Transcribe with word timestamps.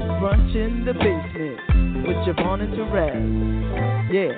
Brunch 0.00 0.54
in 0.54 0.84
the 0.84 0.94
basement 0.94 2.06
with 2.06 2.16
JaVonne 2.26 2.62
and 2.64 2.72
Terez. 2.74 3.14
Yeah. 4.12 4.34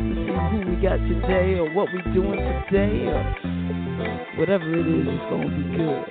Let's 0.00 0.20
see 0.26 0.34
who 0.50 0.70
we 0.70 0.76
got 0.82 0.96
today 0.96 1.58
or 1.58 1.72
what 1.72 1.88
we 1.92 2.02
doing 2.12 2.40
today 2.70 3.06
or 3.06 3.22
whatever 4.38 4.72
it 4.74 4.86
is, 4.86 5.06
it's 5.08 5.24
gonna 5.30 5.48
be 5.48 5.62
good. 5.76 6.04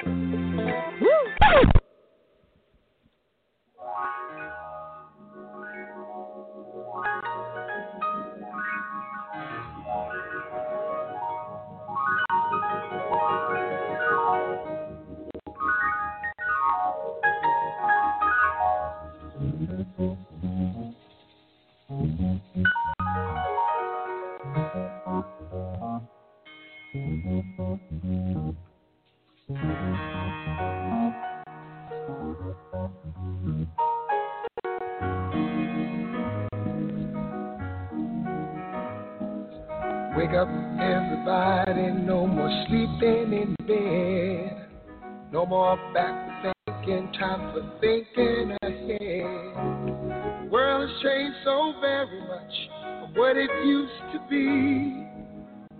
Woo! 1.01 1.09
Wake 27.69 27.77
up, 40.33 40.49
everybody, 40.79 41.91
no 42.05 42.25
more 42.25 42.49
sleeping 42.67 43.33
in 43.33 43.55
bed. 43.67 44.67
No 45.31 45.45
more 45.45 45.77
back 45.93 46.55
thinking, 46.65 47.13
time 47.19 47.53
for 47.53 47.61
thinking 47.79 48.57
ahead. 48.63 50.41
The 50.41 50.49
world 50.51 50.89
has 50.89 51.01
changed 51.03 51.37
so 51.43 51.73
very 51.81 52.21
much 52.21 52.69
from 52.99 53.13
what 53.13 53.37
it 53.37 53.51
used 53.63 54.11
to 54.13 54.19
be. 54.27 55.08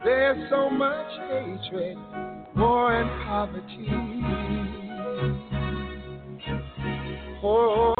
There's 0.03 0.49
so 0.49 0.69
much 0.69 1.07
hatred, 1.29 1.97
war, 2.55 2.95
and 2.95 3.09
poverty. 3.25 3.87
Oh, 7.43 7.93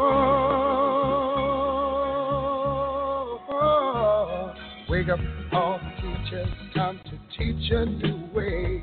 oh, 3.50 3.52
oh. 3.52 4.54
wake 4.90 5.10
up, 5.10 5.20
all 5.52 5.80
teachers, 5.98 6.48
time 6.74 7.02
to 7.04 7.20
teach 7.38 7.72
a 7.72 7.86
new 7.86 8.30
way. 8.34 8.82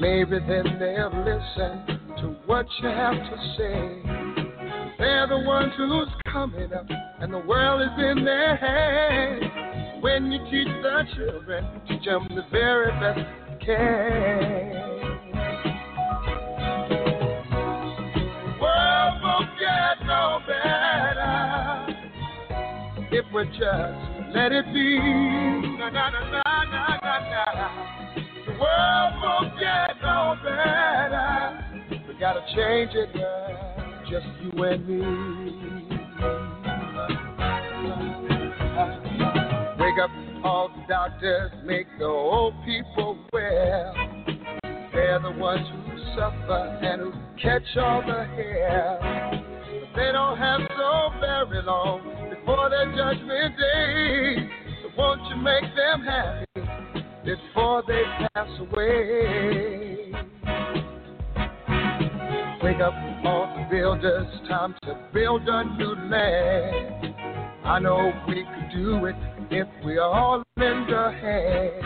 Maybe 0.00 0.40
then 0.48 0.64
they'll 0.80 1.14
listen 1.24 1.86
to 2.18 2.34
what 2.46 2.66
you 2.82 2.88
have 2.88 3.14
to 3.14 3.36
say. 3.56 4.02
They're 4.98 5.28
the 5.28 5.38
ones 5.46 5.72
who's 5.76 6.08
coming 6.32 6.72
up, 6.72 6.86
and 7.20 7.32
the 7.32 7.38
world 7.38 7.82
is 7.82 7.90
in 8.04 8.24
their 8.24 8.56
hands. 8.56 9.79
When 10.00 10.32
you 10.32 10.38
teach 10.50 10.66
the 10.82 11.04
children, 11.14 11.66
teach 11.86 12.04
them 12.06 12.26
the 12.30 12.42
very 12.50 12.90
best 13.00 13.18
you 13.18 13.56
can. 13.66 14.72
World 18.60 19.14
won't 19.22 19.50
get 19.60 20.06
no 20.06 20.40
better 20.46 21.96
if 23.12 23.26
we 23.34 23.44
just 23.58 24.34
let 24.34 24.52
it 24.52 24.64
be. 24.72 24.98
Na 25.78 25.90
na 25.90 26.10
na 26.10 26.20
na 26.20 26.42
na 27.02 27.16
na. 27.28 27.68
The 28.46 28.52
world 28.52 29.12
won't 29.22 29.52
get 29.60 30.00
no 30.02 30.36
better. 30.42 31.28
We 32.08 32.14
gotta 32.18 32.40
change 32.54 32.94
it, 32.94 33.12
girl. 33.12 34.02
Just 34.10 34.26
you 34.40 34.64
and 34.64 34.88
me. 34.88 36.49
Wake 39.90 40.04
up, 40.04 40.10
all 40.44 40.68
the 40.68 40.82
doctors, 40.88 41.50
make 41.64 41.86
the 41.98 42.04
old 42.04 42.54
people 42.64 43.18
well. 43.32 43.94
They're 44.92 45.18
the 45.18 45.32
ones 45.32 45.66
who 45.68 45.98
suffer 46.14 46.78
and 46.80 47.00
who 47.00 47.12
catch 47.42 47.76
all 47.76 48.00
the 48.02 48.24
hair. 48.36 48.98
But 49.02 49.96
they 49.96 50.12
don't 50.12 50.38
have 50.38 50.60
so 50.76 51.10
very 51.18 51.62
long 51.64 52.02
before 52.30 52.70
their 52.70 52.86
judgment 52.94 53.58
day. 53.58 54.36
So 54.82 54.90
won't 54.96 55.28
you 55.28 55.36
make 55.36 55.64
them 55.74 56.04
happy 56.04 56.46
before 57.24 57.82
they 57.88 58.02
pass 58.32 58.48
away? 58.60 60.12
Wake 62.62 62.80
up, 62.80 62.94
all 63.24 63.52
the 63.56 63.66
builders, 63.68 64.26
time 64.48 64.76
to 64.84 64.96
build 65.12 65.48
a 65.48 65.64
new 65.64 65.96
land. 66.08 67.16
I 67.64 67.80
know 67.80 68.12
we 68.28 68.44
could 68.44 68.70
do 68.72 69.06
it 69.06 69.16
if 69.50 69.66
we 69.84 69.98
all 69.98 70.42
lend 70.56 70.88
a 70.90 71.10
hand. 71.10 71.82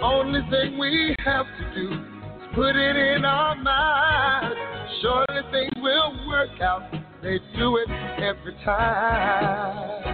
The 0.00 0.04
only 0.06 0.40
thing 0.48 0.78
we 0.78 1.14
have 1.24 1.46
to 1.46 1.74
do 1.74 1.92
is 1.92 2.48
put 2.54 2.76
it 2.76 2.96
in 2.96 3.24
our 3.24 3.56
minds. 3.56 4.56
Surely 5.02 5.42
things 5.50 5.72
will 5.82 6.28
work 6.28 6.60
out. 6.60 6.82
They 7.20 7.40
do 7.56 7.78
it 7.78 7.90
every 8.22 8.54
time. 8.64 10.04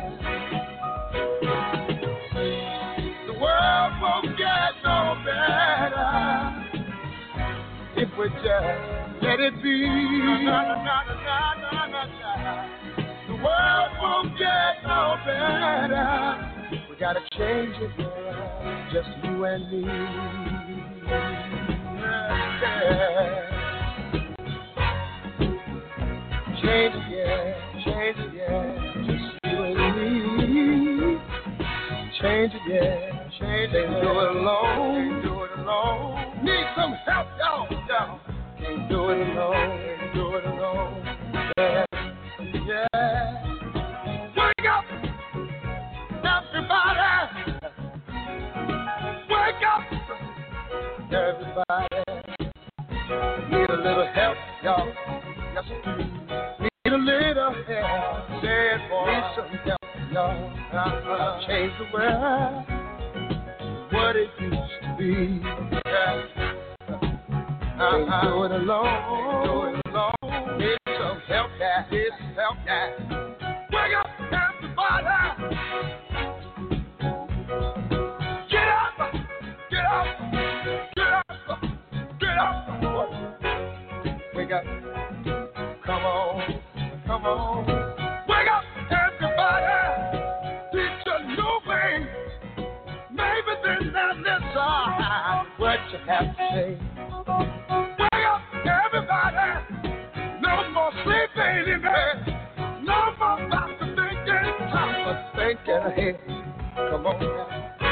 The 3.27 3.35
world 3.39 3.93
won't 4.01 4.39
get 4.39 4.73
no 4.85 5.17
better 5.23 6.65
if 7.97 8.09
we 8.19 8.29
just 8.43 9.23
let 9.23 9.39
it 9.39 9.63
be. 9.63 9.87
The 13.29 13.35
world 13.43 13.91
won't 14.01 14.39
get 14.39 14.83
no 14.87 15.17
better. 15.27 16.54
We 16.95 17.01
gotta 17.01 17.21
change 17.37 17.75
it, 17.81 17.97
girl. 17.97 18.89
Just 18.93 19.09
you 19.25 19.45
and 19.47 19.69
me. 19.69 19.81
Yeah. 19.81 21.25
Change 26.63 26.95
it, 26.95 27.03
yeah. 27.11 27.85
Change 27.85 28.19
it, 28.21 28.31
yeah. 28.33 28.63
Just 29.07 29.27
you 29.43 29.59
and 29.65 29.75
me. 29.99 31.19
Change 32.21 32.53
it, 32.55 32.63
yeah. 32.69 33.29
Change 33.41 33.73
it. 33.75 33.87
Can't 33.89 34.01
do 34.01 34.11
it 34.11 34.37
alone. 34.37 34.95
Can't 34.95 35.23
do 35.25 35.33
it 35.43 35.51
alone. 35.59 36.45
Need 36.45 36.67
some 36.77 36.95
help, 37.05 37.27
y'all. 37.41 37.67
y'all. 37.89 38.21
Can't 38.61 38.89
do 38.89 39.11
it 39.11 39.19
alone. 39.31 39.81
Can't 39.83 40.15
do 40.15 40.25
it 40.37 40.45
alone. 40.45 40.95
Yeah. 41.59 41.85
Yeah. 42.55 43.05
Wake 44.37 44.69
up, 44.71 44.85
Everybody, 46.55 47.53
wake 49.29 49.65
up. 49.67 49.83
Everybody, 51.11 51.99
need 53.51 53.71
a 53.71 53.77
little 53.77 54.07
help, 54.15 54.37
y'all. 54.63 54.87
Yes, 55.53 55.65
need 56.61 56.93
a 56.93 56.97
little 56.97 57.55
help. 57.55 58.41
Said 58.41 58.79
boy, 58.89 59.07
need 59.11 59.25
some 59.35 59.51
help, 59.65 59.83
y'all. 60.13 60.31
Uh-huh. 60.73 61.41
Change 61.49 61.73
the 61.81 61.87
world. 61.93 62.65
What 63.93 64.15
it 64.15 64.31
used 64.39 64.79
to 64.83 64.89
be. 64.97 65.41
Yeah. 65.85 66.23
Uh-huh. 67.81 68.23
Do 68.23 68.45
it 68.45 68.53
alone. 68.53 69.43
Do 69.43 69.91
alone. 69.91 70.59
Need 70.61 70.79
some 70.87 71.19
help, 71.27 71.51
guys. 71.59 71.91
Need 71.91 72.13
some 72.17 72.35
help, 72.37 72.57
guys. 72.65 73.44
up. 84.55 84.65
Come 85.85 86.05
on, 86.05 86.61
come 87.07 87.25
on. 87.25 87.67
Wake 88.29 88.49
up, 88.49 88.65
everybody. 88.87 89.81
Teach 90.73 91.07
a 91.07 91.27
new 91.27 91.55
way. 91.67 92.07
Maybe 93.11 93.53
then 93.65 93.93
what 95.59 95.79
you 95.91 95.99
have 96.07 96.25
to 96.25 96.49
say. 96.53 96.79
Wake 97.99 98.27
up, 98.27 98.43
everybody. 98.65 99.49
No 100.41 100.71
more 100.71 100.93
sleeping 101.03 101.75
in 101.75 101.83
bed. 101.83 102.17
No 102.83 103.15
more 103.19 103.39
to 103.51 103.87
thinking, 103.97 104.47
time 104.71 105.05
for 105.05 105.17
thinking 105.37 105.83
ahead. 105.85 106.21
Come 106.91 107.07
on 107.07 107.21
now. 107.21 107.84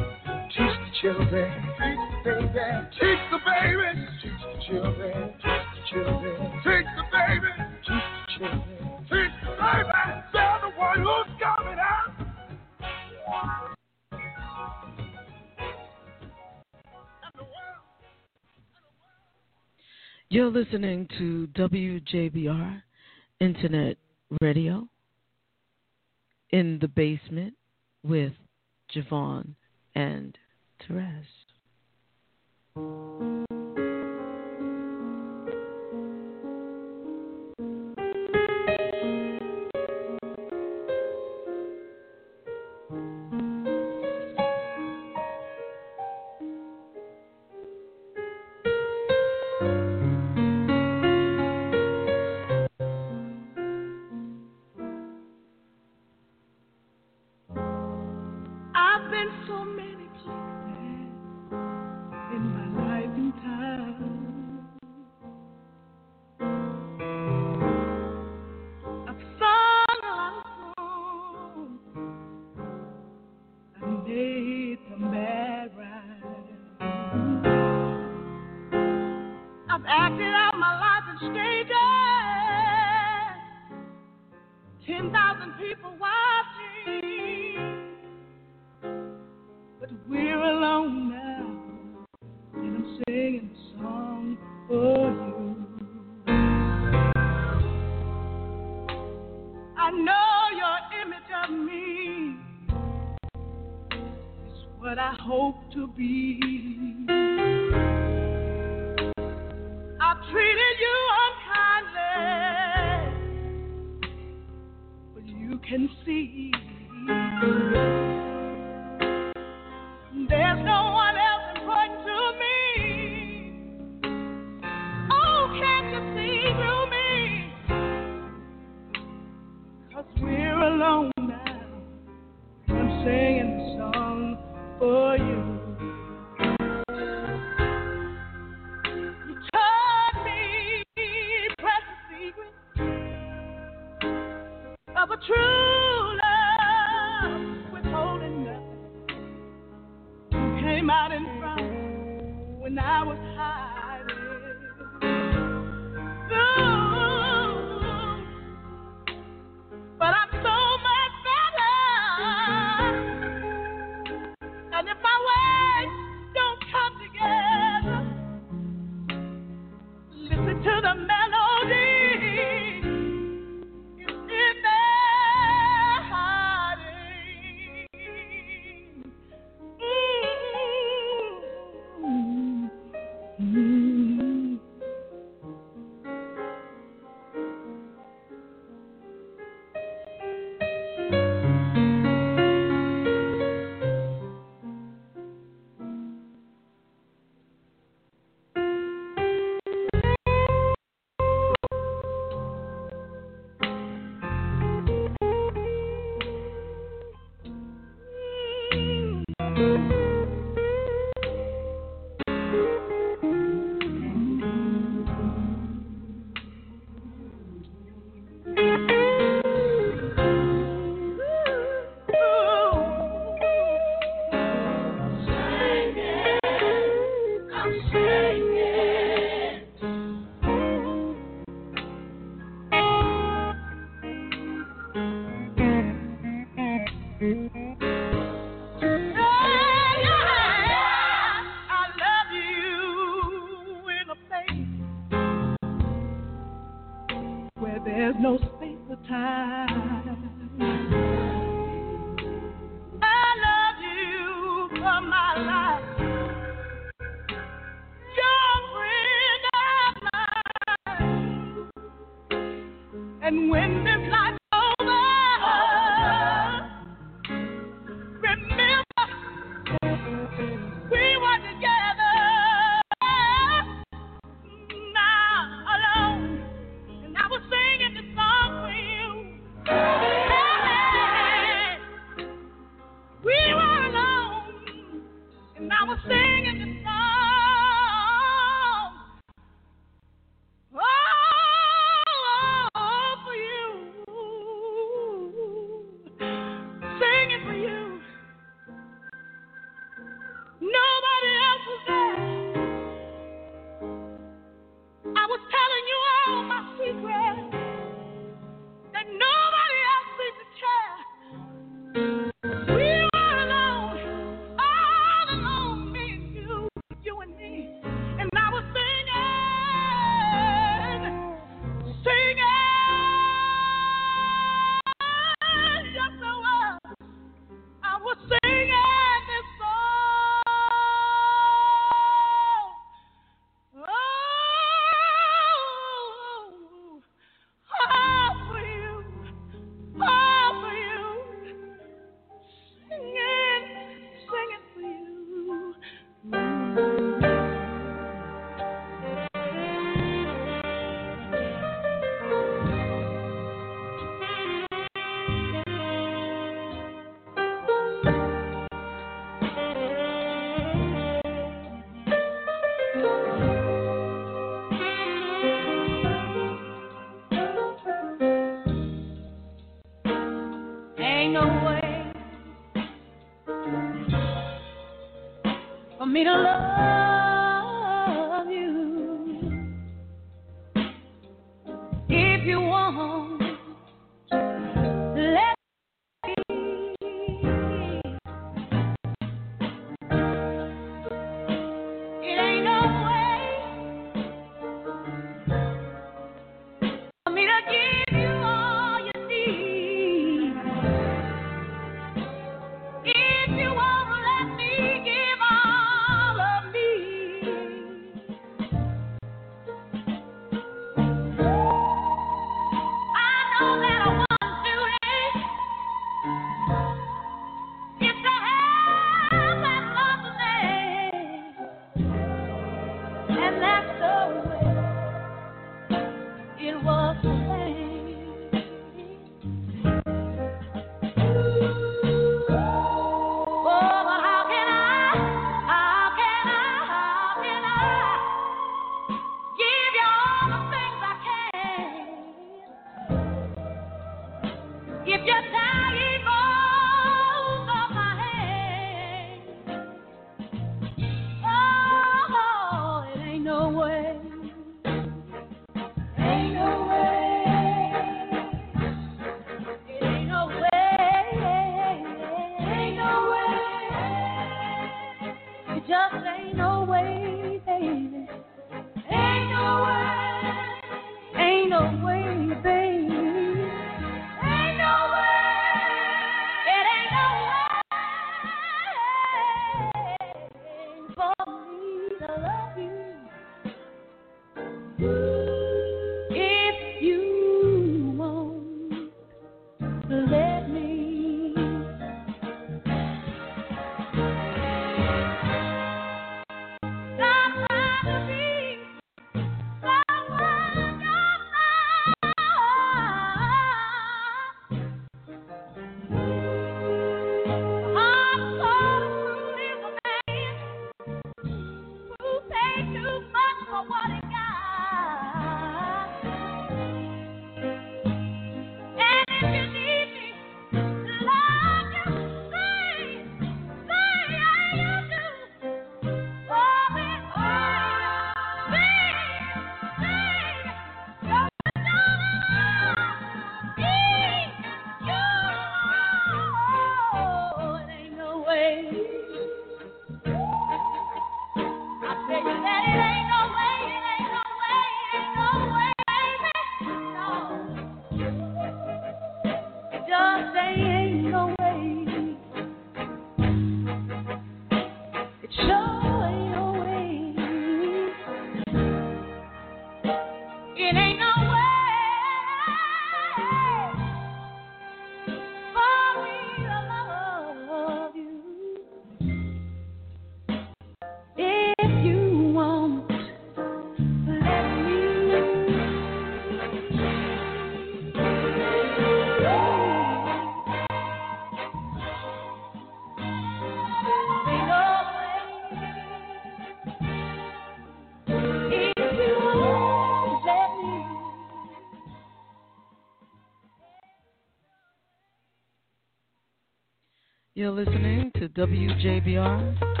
You're 597.61 597.69
listening 597.69 598.31
to 598.39 598.49
WJBR 598.49 600.00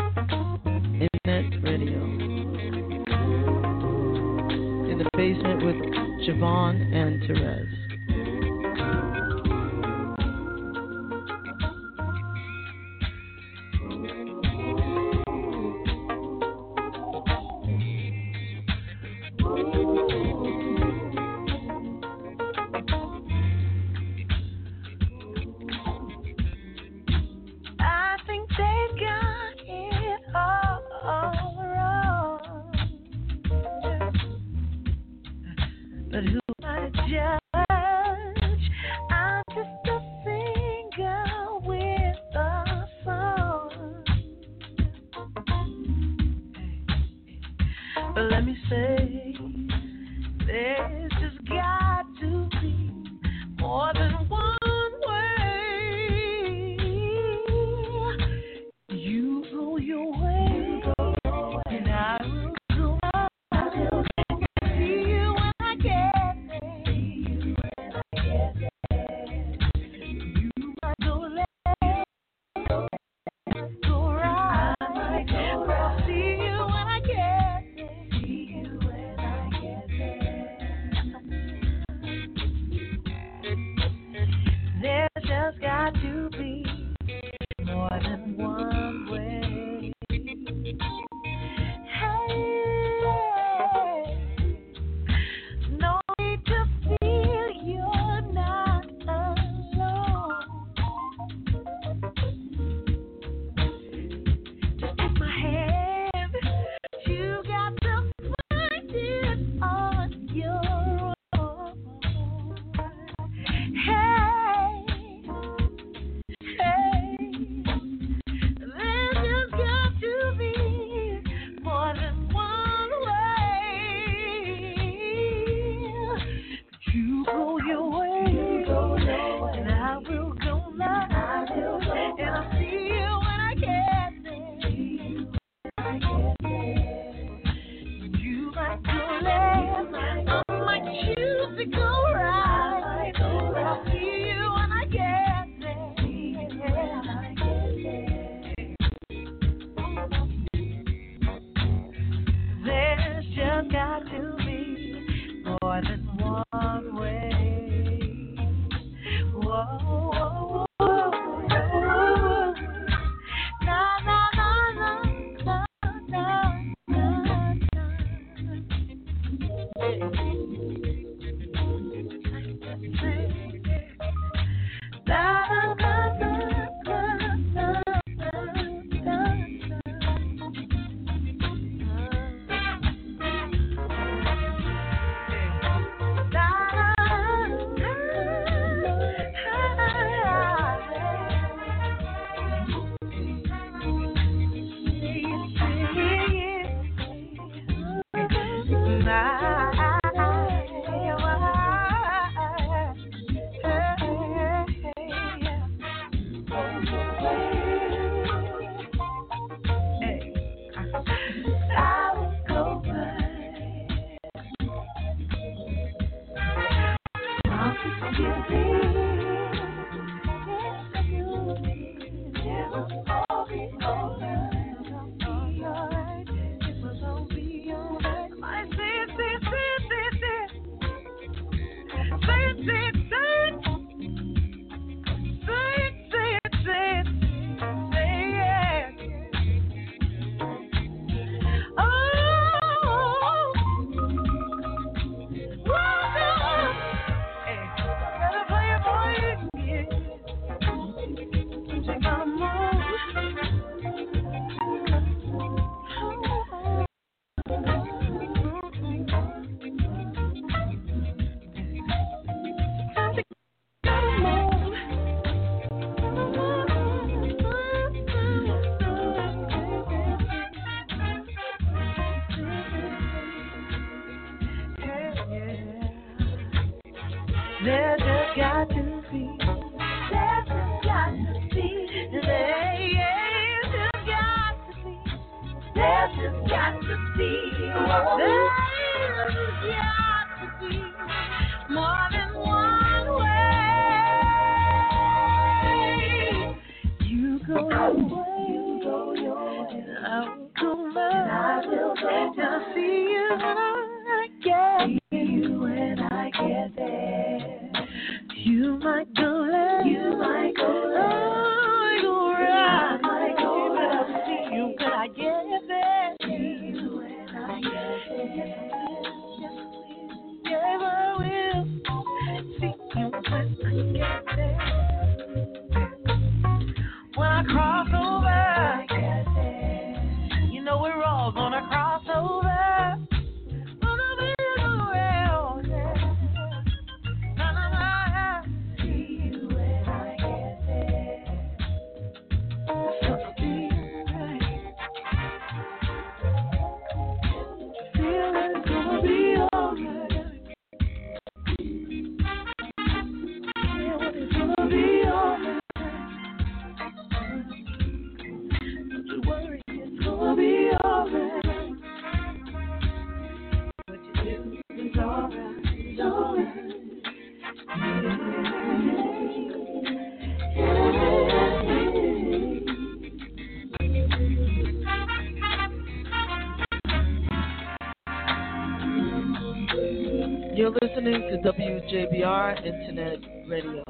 to 381.91 382.07
WJBR 382.07 382.65
Internet 382.65 383.19
Radio. 383.49 383.83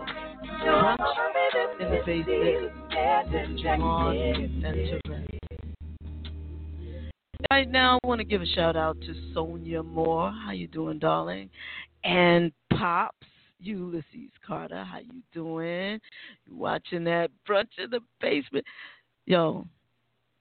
Brunch 0.64 0.98
in 1.80 1.92
the 1.92 2.02
basement 2.04 2.72
with 2.90 3.64
Jamon 3.64 4.44
and 4.44 5.02
Terrell. 5.06 5.28
Right 7.52 7.70
now, 7.70 8.00
I 8.04 8.08
want 8.08 8.20
to 8.20 8.26
give 8.26 8.42
a 8.42 8.46
shout 8.48 8.76
out 8.76 9.00
to 9.02 9.14
Sonia 9.36 9.84
Moore. 9.84 10.32
How 10.32 10.52
you 10.52 10.68
doing, 10.68 10.98
darling? 10.98 11.52
And 12.04 12.52
Pops 12.74 13.28
Ulysses 13.60 14.32
Carter. 14.48 14.84
How 14.84 15.00
you 15.00 15.22
doing? 15.32 16.00
You 16.48 16.58
watching 16.58 17.04
that 17.04 17.30
brunch 17.48 17.70
in 17.78 17.92
the 17.92 18.00
basement? 18.20 18.66
Yo, 19.28 19.68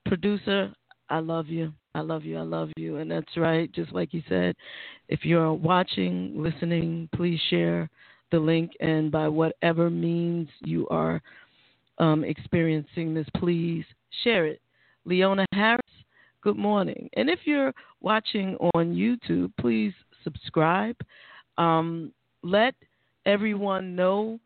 producer, 0.06 0.72
I 1.10 1.18
love 1.18 1.48
you. 1.48 1.74
I 1.94 2.00
love 2.00 2.24
you. 2.24 2.38
I 2.38 2.42
love 2.42 2.70
you. 2.76 2.96
And 2.98 3.10
that's 3.10 3.36
right. 3.36 3.70
Just 3.72 3.92
like 3.92 4.14
you 4.14 4.22
said, 4.28 4.54
if 5.08 5.24
you're 5.24 5.52
watching, 5.52 6.32
listening, 6.36 7.08
please 7.14 7.40
share 7.50 7.90
the 8.30 8.38
link. 8.38 8.72
And 8.80 9.10
by 9.10 9.28
whatever 9.28 9.90
means 9.90 10.48
you 10.60 10.86
are 10.88 11.20
um, 11.98 12.24
experiencing 12.24 13.14
this, 13.14 13.26
please 13.36 13.84
share 14.22 14.46
it. 14.46 14.60
Leona 15.04 15.46
Harris, 15.52 15.80
good 16.42 16.56
morning. 16.56 17.08
And 17.14 17.28
if 17.28 17.40
you're 17.44 17.72
watching 18.00 18.56
on 18.74 18.94
YouTube, 18.94 19.52
please 19.58 19.92
subscribe. 20.22 20.96
Um, 21.58 22.12
let 22.42 22.74
everyone 23.26 23.96
know 23.96 24.38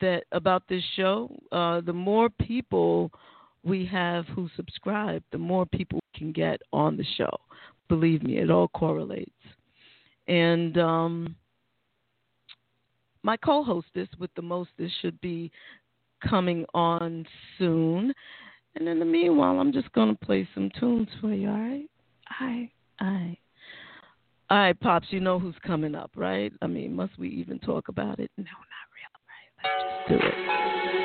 that 0.00 0.24
about 0.32 0.62
this 0.68 0.82
show. 0.94 1.30
Uh, 1.52 1.80
the 1.80 1.92
more 1.92 2.28
people 2.28 3.10
we 3.66 3.84
have 3.86 4.26
who 4.26 4.48
subscribe, 4.56 5.22
the 5.32 5.38
more 5.38 5.66
people 5.66 5.98
we 6.14 6.18
can 6.18 6.32
get 6.32 6.60
on 6.72 6.96
the 6.96 7.04
show. 7.16 7.36
Believe 7.88 8.22
me, 8.22 8.38
it 8.38 8.50
all 8.50 8.68
correlates. 8.68 9.30
And 10.28 10.78
um, 10.78 11.36
my 13.22 13.36
co-hostess 13.36 14.08
with 14.18 14.30
the 14.36 14.42
mostest 14.42 14.94
should 15.02 15.20
be 15.20 15.50
coming 16.26 16.64
on 16.74 17.26
soon. 17.58 18.12
And 18.76 18.88
in 18.88 18.98
the 18.98 19.04
meanwhile, 19.04 19.58
I'm 19.58 19.72
just 19.72 19.90
gonna 19.92 20.14
play 20.14 20.48
some 20.54 20.70
tunes 20.78 21.08
for 21.20 21.32
you. 21.32 21.48
All 21.48 21.54
right, 21.54 21.88
all 22.40 22.46
right, 22.46 22.70
all 23.00 23.10
right. 23.10 23.38
All 24.48 24.58
right, 24.58 24.78
pops. 24.78 25.08
You 25.10 25.18
know 25.18 25.40
who's 25.40 25.56
coming 25.66 25.96
up, 25.96 26.12
right? 26.14 26.52
I 26.62 26.68
mean, 26.68 26.94
must 26.94 27.18
we 27.18 27.28
even 27.30 27.58
talk 27.58 27.88
about 27.88 28.20
it? 28.20 28.30
No, 28.36 28.44
not 28.44 28.86
really. 28.94 29.16
Right? 29.64 30.08
Let's 30.08 30.20
just 30.20 30.22
do 30.22 30.90
it. 30.90 30.95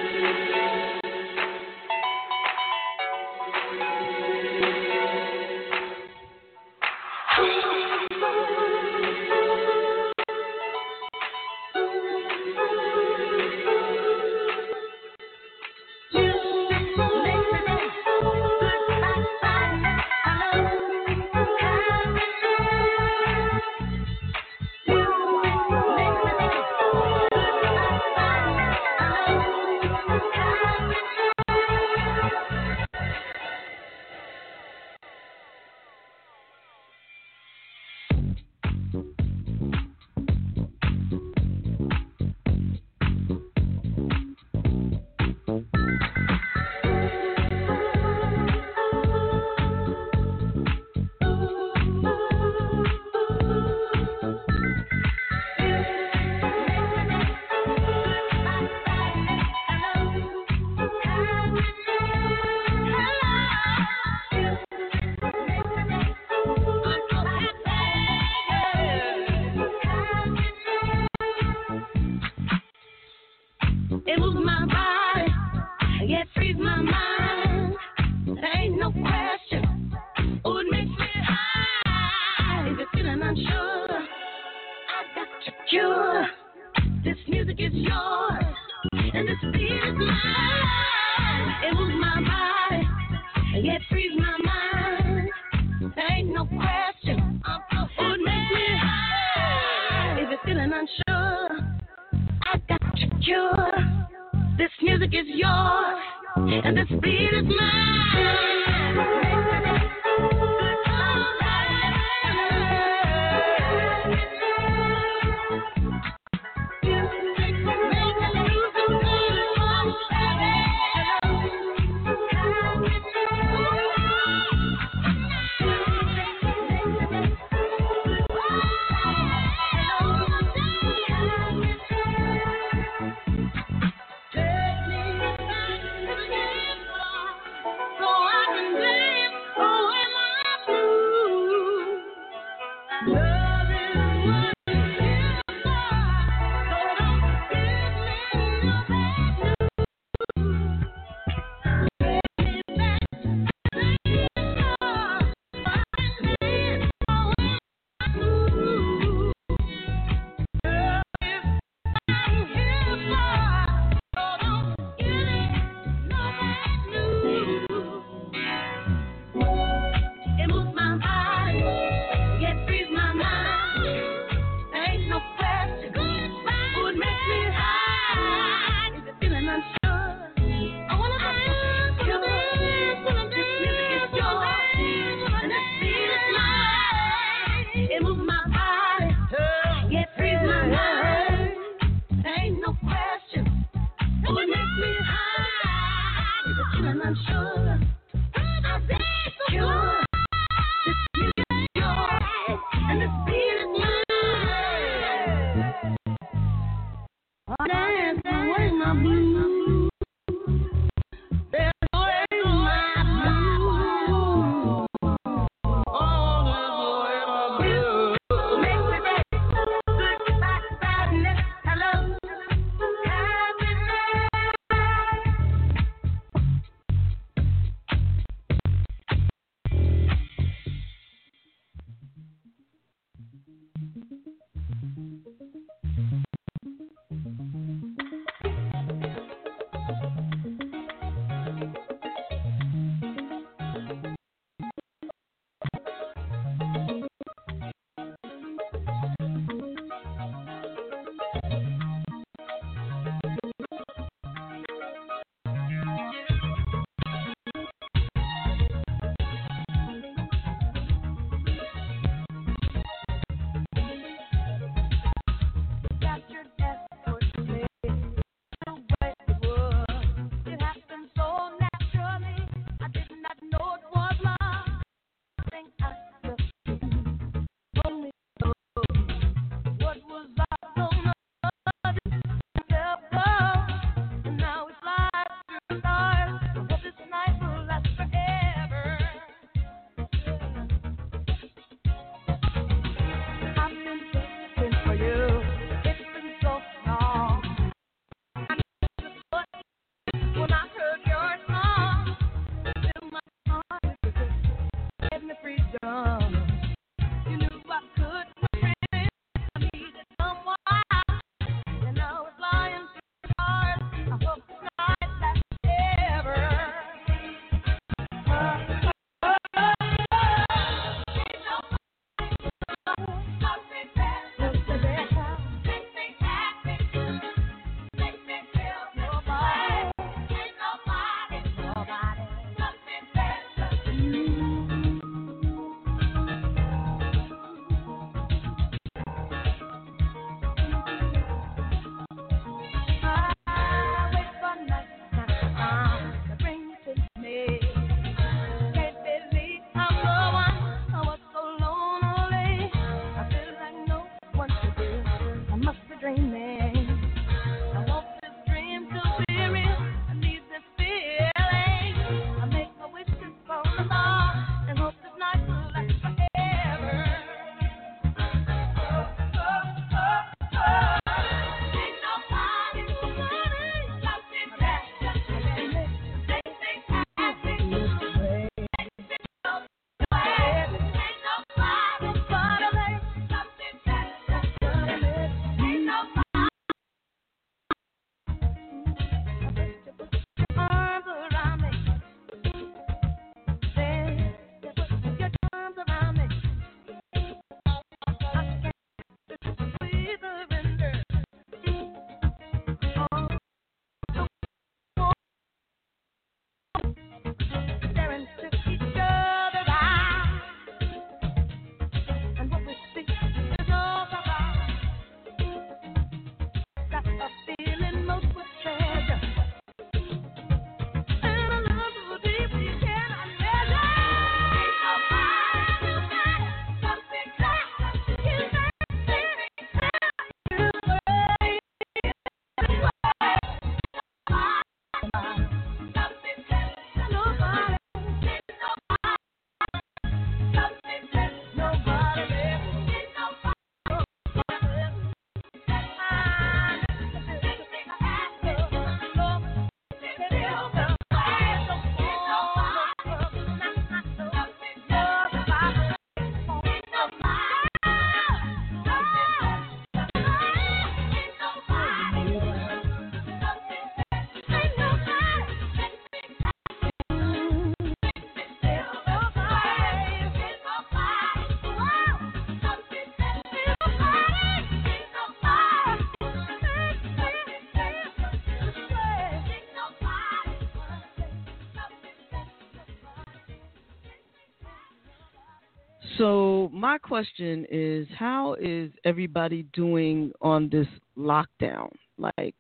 So 486.62 486.70
my 486.70 487.00
question 487.00 487.66
is, 487.72 488.08
how 488.16 488.56
is 488.60 488.92
everybody 489.04 489.64
doing 489.74 490.32
on 490.42 490.70
this 490.70 490.86
lockdown? 491.18 491.90
Like, 492.20 492.54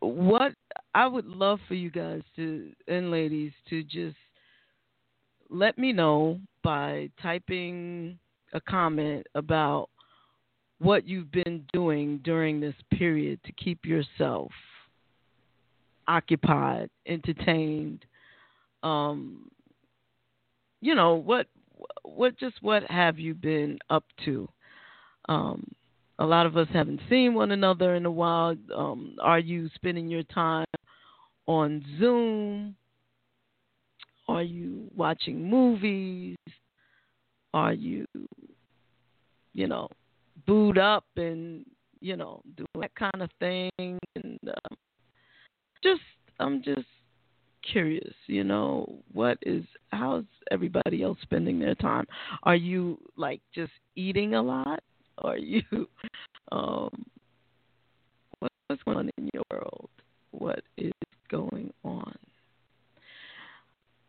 what 0.00 0.54
I 0.92 1.06
would 1.06 1.26
love 1.26 1.60
for 1.68 1.74
you 1.74 1.88
guys 1.88 2.22
to 2.34 2.72
and 2.88 3.12
ladies 3.12 3.52
to 3.70 3.84
just 3.84 4.16
let 5.50 5.78
me 5.78 5.92
know 5.92 6.40
by 6.64 7.10
typing 7.22 8.18
a 8.52 8.60
comment 8.60 9.24
about 9.36 9.88
what 10.80 11.06
you've 11.06 11.30
been 11.30 11.64
doing 11.72 12.18
during 12.24 12.58
this 12.58 12.74
period 12.90 13.38
to 13.44 13.52
keep 13.52 13.84
yourself 13.84 14.50
occupied, 16.08 16.90
entertained. 17.06 18.04
Um, 18.82 19.48
you 20.80 20.96
know 20.96 21.14
what? 21.14 21.46
What 22.02 22.38
just 22.38 22.56
what 22.62 22.82
have 22.90 23.18
you 23.18 23.34
been 23.34 23.78
up 23.90 24.04
to? 24.24 24.48
Um, 25.28 25.64
a 26.18 26.26
lot 26.26 26.46
of 26.46 26.56
us 26.56 26.68
haven't 26.72 27.00
seen 27.08 27.34
one 27.34 27.52
another 27.52 27.94
in 27.94 28.06
a 28.06 28.10
while. 28.10 28.56
Um, 28.74 29.16
are 29.22 29.38
you 29.38 29.68
spending 29.74 30.08
your 30.08 30.24
time 30.24 30.66
on 31.46 31.84
Zoom? 31.98 32.74
Are 34.26 34.42
you 34.42 34.90
watching 34.96 35.48
movies? 35.48 36.36
Are 37.54 37.72
you, 37.72 38.04
you 39.54 39.66
know, 39.66 39.88
booed 40.46 40.76
up 40.76 41.04
and 41.16 41.64
you 42.00 42.16
know 42.16 42.42
doing 42.56 42.68
that 42.80 42.94
kind 42.94 43.22
of 43.22 43.30
thing? 43.40 43.70
And 43.78 44.38
um, 44.46 44.76
just, 45.82 46.02
I'm 46.40 46.62
just 46.62 46.86
curious. 47.62 48.14
You 48.26 48.44
know, 48.44 49.00
what 49.12 49.38
is 49.42 49.64
how's 49.90 50.24
everybody 50.50 51.02
else 51.02 51.18
spending 51.22 51.58
their 51.58 51.74
time? 51.74 52.06
Are 52.42 52.56
you 52.56 52.98
like 53.16 53.40
just 53.54 53.72
eating 53.96 54.34
a 54.34 54.42
lot? 54.42 54.82
Are 55.18 55.36
you, 55.36 55.62
um, 56.52 57.04
what's 58.38 58.82
going 58.84 58.98
on 58.98 59.10
in 59.18 59.30
your 59.34 59.42
world? 59.50 59.90
What 60.30 60.60
is 60.76 60.92
going 61.28 61.72
on? 61.82 62.16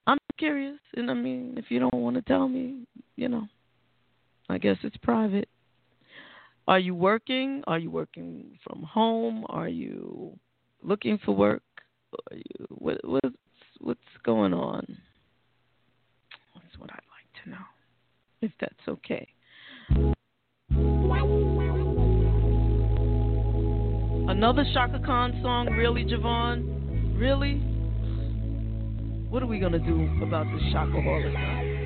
I'm 0.06 0.20
curious, 0.38 0.78
and 0.96 1.10
I 1.10 1.16
mean, 1.16 1.56
if 1.58 1.66
you 1.70 1.80
don't 1.80 1.94
want 1.96 2.16
to 2.18 2.22
tell 2.22 2.48
me, 2.48 2.86
you 3.16 3.28
know, 3.28 3.48
I 4.50 4.60
guess 4.60 4.78
it's 4.84 4.98
private. 4.98 5.50
Are 6.68 6.80
you 6.80 6.94
working? 6.94 7.64
Are 7.66 7.80
you 7.80 7.90
working 7.90 8.58
from 8.64 8.84
home? 8.84 9.46
Are 9.50 9.68
you 9.68 10.38
looking 10.84 11.20
for 11.26 11.36
work? 11.36 11.64
What, 12.70 12.98
what's 13.04 13.36
what's 13.80 14.00
going 14.24 14.54
on? 14.54 14.86
That's 16.56 16.78
what 16.78 16.90
I'd 16.92 16.96
like 16.96 17.44
to 17.44 17.50
know, 17.50 17.66
if 18.42 18.52
that's 18.60 18.88
okay. 18.88 19.28
Another 24.30 24.64
Chaka 24.74 25.00
Khan 25.06 25.40
song, 25.42 25.68
really, 25.72 26.06
JaVonne? 26.06 27.20
Really? 27.20 27.56
What 29.30 29.44
are 29.44 29.48
we 29.48 29.60
gonna 29.60 29.80
do 29.80 30.10
about 30.24 30.46
this 30.46 30.62
Chakaholic? 30.74 31.36
Mm-mm-mm. 31.36 31.79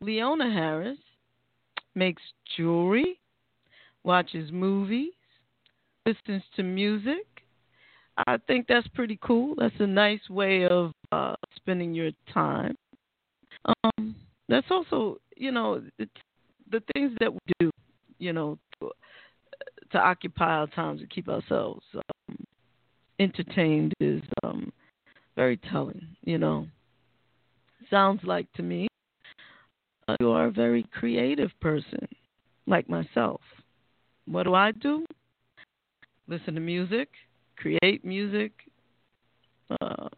Leona 0.00 0.52
Harris 0.52 0.98
makes 1.94 2.22
jewelry, 2.56 3.20
watches 4.04 4.50
movies, 4.50 5.12
listens 6.06 6.42
to 6.56 6.62
music. 6.62 7.26
I 8.26 8.36
think 8.46 8.66
that's 8.68 8.86
pretty 8.88 9.18
cool. 9.22 9.54
That's 9.56 9.74
a 9.78 9.86
nice 9.86 10.28
way 10.28 10.66
of 10.66 10.92
uh, 11.12 11.34
spending 11.56 11.94
your 11.94 12.10
time. 12.32 12.76
Um, 13.64 14.16
that's 14.48 14.66
also, 14.70 15.18
you 15.36 15.52
know, 15.52 15.82
the 16.70 16.82
things 16.94 17.12
that 17.20 17.32
we 17.32 17.38
do, 17.58 17.70
you 18.18 18.32
know, 18.32 18.58
to, 18.80 18.90
to 19.92 19.98
occupy 19.98 20.56
our 20.58 20.66
time 20.68 20.98
to 20.98 21.06
keep 21.06 21.28
ourselves 21.28 21.84
um, 21.94 22.36
entertained 23.18 23.92
is 24.00 24.22
um, 24.42 24.72
very 25.36 25.56
telling. 25.70 26.06
You 26.22 26.38
know, 26.38 26.66
sounds 27.92 28.20
like 28.24 28.50
to 28.54 28.62
me 28.62 28.88
uh, 30.08 30.16
you 30.18 30.30
are 30.30 30.46
a 30.46 30.50
very 30.50 30.84
creative 30.92 31.50
person, 31.60 32.08
like 32.66 32.88
myself. 32.88 33.40
What 34.26 34.44
do 34.44 34.54
I 34.54 34.72
do? 34.72 35.04
Listen 36.26 36.54
to 36.54 36.60
music, 36.60 37.08
create 37.56 38.04
music. 38.04 38.52
Uh, 39.70 40.08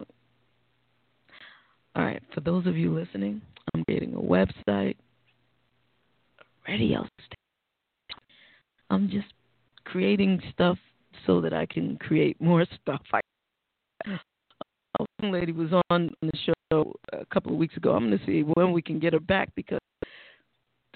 all 1.96 2.04
right, 2.04 2.22
for 2.32 2.40
those 2.40 2.66
of 2.66 2.76
you 2.76 2.94
listening, 2.94 3.40
I'm 3.74 3.84
creating 3.84 4.14
a 4.14 4.20
website, 4.20 4.96
a 6.38 6.44
radio 6.68 7.00
station. 7.18 8.24
I'm 8.90 9.08
just 9.10 9.32
creating 9.84 10.40
stuff 10.52 10.78
so 11.26 11.40
that 11.40 11.52
I 11.52 11.66
can 11.66 11.96
create 11.98 12.40
more 12.40 12.64
stuff. 12.82 13.02
I, 13.12 13.20
a 14.06 15.04
young 15.20 15.32
lady 15.32 15.52
was 15.52 15.70
on 15.90 16.10
couple 17.34 17.52
of 17.52 17.58
weeks 17.58 17.76
ago. 17.76 17.92
I'm 17.92 18.06
going 18.08 18.18
to 18.18 18.26
see 18.26 18.42
when 18.54 18.72
we 18.72 18.80
can 18.80 19.00
get 19.00 19.12
her 19.12 19.20
back 19.20 19.50
because 19.56 19.80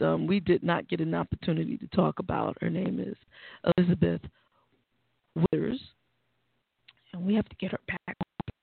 um, 0.00 0.26
we 0.28 0.38
did 0.38 0.62
not 0.62 0.88
get 0.88 1.00
an 1.00 1.14
opportunity 1.14 1.76
to 1.76 1.86
talk 1.88 2.20
about. 2.20 2.56
Her 2.60 2.70
name 2.70 3.00
is 3.00 3.16
Elizabeth 3.76 4.20
Withers, 5.34 5.80
and 7.12 7.26
we 7.26 7.34
have 7.34 7.48
to 7.48 7.56
get 7.56 7.72
her 7.72 7.80
back 7.88 8.16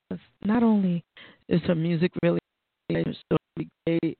because 0.09 0.23
not 0.45 0.63
only 0.63 1.03
is 1.49 1.61
her 1.63 1.75
music 1.75 2.11
really 2.23 2.39
great, 3.85 4.17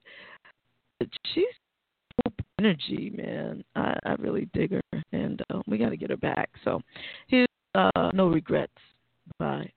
but 0.99 1.08
she's 1.34 1.45
energy, 2.60 3.14
man. 3.16 3.64
I, 3.76 3.97
I 4.06 4.14
really 4.16 4.49
dig 4.53 4.72
her, 4.72 5.03
and 5.14 5.41
uh, 5.53 5.62
we 5.68 5.78
got 5.78 5.89
to 5.89 5.97
get 5.97 6.10
her 6.10 6.18
back. 6.18 6.49
So 6.64 6.82
here's 7.28 7.47
uh, 7.74 8.12
No 8.14 8.28
Regrets 8.28 8.72
by 9.39 9.70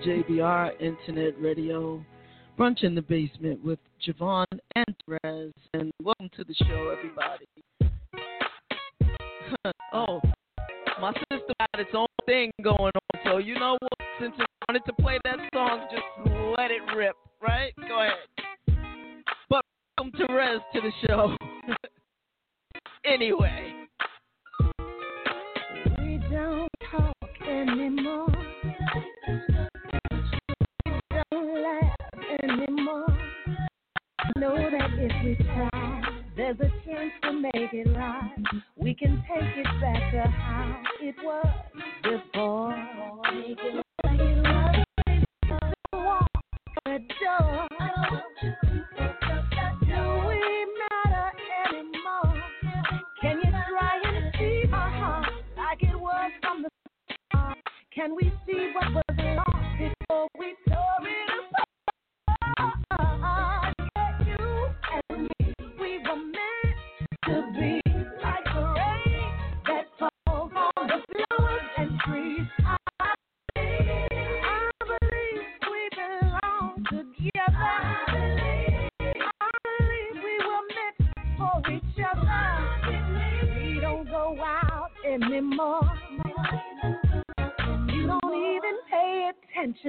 WJBR 0.00 0.80
Internet 0.80 1.34
Radio, 1.42 2.02
Brunch 2.58 2.84
in 2.84 2.94
the 2.94 3.02
Basement 3.02 3.62
with 3.62 3.78
JaVonne 4.06 4.46
and 4.74 4.96
Terez, 5.06 5.52
and 5.74 5.92
welcome 6.02 6.30
to 6.36 6.44
the 6.44 6.54
show, 6.54 6.94
everybody. 6.96 7.44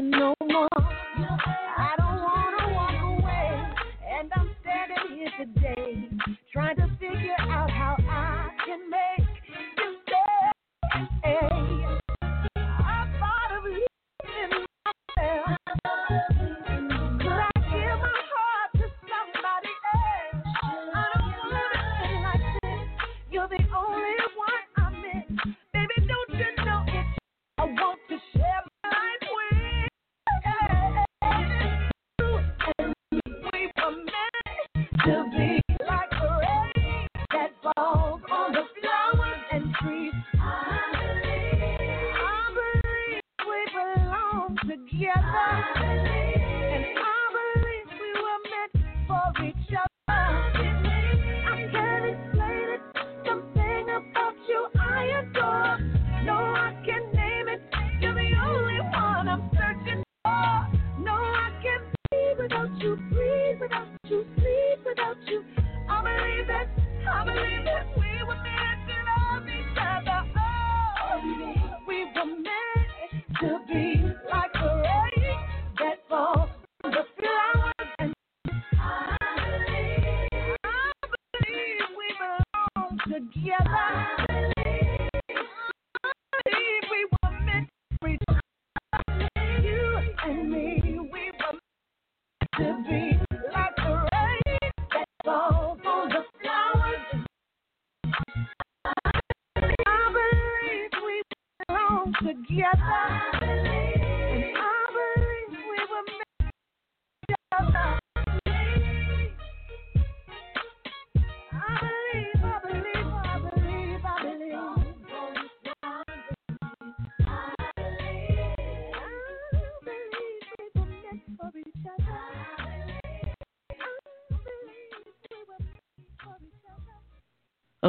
No 0.01 0.33
more. 0.49 0.67
I 0.77 1.93
don't 1.97 2.10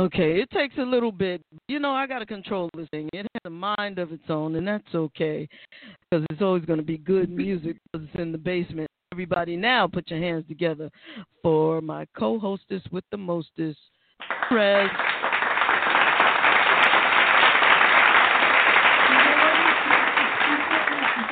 Okay, 0.02 0.40
it 0.40 0.50
takes 0.50 0.76
a 0.78 0.82
little 0.82 1.12
bit. 1.12 1.40
You 1.68 1.78
know, 1.78 1.92
I 1.92 2.08
got 2.08 2.18
to 2.18 2.26
control 2.26 2.68
this 2.76 2.88
thing. 2.90 3.08
It 3.12 3.24
has 3.34 3.40
a 3.44 3.50
mind 3.50 4.00
of 4.00 4.10
its 4.10 4.24
own, 4.28 4.56
and 4.56 4.66
that's 4.66 4.92
okay 4.92 5.48
because 6.10 6.26
it's 6.28 6.42
always 6.42 6.64
going 6.64 6.80
to 6.80 6.84
be 6.84 6.98
good 6.98 7.30
music 7.30 7.76
because 7.84 8.08
it's 8.08 8.20
in 8.20 8.32
the 8.32 8.38
basement. 8.38 8.88
Everybody, 9.12 9.54
now 9.54 9.86
put 9.86 10.10
your 10.10 10.18
hands 10.18 10.44
together 10.48 10.90
for 11.40 11.80
my 11.80 12.04
co 12.18 12.36
hostess 12.40 12.82
with 12.90 13.04
the 13.12 13.16
mostest, 13.16 13.78
Rez. 14.50 14.88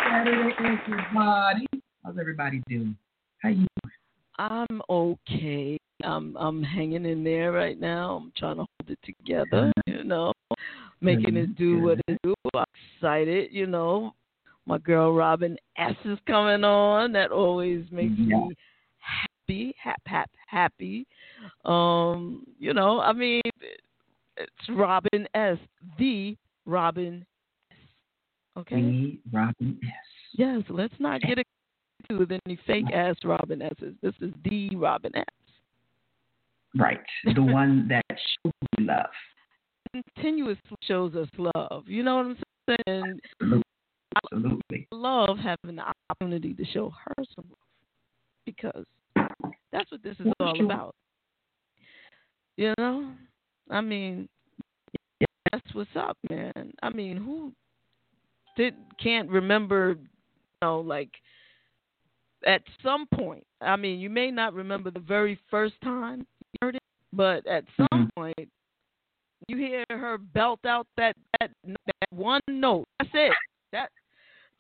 Saturday, 0.06 0.54
everybody. 0.60 1.66
How's 2.04 2.18
everybody 2.20 2.62
doing? 2.68 2.96
How 3.42 3.48
you 3.48 3.56
doing? 3.56 3.68
I'm 4.38 4.80
okay. 4.88 5.76
I'm 6.04 6.36
I'm 6.36 6.62
hanging 6.62 7.04
in 7.04 7.24
there 7.24 7.52
right 7.52 7.78
now. 7.78 8.22
I'm 8.22 8.32
trying 8.36 8.56
to 8.56 8.66
hold 8.78 8.88
it 8.88 8.98
together, 9.04 9.72
mm-hmm. 9.88 9.92
you 9.92 10.04
know, 10.04 10.32
making 11.00 11.36
it 11.36 11.56
do 11.56 11.76
mm-hmm. 11.76 11.84
what 11.84 12.00
it 12.08 12.18
do. 12.22 12.34
I'm 12.54 12.64
excited, 12.96 13.52
you 13.52 13.66
know. 13.66 14.14
My 14.66 14.78
girl 14.78 15.14
Robin 15.14 15.56
S 15.78 15.94
is 16.04 16.18
coming 16.26 16.64
on. 16.64 17.12
That 17.12 17.30
always 17.30 17.84
makes 17.90 18.14
Yeah. 18.16 18.36
me 18.36 18.56
happy, 18.98 19.74
hap 19.82 20.00
hap 20.06 20.30
happy. 20.46 21.06
Um, 21.64 22.44
you 22.58 22.74
know, 22.74 23.00
I 23.00 23.12
mean, 23.12 23.40
it's 24.36 24.68
Robin 24.68 25.26
S, 25.34 25.58
the 25.98 26.36
Robin 26.66 27.24
S. 27.70 27.76
Okay. 28.58 28.80
The 28.80 29.18
Robin 29.32 29.78
S. 29.82 29.90
Yes, 30.32 30.62
let's 30.68 30.94
not 30.98 31.20
get 31.22 31.38
it 31.38 31.46
with 32.10 32.30
any 32.46 32.58
fake 32.66 32.90
ass 32.92 33.16
Robin 33.24 33.62
S's. 33.62 33.94
This 34.02 34.14
is 34.20 34.32
the 34.44 34.74
Robin 34.76 35.14
S. 35.16 35.24
Right. 36.76 37.00
The 37.34 37.42
one 37.42 37.88
that 37.88 38.04
shows 38.08 38.52
you 38.78 38.86
love. 38.86 39.06
Continuously 40.14 40.76
shows 40.82 41.14
us 41.14 41.28
love. 41.36 41.84
You 41.86 42.02
know 42.02 42.16
what 42.16 42.26
I'm 42.26 42.36
saying? 42.86 43.20
Absolutely. 43.40 43.62
Absolutely. 44.24 44.88
I 44.92 44.94
love 44.94 45.38
having 45.38 45.76
the 45.76 45.92
opportunity 46.10 46.54
to 46.54 46.64
show 46.64 46.92
her 47.04 47.24
some 47.34 47.44
love 47.48 47.58
because 48.46 48.84
that's 49.72 49.90
what 49.90 50.02
this 50.02 50.16
is 50.20 50.26
all 50.40 50.64
about. 50.64 50.94
You 52.56 52.74
know, 52.78 53.12
I 53.70 53.80
mean, 53.80 54.28
that's 55.50 55.74
what's 55.74 55.90
up, 55.96 56.16
man. 56.28 56.72
I 56.82 56.90
mean, 56.90 57.16
who 57.16 57.52
did 58.56 58.74
can't 59.02 59.28
remember, 59.30 59.96
you 59.98 60.08
know, 60.62 60.80
like 60.80 61.10
at 62.46 62.62
some 62.82 63.06
point. 63.06 63.44
I 63.60 63.76
mean, 63.76 64.00
you 64.00 64.10
may 64.10 64.30
not 64.30 64.54
remember 64.54 64.90
the 64.90 65.00
very 65.00 65.38
first 65.50 65.74
time 65.82 66.20
you 66.20 66.20
heard 66.20 66.20
it, 66.20 66.39
but 67.12 67.46
at 67.46 67.64
some 67.76 67.88
Mm-hmm. 67.92 68.20
point 68.20 68.48
you 69.48 69.56
hear 69.56 69.84
her 69.90 70.18
belt 70.18 70.60
out 70.66 70.86
that 70.96 71.16
that 71.40 71.50
that 71.64 72.08
one 72.10 72.40
note. 72.48 72.86
That's 72.98 73.10
it. 73.14 73.32
That 73.72 73.88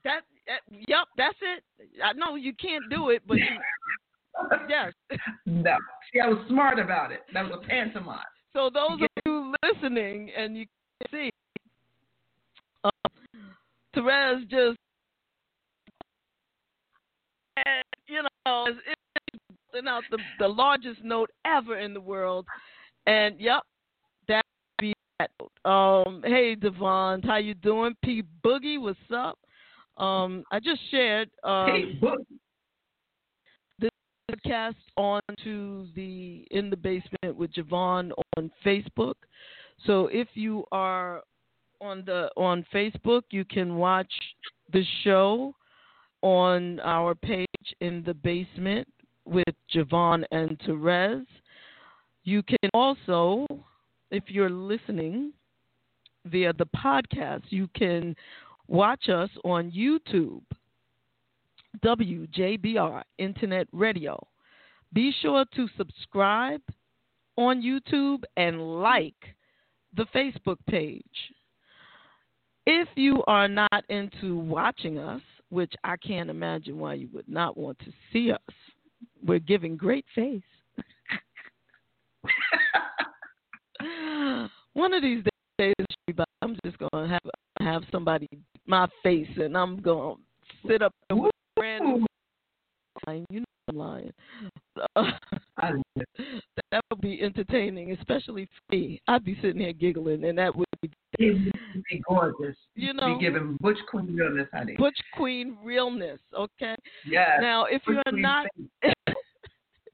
that, 0.04 0.22
that 0.46 0.60
yep, 0.88 1.06
that's 1.16 1.36
it. 1.42 1.62
I 2.02 2.12
know 2.14 2.36
you 2.36 2.52
can't 2.54 2.88
do 2.90 3.10
it, 3.10 3.22
but 3.26 3.38
you, 3.38 3.46
yes. 4.68 4.92
No. 5.46 5.76
See, 6.12 6.20
I 6.20 6.28
was 6.28 6.38
smart 6.48 6.78
about 6.78 7.12
it. 7.12 7.20
That 7.34 7.44
was 7.44 7.60
a 7.62 7.66
pantomime. 7.66 8.18
So 8.52 8.70
those 8.72 9.00
of 9.02 9.08
you 9.26 9.54
listening 9.62 10.30
and 10.36 10.56
you 10.56 10.66
can 11.00 11.10
see, 11.10 11.30
uh, 12.84 12.90
Terez 13.94 14.40
just, 14.48 14.78
and, 17.56 17.84
you 18.06 18.22
know, 18.22 18.66
is 18.68 18.76
is 18.76 18.99
out 19.88 20.02
the, 20.10 20.18
the 20.38 20.48
largest 20.48 21.02
note 21.02 21.30
ever 21.44 21.78
in 21.78 21.94
the 21.94 22.00
world. 22.00 22.46
And, 23.06 23.40
yep, 23.40 23.62
that 24.28 24.44
be 24.78 24.92
that 25.18 25.30
note. 25.40 25.70
Um, 25.70 26.22
hey, 26.24 26.54
Devon, 26.54 27.22
how 27.22 27.36
you 27.36 27.54
doing? 27.54 27.94
P. 28.04 28.22
Boogie, 28.44 28.80
what's 28.80 28.98
up? 29.14 29.38
Um, 29.96 30.44
I 30.50 30.60
just 30.60 30.80
shared 30.90 31.30
um, 31.44 31.66
Hey, 31.66 32.00
this 33.78 33.90
podcast 34.30 34.74
onto 34.96 35.86
the 35.94 36.46
In 36.50 36.70
the 36.70 36.76
Basement 36.76 37.36
with 37.36 37.52
JaVonne 37.52 38.12
on 38.36 38.50
Facebook. 38.64 39.14
So 39.86 40.08
if 40.08 40.28
you 40.34 40.64
are 40.72 41.22
on 41.80 42.02
the 42.04 42.30
on 42.36 42.64
Facebook, 42.72 43.22
you 43.30 43.44
can 43.44 43.76
watch 43.76 44.12
the 44.72 44.84
show 45.04 45.54
on 46.22 46.80
our 46.80 47.14
page 47.14 47.46
in 47.80 48.02
the 48.04 48.14
basement 48.14 48.86
with 49.24 49.54
JaVonne 49.74 50.24
and 50.30 50.58
Terez. 50.60 51.24
You 52.24 52.42
can 52.42 52.70
also, 52.74 53.46
if 54.10 54.24
you're 54.28 54.50
listening 54.50 55.32
via 56.26 56.52
the 56.52 56.66
podcast, 56.66 57.44
you 57.48 57.68
can 57.74 58.14
watch 58.68 59.08
us 59.08 59.30
on 59.44 59.70
YouTube. 59.70 60.42
WJBR 61.84 63.02
Internet 63.18 63.68
Radio. 63.72 64.26
Be 64.92 65.14
sure 65.22 65.44
to 65.54 65.68
subscribe 65.76 66.62
on 67.36 67.62
YouTube 67.62 68.24
and 68.36 68.80
like 68.80 69.14
the 69.96 70.04
Facebook 70.14 70.58
page. 70.68 71.04
If 72.66 72.88
you 72.96 73.22
are 73.26 73.48
not 73.48 73.84
into 73.88 74.36
watching 74.36 74.98
us, 74.98 75.22
which 75.48 75.72
I 75.82 75.96
can't 75.96 76.30
imagine 76.30 76.78
why 76.78 76.94
you 76.94 77.08
would 77.12 77.28
not 77.28 77.56
want 77.56 77.78
to 77.80 77.92
see 78.12 78.30
us, 78.32 78.54
we're 79.26 79.38
giving 79.38 79.76
great 79.76 80.04
face. 80.14 80.42
One 84.74 84.92
of 84.92 85.02
these 85.02 85.24
days, 85.58 85.74
I'm 86.42 86.56
just 86.64 86.76
gonna 86.78 87.08
have 87.08 87.20
have 87.60 87.82
somebody 87.90 88.28
my 88.66 88.86
face, 89.02 89.28
and 89.36 89.56
I'm 89.56 89.80
gonna 89.80 90.14
sit 90.66 90.82
up 90.82 90.92
there 91.08 91.18
with 91.18 91.32
a 91.58 91.62
lying. 93.06 93.26
You 93.30 93.40
know 93.40 93.46
I'm 93.68 93.76
lying. 93.76 94.12
That 96.70 96.82
would 96.90 97.00
be 97.00 97.20
entertaining, 97.20 97.92
especially 97.92 98.46
for 98.46 98.76
me. 98.76 99.00
I'd 99.08 99.24
be 99.24 99.36
sitting 99.42 99.60
here 99.60 99.72
giggling, 99.72 100.24
and 100.24 100.38
that 100.38 100.54
would 100.54 100.66
be 101.20 101.26
It 101.26 101.54
would 101.74 101.84
be 101.90 102.02
gorgeous. 102.08 102.56
You 102.74 102.94
know. 102.94 103.16
be 103.18 103.24
giving 103.24 103.56
Butch 103.60 103.78
Queen 103.90 104.16
realness, 104.16 104.48
honey. 104.52 104.74
Butch 104.78 104.98
Queen 105.14 105.56
realness. 105.62 106.18
Okay. 106.34 106.74
Yes. 107.06 107.38
Now, 107.40 107.66
if 107.66 107.82
Butch 107.84 107.94
you 107.94 107.98
are 107.98 108.12
Queen 108.12 108.22
not, 108.22 108.46
if 108.82 109.16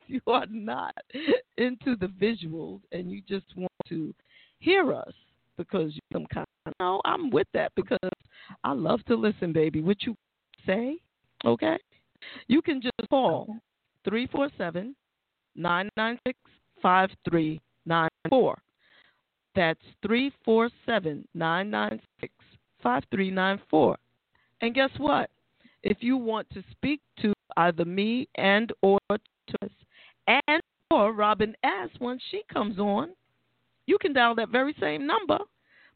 you 0.07 0.20
are 0.27 0.47
not 0.51 0.95
into 1.59 1.97
the 1.97 2.07
visuals 2.20 2.81
and 2.93 3.11
you 3.11 3.22
just 3.29 3.47
want 3.57 3.72
to 3.89 4.14
hear 4.61 4.95
us 4.95 5.12
because 5.59 5.93
you're 5.93 6.20
some 6.20 6.27
kind, 6.33 6.47
Of, 6.66 6.72
no, 6.81 7.01
I'm 7.05 7.31
with 7.31 7.49
that 7.55 7.72
because 7.74 7.99
I 8.62 8.72
love 8.72 9.05
to 9.07 9.16
listen, 9.16 9.53
baby. 9.53 9.83
What 9.83 10.03
you 10.03 10.16
say, 10.64 10.99
okay? 11.45 11.79
You 12.47 12.62
can 12.62 12.81
just 12.81 13.09
call 13.11 13.47
347 14.05 14.95
996 15.57 16.39
5394. 16.83 18.59
That's 19.57 19.80
347 20.02 21.26
996 21.34 22.32
5394. 22.82 23.96
And 24.61 24.74
guess 24.74 24.90
what? 24.98 25.30
If 25.82 25.98
you 26.00 26.18
want 26.18 26.48
to 26.50 26.62
speak 26.70 27.00
to 27.22 27.32
either 27.57 27.86
me 27.86 28.28
and 28.36 28.70
or 28.82 28.98
Tess 29.11 29.70
and 30.26 30.61
or 30.90 31.12
Robin 31.12 31.57
S 31.64 31.88
when 31.98 32.18
she 32.30 32.42
comes 32.52 32.78
on, 32.78 33.11
you 33.86 33.96
can 33.98 34.12
dial 34.12 34.34
that 34.34 34.50
very 34.50 34.74
same 34.78 35.07
number, 35.07 35.38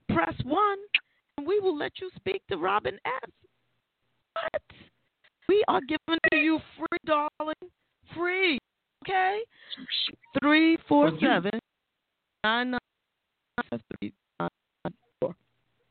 press 0.09 0.35
one, 0.45 0.79
and 1.37 1.47
we 1.47 1.61
will 1.61 1.77
let 1.77 1.93
you 2.01 2.11
speak 2.17 2.43
to 2.49 2.57
Robin 2.57 2.99
S. 3.05 3.31
What? 4.33 4.63
We 5.49 5.63
are 5.69 5.81
giving 5.87 6.19
to 6.33 6.37
you 6.39 6.61
free, 6.79 6.99
darling. 7.05 7.55
Free. 8.17 8.59
Okay? 9.05 9.41
Three 10.41 10.79
four 10.89 11.11
seven 11.21 11.59
nine 12.45 12.71
nine 12.71 12.81
five 12.81 12.90
three 13.71 14.13
nine 14.39 14.49
four. 15.21 15.35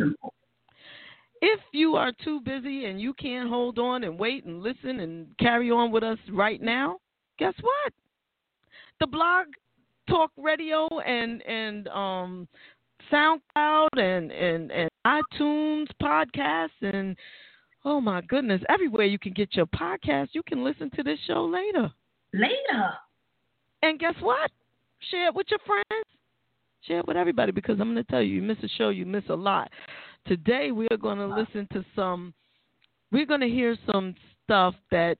If 1.42 1.60
you 1.72 1.96
are 1.96 2.12
too 2.24 2.40
busy 2.40 2.86
and 2.86 3.00
you 3.00 3.12
can't 3.14 3.48
hold 3.48 3.78
on 3.78 4.04
and 4.04 4.18
wait 4.18 4.44
and 4.44 4.62
listen 4.62 5.00
and 5.00 5.26
carry 5.38 5.70
on 5.70 5.90
with 5.90 6.02
us 6.02 6.18
right 6.32 6.60
now, 6.60 6.98
guess 7.38 7.54
what? 7.60 7.92
The 9.00 9.06
blog 9.06 9.46
talk 10.08 10.30
radio 10.36 10.88
and 11.00 11.42
and 11.42 11.88
um 11.88 12.48
SoundCloud 13.12 13.98
and 13.98 14.30
and 14.32 14.70
and 14.70 14.90
iTunes 15.06 15.86
podcasts 16.02 16.80
and 16.80 17.16
oh 17.84 18.00
my 18.00 18.20
goodness, 18.22 18.60
everywhere 18.68 19.06
you 19.06 19.18
can 19.18 19.32
get 19.32 19.54
your 19.54 19.66
podcast, 19.66 20.28
you 20.32 20.42
can 20.42 20.64
listen 20.64 20.90
to 20.96 21.02
this 21.02 21.18
show 21.26 21.44
later. 21.44 21.90
Later. 22.32 22.90
And 23.82 23.98
guess 23.98 24.14
what? 24.20 24.50
Share 25.10 25.28
it 25.28 25.34
with 25.34 25.46
your 25.50 25.60
friends. 25.64 26.04
Share 26.82 27.00
it 27.00 27.06
with 27.06 27.16
everybody 27.16 27.52
because 27.52 27.78
I'm 27.80 27.92
going 27.92 28.04
to 28.04 28.10
tell 28.10 28.22
you, 28.22 28.36
you 28.36 28.42
miss 28.42 28.58
a 28.62 28.68
show, 28.76 28.88
you 28.88 29.06
miss 29.06 29.24
a 29.28 29.34
lot. 29.34 29.70
Today 30.28 30.72
we 30.72 30.88
are 30.90 30.96
going 30.96 31.18
to 31.18 31.26
listen 31.26 31.68
to 31.72 31.84
some. 31.94 32.34
We're 33.12 33.26
going 33.26 33.40
to 33.40 33.48
hear 33.48 33.76
some 33.90 34.14
stuff 34.44 34.74
that 34.90 35.18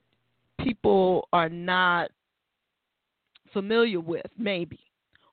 people 0.60 1.28
are 1.32 1.48
not 1.48 2.10
familiar 3.52 4.00
with, 4.00 4.26
maybe, 4.36 4.80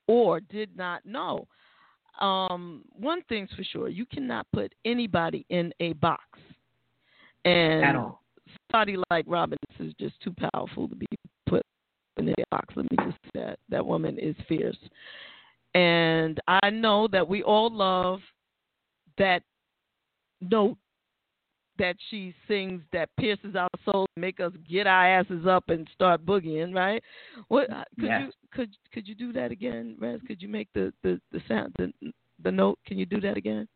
or 0.07 0.39
did 0.39 0.75
not 0.77 1.05
know. 1.05 1.47
Um, 2.19 2.83
one 2.91 3.23
thing's 3.29 3.49
for 3.55 3.63
sure: 3.63 3.89
you 3.89 4.05
cannot 4.05 4.45
put 4.53 4.73
anybody 4.85 5.45
in 5.49 5.73
a 5.79 5.93
box. 5.93 6.23
And 7.45 7.83
At 7.83 7.95
all. 7.95 8.21
somebody 8.71 8.95
like 9.09 9.25
Robin 9.27 9.57
is 9.79 9.93
just 9.99 10.19
too 10.21 10.33
powerful 10.53 10.87
to 10.87 10.95
be 10.95 11.07
put 11.47 11.63
in 12.17 12.29
a 12.29 12.33
box. 12.51 12.73
Let 12.75 12.89
me 12.91 12.97
just 13.05 13.17
say 13.23 13.41
that 13.41 13.59
that 13.69 13.85
woman 13.85 14.19
is 14.19 14.35
fierce, 14.47 14.77
and 15.73 16.39
I 16.47 16.69
know 16.69 17.07
that 17.07 17.27
we 17.27 17.41
all 17.41 17.73
love 17.73 18.19
that 19.17 19.41
note 20.49 20.77
that 21.79 21.95
she 22.09 22.33
sings 22.47 22.81
that 22.91 23.09
pierces 23.19 23.55
our 23.55 23.69
soul, 23.83 24.05
make 24.15 24.39
us 24.39 24.51
get 24.69 24.85
our 24.85 25.19
asses 25.19 25.45
up 25.47 25.69
and 25.69 25.87
start 25.93 26.25
boogieing. 26.25 26.73
Right? 26.73 27.03
What 27.47 27.69
uh, 27.71 27.83
could 27.99 28.05
Yes. 28.05 28.21
you 28.21 28.31
could 28.51 28.69
could 28.93 29.07
you 29.07 29.15
do 29.15 29.33
that 29.33 29.51
again, 29.51 29.95
Rez? 29.99 30.21
Could 30.27 30.41
you 30.41 30.47
make 30.47 30.69
the 30.73 30.93
the 31.03 31.19
the 31.31 31.41
sound 31.47 31.73
the 31.77 31.91
the 32.43 32.51
note? 32.51 32.79
Can 32.85 32.97
you 32.97 33.05
do 33.05 33.19
that 33.21 33.37
again? 33.37 33.67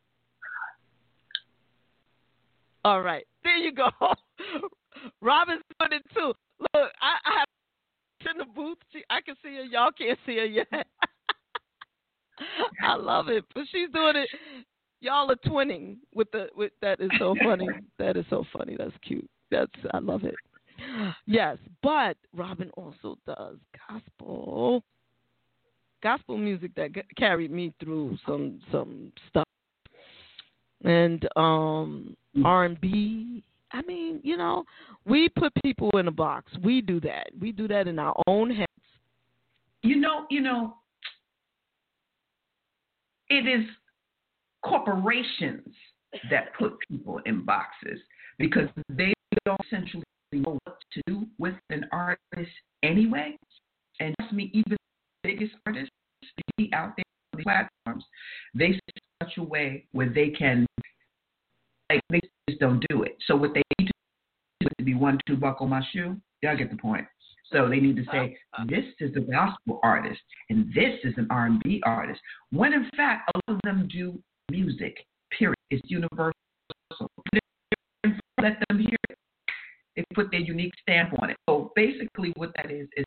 All 2.86 3.02
right, 3.02 3.26
there 3.44 3.58
you 3.58 3.74
go. 3.74 3.90
Robin's 5.22 5.64
doing 5.80 5.92
it 5.94 6.04
too. 6.14 6.34
Look, 6.60 6.92
I, 7.02 7.18
I 7.26 7.40
have 7.40 7.48
in 8.32 8.38
the 8.38 8.46
booth. 8.46 8.78
She, 8.92 9.04
I 9.10 9.22
can 9.22 9.36
see 9.44 9.56
her. 9.56 9.64
Y'all 9.64 9.92
can't 9.92 10.18
see 10.26 10.38
her 10.38 10.46
yet. 10.46 10.68
I 12.84 12.96
love 12.96 13.28
it, 13.30 13.44
but 13.54 13.64
she's 13.72 13.90
doing 13.94 14.16
it. 14.16 14.30
Y'all 15.00 15.30
are 15.30 15.36
twinning 15.36 15.98
with 16.14 16.32
the 16.32 16.48
with. 16.56 16.72
That 16.82 17.00
is 17.00 17.12
so 17.20 17.36
funny. 17.44 17.68
that 18.00 18.18
is 18.18 18.26
so 18.30 18.44
funny. 18.52 18.76
That's 18.78 18.94
cute. 19.06 19.30
That's 19.52 19.72
I 19.94 20.00
love 20.00 20.24
it. 20.24 20.36
yes, 21.26 21.58
but 21.82 22.18
Robin 22.34 22.70
also 22.78 23.18
does 23.26 23.58
gospel, 23.90 24.84
gospel 26.04 26.38
music 26.38 26.72
that 26.76 26.94
g- 26.94 27.02
carried 27.16 27.52
me 27.52 27.74
through 27.80 28.18
some 28.26 28.60
some 28.72 29.12
stuff, 29.30 29.48
and 30.84 31.28
um 31.36 32.16
R 32.44 32.66
and 32.66 32.80
B. 32.82 33.44
I 33.72 33.82
mean, 33.82 34.22
you 34.24 34.38
know, 34.38 34.64
we 35.06 35.30
put 35.30 35.52
people 35.64 35.92
in 35.98 36.08
a 36.08 36.12
box. 36.12 36.52
We 36.64 36.82
do 36.82 37.00
that. 37.02 37.28
We 37.40 37.52
do 37.52 37.68
that 37.68 37.88
in 37.88 38.00
our 38.00 38.16
own 38.26 38.50
heads. 38.50 38.72
You 39.84 39.98
know, 39.98 40.26
you 40.30 40.42
know, 40.42 40.76
it 43.30 43.46
is 43.48 43.66
corporations 44.64 45.68
that 46.30 46.54
put 46.58 46.78
people 46.90 47.20
in 47.26 47.44
boxes 47.44 48.00
because 48.40 48.68
they 48.90 49.14
don't 49.46 49.60
essentially 49.66 50.04
know 50.34 50.58
what 50.64 50.78
to 50.94 51.02
do 51.08 51.28
with 51.38 51.56
an 51.70 51.86
artist 51.92 52.52
anyway. 52.84 53.38
And 54.00 54.14
trust 54.20 54.34
me, 54.34 54.52
even 54.54 54.72
the 54.72 54.78
biggest 55.24 55.54
artists 55.66 55.90
be 56.58 56.70
out 56.74 56.94
there 56.98 57.06
on 57.34 57.38
the 57.38 57.44
platforms, 57.44 58.06
they 58.54 58.74
see 58.74 59.02
such 59.24 59.38
a 59.38 59.44
way 59.44 59.86
where 59.92 60.10
they 60.10 60.30
can 60.30 60.66
like 61.90 62.02
they 62.10 62.20
just 62.50 62.60
don't 62.60 62.84
do 62.90 63.04
it. 63.04 63.18
So 63.28 63.36
what 63.36 63.54
they 63.54 63.62
need 63.80 63.88
to 63.88 63.94
do 64.60 64.68
is 64.68 64.72
to 64.78 64.84
be 64.84 64.94
one, 64.94 65.20
two, 65.26 65.38
buckle 65.38 65.68
my 65.68 65.82
shoe. 65.94 66.18
Y'all 66.42 66.58
get 66.58 66.70
the 66.70 66.78
point. 66.78 67.06
So 67.52 67.70
they 67.70 67.80
need 67.80 67.96
to 67.96 68.04
say 68.12 68.38
this 68.68 68.84
is 69.00 69.16
a 69.16 69.22
gospel 69.22 69.80
artist 69.82 70.20
and 70.50 70.68
this 70.76 71.00
is 71.04 71.14
an 71.18 71.28
R&B 71.30 71.82
artist. 71.86 72.20
When 72.52 72.74
in 72.74 72.90
fact 72.96 73.32
a 73.34 73.52
lot 73.52 73.56
of 73.56 73.62
them 73.64 73.88
do 73.92 74.20
music. 74.52 75.06
Period. 75.38 75.56
It's 75.70 75.82
universal. 75.90 76.34
Let 78.42 78.58
them 78.70 78.80
hear 78.80 78.98
it. 79.10 79.18
They 79.96 80.04
put 80.14 80.32
their 80.32 80.40
unique 80.40 80.74
stamp 80.82 81.14
on 81.22 81.32
it. 81.32 81.38
So 81.50 81.72
basically, 81.76 82.32
what 82.36 82.52
that 82.56 82.72
is 82.72 82.88
is 82.96 83.06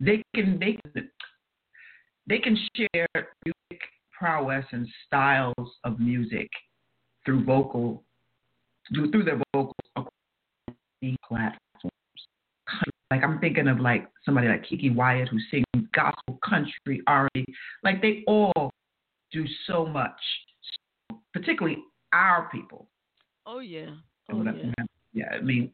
they 0.00 0.22
can 0.34 0.58
they 0.58 0.78
can 0.94 1.10
they 2.28 2.38
can 2.38 2.56
share 2.76 3.08
music 3.44 3.82
prowess 4.16 4.64
and 4.72 4.86
styles 5.06 5.70
of 5.84 5.98
music 5.98 6.48
through 7.24 7.44
vocal 7.44 8.04
through, 8.92 9.24
their 9.24 9.40
vocals 9.54 9.72
platforms. 11.26 11.60
Like 13.10 13.22
I'm 13.22 13.38
thinking 13.38 13.68
of 13.68 13.80
like 13.80 14.08
somebody 14.24 14.48
like 14.48 14.64
Kiki 14.68 14.90
Wyatt 14.90 15.28
who 15.28 15.38
sings 15.50 15.88
gospel, 15.94 16.38
country, 16.48 17.00
R&B. 17.06 17.44
Like 17.82 18.02
they 18.02 18.24
all 18.26 18.70
do 19.34 19.44
so 19.66 19.84
much, 19.84 20.20
particularly 21.34 21.78
our 22.12 22.48
people. 22.50 22.88
Oh 23.44 23.58
yeah. 23.58 23.90
Oh 24.32 24.42
yeah. 24.42 24.84
Yeah, 25.12 25.26
I 25.32 25.40
mean, 25.40 25.70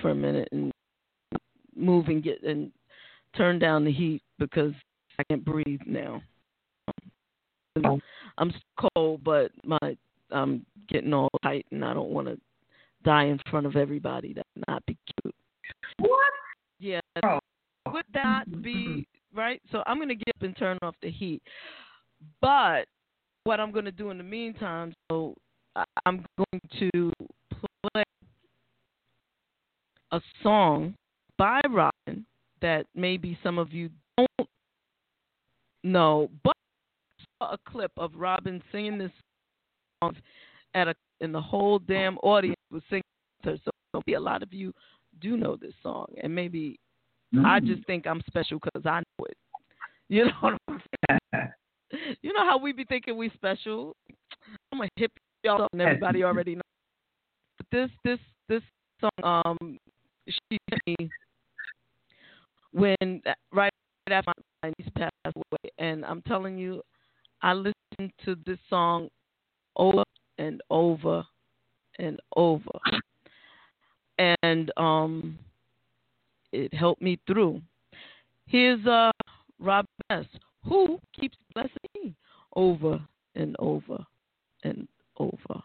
for 0.00 0.10
a 0.10 0.14
minute 0.14 0.48
and 0.52 0.72
move 1.76 2.08
and 2.08 2.22
get 2.22 2.42
and 2.42 2.72
turn 3.36 3.58
down 3.58 3.84
the 3.84 3.92
heat 3.92 4.22
because 4.38 4.72
I 5.18 5.24
can't 5.24 5.44
breathe 5.44 5.80
now. 5.86 6.22
Oh. 7.84 8.00
I'm 8.38 8.52
cold, 8.94 9.22
but 9.22 9.50
my 9.64 9.96
I'm 10.30 10.64
getting 10.88 11.12
all 11.12 11.28
tight, 11.42 11.66
and 11.70 11.84
I 11.84 11.94
don't 11.94 12.10
want 12.10 12.28
to 12.28 12.38
die 13.04 13.24
in 13.24 13.38
front 13.50 13.66
of 13.66 13.76
everybody. 13.76 14.32
That 14.32 14.46
would 14.56 14.64
not 14.68 14.86
be 14.86 14.96
cute. 15.22 15.34
What? 15.98 16.32
Yeah. 16.78 17.00
Oh. 17.24 17.38
Would 17.92 18.04
that 18.14 18.62
be 18.62 19.06
right? 19.34 19.62
So 19.70 19.82
I'm 19.86 19.98
gonna 19.98 20.14
get 20.14 20.34
up 20.36 20.42
and 20.42 20.56
turn 20.56 20.78
off 20.82 20.94
the 21.02 21.10
heat. 21.10 21.42
But 22.40 22.86
what 23.44 23.60
I'm 23.60 23.72
gonna 23.72 23.92
do 23.92 24.10
in 24.10 24.18
the 24.18 24.24
meantime, 24.24 24.92
so 25.10 25.34
I'm 26.04 26.24
going 26.36 26.60
to 26.80 27.12
play 27.92 28.04
a 30.12 30.20
song 30.42 30.94
by 31.36 31.60
Robin 31.68 32.24
that 32.60 32.86
maybe 32.94 33.38
some 33.42 33.58
of 33.58 33.72
you 33.72 33.90
don't 34.16 34.48
know, 35.84 36.30
but 36.42 36.54
I 37.20 37.24
saw 37.38 37.52
a 37.52 37.58
clip 37.70 37.92
of 37.96 38.14
Robin 38.14 38.62
singing 38.72 38.98
this 38.98 39.12
song 40.02 40.16
at 40.74 40.88
a 40.88 40.94
and 41.20 41.34
the 41.34 41.40
whole 41.40 41.78
damn 41.80 42.16
audience 42.18 42.56
was 42.70 42.82
singing 42.88 43.02
her. 43.44 43.56
So 43.64 43.70
maybe 43.94 44.14
a 44.14 44.20
lot 44.20 44.42
of 44.42 44.52
you 44.52 44.72
do 45.20 45.36
know 45.36 45.56
this 45.56 45.74
song, 45.82 46.06
and 46.22 46.34
maybe 46.34 46.78
I 47.36 47.60
mm. 47.60 47.66
just 47.66 47.86
think 47.86 48.06
I'm 48.06 48.22
special 48.26 48.58
because 48.62 48.86
I 48.86 49.00
know 49.00 49.26
it. 49.26 49.36
You 50.08 50.26
know 50.26 50.32
what 50.40 50.54
I'm 50.68 50.80
saying? 51.08 51.17
You 52.22 52.32
know 52.32 52.44
how 52.44 52.58
we 52.58 52.72
be 52.72 52.84
thinking 52.84 53.16
we 53.16 53.30
special. 53.30 53.96
I'm 54.72 54.80
a 54.80 54.88
hip 54.96 55.12
y'all 55.42 55.62
up 55.62 55.68
and 55.72 55.82
everybody 55.82 56.24
already 56.24 56.54
knows. 56.54 56.62
But 57.58 57.66
this 57.70 57.90
this 58.04 58.18
this 58.48 58.62
song 59.00 59.56
um 59.58 59.78
she 60.26 60.58
sent 60.70 60.82
me 60.86 61.10
when 62.72 63.22
right 63.52 63.72
after 64.10 64.32
my 64.62 64.72
niece 64.78 64.88
passed 64.96 65.12
away, 65.26 65.72
and 65.78 66.04
I'm 66.04 66.22
telling 66.22 66.58
you, 66.58 66.82
I 67.42 67.52
listened 67.52 68.12
to 68.24 68.36
this 68.46 68.58
song 68.68 69.08
over 69.76 70.04
and 70.38 70.60
over 70.70 71.24
and 71.98 72.20
over, 72.36 72.78
and 74.42 74.70
um, 74.76 75.38
it 76.52 76.72
helped 76.74 77.02
me 77.02 77.18
through. 77.26 77.60
Here's 78.46 78.84
uh 78.86 79.10
Rob 79.58 79.86
S, 80.10 80.24
who 80.64 80.98
keeps 81.18 81.36
blessing 81.54 81.72
over 82.54 83.00
and 83.34 83.56
over 83.58 83.98
and 84.64 84.88
over. 85.18 85.62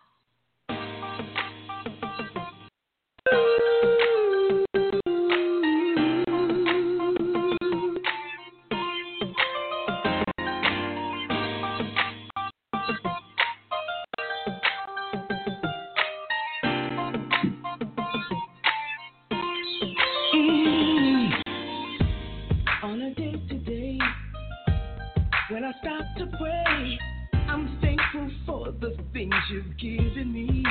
Things 29.23 29.43
you've 29.51 29.77
given 29.77 30.33
me. 30.33 30.65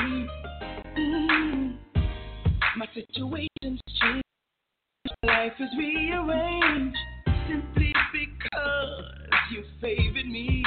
Mm. 0.99 1.77
My 2.77 2.87
situation's 2.95 3.81
changed, 4.01 4.25
my 5.23 5.29
life 5.29 5.53
is 5.59 5.69
rearranged 5.79 6.97
simply 7.49 7.93
because 8.13 9.05
you 9.53 9.65
favored 9.81 10.27
me. 10.27 10.63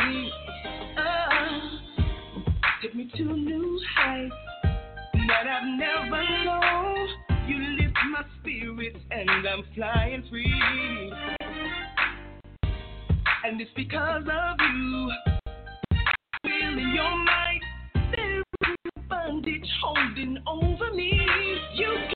Take 2.82 2.96
me 2.96 3.12
to 3.18 3.24
new 3.24 3.82
heights 3.96 4.34
that 5.28 5.48
I've 5.48 5.80
never 5.80 6.24
known. 6.44 7.08
You 7.48 7.58
lift 7.82 7.98
my 8.12 8.24
spirits 8.40 9.00
and 9.12 9.30
I'm 9.30 9.64
flying 9.76 10.24
free. 10.30 11.12
And 13.44 13.62
it's 13.62 13.72
because 13.76 14.24
of 14.24 14.58
you. 14.60 15.12
Feeling 16.44 16.94
your 16.94 17.18
might, 17.18 17.65
bondage 19.46 19.70
holding 19.82 20.38
over 20.48 20.94
me. 20.94 21.20
You 21.76 22.15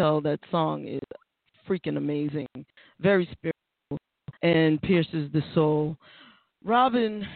tell 0.00 0.20
that 0.22 0.40
song 0.50 0.88
is 0.88 1.00
freaking 1.68 1.98
amazing, 1.98 2.46
very 3.00 3.28
spiritual, 3.32 3.98
and 4.42 4.80
pierces 4.80 5.30
the 5.34 5.42
soul. 5.54 5.94
Robin 6.64 7.26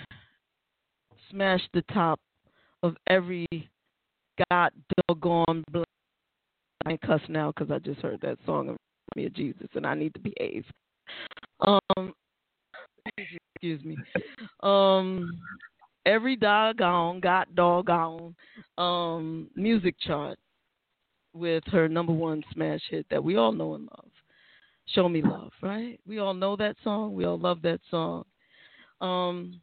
smashed 1.31 1.69
the 1.75 1.83
top 1.93 2.19
of 2.83 2.97
every 3.09 3.47
god 4.51 4.71
doggone 5.09 5.63
bl- 5.71 5.83
I 6.87 6.97
cuss 7.05 7.21
now 7.29 7.53
because 7.53 7.71
I 7.71 7.79
just 7.79 8.01
heard 8.01 8.21
that 8.23 8.39
song 8.47 8.71
of 8.71 8.77
me 9.15 9.27
of 9.27 9.35
Jesus 9.35 9.69
and 9.75 9.87
I 9.87 9.95
need 9.95 10.15
to 10.15 10.21
behave. 10.21 10.65
Um, 11.61 12.13
excuse 13.19 13.85
me. 13.85 13.97
Um, 14.63 15.31
every 16.07 16.37
doggone, 16.37 17.21
got 17.21 17.55
doggone, 17.55 18.35
um, 18.79 19.49
music 19.55 19.97
chart 20.01 20.39
with 21.35 21.65
her 21.67 21.89
number 21.89 22.13
one 22.13 22.43
smash 22.53 22.81
hit 22.89 23.07
that 23.11 23.23
we 23.23 23.37
all 23.37 23.53
know 23.53 23.75
and 23.75 23.85
love. 23.85 24.11
Show 24.87 25.09
Me 25.09 25.23
Love, 25.23 25.53
right? 25.63 25.99
We 26.07 26.19
all 26.19 26.35
know 26.35 26.57
that 26.57 26.77
song. 26.85 27.15
We 27.15 27.25
all 27.25 27.39
love 27.39 27.63
that 27.63 27.81
song. 27.91 28.25
Um, 29.01 29.61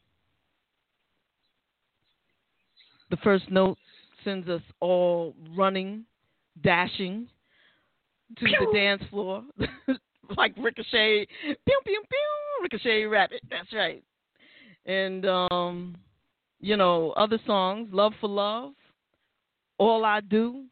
the 3.09 3.17
first 3.17 3.49
note 3.49 3.77
sends 4.23 4.49
us 4.49 4.61
all 4.79 5.35
running, 5.55 6.05
dashing 6.63 7.27
to 8.37 8.45
the 8.45 8.71
dance 8.73 9.03
floor 9.09 9.43
like 10.37 10.53
Ricochet, 10.57 11.27
pew 11.43 11.79
pew 11.85 12.03
pew, 12.09 12.63
Ricochet 12.63 13.03
Rabbit. 13.05 13.41
That's 13.49 13.71
right. 13.73 14.03
And 14.85 15.25
um, 15.25 15.95
you 16.59 16.77
know, 16.77 17.11
other 17.11 17.39
songs, 17.45 17.89
Love 17.91 18.13
for 18.19 18.29
Love, 18.29 18.73
All 19.77 20.05
I 20.05 20.21
Do. 20.21 20.65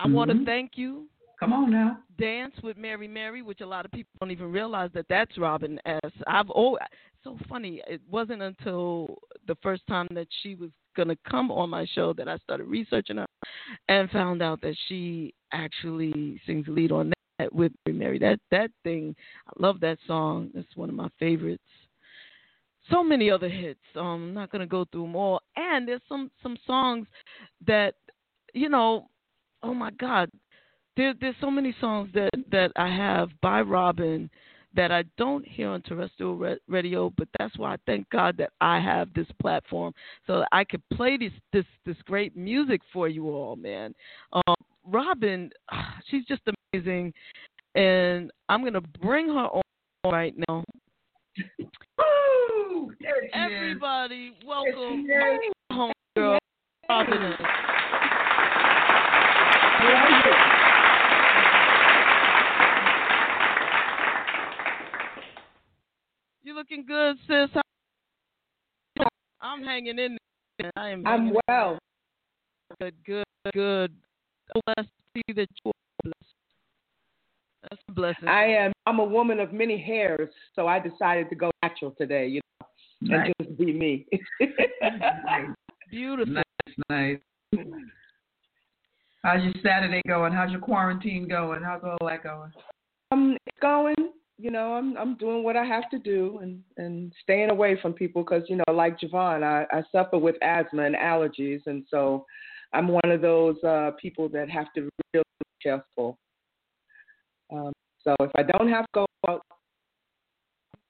I 0.00 0.08
want 0.08 0.30
to 0.30 0.44
thank 0.44 0.72
you. 0.74 1.08
Come 1.38 1.52
on 1.52 1.70
now. 1.70 1.98
Dance 2.18 2.54
with 2.62 2.76
Mary 2.76 3.08
Mary, 3.08 3.42
which 3.42 3.60
a 3.60 3.66
lot 3.66 3.84
of 3.84 3.92
people 3.92 4.10
don't 4.20 4.30
even 4.30 4.52
realize 4.52 4.90
that 4.94 5.06
that's 5.08 5.36
Robin 5.36 5.78
S. 5.84 6.12
I've 6.26 6.50
oh, 6.54 6.78
so 7.24 7.36
funny. 7.48 7.82
It 7.88 8.00
wasn't 8.10 8.42
until 8.42 9.18
the 9.46 9.56
first 9.62 9.86
time 9.88 10.06
that 10.12 10.28
she 10.42 10.54
was 10.54 10.70
gonna 10.96 11.16
come 11.28 11.50
on 11.50 11.70
my 11.70 11.86
show 11.94 12.12
that 12.12 12.28
I 12.28 12.36
started 12.38 12.64
researching 12.64 13.16
her 13.16 13.26
and 13.88 14.08
found 14.10 14.42
out 14.42 14.60
that 14.60 14.76
she 14.88 15.34
actually 15.52 16.40
sings 16.46 16.66
lead 16.68 16.92
on 16.92 17.12
that 17.38 17.52
with 17.52 17.72
Mary 17.86 17.98
Mary. 17.98 18.18
That 18.18 18.38
that 18.50 18.70
thing, 18.84 19.16
I 19.48 19.52
love 19.58 19.80
that 19.80 19.98
song. 20.06 20.50
That's 20.54 20.76
one 20.76 20.88
of 20.88 20.94
my 20.94 21.08
favorites. 21.18 21.62
So 22.90 23.02
many 23.02 23.30
other 23.30 23.48
hits. 23.48 23.80
Um, 23.96 24.04
I'm 24.04 24.34
not 24.34 24.52
gonna 24.52 24.66
go 24.66 24.84
through 24.84 25.02
them 25.02 25.16
all. 25.16 25.40
And 25.56 25.88
there's 25.88 26.02
some 26.08 26.30
some 26.42 26.56
songs 26.66 27.06
that, 27.66 27.94
you 28.52 28.68
know, 28.68 29.08
oh 29.64 29.74
my 29.74 29.90
God, 29.92 30.30
there, 30.96 31.14
there's 31.20 31.34
so 31.40 31.50
many 31.50 31.74
songs 31.80 32.10
that 32.14 32.30
that 32.52 32.70
I 32.76 32.88
have 32.88 33.30
by 33.40 33.62
Robin 33.62 34.30
that 34.76 34.90
I 34.92 35.04
don't 35.16 35.46
hear 35.46 35.68
on 35.68 35.82
terrestrial 35.82 36.56
radio, 36.68 37.12
but 37.16 37.28
that's 37.38 37.56
why 37.56 37.74
I 37.74 37.76
thank 37.86 38.08
God 38.10 38.36
that 38.38 38.50
I 38.60 38.80
have 38.80 39.12
this 39.14 39.26
platform 39.40 39.92
so 40.26 40.40
that 40.40 40.48
I 40.52 40.64
could 40.64 40.82
play 40.92 41.16
this 41.16 41.32
this 41.52 41.64
this 41.86 41.96
great 42.04 42.36
music 42.36 42.80
for 42.92 43.08
you 43.08 43.30
all, 43.30 43.56
man. 43.56 43.94
Um, 44.32 44.54
Robin, 44.86 45.50
she's 46.10 46.24
just 46.26 46.42
amazing, 46.72 47.12
and 47.74 48.30
I'm 48.48 48.62
gonna 48.62 48.82
bring 49.02 49.28
her 49.28 49.46
on 49.46 49.62
right 50.04 50.34
now. 50.48 50.64
Woo! 51.98 52.92
Everybody, 53.32 54.34
welcome 54.46 55.06
home 55.70 55.92
girl, 56.16 56.38
Robin. 56.88 57.34
You 66.44 66.54
looking 66.54 66.84
good, 66.86 67.16
sis? 67.26 67.48
I'm 69.40 69.62
hanging 69.62 69.98
in 69.98 70.18
there. 70.58 70.70
I 70.76 70.90
am. 70.90 71.06
I'm 71.06 71.18
hanging 71.26 71.36
well. 71.48 71.78
there. 72.80 72.90
Good, 73.06 73.24
good, 73.44 73.52
good. 73.54 73.92
Blessed 74.66 74.88
to 74.88 75.22
see 75.26 75.32
that 75.34 75.48
you 75.64 75.70
are 75.70 76.02
blessed. 76.04 76.34
That's 77.62 77.82
a 77.88 77.92
blessing. 77.92 78.28
I 78.28 78.44
am. 78.44 78.72
I'm 78.86 78.98
a 78.98 79.04
woman 79.04 79.40
of 79.40 79.54
many 79.54 79.78
hairs, 79.80 80.28
so 80.54 80.66
I 80.66 80.78
decided 80.78 81.30
to 81.30 81.34
go 81.34 81.50
natural 81.62 81.92
today. 81.96 82.26
You 82.26 82.40
know, 82.60 83.16
Nice. 83.16 83.32
and 83.38 83.48
just 83.48 83.58
be 83.58 83.72
me. 83.72 84.06
Beautiful. 85.90 86.34
Nice, 86.34 86.76
nice. 86.90 87.66
How's 89.22 89.42
your 89.42 89.54
Saturday 89.62 90.02
going? 90.06 90.34
How's 90.34 90.50
your 90.50 90.60
quarantine 90.60 91.26
going? 91.26 91.62
How's 91.62 91.82
all 91.82 92.06
that 92.06 92.22
going? 92.22 92.52
um, 93.12 93.36
it's 93.46 93.58
going. 93.62 93.94
You 94.38 94.50
know, 94.50 94.74
I'm 94.74 94.96
I'm 94.96 95.16
doing 95.16 95.44
what 95.44 95.56
I 95.56 95.64
have 95.64 95.88
to 95.90 95.98
do 95.98 96.40
and 96.42 96.60
and 96.76 97.12
staying 97.22 97.50
away 97.50 97.78
from 97.80 97.92
people 97.92 98.24
because 98.24 98.42
you 98.48 98.56
know, 98.56 98.72
like 98.72 98.98
JaVonne, 98.98 99.44
I 99.44 99.66
I 99.70 99.82
suffer 99.92 100.18
with 100.18 100.36
asthma 100.42 100.84
and 100.84 100.96
allergies, 100.96 101.60
and 101.66 101.84
so 101.88 102.26
I'm 102.72 102.88
one 102.88 103.10
of 103.10 103.20
those 103.20 103.62
uh 103.62 103.92
people 104.00 104.28
that 104.30 104.50
have 104.50 104.72
to 104.74 104.82
really 104.82 105.24
be 105.38 105.62
careful. 105.62 106.18
Um, 107.52 107.72
so 108.02 108.16
if 108.20 108.30
I 108.34 108.42
don't 108.42 108.68
have 108.68 108.84
to 108.86 108.90
go 108.94 109.06
out, 109.28 109.42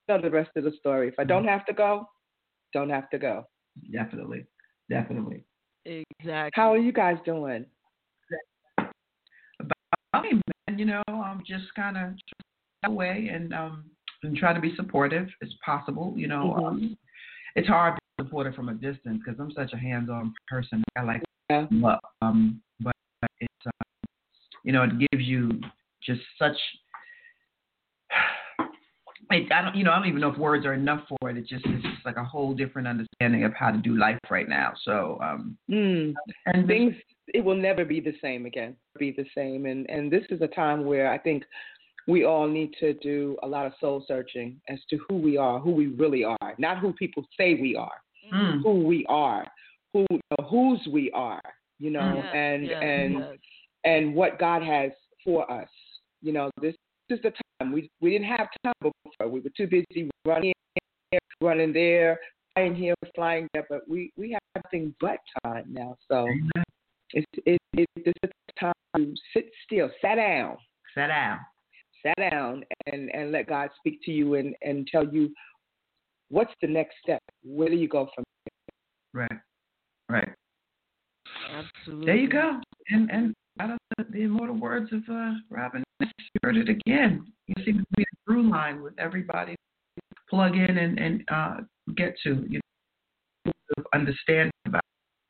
know 0.07 0.21
the 0.21 0.29
rest 0.29 0.51
of 0.55 0.63
the 0.63 0.71
story. 0.79 1.07
If 1.07 1.15
I 1.19 1.23
don't 1.23 1.45
have 1.45 1.65
to 1.67 1.73
go, 1.73 2.07
don't 2.73 2.89
have 2.89 3.09
to 3.11 3.17
go. 3.17 3.45
Definitely, 3.91 4.45
definitely. 4.89 5.43
Exactly. 5.85 6.51
How 6.53 6.73
are 6.73 6.77
you 6.77 6.91
guys 6.91 7.17
doing? 7.25 7.65
I 10.13 10.21
mean, 10.21 10.41
man, 10.67 10.79
you 10.79 10.85
know, 10.85 11.03
I'm 11.07 11.43
just 11.45 11.73
kind 11.75 11.97
of 11.97 12.13
away 12.85 13.29
and 13.33 13.53
um 13.53 13.85
and 14.23 14.35
try 14.35 14.53
to 14.53 14.59
be 14.59 14.75
supportive 14.75 15.27
as 15.41 15.49
possible. 15.63 16.13
You 16.15 16.27
know, 16.27 16.55
Mhm. 16.57 16.65
um, 16.65 16.97
it's 17.55 17.67
hard 17.67 17.95
to 17.95 18.01
be 18.17 18.27
supportive 18.27 18.55
from 18.55 18.69
a 18.69 18.73
distance 18.73 19.21
because 19.23 19.39
I'm 19.39 19.51
such 19.51 19.73
a 19.73 19.77
hands-on 19.77 20.33
person. 20.47 20.83
I 20.95 21.03
like 21.03 21.23
Yeah. 21.49 21.67
love, 21.71 21.99
um, 22.21 22.61
but 22.79 22.95
it's 23.39 23.65
um, 23.65 23.71
you 24.63 24.71
know, 24.71 24.83
it 24.83 24.97
gives 25.11 25.25
you 25.25 25.61
just 26.01 26.21
such. 26.39 26.57
I, 29.31 29.47
I 29.51 29.61
don't, 29.63 29.75
you 29.75 29.83
know, 29.83 29.91
I 29.91 29.97
don't 29.97 30.07
even 30.07 30.21
know 30.21 30.31
if 30.31 30.37
words 30.37 30.65
are 30.65 30.73
enough 30.73 31.07
for 31.07 31.29
it. 31.29 31.37
It 31.37 31.47
just 31.47 31.65
it's 31.65 31.83
just 31.83 32.05
like 32.05 32.17
a 32.17 32.23
whole 32.23 32.53
different 32.53 32.87
understanding 32.87 33.43
of 33.43 33.53
how 33.53 33.71
to 33.71 33.77
do 33.77 33.97
life 33.97 34.19
right 34.29 34.47
now. 34.47 34.73
So, 34.83 35.19
um, 35.21 35.57
Mm. 35.69 36.13
and 36.45 36.67
things 36.67 36.95
it 37.33 37.43
will 37.43 37.55
never 37.55 37.83
be 37.85 37.99
the 37.99 38.13
same 38.21 38.45
again 38.45 38.75
be 38.99 39.11
the 39.11 39.25
same 39.35 39.65
and 39.65 39.89
and 39.89 40.11
this 40.11 40.23
is 40.29 40.41
a 40.41 40.47
time 40.47 40.85
where 40.85 41.11
i 41.11 41.17
think 41.17 41.43
we 42.07 42.23
all 42.23 42.47
need 42.47 42.73
to 42.79 42.93
do 42.95 43.37
a 43.43 43.47
lot 43.47 43.65
of 43.65 43.73
soul 43.79 44.03
searching 44.07 44.59
as 44.69 44.79
to 44.89 44.99
who 45.07 45.15
we 45.17 45.37
are 45.37 45.59
who 45.59 45.71
we 45.71 45.87
really 45.87 46.23
are 46.23 46.53
not 46.57 46.79
who 46.79 46.93
people 46.93 47.25
say 47.37 47.55
we 47.55 47.75
are 47.75 48.01
Mm. 48.33 48.63
who 48.63 48.83
we 48.83 49.05
are 49.07 49.45
who 49.93 50.03
you 50.09 50.19
know, 50.31 50.47
whose 50.47 50.79
we 50.91 51.11
are 51.11 51.41
you 51.77 51.91
know 51.91 52.15
Yes, 52.15 52.31
and 52.33 52.65
yes, 52.65 52.81
and 52.81 53.13
yes. 53.19 53.37
and 53.83 54.15
what 54.15 54.39
god 54.39 54.63
has 54.63 54.91
for 55.23 55.49
us 55.51 55.69
you 56.23 56.33
know 56.33 56.49
this 56.59 56.73
is 57.09 57.19
the 57.21 57.31
time 57.59 57.71
we 57.71 57.87
we 58.01 58.09
didn't 58.09 58.25
have 58.25 58.47
time 58.63 58.73
before 58.81 59.29
we 59.29 59.41
were 59.41 59.51
too 59.55 59.67
busy 59.67 60.09
running 60.25 60.53
here, 61.11 61.19
running 61.39 61.71
there 61.71 62.19
flying 62.55 62.73
here 62.73 62.95
flying 63.13 63.47
there 63.53 63.67
but 63.69 63.87
we 63.87 64.11
we 64.17 64.31
have 64.31 64.63
nothing 64.63 64.91
but 64.99 65.19
time 65.43 65.65
now 65.69 65.95
so 66.09 66.27
it's 67.11 67.25
it, 67.45 67.59
it, 67.73 67.87
it's 67.95 68.19
a 68.23 68.59
time 68.59 68.73
to 68.95 69.15
sit 69.33 69.51
still, 69.65 69.89
sit 70.01 70.15
down, 70.15 70.57
sit 70.95 71.07
down. 71.07 71.39
Sit 72.05 72.31
down, 72.31 72.63
and 72.87 73.09
and 73.13 73.31
let 73.31 73.47
God 73.47 73.69
speak 73.77 73.99
to 74.03 74.11
you 74.11 74.35
and 74.35 74.55
and 74.61 74.87
tell 74.87 75.07
you 75.07 75.31
what's 76.29 76.53
the 76.61 76.67
next 76.67 76.95
step. 77.01 77.21
Where 77.43 77.69
do 77.69 77.75
you 77.75 77.87
go 77.87 78.09
from? 78.13 78.23
Right, 79.13 79.39
right. 80.09 80.29
Absolutely. 81.51 82.05
There 82.05 82.15
you 82.15 82.29
go. 82.29 82.59
And 82.89 83.09
and 83.11 83.33
out 83.59 83.71
of 83.71 83.77
the, 83.97 84.05
the 84.11 84.23
immortal 84.23 84.55
words 84.55 84.91
of 84.91 85.01
uh, 85.09 85.33
Robin, 85.49 85.83
you 85.99 86.07
heard 86.43 86.57
it 86.57 86.69
again. 86.69 87.25
You 87.47 87.63
seem 87.63 87.79
to 87.79 87.85
be 87.95 88.03
a 88.03 88.05
through 88.25 88.49
line 88.49 88.81
with 88.81 88.93
everybody. 88.99 89.55
Plug 90.29 90.55
in 90.55 90.77
and, 90.77 90.99
and 90.99 91.23
uh, 91.31 91.57
get 91.95 92.15
to 92.23 92.45
you 92.49 92.59
know, 93.45 93.83
understand 93.93 94.51
about 94.65 94.81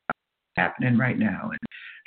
what's 0.06 0.18
happening 0.56 0.96
right 0.96 1.18
now 1.18 1.50
and 1.50 1.58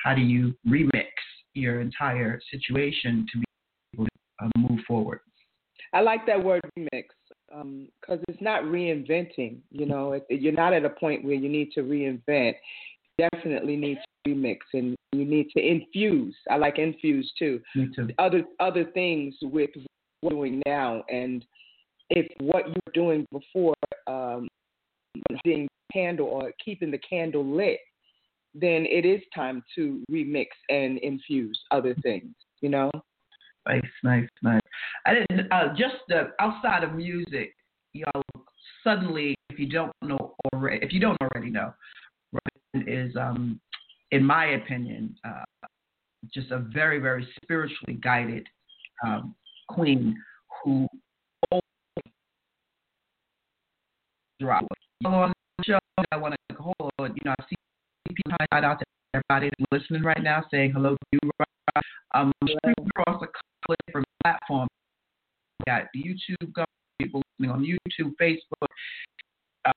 how 0.03 0.15
do 0.15 0.21
you 0.21 0.55
remix 0.67 1.05
your 1.53 1.81
entire 1.81 2.39
situation 2.51 3.27
to 3.31 3.37
be 3.37 3.43
able 3.43 3.43
to 3.43 3.48
move 4.79 4.85
forward. 4.85 5.19
I 5.93 6.01
like 6.01 6.25
that 6.27 6.43
word 6.43 6.61
remix 6.77 7.05
because 7.47 8.19
um, 8.19 8.23
it's 8.27 8.41
not 8.41 8.63
reinventing. 8.63 9.57
You 9.71 9.85
know, 9.85 10.13
it, 10.13 10.25
you're 10.29 10.53
not 10.53 10.73
at 10.73 10.85
a 10.85 10.89
point 10.89 11.23
where 11.23 11.35
you 11.35 11.49
need 11.49 11.71
to 11.73 11.81
reinvent. 11.81 12.53
You 13.17 13.27
definitely 13.33 13.75
need 13.75 13.97
to 14.25 14.31
remix, 14.31 14.57
and 14.73 14.95
you 15.13 15.25
need 15.25 15.49
to 15.55 15.59
infuse. 15.59 16.35
I 16.49 16.57
like 16.57 16.77
infuse 16.77 17.31
too. 17.37 17.61
Me 17.75 17.89
too. 17.95 18.09
Other 18.19 18.43
other 18.59 18.85
things 18.85 19.35
with 19.41 19.71
what 20.21 20.31
you're 20.31 20.31
doing 20.31 20.61
now, 20.65 21.03
and 21.09 21.45
if 22.09 22.27
what 22.39 22.67
you're 22.67 22.93
doing 22.93 23.25
before 23.31 23.75
um, 24.07 24.47
being 25.43 25.67
candle 25.91 26.27
or 26.27 26.51
keeping 26.63 26.91
the 26.91 26.99
candle 26.99 27.45
lit, 27.45 27.79
then 28.53 28.85
it 28.85 29.05
is 29.05 29.21
time 29.33 29.63
to 29.75 30.03
remix 30.11 30.47
and 30.69 30.99
infuse 30.99 31.59
other 31.71 31.95
things. 32.03 32.33
You 32.61 32.69
know. 32.69 32.91
Nice, 33.69 33.81
nice, 34.03 34.27
nice. 34.41 34.61
I 35.05 35.25
uh, 35.51 35.75
just 35.77 35.95
uh, 36.11 36.23
outside 36.39 36.83
of 36.83 36.93
music, 36.95 37.53
y'all. 37.93 38.23
Suddenly, 38.83 39.35
if 39.51 39.59
you 39.59 39.69
don't 39.69 39.91
know 40.01 40.33
already, 40.51 40.83
if 40.83 40.91
you 40.91 40.99
don't 40.99 41.17
already 41.21 41.51
know, 41.51 41.71
Robin 42.31 42.87
is, 42.87 43.15
um, 43.15 43.59
in 44.11 44.23
my 44.23 44.53
opinion, 44.53 45.15
uh, 45.23 45.67
just 46.33 46.49
a 46.49 46.59
very, 46.73 46.97
very 46.97 47.27
spiritually 47.43 47.99
guided 48.01 48.47
um, 49.05 49.35
queen 49.67 50.17
who 50.63 50.87
drop 54.39 54.65
on 55.05 55.33
the 55.59 55.63
show. 55.63 55.79
I 56.11 56.17
want 56.17 56.33
to 56.49 56.55
hold. 56.55 56.91
You 56.99 57.21
know, 57.23 57.35
I 57.37 57.43
see 57.47 57.55
people 58.07 58.31
shout 58.51 58.63
out 58.63 58.79
to 58.79 58.85
everybody 59.13 59.51
listening 59.71 60.01
right 60.01 60.23
now, 60.23 60.43
saying 60.49 60.71
hello 60.71 60.95
to 60.95 61.19
you. 61.21 61.31
Um, 62.15 62.33
across 62.97 63.21
a 63.21 63.27
couple 63.69 63.73
of 63.73 63.77
different 63.87 64.07
platforms. 64.23 64.69
We 65.59 65.65
got 65.65 65.83
YouTube 65.95 66.65
people 66.99 67.21
listening 67.39 67.51
on 67.51 67.63
YouTube, 67.63 68.13
Facebook, 68.21 68.67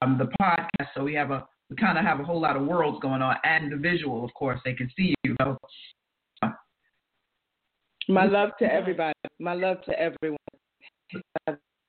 um, 0.01 0.17
the 0.17 0.29
podcast. 0.41 0.87
So 0.95 1.03
we 1.03 1.13
have 1.15 1.31
a 1.31 1.45
we 1.69 1.77
kind 1.77 1.97
of 1.97 2.03
have 2.03 2.19
a 2.19 2.23
whole 2.23 2.41
lot 2.41 2.57
of 2.57 2.65
worlds 2.65 2.99
going 3.01 3.21
on, 3.21 3.37
and 3.43 3.71
the 3.71 3.77
visual, 3.77 4.23
of 4.23 4.33
course, 4.33 4.59
they 4.65 4.73
can 4.73 4.89
see 4.97 5.13
you. 5.23 5.35
So, 5.41 5.57
my 8.09 8.25
love 8.25 8.49
to 8.59 8.71
everybody. 8.71 9.13
My 9.39 9.53
love 9.53 9.77
to 9.85 9.97
everyone. 9.97 10.37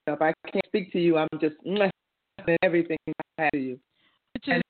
If 0.06 0.20
I 0.20 0.32
can't 0.52 0.66
speak 0.66 0.92
to 0.92 1.00
you, 1.00 1.18
I'm 1.18 1.28
just 1.40 1.56
everything 2.62 2.98
I 3.38 3.42
have 3.42 3.50
to 3.52 3.58
you. 3.58 3.78
And 4.46 4.62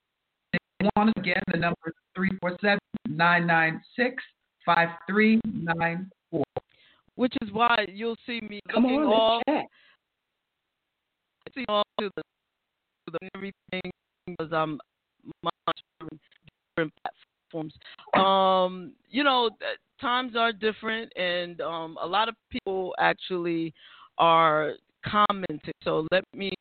once 0.95 1.13
again, 1.17 1.41
the 1.51 1.57
number 1.57 1.77
is 1.87 1.93
347 2.15 2.79
996 3.09 4.23
5394. 4.65 6.43
Which 7.15 7.33
is 7.41 7.51
why 7.51 7.85
you'll 7.91 8.17
see 8.25 8.41
me 8.41 8.59
Come 8.71 8.83
looking 8.83 8.99
on, 8.99 9.13
all, 9.13 9.41
see 11.55 11.65
all 11.69 11.83
to 11.99 12.09
the, 12.15 12.21
to 12.21 13.11
the 13.13 13.29
everything 13.35 13.91
because 14.27 14.51
I'm 14.51 14.79
monitoring 15.43 16.19
different 16.75 16.93
platforms. 17.01 17.73
Um, 18.15 18.93
you 19.09 19.23
know, 19.23 19.49
times 20.01 20.35
are 20.35 20.51
different, 20.51 21.11
and 21.15 21.61
um, 21.61 21.97
a 22.01 22.05
lot 22.05 22.27
of 22.27 22.35
people 22.49 22.93
actually 22.99 23.73
are 24.17 24.73
commenting. 25.05 25.73
So 25.83 26.07
let 26.11 26.23
me 26.33 26.51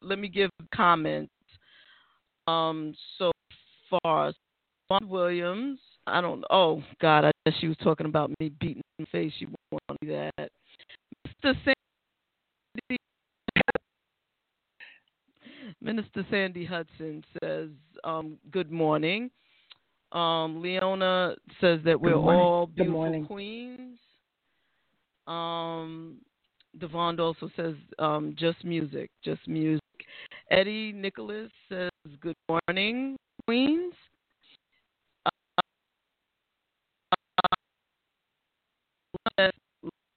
let 0.00 0.18
me 0.18 0.28
give 0.28 0.50
comments. 0.74 1.32
Um, 2.46 2.94
so 3.18 3.32
far, 3.90 4.32
Vaughn 4.88 5.08
Williams. 5.08 5.78
I 6.06 6.20
don't. 6.20 6.44
Oh 6.50 6.82
God, 7.00 7.24
I 7.24 7.30
guess 7.46 7.54
she 7.60 7.68
was 7.68 7.76
talking 7.82 8.06
about 8.06 8.30
me 8.40 8.50
beating 8.60 8.82
the 8.98 9.06
face. 9.06 9.32
She 9.38 9.46
wanted 9.70 10.02
me 10.02 10.08
that. 10.08 10.50
Mr. 11.44 11.54
Sandy, 11.64 12.98
Minister 15.80 16.26
Sandy 16.30 16.64
Hudson 16.64 17.24
says, 17.42 17.68
um, 18.04 18.38
"Good 18.50 18.70
morning." 18.70 19.30
Um, 20.12 20.60
Leona 20.60 21.36
says 21.60 21.80
that 21.84 22.00
we're 22.00 22.14
all 22.14 22.66
beautiful 22.66 23.24
queens. 23.26 23.98
Um, 25.26 26.18
Devon 26.78 27.18
also 27.20 27.48
says, 27.56 27.74
um, 27.98 28.34
"Just 28.36 28.64
music, 28.64 29.10
just 29.24 29.46
music." 29.46 29.80
Eddie 30.50 30.92
Nicholas 30.92 31.50
says, 31.68 31.90
"Good 32.20 32.36
morning, 32.48 33.16
queens." 33.46 33.94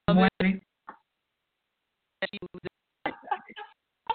Morning. 0.08 0.62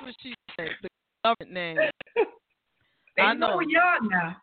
what 0.01 0.15
she 0.23 0.35
said. 0.57 0.69
The 0.83 0.89
government 1.25 1.53
name. 1.53 1.79
They 3.17 3.25
I 3.25 3.35
know 3.35 3.59
know. 3.59 3.61
y'all 3.61 4.09
now. 4.09 4.37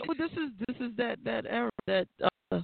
Well, 0.00 0.16
this 0.18 0.32
is 0.32 0.50
this 0.66 0.76
is 0.80 0.96
that 0.96 1.18
that 1.24 1.46
era 1.46 1.70
that 1.86 2.08
uh, 2.52 2.60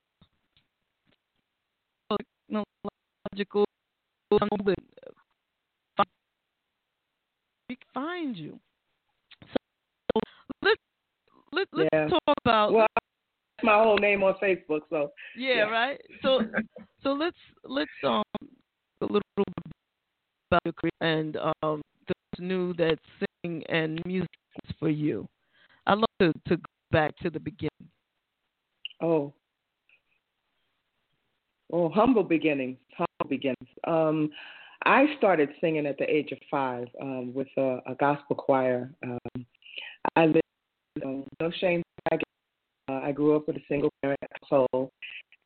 technological. 2.50 3.64
We 7.68 7.78
find 7.94 8.36
you. 8.36 8.58
So 9.42 10.20
let's 10.62 10.80
let, 11.52 11.68
let's 11.72 11.88
Yeah. 11.92 12.08
talk 12.08 12.22
about 12.44 12.72
Well, 12.72 12.86
that's 12.94 13.07
my 13.62 13.74
whole 13.74 13.98
name 13.98 14.22
on 14.22 14.34
Facebook, 14.42 14.80
so 14.90 15.12
yeah, 15.36 15.54
yeah. 15.54 15.62
right. 15.62 16.00
So 16.22 16.40
so 17.02 17.12
let's 17.12 17.36
let's 17.64 17.90
um 18.04 18.22
a 19.00 19.04
little 19.04 19.20
bit 19.36 19.46
about 20.50 20.60
your 20.64 20.74
career 20.74 20.90
and 21.00 21.36
um 21.36 21.82
those 22.06 22.38
new 22.38 22.74
that 22.74 22.98
sing 23.44 23.62
and 23.68 24.00
music 24.04 24.28
is 24.64 24.74
for 24.78 24.88
you. 24.88 25.26
I'd 25.86 25.98
love 25.98 26.06
to 26.20 26.32
to 26.48 26.56
go 26.56 26.62
back 26.90 27.16
to 27.18 27.30
the 27.30 27.40
beginning. 27.40 27.90
Oh. 29.00 29.32
Oh, 31.70 31.90
humble 31.90 32.22
beginnings. 32.22 32.78
Humble 32.96 33.28
beginnings. 33.28 33.68
Um, 33.86 34.30
I 34.84 35.06
started 35.18 35.50
singing 35.60 35.86
at 35.86 35.98
the 35.98 36.10
age 36.10 36.32
of 36.32 36.38
five 36.50 36.88
um, 37.00 37.34
with 37.34 37.48
a, 37.56 37.80
a 37.86 37.94
gospel 37.98 38.36
choir. 38.36 38.90
Um, 39.04 39.46
I 40.16 40.26
lived, 40.26 40.40
um, 41.04 41.24
no 41.40 41.50
shame, 41.60 41.82
I. 42.10 42.18
uh, 42.88 43.00
I 43.02 43.12
grew 43.12 43.36
up 43.36 43.46
with 43.46 43.56
a 43.56 43.62
single 43.68 43.90
parent 44.02 44.20
household, 44.42 44.90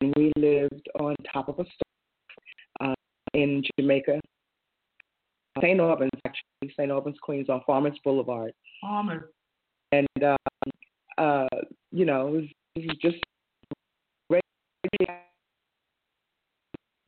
and 0.00 0.14
we 0.16 0.32
lived 0.36 0.88
on 1.00 1.14
top 1.32 1.48
of 1.48 1.58
a 1.58 1.64
stove 1.64 2.90
uh, 2.90 2.94
in 3.34 3.62
Jamaica, 3.78 4.20
St. 5.60 5.80
Albans, 5.80 6.10
actually, 6.26 6.74
St. 6.76 6.90
Albans, 6.90 7.16
Queens, 7.22 7.48
on 7.48 7.62
Farmers 7.66 7.98
Boulevard. 8.04 8.52
Farmers. 8.80 9.24
And, 9.92 10.06
um, 10.24 10.36
uh, 11.18 11.46
you 11.90 12.04
know, 12.06 12.28
it 12.28 12.30
was, 12.30 12.44
it 12.76 12.86
was 12.88 12.96
just 13.02 13.16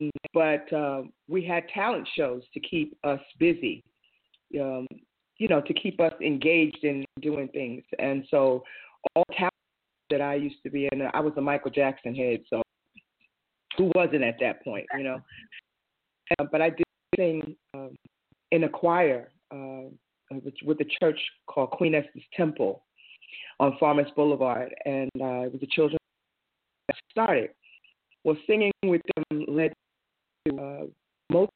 but 0.33 0.71
uh, 0.73 1.03
we 1.27 1.43
had 1.45 1.67
talent 1.69 2.07
shows 2.15 2.43
to 2.53 2.59
keep 2.59 2.97
us 3.03 3.19
busy, 3.39 3.83
um, 4.59 4.87
you 5.37 5.47
know, 5.47 5.61
to 5.61 5.73
keep 5.73 5.99
us 5.99 6.13
engaged 6.21 6.83
in 6.83 7.05
doing 7.21 7.47
things. 7.49 7.83
And 7.99 8.25
so, 8.29 8.63
all 9.15 9.23
talent 9.37 9.53
that 10.09 10.21
I 10.21 10.35
used 10.35 10.61
to 10.63 10.69
be 10.69 10.87
in, 10.91 11.01
I 11.13 11.19
was 11.19 11.33
a 11.37 11.41
Michael 11.41 11.71
Jackson 11.71 12.15
head, 12.15 12.41
so 12.49 12.61
who 13.77 13.91
wasn't 13.95 14.23
at 14.23 14.35
that 14.39 14.63
point, 14.63 14.85
you 14.97 15.03
know? 15.03 15.21
Uh, 16.39 16.45
but 16.51 16.61
I 16.61 16.69
did 16.69 16.85
sing 17.17 17.55
um, 17.73 17.95
in 18.51 18.63
a 18.63 18.69
choir 18.69 19.31
uh, 19.51 19.89
with, 20.31 20.53
with 20.63 20.79
a 20.81 20.85
church 21.01 21.19
called 21.47 21.71
Queen 21.71 21.95
Esther's 21.95 22.23
Temple 22.35 22.83
on 23.59 23.77
Farmers 23.79 24.11
Boulevard, 24.15 24.73
and 24.85 25.09
uh, 25.19 25.45
it 25.45 25.53
was 25.53 25.61
a 25.61 25.67
children's 25.67 25.99
that 26.87 26.95
started. 27.09 27.49
Well, 28.23 28.37
singing 28.47 28.71
with 28.83 29.01
them 29.15 29.45
led 29.47 29.73
to 30.47 30.57
uh, 30.57 30.85
most 31.31 31.51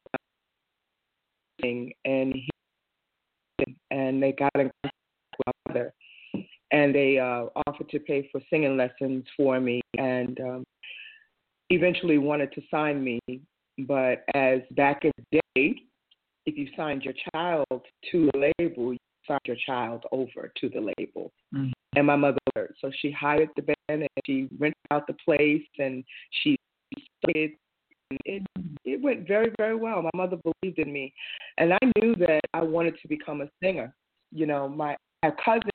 and 1.61 1.93
he, 2.05 2.49
and 3.91 4.23
they 4.23 4.31
got 4.31 4.51
in 4.55 4.71
contact 4.81 4.95
with 5.37 5.45
my 5.45 5.51
mother, 5.67 5.93
and 6.71 6.93
they 6.93 7.17
uh, 7.17 7.45
offered 7.67 7.89
to 7.89 7.99
pay 7.99 8.29
for 8.31 8.41
singing 8.49 8.77
lessons 8.77 9.25
for 9.35 9.59
me, 9.59 9.81
and 9.97 10.39
um, 10.39 10.63
eventually 11.69 12.17
wanted 12.17 12.51
to 12.53 12.61
sign 12.69 13.03
me. 13.03 13.19
But 13.79 14.23
as 14.33 14.59
back 14.71 15.05
in 15.05 15.11
the 15.31 15.39
day, 15.55 15.75
if 16.45 16.57
you 16.57 16.67
signed 16.75 17.03
your 17.03 17.13
child 17.33 17.81
to 18.11 18.29
the 18.33 18.53
label, 18.59 18.93
you 18.93 18.99
signed 19.27 19.39
your 19.45 19.57
child 19.65 20.05
over 20.11 20.51
to 20.59 20.69
the 20.69 20.93
label. 20.97 21.31
Mhm. 21.53 21.71
And 21.95 22.05
my 22.05 22.15
mother, 22.15 22.37
so 22.79 22.91
she 22.99 23.09
hired 23.11 23.49
the 23.55 23.63
band 23.63 24.03
and 24.03 24.09
she 24.25 24.47
rented 24.59 24.75
out 24.91 25.07
the 25.07 25.15
place 25.25 25.65
and 25.79 26.03
she 26.31 26.57
started 27.23 27.51
it 28.25 28.43
it 28.85 29.01
went 29.01 29.27
very 29.27 29.51
very 29.57 29.75
well. 29.75 30.01
My 30.01 30.09
mother 30.15 30.37
believed 30.37 30.79
in 30.79 30.91
me, 30.91 31.13
and 31.57 31.73
I 31.73 31.77
knew 31.97 32.15
that 32.15 32.41
I 32.53 32.61
wanted 32.61 32.97
to 33.01 33.07
become 33.07 33.41
a 33.41 33.49
singer. 33.61 33.93
You 34.31 34.45
know, 34.45 34.67
my 34.67 34.95
my 35.23 35.31
cousin, 35.43 35.69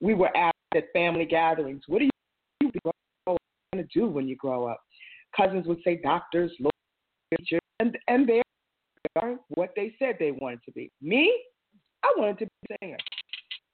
we 0.00 0.14
were 0.14 0.34
asked 0.36 0.56
at 0.74 0.84
family 0.92 1.24
gatherings, 1.24 1.82
"What 1.86 2.00
do 2.00 2.04
you 2.04 2.70
going 2.84 3.36
to 3.74 3.84
do 3.92 4.06
when 4.08 4.28
you 4.28 4.36
grow 4.36 4.66
up?" 4.66 4.80
Cousins 5.36 5.66
would 5.66 5.82
say 5.84 6.00
doctors, 6.02 6.52
lawyers, 6.58 7.60
and 7.80 7.96
and 8.08 8.28
they 8.28 8.42
are 9.16 9.36
what 9.48 9.70
they 9.76 9.94
said 9.98 10.16
they 10.18 10.32
wanted 10.32 10.60
to 10.64 10.72
be. 10.72 10.90
Me, 11.00 11.32
I 12.04 12.12
wanted 12.16 12.38
to 12.40 12.46
be 12.46 12.74
a 12.74 12.76
singer. 12.80 12.96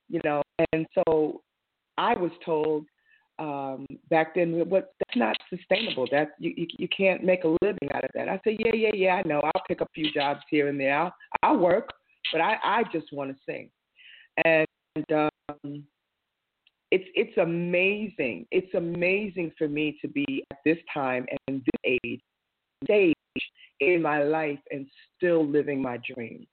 You 0.09 0.21
know, 0.25 0.43
and 0.73 0.87
so 0.95 1.43
I 1.99 2.15
was 2.15 2.31
told 2.45 2.87
um, 3.39 3.87
back 4.09 4.35
then, 4.35 4.53
what 4.69 4.93
that's 4.99 5.17
not 5.17 5.37
sustainable. 5.51 6.07
That 6.11 6.31
you, 6.39 6.55
you 6.57 6.67
you 6.79 6.89
can't 6.89 7.23
make 7.23 7.45
a 7.45 7.57
living 7.63 7.91
out 7.93 8.05
of 8.05 8.11
that. 8.15 8.29
I 8.29 8.41
said, 8.45 8.57
yeah, 8.59 8.75
yeah, 8.75 8.95
yeah. 8.95 9.15
I 9.15 9.29
know. 9.29 9.41
I'll 9.41 9.63
pick 9.69 9.81
a 9.81 9.87
few 9.95 10.11
jobs 10.13 10.41
here 10.49 10.69
and 10.69 10.81
there. 10.81 10.97
I'll, 10.97 11.15
I'll 11.43 11.59
work, 11.59 11.91
but 12.33 12.41
I 12.41 12.57
I 12.63 12.83
just 12.93 13.13
want 13.13 13.31
to 13.31 13.37
sing, 13.45 13.71
and 14.45 14.67
um, 15.13 15.85
it's 16.97 17.11
it's 17.15 17.37
amazing. 17.37 18.47
It's 18.51 18.73
amazing 18.73 19.53
for 19.59 19.69
me 19.69 19.99
to 20.01 20.09
be 20.09 20.43
at 20.51 20.59
this 20.65 20.79
time 20.93 21.27
and 21.47 21.61
this 21.61 21.99
age, 22.05 22.21
stage 22.85 23.15
in 23.81 24.01
my 24.01 24.23
life, 24.23 24.59
and 24.71 24.87
still 25.17 25.47
living 25.47 25.83
my 25.83 25.99
dream. 26.15 26.47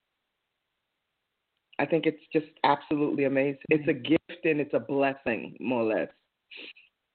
I 1.80 1.86
think 1.86 2.06
it's 2.06 2.22
just 2.34 2.48
absolutely 2.66 3.24
amazing. 3.24 3.62
It's 3.70 3.88
a 3.88 3.94
gift 3.94 4.44
and 4.44 4.60
it's 4.60 4.74
a 4.74 4.80
blessing, 4.80 5.56
more 5.62 5.84
or 5.84 5.96
less. 5.96 6.10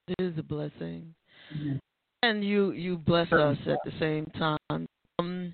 It 0.08 0.22
is 0.22 0.38
a 0.38 0.42
blessing, 0.42 1.14
mm-hmm. 1.54 1.76
and 2.22 2.42
you 2.42 2.70
you 2.70 2.96
bless 2.96 3.30
us 3.30 3.58
at 3.66 3.78
the 3.84 3.92
same 4.00 4.24
time. 4.38 4.86
Um, 5.18 5.52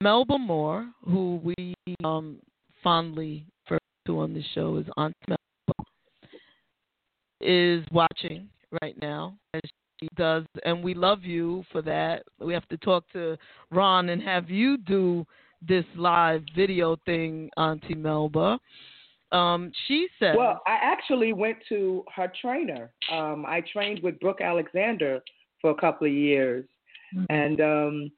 Melba 0.00 0.38
Moore, 0.38 0.88
who 1.04 1.40
we 1.42 1.74
um, 2.04 2.38
fondly 2.84 3.44
refer 3.64 3.78
to 4.06 4.20
on 4.20 4.34
the 4.34 4.44
show, 4.54 4.76
is 4.76 4.86
Aunt 4.96 5.14
Melba, 5.26 5.40
is 7.40 7.84
watching 7.92 8.48
right 8.82 8.96
now 9.00 9.36
as 9.54 9.62
she 10.00 10.08
does, 10.16 10.44
and 10.64 10.82
we 10.82 10.94
love 10.94 11.24
you 11.24 11.64
for 11.72 11.82
that. 11.82 12.24
We 12.38 12.52
have 12.52 12.68
to 12.68 12.76
talk 12.76 13.04
to 13.12 13.36
Ron 13.70 14.10
and 14.10 14.22
have 14.22 14.50
you 14.50 14.76
do 14.76 15.26
this 15.66 15.84
live 15.96 16.42
video 16.54 16.96
thing, 17.06 17.50
Auntie 17.56 17.94
Melba. 17.94 18.58
Um, 19.32 19.72
she 19.88 20.06
said. 20.18 20.36
Well, 20.36 20.62
I 20.66 20.78
actually 20.80 21.32
went 21.32 21.58
to 21.68 22.04
her 22.14 22.30
trainer. 22.40 22.92
Um, 23.12 23.44
I 23.46 23.62
trained 23.72 24.02
with 24.02 24.20
Brooke 24.20 24.40
Alexander 24.40 25.20
for 25.60 25.70
a 25.70 25.74
couple 25.74 26.06
of 26.06 26.12
years, 26.12 26.64
mm-hmm. 27.14 27.24
and 27.30 27.60
um, 27.60 28.12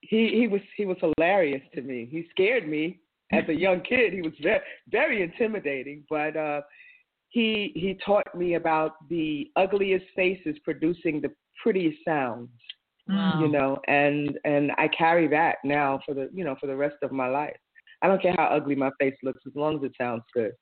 he 0.00 0.30
he 0.32 0.48
was 0.48 0.62
he 0.76 0.86
was 0.86 0.96
hilarious 1.00 1.62
to 1.74 1.82
me. 1.82 2.08
He 2.10 2.26
scared 2.30 2.66
me 2.66 3.00
as 3.32 3.44
a 3.48 3.52
young 3.52 3.82
kid. 3.82 4.12
He 4.12 4.22
was 4.22 4.32
very 4.42 4.60
very 4.90 5.22
intimidating, 5.22 6.04
but 6.08 6.36
uh, 6.36 6.62
he 7.30 7.72
he 7.74 7.98
taught 8.04 8.26
me 8.36 8.54
about 8.54 9.08
the 9.08 9.50
ugliest 9.56 10.04
faces 10.14 10.56
producing 10.64 11.20
the 11.20 11.30
prettiest 11.62 11.98
sounds. 12.04 12.50
Wow. 13.08 13.40
You 13.40 13.48
know, 13.48 13.78
and 13.88 14.38
and 14.44 14.70
I 14.78 14.88
carry 14.88 15.26
that 15.28 15.56
now 15.64 16.00
for 16.04 16.14
the 16.14 16.28
you 16.32 16.44
know 16.44 16.56
for 16.60 16.66
the 16.66 16.76
rest 16.76 16.96
of 17.02 17.12
my 17.12 17.28
life. 17.28 17.56
I 18.02 18.08
don't 18.08 18.20
care 18.20 18.34
how 18.36 18.46
ugly 18.46 18.74
my 18.74 18.90
face 18.98 19.16
looks 19.22 19.40
as 19.46 19.52
long 19.54 19.76
as 19.76 19.82
it 19.84 19.92
sounds 19.98 20.22
good. 20.34 20.52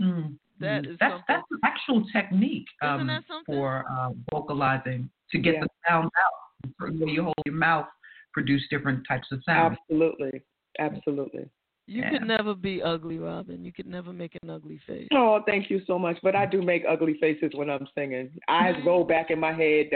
Mm. 0.00 0.36
That 0.60 0.86
is 0.86 0.96
that's 1.00 1.22
that's 1.26 1.44
an 1.50 1.58
actual 1.64 2.04
technique 2.12 2.66
um, 2.82 3.08
for 3.46 3.84
uh, 3.90 4.10
vocalizing 4.30 5.08
to 5.32 5.38
get 5.38 5.54
yeah. 5.54 5.60
the 5.60 5.68
sound 5.88 6.10
out. 6.22 6.70
When 6.78 7.08
you 7.08 7.24
hold 7.24 7.34
your 7.46 7.54
mouth, 7.54 7.86
produce 8.34 8.62
different 8.70 9.06
types 9.08 9.26
of 9.32 9.40
sounds. 9.46 9.78
Absolutely, 9.90 10.42
absolutely. 10.78 11.48
You 11.90 12.02
yeah. 12.02 12.10
could 12.10 12.22
never 12.22 12.54
be 12.54 12.80
ugly, 12.80 13.18
Robin. 13.18 13.64
You 13.64 13.72
could 13.72 13.88
never 13.88 14.12
make 14.12 14.38
an 14.44 14.48
ugly 14.48 14.78
face. 14.86 15.08
Oh, 15.12 15.40
thank 15.44 15.68
you 15.68 15.80
so 15.88 15.98
much. 15.98 16.18
But 16.22 16.36
I 16.36 16.46
do 16.46 16.62
make 16.62 16.84
ugly 16.88 17.16
faces 17.20 17.50
when 17.52 17.68
I'm 17.68 17.88
singing. 17.96 18.30
Eyes 18.48 18.76
roll 18.86 19.04
mm. 19.04 19.08
back 19.08 19.32
in 19.32 19.40
my 19.40 19.52
head. 19.52 19.86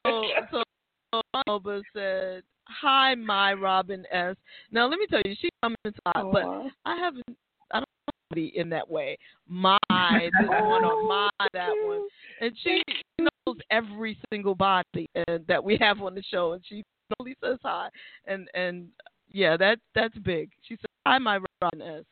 so, 0.05 0.25
so 0.51 1.23
Melba 1.47 1.83
said, 1.95 2.43
"Hi, 2.65 3.15
my 3.15 3.53
Robin 3.53 4.05
S." 4.11 4.35
Now 4.73 4.89
let 4.89 4.99
me 4.99 5.07
tell 5.09 5.23
you, 5.25 5.37
she 5.41 5.51
comments 5.63 6.01
a 6.05 6.19
lot, 6.19 6.33
but 6.33 6.47
I 6.85 6.97
haven't. 6.97 7.39
I 7.71 7.77
don't 7.77 7.89
know 8.35 8.51
in 8.57 8.69
that 8.71 8.91
way. 8.91 9.17
My 9.47 9.79
this 9.89 10.49
one 10.49 10.85
or 10.85 11.07
my 11.07 11.31
that 11.53 11.71
one, 11.85 12.09
and 12.41 12.53
she 12.65 12.83
knows 13.21 13.59
every 13.71 14.19
single 14.33 14.57
body 14.57 15.07
and, 15.29 15.47
that 15.47 15.63
we 15.63 15.79
have 15.81 16.01
on 16.01 16.17
the 16.17 16.25
show, 16.29 16.55
and 16.55 16.63
she 16.69 16.83
only 17.21 17.37
says 17.41 17.59
hi. 17.63 17.89
And 18.27 18.49
and 18.55 18.89
yeah, 19.35 19.57
that 19.57 19.79
that's 19.95 20.17
big. 20.19 20.51
She 20.63 20.77
said, 20.77 20.91
"Hi, 21.07 21.19
my 21.19 21.41
Robin 21.61 21.83
S." 21.83 22.05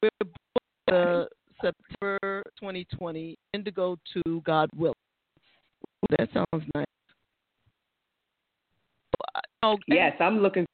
We're 0.00 0.10
the 0.86 1.28
September 1.60 2.42
2020 2.58 3.36
Indigo 3.52 3.98
to 4.14 4.40
God 4.42 4.70
Will. 4.76 4.94
That 6.10 6.28
sounds 6.32 6.64
nice. 6.74 6.86
Oh, 9.64 9.76
yes, 9.88 10.12
I'm 10.20 10.38
looking. 10.38 10.64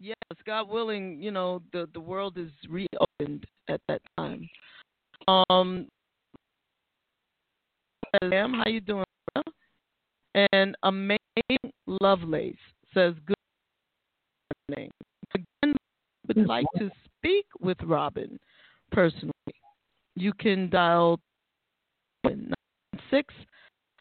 Yes, 0.00 0.16
God 0.44 0.68
willing, 0.68 1.22
you 1.22 1.30
know 1.30 1.62
the 1.72 1.88
the 1.94 2.00
world 2.00 2.36
is 2.36 2.50
reopened 2.68 3.46
at 3.68 3.80
that 3.86 4.02
time. 4.18 4.48
Um, 5.28 5.86
Sam, 8.28 8.54
how 8.54 8.68
you 8.68 8.80
doing? 8.80 9.04
And 10.34 10.76
Amazing 10.82 11.72
Lovelace 11.86 12.56
says, 12.92 13.14
"Good 13.24 13.36
morning. 14.68 14.90
Would 16.28 16.46
like 16.46 16.66
to 16.78 16.90
speak 17.18 17.46
with 17.60 17.78
Robin 17.82 18.38
personally. 18.90 19.32
You 20.14 20.32
can 20.34 20.70
dial 20.70 21.20
six 23.10 23.34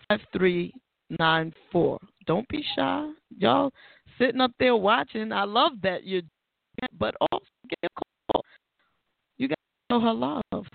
five 0.10 0.20
three 0.34 0.74
nine 1.20 1.54
four. 1.72 2.00
Don't 2.28 2.48
be 2.50 2.64
shy, 2.76 3.10
y'all. 3.38 3.72
Sitting 4.20 4.42
up 4.42 4.52
there 4.60 4.76
watching. 4.76 5.32
I 5.32 5.46
love 5.46 5.74
that 5.84 6.06
you're, 6.06 6.22
but 7.00 7.16
also 7.32 7.46
get 7.70 7.92
a 7.98 8.02
call. 8.32 8.46
You 9.38 9.48
got 9.48 9.58
to 9.90 9.98
know 9.98 10.02
her 10.02 10.14
love. 10.14 10.66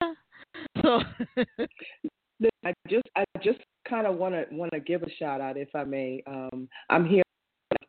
so. 0.82 1.00
I 2.64 2.72
just, 2.88 3.08
I 3.16 3.24
just 3.42 3.58
kind 3.88 4.06
of 4.06 4.16
want 4.16 4.34
to 4.34 4.44
want 4.54 4.72
to 4.72 4.80
give 4.80 5.02
a 5.02 5.10
shout 5.18 5.40
out, 5.40 5.56
if 5.56 5.68
I 5.74 5.84
may. 5.84 6.22
Um, 6.26 6.68
I'm 6.90 7.06
here, 7.06 7.22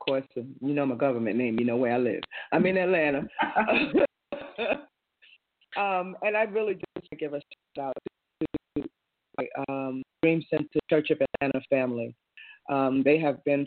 course. 0.07 0.26
You 0.36 0.73
know 0.73 0.86
my 0.86 0.95
government 0.95 1.38
name. 1.38 1.60
You 1.60 1.65
know 1.65 1.77
where 1.77 1.94
I 1.94 1.98
live. 1.98 2.22
I'm 2.52 2.65
in 2.65 2.77
Atlanta. 2.77 3.27
um, 5.77 6.15
and 6.22 6.38
I 6.38 6.44
really 6.44 6.73
just 6.73 6.86
want 6.95 7.07
to 7.10 7.15
give 7.15 7.34
a 7.34 7.41
shout 7.76 7.88
out 7.88 7.94
to 8.77 8.84
my 9.38 9.48
um, 9.69 10.03
Dream 10.22 10.44
Center 10.49 10.80
Church 10.90 11.10
of 11.10 11.19
Atlanta 11.41 11.61
family. 11.69 12.15
Um, 12.69 13.03
they 13.03 13.19
have 13.19 13.44
been 13.44 13.65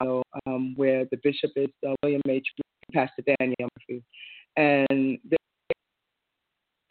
phenomenal, 0.00 0.22
um, 0.46 0.74
where 0.76 1.04
the 1.10 1.18
bishop 1.22 1.50
is 1.56 1.68
uh, 1.86 1.94
William 2.02 2.22
H. 2.28 2.46
Pastor 2.92 3.22
Daniel 3.38 3.56
Murphy, 3.60 4.02
and 4.56 5.18
they 5.24 5.36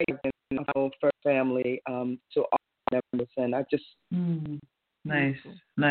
have 0.08 0.18
been 0.22 0.58
a 0.58 0.90
first 1.00 1.16
family 1.22 1.80
um, 1.88 2.18
to 2.34 2.40
all 2.40 3.00
members, 3.12 3.28
and 3.36 3.54
I 3.54 3.64
just 3.70 3.84
mm, 4.12 4.58
nice, 5.04 5.36
nice. 5.76 5.90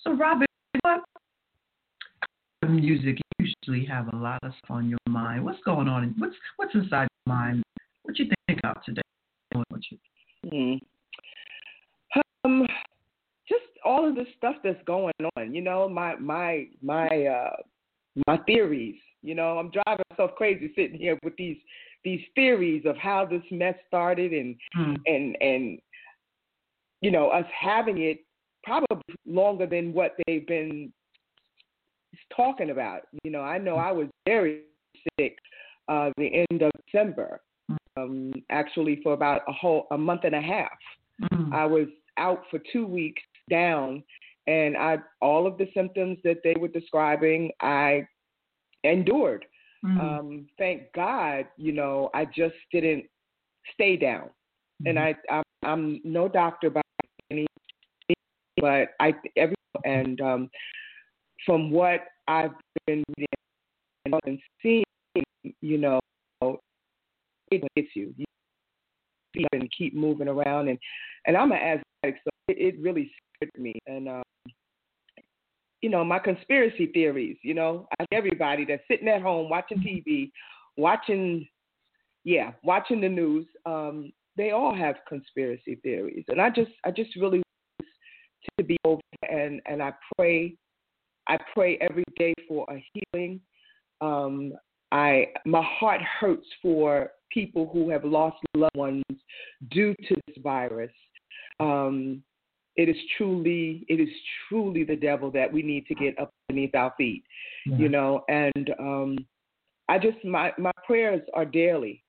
So, 0.00 0.12
Robin, 0.14 0.46
what 0.82 1.00
music 2.68 3.18
you 3.38 3.46
usually 3.66 3.86
have 3.86 4.12
a 4.12 4.16
lot 4.16 4.38
of 4.42 4.52
stuff 4.58 4.70
on 4.70 4.88
your 4.88 4.98
mind? 5.08 5.44
What's 5.44 5.62
going 5.64 5.88
on? 5.88 6.14
What's 6.18 6.34
what's 6.56 6.74
inside 6.74 7.08
your 7.26 7.34
mind? 7.34 7.62
What 8.02 8.18
you 8.18 8.30
think 8.46 8.58
about 8.58 8.84
today? 8.84 9.02
What 9.52 9.66
you? 9.90 9.98
Hmm. 10.50 12.20
Um, 12.44 12.66
just 13.48 13.64
all 13.84 14.08
of 14.08 14.14
the 14.14 14.24
stuff 14.36 14.56
that's 14.62 14.82
going 14.86 15.12
on. 15.36 15.54
You 15.54 15.62
know, 15.62 15.88
my 15.88 16.16
my 16.16 16.66
my 16.82 17.06
uh 17.06 17.56
my 18.26 18.38
theories. 18.38 18.96
You 19.22 19.34
know, 19.34 19.58
I'm 19.58 19.70
driving 19.70 20.04
myself 20.10 20.32
crazy 20.36 20.72
sitting 20.76 20.98
here 20.98 21.18
with 21.22 21.36
these 21.36 21.58
these 22.04 22.20
theories 22.34 22.84
of 22.86 22.96
how 22.96 23.24
this 23.24 23.42
mess 23.50 23.74
started 23.86 24.32
and 24.32 24.56
hmm. 24.74 24.94
and 25.06 25.36
and 25.40 25.78
you 27.00 27.10
know 27.10 27.28
us 27.28 27.46
having 27.58 27.98
it 27.98 28.24
probably 28.64 29.14
longer 29.26 29.66
than 29.66 29.92
what 29.92 30.16
they've 30.26 30.46
been 30.46 30.92
talking 32.34 32.70
about. 32.70 33.02
You 33.24 33.30
know, 33.30 33.40
I 33.40 33.58
know 33.58 33.76
I 33.76 33.92
was 33.92 34.08
very 34.26 34.62
sick 35.18 35.36
uh, 35.88 36.10
the 36.16 36.44
end 36.50 36.62
of 36.62 36.70
December, 36.86 37.40
um, 37.96 38.32
actually 38.50 39.00
for 39.02 39.12
about 39.12 39.42
a 39.48 39.52
whole 39.52 39.86
a 39.90 39.98
month 39.98 40.22
and 40.24 40.34
a 40.34 40.40
half. 40.40 40.70
Mm. 41.32 41.52
I 41.52 41.66
was 41.66 41.86
out 42.18 42.42
for 42.50 42.60
two 42.72 42.86
weeks 42.86 43.22
down 43.50 44.02
and 44.46 44.76
I 44.76 44.98
all 45.20 45.46
of 45.46 45.58
the 45.58 45.68
symptoms 45.74 46.18
that 46.24 46.38
they 46.42 46.54
were 46.58 46.68
describing 46.68 47.50
I 47.60 48.06
endured. 48.84 49.44
Mm-hmm. 49.84 50.00
Um, 50.00 50.46
thank 50.58 50.92
God, 50.94 51.46
you 51.56 51.72
know, 51.72 52.10
I 52.14 52.24
just 52.24 52.54
didn't 52.72 53.04
stay 53.74 53.96
down. 53.96 54.30
and 54.86 54.98
I 54.98 55.14
I'm, 55.30 55.42
I'm 55.64 56.00
no 56.04 56.28
doctor 56.28 56.70
by 56.70 56.80
any, 57.30 57.46
but 58.56 58.88
I 59.00 59.14
every 59.36 59.54
and 59.84 60.20
um, 60.20 60.50
from 61.44 61.70
what 61.70 62.00
I've 62.28 62.52
been 62.86 63.02
reading 63.16 64.20
and 64.24 64.38
seeing, 64.62 64.84
you 65.60 65.78
know, 65.78 66.00
it 67.50 67.62
hits 67.74 67.88
you. 67.94 68.14
You 68.16 68.24
and 69.52 69.70
keep 69.76 69.94
moving 69.94 70.28
around, 70.28 70.68
and 70.68 70.78
and 71.26 71.36
I'm 71.36 71.52
an 71.52 71.58
asthmatic, 71.58 72.20
so 72.22 72.30
it, 72.48 72.74
it 72.74 72.80
really 72.82 73.10
scared 73.36 73.50
me. 73.56 73.74
And 73.86 74.08
um, 74.08 74.22
you 75.80 75.88
know, 75.88 76.04
my 76.04 76.18
conspiracy 76.18 76.86
theories. 76.86 77.36
You 77.42 77.54
know, 77.54 77.88
everybody 78.12 78.64
that's 78.64 78.82
sitting 78.90 79.08
at 79.08 79.22
home 79.22 79.48
watching 79.48 79.78
TV, 79.78 80.30
watching, 80.76 81.46
yeah, 82.24 82.52
watching 82.62 83.00
the 83.00 83.08
news. 83.08 83.46
Um, 83.66 84.12
they 84.36 84.50
all 84.52 84.74
have 84.74 84.96
conspiracy 85.08 85.78
theories, 85.82 86.24
and 86.28 86.40
I 86.40 86.50
just, 86.50 86.70
I 86.84 86.90
just 86.90 87.14
really 87.16 87.42
to 88.58 88.64
be 88.64 88.76
over, 88.84 89.00
and 89.30 89.60
and 89.66 89.82
I 89.82 89.92
pray, 90.16 90.54
I 91.28 91.38
pray 91.54 91.78
every 91.80 92.04
day 92.16 92.34
for 92.48 92.66
a 92.70 92.84
healing. 92.92 93.40
Um, 94.00 94.52
I 94.90 95.28
my 95.46 95.62
heart 95.62 96.00
hurts 96.02 96.46
for 96.60 97.10
people 97.30 97.70
who 97.72 97.88
have 97.90 98.04
lost 98.04 98.36
loved 98.54 98.76
ones 98.76 99.04
due 99.70 99.94
to 100.08 100.14
this 100.26 100.36
virus. 100.42 100.92
Um, 101.60 102.22
it 102.76 102.88
is 102.88 102.96
truly 103.16 103.84
it 103.88 104.00
is 104.00 104.08
truly 104.48 104.84
the 104.84 104.96
devil 104.96 105.30
that 105.30 105.52
we 105.52 105.62
need 105.62 105.86
to 105.86 105.94
get 105.94 106.18
up 106.18 106.32
beneath 106.48 106.74
our 106.74 106.92
feet 106.96 107.24
yeah. 107.66 107.76
you 107.76 107.88
know 107.88 108.24
and 108.28 108.70
um 108.78 109.16
i 109.88 109.98
just 109.98 110.22
my 110.24 110.52
my 110.58 110.72
prayers 110.86 111.20
are 111.34 111.44
daily 111.44 112.02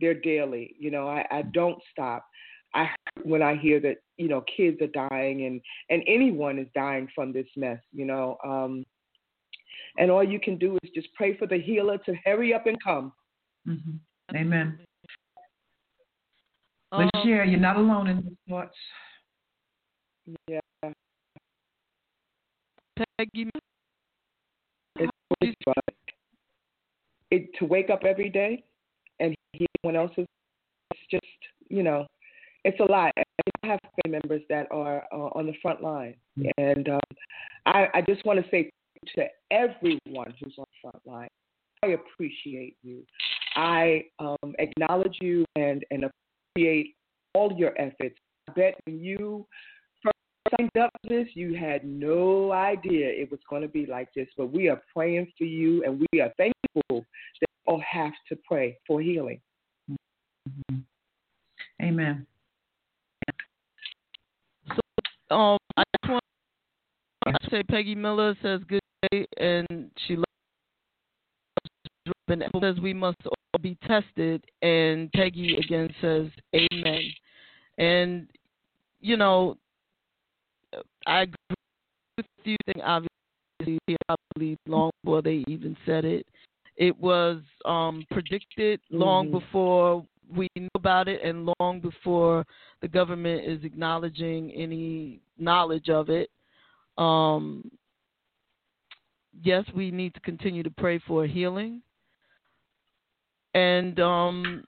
they're 0.00 0.14
daily 0.14 0.74
you 0.78 0.90
know 0.90 1.08
i 1.08 1.24
i 1.30 1.42
don't 1.42 1.78
stop 1.92 2.26
when 3.22 3.42
i 3.42 3.56
hear 3.56 3.80
that 3.80 3.96
you 4.16 4.28
know 4.28 4.42
kids 4.56 4.80
are 4.80 5.08
dying 5.08 5.46
and 5.46 5.60
and 5.90 6.02
anyone 6.06 6.58
is 6.58 6.68
dying 6.74 7.08
from 7.14 7.32
this 7.32 7.46
mess 7.56 7.80
you 7.92 8.04
know 8.04 8.36
um 8.44 8.84
and 9.98 10.10
all 10.10 10.22
you 10.22 10.38
can 10.38 10.58
do 10.58 10.78
is 10.82 10.90
just 10.94 11.08
pray 11.14 11.36
for 11.36 11.46
the 11.46 11.58
healer 11.58 11.98
to 11.98 12.14
hurry 12.24 12.52
up 12.52 12.66
and 12.66 12.76
come 12.82 13.12
mm-hmm. 13.66 14.36
amen 14.36 14.78
um, 16.92 17.10
Lashia, 17.14 17.50
you're 17.50 17.58
not 17.58 17.76
alone 17.76 18.06
in 18.08 18.16
these 18.22 18.36
thoughts. 18.48 18.76
Yeah. 20.48 20.60
Peggy. 23.18 23.50
It's 24.98 25.10
it, 27.30 27.50
to 27.58 27.64
wake 27.64 27.90
up 27.90 28.04
every 28.04 28.30
day 28.30 28.64
and 29.20 29.34
hear 29.52 29.66
someone 29.82 30.00
else's. 30.00 30.26
It's 30.92 31.00
just 31.10 31.24
you 31.68 31.82
know, 31.82 32.06
it's 32.66 32.80
a 32.80 32.90
lot. 32.90 33.12
I 33.16 33.66
have 33.66 33.80
family 34.02 34.18
members 34.20 34.42
that 34.48 34.66
are 34.72 35.04
uh, 35.12 35.28
on 35.38 35.46
the 35.46 35.54
front 35.62 35.82
line, 35.82 36.14
mm-hmm. 36.38 36.48
and 36.58 36.88
um, 36.88 37.00
I, 37.64 37.86
I 37.94 38.02
just 38.02 38.24
want 38.26 38.42
to 38.42 38.50
say 38.50 38.70
to 39.14 39.24
everyone 39.52 40.34
who's 40.40 40.54
on 40.58 40.64
the 40.64 40.90
front 40.90 41.06
line, 41.06 41.28
I 41.84 41.88
appreciate 41.88 42.76
you. 42.82 43.04
I 43.54 44.04
um, 44.18 44.54
acknowledge 44.58 45.16
you 45.20 45.44
and 45.54 45.84
and 45.92 46.10
appreciate 46.56 46.96
all 47.34 47.52
your 47.56 47.72
efforts. 47.80 48.16
I 48.48 48.52
bet 48.52 48.74
when 48.84 49.00
you 49.00 49.46
signed 50.58 50.76
up 50.80 50.90
for 51.02 51.08
this, 51.08 51.28
you 51.34 51.54
had 51.54 51.84
no 51.84 52.52
idea 52.52 53.08
it 53.08 53.30
was 53.30 53.40
going 53.48 53.62
to 53.62 53.68
be 53.68 53.86
like 53.86 54.08
this. 54.14 54.28
But 54.36 54.52
we 54.52 54.68
are 54.68 54.82
praying 54.94 55.32
for 55.38 55.44
you, 55.44 55.84
and 55.84 56.04
we 56.12 56.20
are 56.20 56.32
thankful 56.36 57.04
that 57.40 57.48
all 57.66 57.82
have 57.88 58.12
to 58.28 58.36
pray 58.48 58.76
for 58.86 59.00
healing. 59.00 59.40
Mm-hmm. 59.88 60.78
Amen. 61.82 62.26
Um, 65.30 65.58
I 65.76 65.82
just 66.02 66.10
want 66.10 67.36
to 67.42 67.50
say 67.50 67.62
Peggy 67.64 67.94
Miller 67.94 68.36
says 68.42 68.60
good 68.68 68.80
day, 69.10 69.26
and 69.38 69.90
she 70.06 70.16
loves 70.16 70.24
says 72.60 72.80
we 72.80 72.92
must 72.94 73.18
all 73.24 73.60
be 73.60 73.76
tested, 73.86 74.44
and 74.62 75.10
Peggy 75.12 75.56
again 75.56 75.92
says 76.00 76.26
amen. 76.54 77.02
And 77.78 78.28
you 79.00 79.16
know, 79.16 79.56
I 81.06 81.22
agree 81.22 81.56
with 82.16 82.26
you. 82.44 82.56
Obviously, 82.82 83.96
probably 84.06 84.56
long 84.66 84.90
before 85.02 85.22
they 85.22 85.44
even 85.48 85.76
said 85.86 86.04
it. 86.04 86.26
It 86.76 86.98
was 87.00 87.40
um, 87.64 88.04
predicted 88.10 88.80
long 88.90 89.26
mm-hmm. 89.26 89.38
before 89.38 90.04
we 90.34 90.48
knew 90.56 90.68
about 90.74 91.08
it, 91.08 91.20
and 91.22 91.52
long 91.60 91.80
before 91.80 92.44
the 92.82 92.88
government 92.88 93.44
is 93.44 93.62
acknowledging 93.64 94.50
any 94.52 95.20
knowledge 95.38 95.88
of 95.88 96.08
it. 96.08 96.30
Um, 96.98 97.70
yes, 99.42 99.64
we 99.74 99.90
need 99.90 100.14
to 100.14 100.20
continue 100.20 100.62
to 100.62 100.70
pray 100.70 101.00
for 101.06 101.26
healing. 101.26 101.82
And 103.54 103.98
um, 104.00 104.64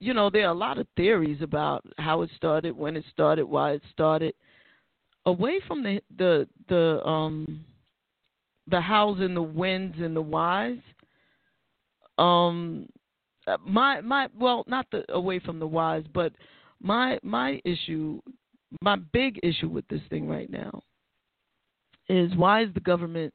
you 0.00 0.12
know, 0.12 0.30
there 0.30 0.46
are 0.46 0.52
a 0.52 0.58
lot 0.58 0.78
of 0.78 0.86
theories 0.96 1.40
about 1.42 1.84
how 1.98 2.22
it 2.22 2.30
started, 2.36 2.76
when 2.76 2.96
it 2.96 3.04
started, 3.10 3.44
why 3.44 3.72
it 3.72 3.82
started 3.92 4.34
away 5.24 5.60
from 5.66 5.82
the 5.82 6.00
the 6.18 6.48
the 6.68 7.04
um 7.06 7.64
the 8.68 8.80
hows 8.80 9.18
and 9.20 9.36
the 9.36 9.42
whens 9.42 9.94
and 9.98 10.16
the 10.16 10.22
whys. 10.22 10.78
Um, 12.18 12.88
my 13.64 14.00
my 14.00 14.28
well, 14.38 14.64
not 14.66 14.86
the 14.90 15.04
away 15.12 15.38
from 15.38 15.58
the 15.58 15.66
wise, 15.66 16.04
but 16.12 16.32
my 16.82 17.18
my 17.22 17.60
issue, 17.64 18.20
my 18.80 18.96
big 18.96 19.38
issue 19.42 19.68
with 19.68 19.86
this 19.88 20.02
thing 20.10 20.28
right 20.28 20.50
now 20.50 20.82
is 22.08 22.34
why 22.36 22.62
is 22.62 22.72
the 22.74 22.80
government 22.80 23.32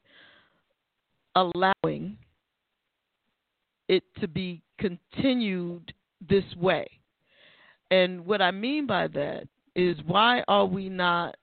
allowing 1.35 2.17
it 3.87 4.03
to 4.19 4.27
be 4.27 4.61
continued 4.79 5.93
this 6.29 6.43
way? 6.57 6.87
And 7.89 8.25
what 8.25 8.41
I 8.41 8.51
mean 8.51 8.87
by 8.87 9.07
that 9.07 9.47
is 9.75 9.97
why 10.05 10.43
are 10.47 10.65
we 10.65 10.89
not 10.89 11.35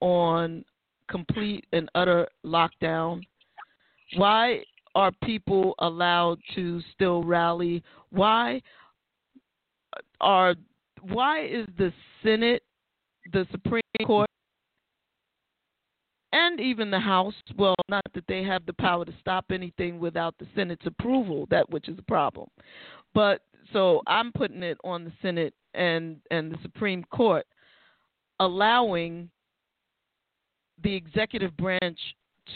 on 0.00 0.64
complete 1.08 1.64
and 1.72 1.90
utter 1.94 2.28
lockdown? 2.44 3.22
Why 4.16 4.62
are 4.98 5.12
people 5.22 5.76
allowed 5.78 6.40
to 6.56 6.82
still 6.92 7.22
rally? 7.22 7.84
Why 8.10 8.60
are 10.20 10.56
why 11.02 11.44
is 11.44 11.68
the 11.78 11.92
Senate, 12.24 12.64
the 13.32 13.46
Supreme 13.52 13.80
Court, 14.04 14.28
and 16.32 16.58
even 16.58 16.90
the 16.90 16.98
House, 16.98 17.34
well, 17.56 17.76
not 17.88 18.02
that 18.12 18.24
they 18.26 18.42
have 18.42 18.66
the 18.66 18.72
power 18.72 19.04
to 19.04 19.14
stop 19.20 19.44
anything 19.52 20.00
without 20.00 20.34
the 20.40 20.48
Senate's 20.56 20.84
approval, 20.84 21.46
that 21.48 21.70
which 21.70 21.88
is 21.88 21.96
a 21.96 22.02
problem. 22.02 22.48
But 23.14 23.42
so 23.72 24.02
I'm 24.08 24.32
putting 24.32 24.64
it 24.64 24.78
on 24.82 25.04
the 25.04 25.12
Senate 25.22 25.54
and 25.74 26.16
and 26.32 26.50
the 26.50 26.58
Supreme 26.62 27.04
Court 27.04 27.46
allowing 28.40 29.30
the 30.82 30.92
executive 30.92 31.56
branch 31.56 31.98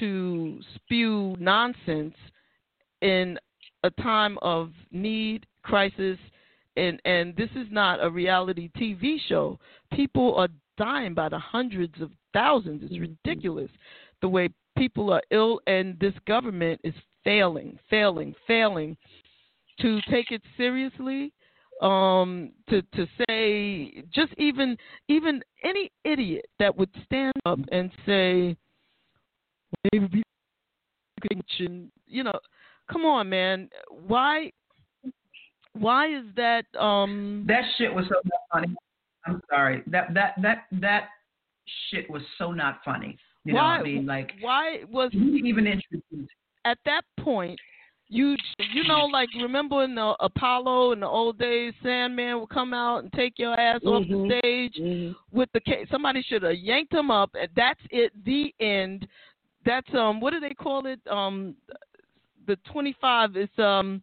to 0.00 0.60
spew 0.74 1.36
nonsense 1.38 2.14
in 3.00 3.38
a 3.84 3.90
time 3.90 4.38
of 4.42 4.70
need, 4.90 5.46
crisis, 5.62 6.18
and 6.76 7.00
and 7.04 7.36
this 7.36 7.50
is 7.56 7.66
not 7.70 8.02
a 8.02 8.08
reality 8.08 8.70
TV 8.78 9.16
show. 9.28 9.58
People 9.92 10.34
are 10.36 10.48
dying 10.78 11.14
by 11.14 11.28
the 11.28 11.38
hundreds 11.38 12.00
of 12.00 12.10
thousands. 12.32 12.82
It's 12.82 12.92
mm-hmm. 12.92 13.14
ridiculous 13.24 13.70
the 14.20 14.28
way 14.28 14.48
people 14.76 15.12
are 15.12 15.22
ill, 15.30 15.60
and 15.66 15.98
this 16.00 16.14
government 16.26 16.80
is 16.84 16.94
failing, 17.24 17.78
failing, 17.90 18.34
failing 18.46 18.96
to 19.80 20.00
take 20.10 20.30
it 20.30 20.42
seriously 20.56 21.32
um, 21.82 22.52
to 22.68 22.82
to 22.94 23.06
say 23.28 24.04
just 24.14 24.32
even 24.38 24.76
even 25.08 25.42
any 25.64 25.90
idiot 26.04 26.46
that 26.58 26.76
would 26.76 26.90
stand 27.04 27.32
up 27.44 27.58
and 27.70 27.90
say 28.06 28.56
maybe 29.92 30.22
you 32.06 32.24
know 32.24 32.38
come 32.90 33.04
on 33.04 33.28
man 33.28 33.68
why 34.06 34.50
why 35.74 36.06
is 36.06 36.24
that 36.36 36.64
um 36.78 37.44
that 37.46 37.62
shit 37.78 37.92
was 37.92 38.04
so 38.08 38.16
not 38.24 38.40
funny 38.52 38.74
i'm 39.26 39.40
sorry 39.48 39.82
that 39.86 40.12
that 40.14 40.34
that 40.40 40.64
that 40.72 41.08
shit 41.90 42.08
was 42.10 42.22
so 42.38 42.52
not 42.52 42.80
funny 42.84 43.16
you 43.44 43.54
why, 43.54 43.60
know 43.60 43.66
what 43.68 43.80
i 43.80 43.82
mean 43.82 44.06
like 44.06 44.32
why 44.40 44.80
was 44.90 45.10
he 45.12 45.42
even 45.44 45.66
introduced 45.66 46.32
at 46.64 46.78
that 46.84 47.02
point 47.20 47.58
you 48.12 48.36
you 48.74 48.84
know 48.84 49.06
like 49.06 49.28
remember 49.40 49.84
in 49.84 49.94
the 49.94 50.14
Apollo 50.20 50.92
in 50.92 51.00
the 51.00 51.06
old 51.06 51.38
days, 51.38 51.72
Sandman 51.82 52.40
would 52.40 52.50
come 52.50 52.74
out 52.74 52.98
and 52.98 53.12
take 53.14 53.38
your 53.38 53.58
ass 53.58 53.80
mm-hmm. 53.80 53.88
off 53.88 54.02
the 54.06 54.14
mm-hmm. 54.14 54.38
stage 54.38 54.74
mm-hmm. 54.78 55.36
with 55.36 55.48
the 55.54 55.60
case. 55.60 55.86
Somebody 55.90 56.22
should 56.22 56.42
have 56.42 56.56
yanked 56.56 56.92
him 56.92 57.10
up. 57.10 57.30
And 57.40 57.48
that's 57.56 57.80
it. 57.90 58.12
The 58.26 58.54
end. 58.60 59.08
That's 59.64 59.92
um 59.94 60.20
what 60.20 60.32
do 60.32 60.40
they 60.40 60.54
call 60.54 60.86
it? 60.86 61.00
Um, 61.10 61.54
the 62.46 62.56
twenty 62.70 62.96
five 63.00 63.36
is 63.36 63.48
um 63.58 64.02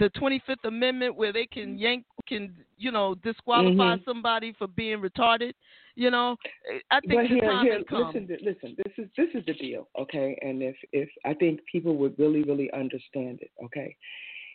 the 0.00 0.10
25th 0.18 0.64
Amendment 0.64 1.14
where 1.14 1.32
they 1.32 1.46
can 1.46 1.78
yank 1.78 2.04
can, 2.26 2.56
you 2.78 2.90
know, 2.90 3.14
disqualify 3.16 3.96
Mhm. 3.96 4.04
somebody 4.04 4.52
for 4.54 4.66
being 4.66 5.00
retarded. 5.00 5.52
You 5.94 6.10
know, 6.10 6.36
I 6.90 7.00
think 7.00 7.28
the 7.28 7.28
here, 7.28 7.50
time 7.50 7.64
here, 7.66 7.74
has 7.74 7.82
come. 7.88 8.06
listen, 8.06 8.38
listen. 8.40 8.76
This 8.76 8.92
is 8.98 9.10
this 9.16 9.28
is 9.34 9.44
the 9.46 9.54
deal, 9.54 9.88
okay? 9.98 10.38
And 10.40 10.62
if 10.62 10.76
if 10.92 11.08
I 11.24 11.34
think 11.34 11.60
people 11.70 11.96
would 11.98 12.18
really 12.18 12.42
really 12.42 12.72
understand 12.72 13.40
it, 13.42 13.50
okay? 13.64 13.94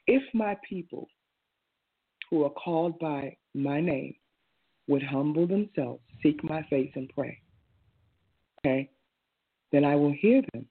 If 0.08 0.24
my 0.34 0.58
people 0.68 1.08
who 2.30 2.44
are 2.44 2.50
called 2.52 2.98
by 3.00 3.38
my 3.54 3.80
name 3.80 4.16
would 4.88 5.04
humble 5.04 5.46
themselves, 5.46 6.02
seek 6.24 6.44
my 6.44 6.64
face, 6.64 6.92
and 6.96 7.10
pray, 7.10 7.40
okay, 8.60 8.90
then 9.76 9.84
I 9.84 9.96
will 9.96 10.14
hear 10.14 10.42
them. 10.54 10.66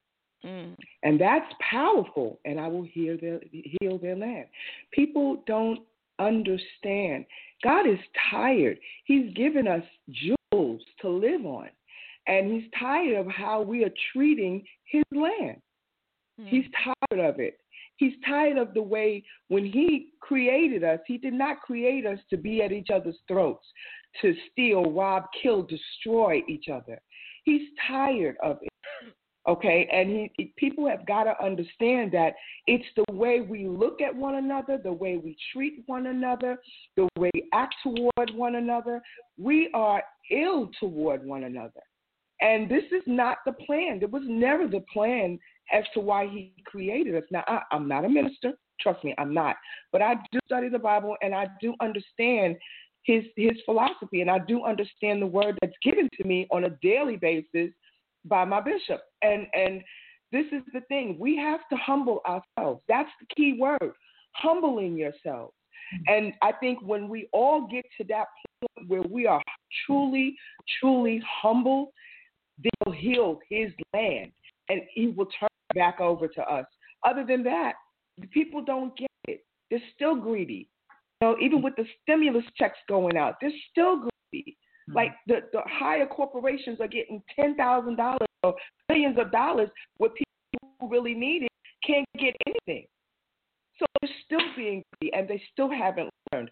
Mm. 0.45 0.77
And 1.03 1.21
that's 1.21 1.53
powerful, 1.71 2.41
and 2.45 2.61
I 2.61 2.69
will 2.69 2.85
hear 2.85 3.17
their, 3.17 3.41
heal 3.51 3.99
their 3.99 4.17
land. 4.17 4.47
People 4.93 5.43
don't 5.47 5.81
understand. 6.19 7.25
God 7.63 7.87
is 7.89 7.99
tired. 8.31 8.79
He's 9.05 9.33
given 9.35 9.67
us 9.67 9.83
jewels 10.11 10.83
to 11.01 11.09
live 11.09 11.45
on, 11.47 11.69
and 12.27 12.53
He's 12.53 12.71
tired 12.79 13.17
of 13.17 13.31
how 13.31 13.63
we 13.63 13.85
are 13.85 13.93
treating 14.13 14.65
His 14.85 15.05
land. 15.13 15.61
He's 16.47 16.65
tired 16.83 17.21
of 17.21 17.39
it. 17.39 17.59
He's 17.97 18.15
tired 18.27 18.59
of 18.59 18.75
the 18.75 18.83
way 18.83 19.23
when 19.49 19.65
He 19.65 20.09
created 20.21 20.83
us, 20.83 20.99
He 21.07 21.17
did 21.17 21.33
not 21.33 21.61
create 21.61 22.07
us 22.07 22.19
to 22.31 22.37
be 22.37 22.63
at 22.63 22.73
each 22.73 22.89
other's 22.93 23.19
throats, 23.29 23.65
to 24.21 24.35
steal, 24.51 24.91
rob, 24.91 25.25
kill, 25.43 25.63
destroy 25.63 26.43
each 26.49 26.69
other. 26.69 27.01
He's 27.45 27.63
tired 27.89 28.37
of 28.43 28.59
it 28.63 28.74
okay? 29.47 29.89
And 29.93 30.31
he, 30.37 30.53
people 30.57 30.89
have 30.89 31.07
got 31.07 31.25
to 31.25 31.45
understand 31.45 32.13
that 32.13 32.35
it's 32.67 32.85
the 32.97 33.13
way 33.13 33.41
we 33.41 33.67
look 33.67 34.01
at 34.01 34.15
one 34.15 34.37
another 34.37 34.79
the 34.83 34.93
way 34.93 35.17
we 35.17 35.37
treat 35.53 35.83
one 35.87 36.07
another 36.07 36.59
the 36.97 37.09
way 37.17 37.31
we 37.35 37.49
act 37.53 37.75
toward 37.83 38.35
one 38.35 38.57
another. 38.57 39.03
We 39.39 39.71
are 39.75 40.03
ill 40.31 40.71
toward 40.81 41.25
one 41.25 41.45
another. 41.45 41.81
And 42.41 42.69
this 42.69 42.85
is 42.93 43.03
not 43.07 43.39
the 43.47 43.53
plan. 43.53 44.01
It 44.03 44.11
was 44.11 44.23
never 44.27 44.67
the 44.67 44.85
plan 44.93 45.39
as 45.73 45.85
to 45.95 46.01
why 46.01 46.27
he 46.27 46.53
created 46.67 47.15
us. 47.15 47.25
Now 47.31 47.45
I, 47.47 47.61
i'm 47.73 47.89
not 47.89 48.05
a 48.05 48.09
minister. 48.09 48.53
Trust 48.81 49.05
me 49.05 49.15
i'm 49.19 49.33
not. 49.33 49.57
But 49.93 50.03
i 50.03 50.15
do 50.33 50.39
study 50.47 50.69
the 50.69 50.79
bible 50.79 51.17
and 51.23 51.35
i 51.35 51.47
do 51.61 51.75
understand 51.81 52.57
his 53.05 53.25
his 53.37 53.53
philosophy 53.65 54.21
and 54.21 54.31
i 54.31 54.39
do 54.39 54.65
understand 54.65 55.23
the 55.23 55.27
word 55.27 55.59
that's 55.61 55.77
given 55.83 56.09
to 56.21 56.27
me 56.27 56.47
on 56.51 56.65
a 56.65 56.71
daily 56.83 57.17
basis 57.17 57.71
by 58.25 58.45
my 58.45 58.61
bishop. 58.61 59.01
And 59.23 59.47
and 59.53 59.83
this 60.33 60.47
is 60.53 60.63
the 60.73 60.81
thing. 60.89 61.17
We 61.19 61.37
have 61.37 61.61
to 61.71 61.77
humble 61.77 62.21
ourselves. 62.27 62.83
That's 62.89 63.11
the 63.21 63.27
key 63.35 63.57
word. 63.59 63.93
Humbling 64.33 64.97
yourselves. 64.97 65.55
And 66.07 66.33
I 66.43 66.53
think 66.53 66.81
when 66.83 67.09
we 67.09 67.29
all 67.33 67.69
get 67.69 67.85
to 67.99 68.05
that 68.09 68.27
point 68.61 68.89
where 68.89 69.03
we 69.03 69.27
are 69.27 69.43
truly, 69.87 70.35
truly 70.81 71.23
humble, 71.43 71.93
they'll 72.63 72.93
heal 72.93 73.39
his 73.49 73.71
land 73.93 74.33
and 74.69 74.81
he 74.93 75.09
will 75.09 75.29
turn 75.39 75.49
back 75.75 76.01
over 76.01 76.27
to 76.27 76.43
us. 76.43 76.67
Other 77.05 77.25
than 77.25 77.43
that, 77.45 77.75
people 78.31 78.65
don't 78.65 78.97
get 78.97 79.11
it. 79.29 79.45
They're 79.71 79.81
still 79.95 80.17
greedy. 80.17 80.69
You 81.21 81.29
know, 81.29 81.37
even 81.41 81.63
with 81.63 81.75
the 81.77 81.85
stimulus 82.03 82.45
checks 82.57 82.79
going 82.89 83.17
out, 83.17 83.37
they're 83.41 83.51
still 83.71 84.09
greedy. 84.31 84.57
Hmm. 84.89 84.95
Like 84.95 85.13
the, 85.27 85.41
the 85.53 85.61
higher 85.67 86.07
corporations 86.07 86.81
are 86.81 86.89
getting 86.89 87.23
ten 87.35 87.57
thousand 87.57 87.97
dollars 87.97 88.29
or 88.43 88.55
millions 88.89 89.19
of 89.19 89.31
dollars, 89.33 89.71
where 89.97 90.11
people 90.11 90.75
who 90.81 90.89
really 90.89 91.15
need 91.15 91.45
it 91.45 91.49
can't 91.87 92.07
get 92.19 92.35
anything. 92.47 92.87
So 93.79 93.87
they're 94.01 94.11
still 94.25 94.47
being 94.57 94.83
greedy, 95.01 95.15
and 95.15 95.29
they 95.29 95.43
still 95.53 95.71
haven't 95.71 96.11
learned. 96.33 96.51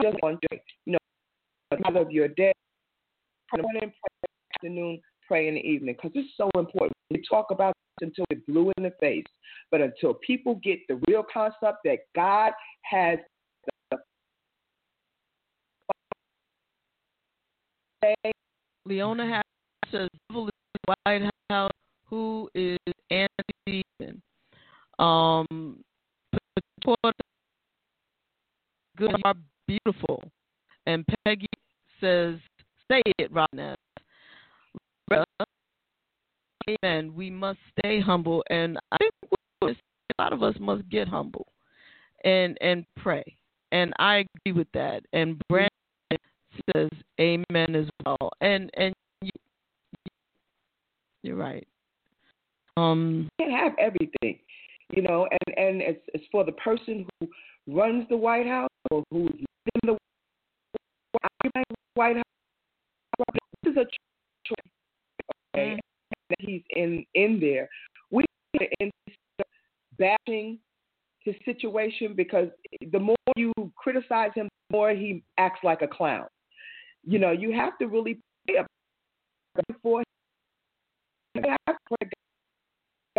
Just 0.00 0.16
one 0.20 0.38
day, 0.50 0.60
you 0.86 0.92
know, 0.94 0.98
father 1.82 2.00
of 2.00 2.10
your 2.10 2.28
day, 2.28 2.52
pray 3.48 3.60
in 3.60 3.90
the 3.90 3.92
afternoon, 4.56 5.00
pray 5.28 5.48
in 5.48 5.54
the 5.54 5.60
evening, 5.60 5.94
because 5.94 6.10
it's 6.14 6.32
so 6.36 6.50
important. 6.58 6.92
We 7.10 7.22
talk 7.28 7.50
about 7.50 7.74
this 8.00 8.08
until 8.08 8.24
we're 8.30 8.40
blue 8.48 8.72
in 8.78 8.84
the 8.84 8.92
face, 8.98 9.26
but 9.70 9.80
until 9.80 10.14
people 10.14 10.56
get 10.56 10.80
the 10.88 11.00
real 11.06 11.24
concept 11.32 11.78
that 11.84 11.98
God 12.16 12.52
has 12.82 13.18
Leona 18.84 19.26
Harris 19.26 19.90
says, 19.90 20.08
"Devil 20.28 20.50
White 20.86 21.30
House. 21.50 21.70
Who 22.06 22.48
is 22.54 22.78
Andy? 23.10 23.84
Um, 24.98 25.82
good 28.96 29.14
are 29.24 29.34
beautiful. 29.66 30.22
And 30.86 31.04
Peggy 31.24 31.46
says, 32.00 32.36
say 32.90 33.02
it, 33.18 33.30
Rodney. 33.32 33.74
Amen. 36.68 37.14
We 37.14 37.30
must 37.30 37.58
stay 37.78 38.00
humble, 38.00 38.44
and 38.50 38.78
I 38.92 38.96
think 38.98 39.12
a 39.62 40.22
lot 40.22 40.32
of 40.32 40.42
us 40.42 40.54
must 40.60 40.88
get 40.90 41.08
humble 41.08 41.46
and 42.24 42.56
and 42.60 42.84
pray. 42.96 43.24
And 43.72 43.92
I 43.98 44.24
agree 44.44 44.52
with 44.52 44.68
that. 44.74 45.02
And 45.12 45.40
Brandon 45.48 45.70
says, 46.74 46.88
"Amen" 47.20 47.74
as 47.74 47.86
well. 48.04 48.30
And 48.40 48.70
and 48.76 48.94
you, 49.20 49.30
you're 51.22 51.36
right. 51.36 51.66
Um, 52.76 53.28
can't 53.38 53.52
have 53.52 53.72
everything, 53.78 54.38
you 54.94 55.02
know. 55.02 55.26
And 55.30 55.58
and 55.58 55.82
it's, 55.82 56.02
it's 56.14 56.24
for 56.32 56.44
the 56.44 56.52
person 56.52 57.06
who 57.20 57.28
runs 57.68 58.08
the 58.08 58.16
White 58.16 58.46
House 58.46 58.70
or 58.90 59.02
who's 59.10 59.30
in 59.30 59.80
the 59.84 59.98
White 61.94 62.16
House. 62.16 62.24
This 63.62 63.72
is 63.72 63.76
a 63.76 63.84
choice. 64.44 64.56
Okay, 65.54 65.78
that 66.30 66.38
he's 66.40 66.62
in 66.70 67.04
in 67.14 67.38
there. 67.40 67.68
We 68.10 68.24
in 68.80 68.90
bashing 69.98 70.58
his 71.20 71.34
situation 71.44 72.14
because 72.14 72.48
the 72.90 72.98
more 72.98 73.16
you 73.36 73.52
criticize 73.76 74.30
him, 74.34 74.48
the 74.70 74.76
more 74.76 74.90
he 74.90 75.22
acts 75.38 75.60
like 75.62 75.82
a 75.82 75.86
clown. 75.86 76.26
You 77.04 77.18
know, 77.18 77.32
you 77.32 77.52
have 77.52 77.78
to 77.78 77.86
really 77.86 78.18
pray 78.46 78.64
for 79.82 80.00
him. 80.00 80.04
You 81.34 81.42
have 81.66 81.76
to 81.76 81.96
pray 81.96 82.10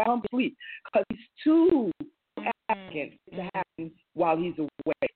down 0.03 0.21
sleep 0.31 0.55
because 0.85 1.03
he's 1.09 1.19
too 1.43 1.91
arrogant 2.37 3.13
to 3.29 3.35
mm-hmm. 3.35 3.47
happen 3.53 3.91
while 4.13 4.37
he's 4.37 4.57
away. 4.57 5.07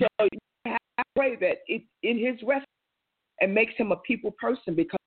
So 0.00 0.08
you 0.20 0.40
have 0.66 0.78
to 0.98 1.04
pray 1.14 1.36
that 1.36 1.58
it's 1.68 1.84
in 2.02 2.18
his 2.18 2.36
rest 2.46 2.66
and 3.40 3.54
makes 3.54 3.74
him 3.76 3.92
a 3.92 3.96
people 3.96 4.32
person 4.32 4.74
because 4.74 4.98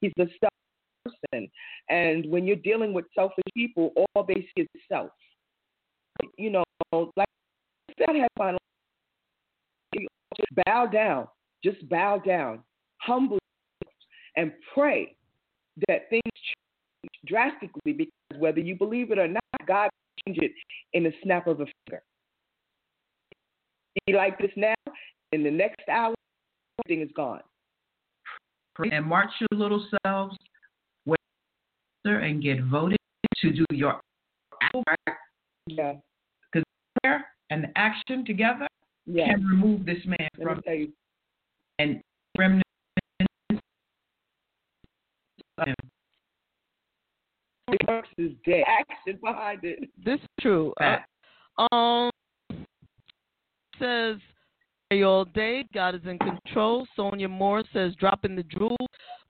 he's 0.00 0.12
the 0.16 0.28
self 0.40 0.52
person. 1.04 1.48
And 1.88 2.30
when 2.30 2.46
you're 2.46 2.56
dealing 2.56 2.92
with 2.92 3.04
selfish 3.14 3.44
people, 3.54 3.92
all 4.14 4.24
they 4.24 4.46
see 4.56 4.62
is 4.62 4.68
self. 4.90 5.10
You 6.36 6.50
know, 6.50 6.64
like 7.16 7.28
that 7.98 8.16
has 8.16 8.28
final. 8.36 8.58
Just 10.38 10.64
bow 10.66 10.86
down. 10.86 11.28
Just 11.64 11.88
bow 11.88 12.18
down. 12.18 12.60
Humble 12.98 13.38
and 14.36 14.52
pray 14.74 15.16
that 15.88 16.08
things 16.10 16.22
change 16.24 17.12
drastically 17.26 17.92
because 17.92 18.12
whether 18.38 18.60
you 18.60 18.76
believe 18.76 19.10
it 19.10 19.18
or 19.18 19.28
not, 19.28 19.42
God 19.66 19.90
can 20.24 20.34
change 20.34 20.38
it 20.42 20.52
in 20.92 21.06
a 21.06 21.10
snap 21.22 21.46
of 21.46 21.60
a 21.60 21.66
finger. 21.66 22.02
Be 24.06 24.14
like 24.14 24.38
this 24.38 24.50
now, 24.56 24.74
in 25.32 25.42
the 25.42 25.50
next 25.50 25.88
hour, 25.90 26.14
everything 26.84 27.04
is 27.04 27.12
gone. 27.14 27.40
and 28.92 29.04
march 29.04 29.30
your 29.40 29.58
little 29.58 29.84
selves 30.04 30.36
and 32.16 32.42
get 32.42 32.62
voted 32.64 32.98
to 33.36 33.52
do 33.52 33.64
your. 33.70 34.00
Yeah. 35.66 35.94
Because 36.50 36.64
prayer 37.02 37.26
and 37.50 37.66
action 37.76 38.24
together 38.24 38.66
Yeah. 39.10 39.28
can 39.28 39.44
remove 39.44 39.86
this 39.86 40.04
man 40.04 40.28
Let 40.36 40.46
from 40.46 40.62
tell 40.62 40.74
you. 40.74 40.92
and 41.78 42.00
remnant 42.36 42.62
of 45.56 45.66
him. 45.66 45.74
Works 47.86 48.08
is 48.18 48.32
dead. 48.44 48.64
Action 48.66 49.18
behind 49.22 49.60
it. 49.62 49.88
This 50.04 50.20
is 50.20 50.28
true. 50.40 50.74
Uh, 50.80 50.96
um, 51.72 52.10
says, 53.78 54.16
hey, 54.90 55.02
all 55.02 55.24
day. 55.24 55.64
God 55.72 55.94
is 55.94 56.02
in 56.04 56.18
control. 56.18 56.86
Sonia 56.94 57.28
Moore 57.28 57.64
says, 57.72 57.94
dropping 57.98 58.36
the 58.36 58.42
drool. 58.42 58.76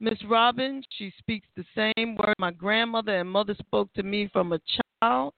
Miss 0.01 0.19
Robin, 0.29 0.83
she 0.97 1.13
speaks 1.19 1.47
the 1.57 1.65
same 1.75 2.17
word 2.17 2.35
my 2.39 2.51
grandmother 2.51 3.19
and 3.19 3.31
mother 3.31 3.55
spoke 3.59 3.93
to 3.95 4.03
me 4.03 4.29
from 4.33 4.53
a 4.53 4.61
child. 5.03 5.33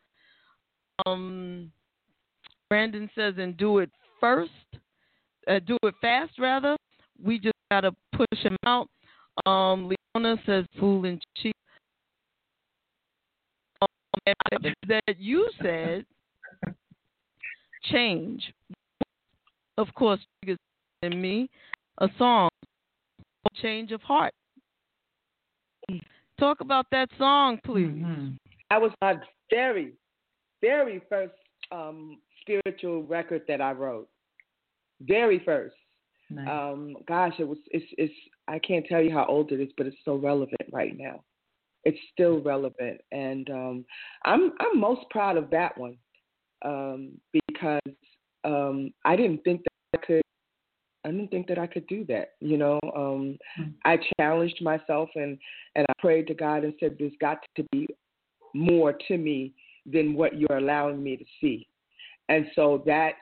Um, 1.07 1.73
Brandon 2.69 3.09
says, 3.15 3.35
and 3.39 3.57
do 3.57 3.79
it 3.79 3.91
first. 4.20 4.51
Uh, 5.48 5.59
do 5.66 5.76
it 5.82 5.94
fast, 6.01 6.32
rather. 6.38 6.76
We 7.22 7.38
just 7.38 7.55
got 7.70 7.80
to 7.80 7.92
push 8.12 8.38
him 8.40 8.56
out. 8.64 8.88
Um, 9.47 9.90
Leona 10.14 10.36
says, 10.47 10.64
fool 10.78 11.05
and 11.06 11.20
cheap. 11.36 11.55
Um, 13.82 13.88
that 14.88 15.16
you 15.18 15.48
said 15.62 16.05
change. 17.84 18.52
Of 19.78 19.88
course, 19.94 20.20
in 21.02 21.20
me 21.20 21.48
a 21.98 22.09
song, 22.18 22.51
Change 23.62 23.92
of 23.92 24.02
Heart. 24.02 24.32
Talk 26.38 26.60
about 26.60 26.86
that 26.92 27.09
song, 27.18 27.59
please. 27.64 27.86
Mm-hmm. 27.86 28.30
That 28.70 28.80
was 28.80 28.92
my 29.01 29.14
very, 29.51 29.92
very 30.60 31.02
first 31.09 31.34
um, 31.72 32.18
spiritual 32.59 33.02
record 33.05 33.43
that 33.48 33.60
I 33.60 33.72
wrote. 33.72 34.09
Very 35.02 35.40
first. 35.44 35.77
Nice. 36.31 36.48
Um, 36.48 36.97
gosh, 37.09 37.35
it 37.39 37.48
was. 37.48 37.59
It's. 37.70 37.86
It's. 37.98 38.12
I 38.48 38.59
can't 38.59 38.86
tell 38.86 39.02
you 39.02 39.12
how 39.12 39.27
old 39.27 39.52
it 39.52 39.60
is, 39.60 39.70
but 39.77 39.86
it's 39.86 39.97
so 40.05 40.16
relevant 40.16 40.60
right 40.72 40.97
now. 40.97 41.22
It's 41.85 41.98
still 42.12 42.40
relevant, 42.40 43.01
and 43.10 43.48
um, 43.51 43.85
I'm. 44.24 44.52
I'm 44.60 44.78
most 44.78 45.02
proud 45.10 45.36
of 45.36 45.51
that 45.51 45.77
one 45.77 45.97
um, 46.64 47.12
because 47.32 47.81
um, 48.44 48.93
I 49.05 49.16
didn't 49.16 49.43
think 49.43 49.62
that 49.64 50.01
I 50.01 50.06
could. 50.06 50.22
I 51.05 51.10
didn't 51.10 51.31
think 51.31 51.48
that 51.48 51.59
I 51.59 51.66
could 51.66 51.86
do 51.86 52.05
that. 52.06 52.32
You 52.40 52.59
know, 52.59 52.78
um, 52.94 53.39
mm-hmm. 53.59 53.70
I 53.85 53.98
challenged 54.18 54.62
myself 54.62 55.09
and 55.16 55.39
and 55.74 55.86
I 55.89 55.93
prayed 55.98 56.28
to 56.28 56.35
God 56.35 56.62
and 56.62 56.74
said, 56.78 56.97
"There's 56.98 57.12
got 57.20 57.39
to 57.56 57.64
be 57.72 57.89
more 58.55 58.93
to 59.09 59.18
me 59.18 59.52
than 59.86 60.14
what 60.14 60.39
you're 60.39 60.59
allowing 60.59 61.02
me 61.02 61.16
to 61.16 61.24
see." 61.40 61.66
And 62.31 62.47
so 62.55 62.82
that 62.86 63.15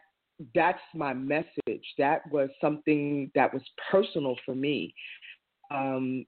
that's 0.54 0.78
my 0.94 1.12
message. 1.12 1.84
That 1.96 2.20
was 2.30 2.50
something 2.60 3.30
that 3.34 3.52
was 3.52 3.62
personal 3.90 4.36
for 4.44 4.54
me, 4.54 4.94
um, 5.72 6.24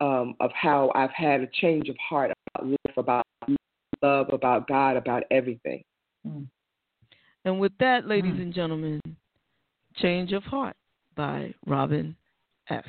um, 0.00 0.34
of 0.40 0.50
how 0.54 0.90
I've 0.94 1.10
had 1.10 1.42
a 1.42 1.48
change 1.60 1.88
of 1.90 1.96
heart 1.98 2.32
about 2.54 2.68
life, 2.68 2.96
about 2.96 3.26
love, 4.00 4.28
about 4.32 4.66
God, 4.66 4.96
about 4.96 5.24
everything. 5.30 5.82
Mm. 6.26 6.46
And 7.44 7.60
with 7.60 7.72
that, 7.80 8.06
ladies 8.06 8.34
mm. 8.34 8.42
and 8.42 8.54
gentlemen, 8.54 9.00
Change 9.96 10.32
of 10.32 10.44
Heart 10.44 10.76
by 11.16 11.52
Robin 11.66 12.16
S. 12.70 12.84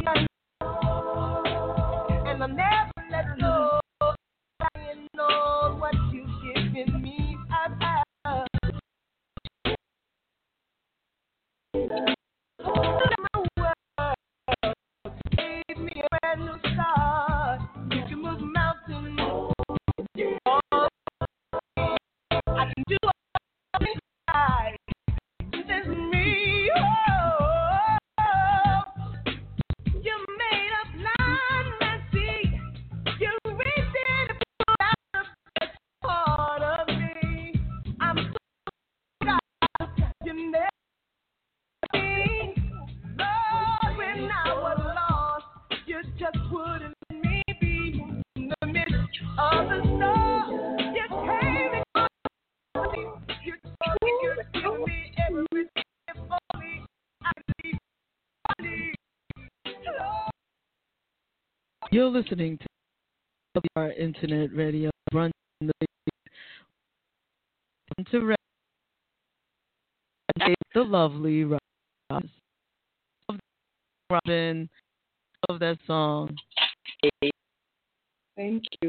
listening 62.20 62.58
to 62.58 63.62
our 63.76 63.92
internet 63.92 64.54
radio 64.54 64.90
run 65.14 65.30
the 65.62 65.72
to 68.10 68.34
the 70.74 70.82
lovely 70.82 71.44
Robin 74.10 74.68
of 75.48 75.58
that 75.60 75.78
song. 75.86 76.36
Thank 78.36 78.64
you. 78.82 78.88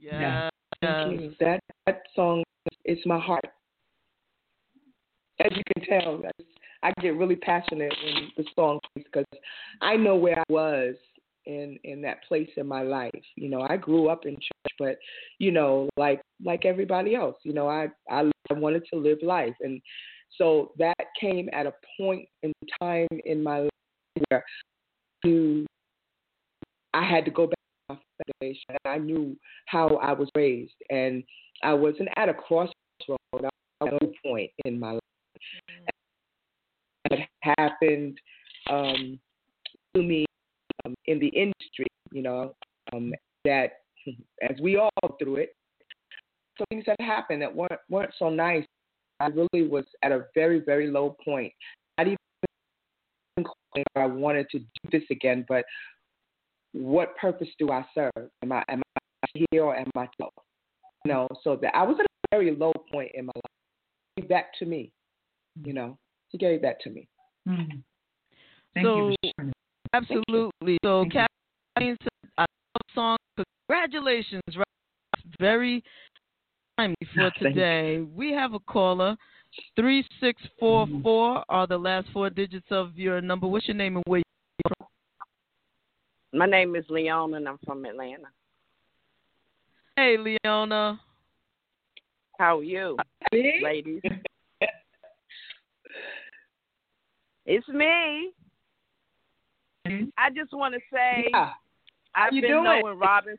Yeah. 0.00 0.48
Thank 0.80 1.20
you. 1.20 1.34
That 1.40 1.60
that 1.86 2.02
song 2.14 2.44
is 2.84 2.98
my 3.06 3.18
heart. 3.18 3.44
As 5.40 5.50
you 5.50 5.62
can 5.74 5.84
tell, 6.00 6.22
I 6.84 6.92
get 7.00 7.16
really 7.16 7.36
passionate 7.36 7.92
when 8.04 8.30
the 8.36 8.44
song 8.54 8.78
plays 8.94 9.04
because 9.12 9.40
I 9.80 9.96
know 9.96 10.14
where 10.14 10.38
I 10.38 10.44
was 10.48 10.94
in 11.68 11.90
in 11.90 12.02
that 12.02 12.24
place 12.24 12.48
in 12.56 12.66
my 12.66 12.82
life. 12.82 13.10
You 13.36 13.48
know, 13.48 13.62
I 13.62 13.76
grew 13.76 14.08
up 14.08 14.26
in 14.26 14.34
church, 14.34 14.72
but 14.78 14.96
you 15.38 15.52
know, 15.52 15.88
like 15.96 16.20
like 16.44 16.64
everybody 16.64 17.14
else, 17.14 17.36
you 17.44 17.52
know, 17.52 17.68
I 17.68 17.88
I, 18.10 18.30
I 18.50 18.54
wanted 18.54 18.84
to 18.92 18.98
live 18.98 19.18
life, 19.22 19.54
and 19.60 19.80
so 20.36 20.72
that 20.78 20.96
came 21.20 21.48
at 21.52 21.66
a 21.66 21.72
point 21.98 22.28
in 22.42 22.52
time 22.80 23.08
in 23.24 23.42
my 23.42 23.60
life 23.60 23.70
where 24.28 24.44
to 25.24 25.66
I 26.94 27.04
had 27.04 27.24
to 27.24 27.30
go 27.30 27.46
back 27.46 27.58
to 27.88 27.94
my 27.94 27.98
foundation. 28.40 28.76
I 28.84 28.98
knew 28.98 29.36
how 29.66 29.96
I 29.96 30.12
was 30.12 30.28
raised, 30.34 30.74
and 30.90 31.22
I 31.62 31.74
wasn't 31.74 32.08
at 32.16 32.28
a 32.28 32.34
crossroad. 32.34 32.74
I 33.34 33.48
at 33.86 33.92
a 33.92 34.12
point 34.26 34.50
in 34.64 34.78
my 34.78 34.92
life. 34.92 35.00
It 37.10 37.28
happened 37.42 38.18
um, 38.68 39.18
to 39.94 40.02
me 40.02 40.26
um, 40.84 40.94
in 41.06 41.18
the 41.18 41.28
industry, 41.28 41.57
you 42.12 42.22
know, 42.22 42.54
um, 42.92 43.12
that 43.44 43.72
as 44.42 44.56
we 44.60 44.76
all 44.76 44.90
through 45.20 45.36
it, 45.36 45.54
some 46.56 46.66
things 46.70 46.84
that 46.86 47.00
happened 47.00 47.42
that 47.42 47.54
weren't 47.54 47.80
weren't 47.88 48.12
so 48.18 48.28
nice. 48.28 48.64
I 49.20 49.26
really 49.26 49.68
was 49.68 49.84
at 50.02 50.12
a 50.12 50.26
very 50.34 50.60
very 50.60 50.90
low 50.90 51.16
point. 51.24 51.52
Not 51.98 52.06
even 52.06 52.18
I 53.96 54.06
wanted 54.06 54.48
to 54.50 54.58
do 54.58 54.66
this 54.90 55.02
again, 55.10 55.44
but 55.48 55.64
what 56.72 57.16
purpose 57.16 57.48
do 57.58 57.70
I 57.70 57.84
serve? 57.94 58.30
Am 58.42 58.52
I 58.52 58.64
am 58.68 58.82
I 58.96 59.26
here 59.50 59.64
or 59.64 59.76
am 59.76 59.90
I 59.96 60.08
low? 60.20 60.30
You 61.04 61.12
know, 61.12 61.28
so 61.42 61.56
that 61.62 61.74
I 61.76 61.82
was 61.82 61.96
at 61.98 62.04
a 62.04 62.36
very 62.36 62.54
low 62.54 62.72
point 62.92 63.10
in 63.14 63.26
my 63.26 63.32
life. 63.34 63.42
He 64.16 64.22
gave 64.22 64.28
that 64.30 64.46
to 64.58 64.66
me. 64.66 64.92
You 65.64 65.72
know, 65.72 65.98
he 66.28 66.38
gave 66.38 66.62
that 66.62 66.80
to 66.82 66.90
me. 66.90 67.08
Mm. 67.48 67.82
so, 68.82 69.14
absolutely. 69.92 70.78
So, 70.84 71.04
Kathleen 71.04 71.26
said, 71.80 72.08
I 72.36 72.42
uh, 72.42 72.46
love 72.74 72.94
song. 72.94 73.16
Congratulations, 73.68 74.42
right? 74.56 74.64
Very 75.40 75.82
timely 76.78 76.96
for 77.14 77.30
today. 77.38 78.00
We 78.14 78.32
have 78.32 78.54
a 78.54 78.60
caller. 78.60 79.16
3644 79.76 80.86
mm-hmm. 80.86 81.40
are 81.48 81.66
the 81.66 81.78
last 81.78 82.06
four 82.12 82.30
digits 82.30 82.66
of 82.70 82.96
your 82.96 83.20
number. 83.20 83.46
What's 83.46 83.66
your 83.66 83.76
name 83.76 83.96
and 83.96 84.04
where 84.06 84.18
you 84.18 84.24
from? 84.68 84.86
My 86.32 86.46
name 86.46 86.76
is 86.76 86.84
Leona 86.88 87.38
and 87.38 87.48
I'm 87.48 87.58
from 87.64 87.84
Atlanta. 87.84 88.28
Hey, 89.96 90.16
Leona. 90.16 91.00
How 92.38 92.58
are 92.58 92.62
you, 92.62 92.96
ladies? 93.32 94.00
it's 97.46 97.66
me. 97.68 98.30
Mm-hmm. 99.88 100.04
I 100.16 100.30
just 100.30 100.52
want 100.52 100.74
to 100.74 100.80
say 100.92 101.28
Yeah. 101.32 101.50
I've 102.18 102.32
you 102.32 102.42
been 102.42 102.50
doing? 102.50 102.64
knowing 102.64 102.98
Robin. 102.98 103.36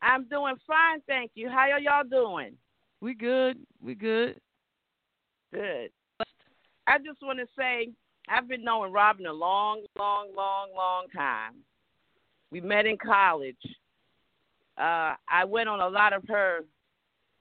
I'm 0.00 0.24
doing 0.28 0.54
fine, 0.66 1.00
thank 1.06 1.32
you. 1.34 1.48
How 1.48 1.70
are 1.70 1.80
y'all 1.80 2.04
doing? 2.08 2.52
We 3.00 3.14
good. 3.14 3.58
We 3.82 3.94
good. 3.94 4.40
Good. 5.52 5.90
I 6.86 6.98
just 6.98 7.22
want 7.22 7.38
to 7.38 7.46
say 7.56 7.88
I've 8.28 8.48
been 8.48 8.64
knowing 8.64 8.92
Robin 8.92 9.26
a 9.26 9.32
long, 9.32 9.82
long, 9.98 10.28
long, 10.36 10.68
long 10.76 11.06
time. 11.14 11.54
We 12.50 12.60
met 12.60 12.86
in 12.86 12.96
college. 12.96 13.56
Uh, 14.78 15.14
I 15.28 15.44
went 15.46 15.68
on 15.68 15.80
a 15.80 15.88
lot 15.88 16.12
of 16.12 16.22
her 16.28 16.60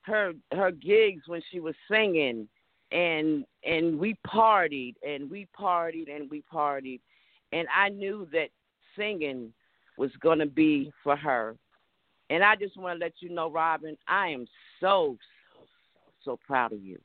her 0.03 0.33
her 0.51 0.71
gigs 0.71 1.23
when 1.27 1.41
she 1.51 1.59
was 1.59 1.75
singing 1.89 2.47
and 2.91 3.45
and 3.63 3.99
we 3.99 4.15
partied 4.27 4.95
and 5.07 5.29
we 5.29 5.47
partied 5.57 6.13
and 6.13 6.29
we 6.29 6.43
partied 6.51 6.99
and 7.51 7.67
I 7.75 7.89
knew 7.89 8.27
that 8.31 8.49
singing 8.97 9.53
was 9.97 10.11
going 10.21 10.39
to 10.39 10.45
be 10.45 10.91
for 11.03 11.15
her. 11.15 11.55
And 12.29 12.43
I 12.43 12.55
just 12.55 12.77
want 12.77 12.99
to 12.99 13.05
let 13.05 13.13
you 13.19 13.29
know 13.29 13.51
Robin, 13.51 13.97
I 14.07 14.29
am 14.29 14.45
so 14.79 15.17
so 15.53 15.65
so 16.23 16.39
proud 16.45 16.71
of 16.71 16.81
you. 16.81 16.99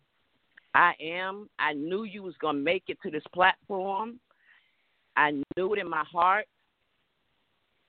I 0.75 0.93
am. 1.01 1.49
I 1.59 1.73
knew 1.73 2.05
you 2.05 2.23
was 2.23 2.35
going 2.41 2.57
to 2.57 2.63
make 2.63 2.85
it 2.89 2.99
to 3.03 3.11
this 3.11 3.25
platform. 3.33 4.21
I 5.17 5.33
knew 5.57 5.73
it 5.73 5.81
in 5.81 5.89
my 5.89 6.05
heart. 6.05 6.47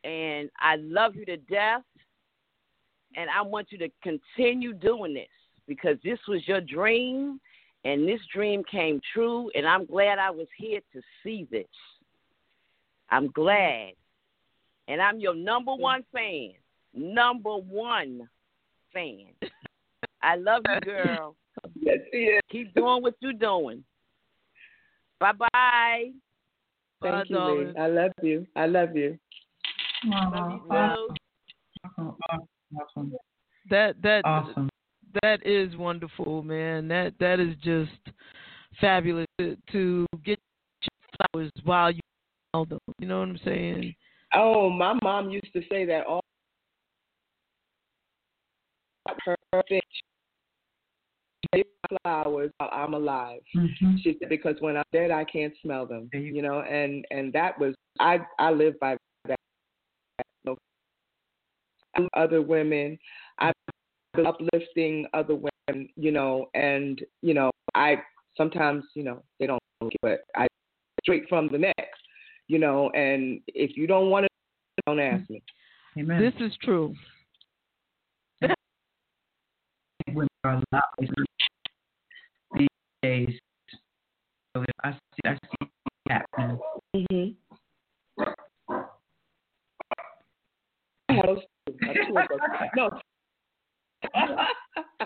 And 0.04 0.50
I 0.58 0.78
love 0.78 1.16
you 1.16 1.26
to 1.26 1.38
death. 1.38 1.84
And 3.16 3.30
I 3.30 3.42
want 3.42 3.72
you 3.72 3.78
to 3.80 3.90
continue 4.02 4.74
doing 4.74 5.14
this 5.14 5.28
because 5.68 5.98
this 6.04 6.20
was 6.28 6.48
your 6.48 6.62
dream 6.62 7.40
and 7.84 8.08
this 8.08 8.22
dream 8.34 8.64
came 8.70 9.02
true 9.14 9.50
and 9.54 9.68
I'm 9.68 9.86
glad 9.86 10.20
I 10.20 10.30
was 10.30 10.48
here 10.58 10.80
to 10.94 11.02
see 11.24 11.48
this. 11.52 11.66
I'm 13.10 13.28
glad. 13.32 13.92
And 14.88 15.02
I'm 15.02 15.20
your 15.20 15.36
number 15.36 15.76
one 15.76 16.04
fan. 16.14 16.52
Number 16.94 17.58
one 17.58 18.30
fan. 18.94 19.28
I 20.22 20.36
love 20.36 20.64
you, 20.68 20.80
girl. 20.82 21.36
Yes, 21.80 21.98
he 22.12 22.20
is. 22.20 22.42
Keep 22.52 22.76
doing 22.76 23.02
what 23.02 23.16
you're 23.20 23.34
doing. 23.34 23.84
Bye 25.20 25.32
bye. 25.32 26.12
Thank 27.02 27.32
you, 27.32 27.40
Lee. 27.40 27.74
I 27.80 27.88
love 27.88 28.12
you. 28.22 28.46
I 28.56 28.68
love 28.68 28.96
you. 28.96 29.18
Love 30.06 30.54
you. 30.70 31.16
Awesome. 32.78 33.14
That 33.70 33.96
that 34.04 34.22
Awesome. 34.24 34.70
that 35.24 35.46
is 35.46 35.76
wonderful, 35.76 36.44
man. 36.44 36.88
That 36.88 37.14
that 37.20 37.40
is 37.40 37.56
just 37.64 38.16
fabulous 38.80 39.26
to, 39.40 39.58
to 39.72 40.06
get 40.24 40.40
flowers 41.18 41.52
while 41.64 41.92
you 41.92 42.02
smell 42.52 42.66
them. 42.66 42.80
You 43.00 43.08
know 43.08 43.20
what 43.20 43.30
I'm 43.30 43.40
saying? 43.44 43.96
Oh, 44.34 44.70
my 44.70 44.98
mom 45.02 45.30
used 45.30 45.52
to 45.54 45.62
say 45.70 45.86
that 45.86 46.06
all 46.06 46.22
perfect 49.52 49.86
flowers 52.04 52.52
while 52.58 52.70
I'm 52.72 52.94
alive. 52.94 53.42
She 54.02 54.18
said 54.20 54.30
because 54.30 54.56
when 54.60 54.78
I'm 54.78 54.84
dead, 54.92 55.12
I 55.12 55.24
can't 55.24 55.54
smell 55.62 55.86
them. 55.86 56.10
You 56.14 56.42
know, 56.42 56.62
and 56.62 57.06
and 57.12 57.32
that 57.34 57.58
was 57.60 57.74
I 58.00 58.20
I 58.40 58.52
live 58.52 58.80
by 58.80 58.98
that. 59.28 59.38
Other 62.14 62.42
women, 62.42 62.98
I 63.40 63.52
uplifting 64.26 65.08
other 65.14 65.36
women. 65.36 65.90
You 65.96 66.12
know, 66.12 66.48
and 66.54 67.02
you 67.22 67.34
know 67.34 67.52
I 67.76 67.98
sometimes 68.36 68.84
you 68.94 69.04
know 69.04 69.24
they 69.40 69.48
don't, 69.48 69.62
but 70.02 70.20
I 70.36 70.48
straight 71.02 71.28
from 71.30 71.48
the 71.48 71.58
neck. 71.58 71.90
You 72.48 72.60
know, 72.60 72.90
and 72.92 73.42
if 73.48 73.76
you 73.76 73.88
don't 73.88 74.10
want 74.10 74.26
to, 74.26 74.30
don't 74.86 75.00
ask 75.00 75.30
me. 75.30 75.42
Amen. 75.98 76.22
This 76.22 76.34
is 76.40 76.56
true. 76.62 76.96
Women 80.08 80.28
are 80.46 80.54
a 80.54 80.64
lot 80.72 80.84
these 82.58 82.68
days. 83.04 83.30
So 84.56 84.64
I 84.84 84.92
see, 84.92 84.98
I 85.26 85.34
see 85.34 85.40
it 85.62 85.70
happening. 86.10 86.60
Mm-hmm. 86.96 88.24
I 91.10 91.14
had 91.14 91.26
those 91.28 91.40
two. 91.68 91.76
I 91.84 91.86
had 91.86 92.30
two 92.74 92.82
of 92.82 92.92
those. 92.92 93.00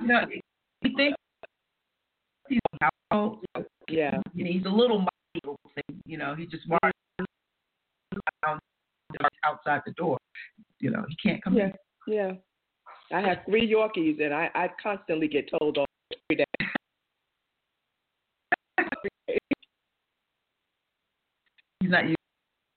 No. 0.03 0.21
you 0.83 0.95
think 0.95 1.15
he's 2.47 2.59
how 3.11 3.41
yeah, 3.89 4.21
you 4.33 4.45
he's 4.45 4.65
a 4.65 4.69
little 4.69 5.05
Michael 5.35 5.59
you 6.05 6.17
know, 6.17 6.35
he 6.35 6.45
just 6.45 6.67
walks 6.67 6.83
around 6.83 6.90
outside 9.71 9.83
the 9.85 9.93
door. 9.93 10.17
You 10.79 10.91
know, 10.91 11.05
he 11.07 11.15
can't 11.29 11.43
come 11.43 11.55
Yeah, 11.55 11.71
in. 12.07 12.13
yeah. 12.13 12.31
I 13.11 13.21
have 13.21 13.39
three 13.45 13.69
Yorkies, 13.69 14.23
and 14.23 14.33
I, 14.33 14.49
I 14.55 14.69
constantly 14.81 15.27
get 15.27 15.49
told 15.49 15.77
all 15.77 15.85
every 16.29 16.37
day. 16.37 16.45
He's 21.79 21.89
not 21.89 22.05
used 22.05 22.15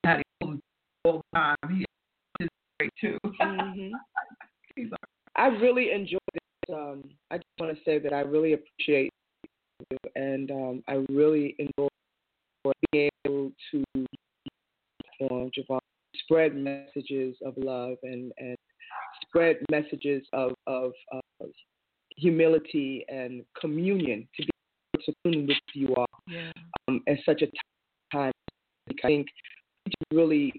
to 0.04 0.08
having 0.08 0.24
him 0.40 0.60
all 1.04 1.22
the 1.32 1.38
time. 1.38 1.56
He 1.70 1.84
is 2.40 2.48
great 2.78 2.92
too. 3.00 3.18
Mhm. 3.40 3.90
He's 4.76 4.90
all 4.90 4.98
I 5.36 5.46
really 5.48 5.92
enjoy 5.92 6.18
this. 6.32 6.74
Um, 6.74 7.02
I 7.30 7.36
just 7.36 7.46
want 7.60 7.76
to 7.76 7.84
say 7.84 7.98
that 7.98 8.12
I 8.12 8.20
really 8.20 8.54
appreciate 8.54 9.10
spread 16.44 16.56
messages 16.56 17.36
of 17.44 17.54
love 17.56 17.96
and, 18.02 18.32
and 18.38 18.56
spread 19.26 19.56
messages 19.70 20.22
of, 20.32 20.52
of, 20.66 20.92
of 21.12 21.48
humility 22.16 23.04
and 23.08 23.42
communion 23.60 24.26
to 24.36 24.42
be 24.42 24.50
able 24.94 25.04
to 25.04 25.12
commune 25.24 25.46
with 25.46 25.56
you 25.74 25.94
all 25.96 26.06
Yeah. 26.28 26.52
um, 26.88 27.02
at 27.08 27.18
such 27.24 27.42
a 27.42 27.46
time. 28.16 28.32
I 28.88 29.06
think 29.06 29.28
we 29.86 30.16
really 30.16 30.52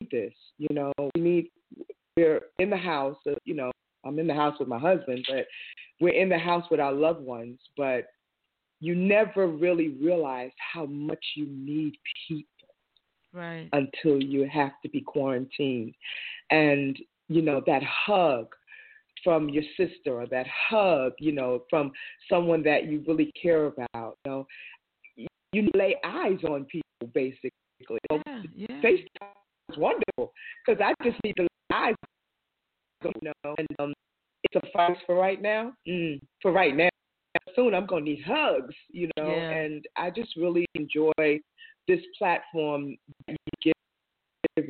need 0.00 0.10
this. 0.10 0.34
You 0.58 0.68
know, 0.74 0.92
we 1.14 1.20
need. 1.20 1.48
We're 2.16 2.42
in 2.58 2.70
the 2.70 2.76
house. 2.76 3.16
You 3.44 3.54
know, 3.54 3.70
I'm 4.04 4.18
in 4.18 4.26
the 4.26 4.34
house 4.34 4.58
with 4.58 4.68
my 4.68 4.78
husband, 4.78 5.24
but 5.28 5.46
we're 6.00 6.14
in 6.14 6.28
the 6.28 6.38
house 6.38 6.64
with 6.70 6.80
our 6.80 6.92
loved 6.92 7.24
ones. 7.24 7.58
But 7.76 8.06
you 8.80 8.94
never 8.94 9.46
really 9.46 9.88
realize 9.88 10.50
how 10.72 10.86
much 10.86 11.24
you 11.34 11.46
need 11.50 11.94
people. 12.28 12.59
Right. 13.40 13.68
until 13.72 14.22
you 14.22 14.48
have 14.52 14.72
to 14.82 14.88
be 14.88 15.00
quarantined. 15.00 15.94
And, 16.50 16.98
you 17.28 17.42
know, 17.42 17.62
that 17.66 17.82
hug 17.82 18.48
from 19.24 19.48
your 19.48 19.64
sister 19.76 20.12
or 20.20 20.26
that 20.28 20.46
hug, 20.68 21.12
you 21.18 21.32
know, 21.32 21.64
from 21.68 21.92
someone 22.28 22.62
that 22.64 22.86
you 22.86 23.02
really 23.06 23.30
care 23.40 23.66
about, 23.66 24.16
you 24.24 24.30
know, 24.30 24.46
you 25.52 25.68
lay 25.74 25.96
eyes 26.04 26.38
on 26.44 26.64
people 26.66 27.10
basically. 27.12 27.50
Yeah, 28.10 28.42
yeah. 28.54 28.66
FaceTime 28.82 29.32
is 29.70 29.78
wonderful 29.78 30.32
because 30.64 30.80
I 30.82 30.94
just 31.02 31.16
need 31.24 31.34
to 31.36 31.42
lay 31.42 31.48
eyes 31.72 31.94
you 33.02 33.32
know, 33.44 33.54
and 33.56 33.66
um, 33.78 33.92
it's 34.44 34.62
a 34.62 34.72
fight 34.72 34.96
for 35.06 35.14
right 35.14 35.40
now. 35.40 35.72
Mm, 35.88 36.20
for 36.42 36.52
right 36.52 36.76
now, 36.76 36.88
soon 37.54 37.74
I'm 37.74 37.86
gonna 37.86 38.04
need 38.04 38.22
hugs, 38.26 38.74
you 38.90 39.08
know. 39.16 39.28
Yeah. 39.28 39.50
And 39.50 39.84
I 39.96 40.10
just 40.10 40.36
really 40.36 40.66
enjoy 40.74 41.40
this 41.88 42.00
platform 42.18 42.96
that 43.26 43.36
you 43.64 43.72
give 44.56 44.66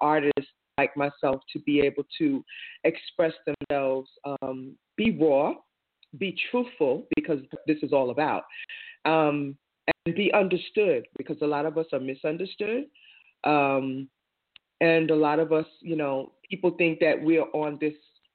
artists 0.00 0.50
like 0.78 0.90
myself 1.04 1.40
to 1.52 1.58
be 1.60 1.80
able 1.80 2.04
to 2.18 2.44
express 2.84 3.32
themselves, 3.46 4.08
um, 4.24 4.74
be 4.96 5.16
raw, 5.20 5.54
be 6.18 6.36
truthful, 6.50 7.06
because 7.16 7.40
this 7.66 7.78
is 7.82 7.92
all 7.92 8.10
about, 8.10 8.44
um, 9.04 9.56
and 10.06 10.14
be 10.14 10.32
understood, 10.32 11.02
because 11.18 11.36
a 11.42 11.46
lot 11.46 11.66
of 11.66 11.76
us 11.78 11.86
are 11.92 12.00
misunderstood. 12.00 12.84
Um, 13.44 14.08
and 14.80 15.10
a 15.10 15.16
lot 15.16 15.38
of 15.38 15.52
us, 15.52 15.66
you 15.80 15.96
know, 15.96 16.32
people 16.50 16.72
think 16.76 17.00
that 17.00 17.16
we're 17.20 17.50
on 17.52 17.78
this, 17.80 17.94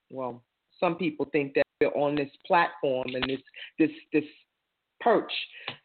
well, 0.10 0.44
some 0.80 0.96
people 0.96 1.28
think 1.32 1.54
that 1.56 1.64
we're 1.82 1.90
on 1.90 2.16
this 2.16 2.32
platform 2.46 3.08
and 3.14 3.24
this 3.28 3.42
this 3.78 3.92
this 4.14 4.24
perch 5.00 5.32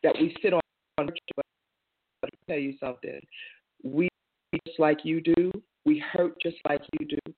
that 0.02 0.14
we 0.20 0.34
sit 0.42 0.52
on. 0.52 0.60
Me 1.00 1.12
tell 2.48 2.58
you 2.58 2.74
something. 2.80 3.20
We 3.82 4.08
just 4.66 4.78
like 4.78 5.04
you 5.04 5.20
do. 5.20 5.50
Hurt 6.14 6.40
just 6.40 6.56
like 6.68 6.80
you 6.98 7.06
do. 7.06 7.32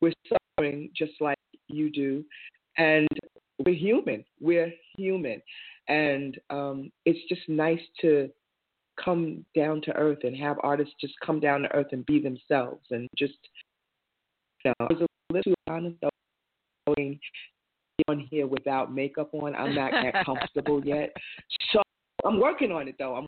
We're 0.00 0.12
suffering 0.28 0.90
just 0.96 1.12
like 1.20 1.36
you 1.68 1.90
do, 1.90 2.24
and 2.78 3.08
we're 3.64 3.74
human. 3.74 4.24
We're 4.40 4.72
human, 4.96 5.42
and 5.88 6.38
um, 6.48 6.90
it's 7.04 7.28
just 7.28 7.48
nice 7.48 7.80
to 8.00 8.30
come 9.02 9.44
down 9.54 9.80
to 9.82 9.92
earth 9.96 10.20
and 10.24 10.36
have 10.36 10.56
artists 10.62 10.94
just 11.00 11.14
come 11.24 11.40
down 11.40 11.62
to 11.62 11.74
earth 11.74 11.86
and 11.92 12.04
be 12.06 12.20
themselves 12.20 12.84
and 12.90 13.08
just 13.16 13.34
you 14.64 14.70
know, 14.70 14.86
I 14.86 14.92
was 14.92 15.02
a 15.02 15.32
little 15.32 15.52
too 15.52 15.72
honest 15.72 15.96
going 16.86 17.18
on 18.08 18.26
here 18.30 18.46
without 18.46 18.92
makeup 18.92 19.30
on. 19.32 19.54
I'm 19.54 19.74
not 19.74 19.92
that 19.92 20.24
comfortable 20.26 20.84
yet. 20.84 21.12
So 21.72 21.80
I'm 22.24 22.40
working 22.40 22.72
on 22.72 22.88
it 22.88 22.96
though. 22.98 23.16
I'm 23.16 23.26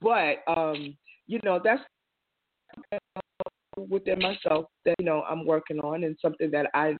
but 0.00 0.44
um, 0.46 0.96
you 1.26 1.40
know, 1.44 1.60
that's 1.62 1.82
within 3.88 4.18
myself 4.20 4.66
that 4.84 4.94
you 4.98 5.04
know 5.04 5.22
I'm 5.28 5.46
working 5.46 5.78
on 5.80 6.04
and 6.04 6.16
something 6.20 6.50
that 6.50 6.66
I 6.74 6.96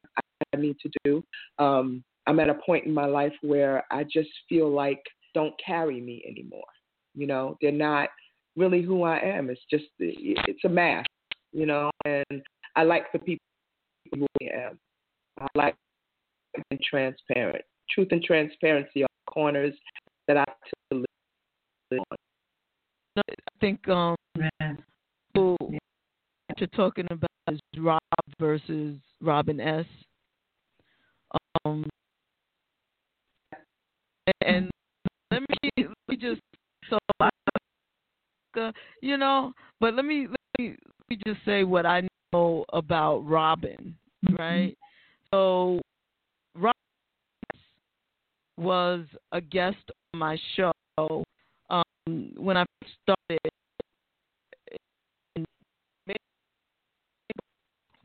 I 0.54 0.56
need 0.56 0.76
to 0.80 0.90
do. 1.04 1.24
Um, 1.58 2.02
I'm 2.26 2.40
at 2.40 2.50
a 2.50 2.54
point 2.54 2.86
in 2.86 2.92
my 2.92 3.06
life 3.06 3.32
where 3.42 3.84
I 3.90 4.04
just 4.04 4.30
feel 4.48 4.70
like 4.70 5.00
don't 5.34 5.54
carry 5.64 6.00
me 6.00 6.22
anymore. 6.28 6.66
You 7.14 7.26
know, 7.26 7.56
they're 7.60 7.72
not 7.72 8.08
really 8.56 8.82
who 8.82 9.02
I 9.02 9.18
am. 9.18 9.50
It's 9.50 9.60
just 9.70 9.84
it's 9.98 10.64
a 10.64 10.68
mask, 10.68 11.08
you 11.52 11.66
know, 11.66 11.90
and 12.04 12.42
I 12.76 12.84
like 12.84 13.10
the 13.12 13.18
people 13.18 13.44
who 14.14 14.26
I 14.42 14.66
am. 14.66 14.78
I 15.40 15.46
like 15.54 15.74
being 16.68 16.80
transparent. 16.88 17.64
Truth 17.90 18.08
and 18.10 18.22
transparency 18.22 19.02
are 19.02 19.08
corners 19.28 19.74
that 20.26 20.36
I 20.36 20.44
live 20.92 21.04
on. 22.10 22.18
I 23.16 23.22
think 23.60 23.88
um, 23.88 24.16
talking 26.78 27.08
about 27.10 27.28
is 27.50 27.58
Rob 27.76 28.00
versus 28.38 28.96
Robin 29.20 29.60
S. 29.60 29.84
Um, 31.64 31.84
and 34.42 34.70
let 35.32 35.42
me 35.42 35.70
let 35.76 35.88
me 36.08 36.16
just 36.16 36.40
so 36.88 36.98
you 39.02 39.16
know, 39.16 39.52
but 39.80 39.94
let 39.94 40.04
me 40.04 40.28
let 40.28 40.38
me, 40.60 40.68
let 40.68 41.10
me 41.10 41.18
just 41.26 41.44
say 41.44 41.64
what 41.64 41.84
I 41.84 42.06
know 42.32 42.64
about 42.72 43.26
Robin, 43.26 43.96
Mm-hmm. 44.26 44.34
right? 44.36 44.76
So 45.32 45.80
Robin 46.56 46.74
was 48.56 49.04
a 49.30 49.40
guest 49.40 49.76
on 50.12 50.18
my 50.20 50.36
show 50.56 50.72
um, 51.70 51.84
when 52.36 52.56
I 52.56 52.64
started 53.04 53.38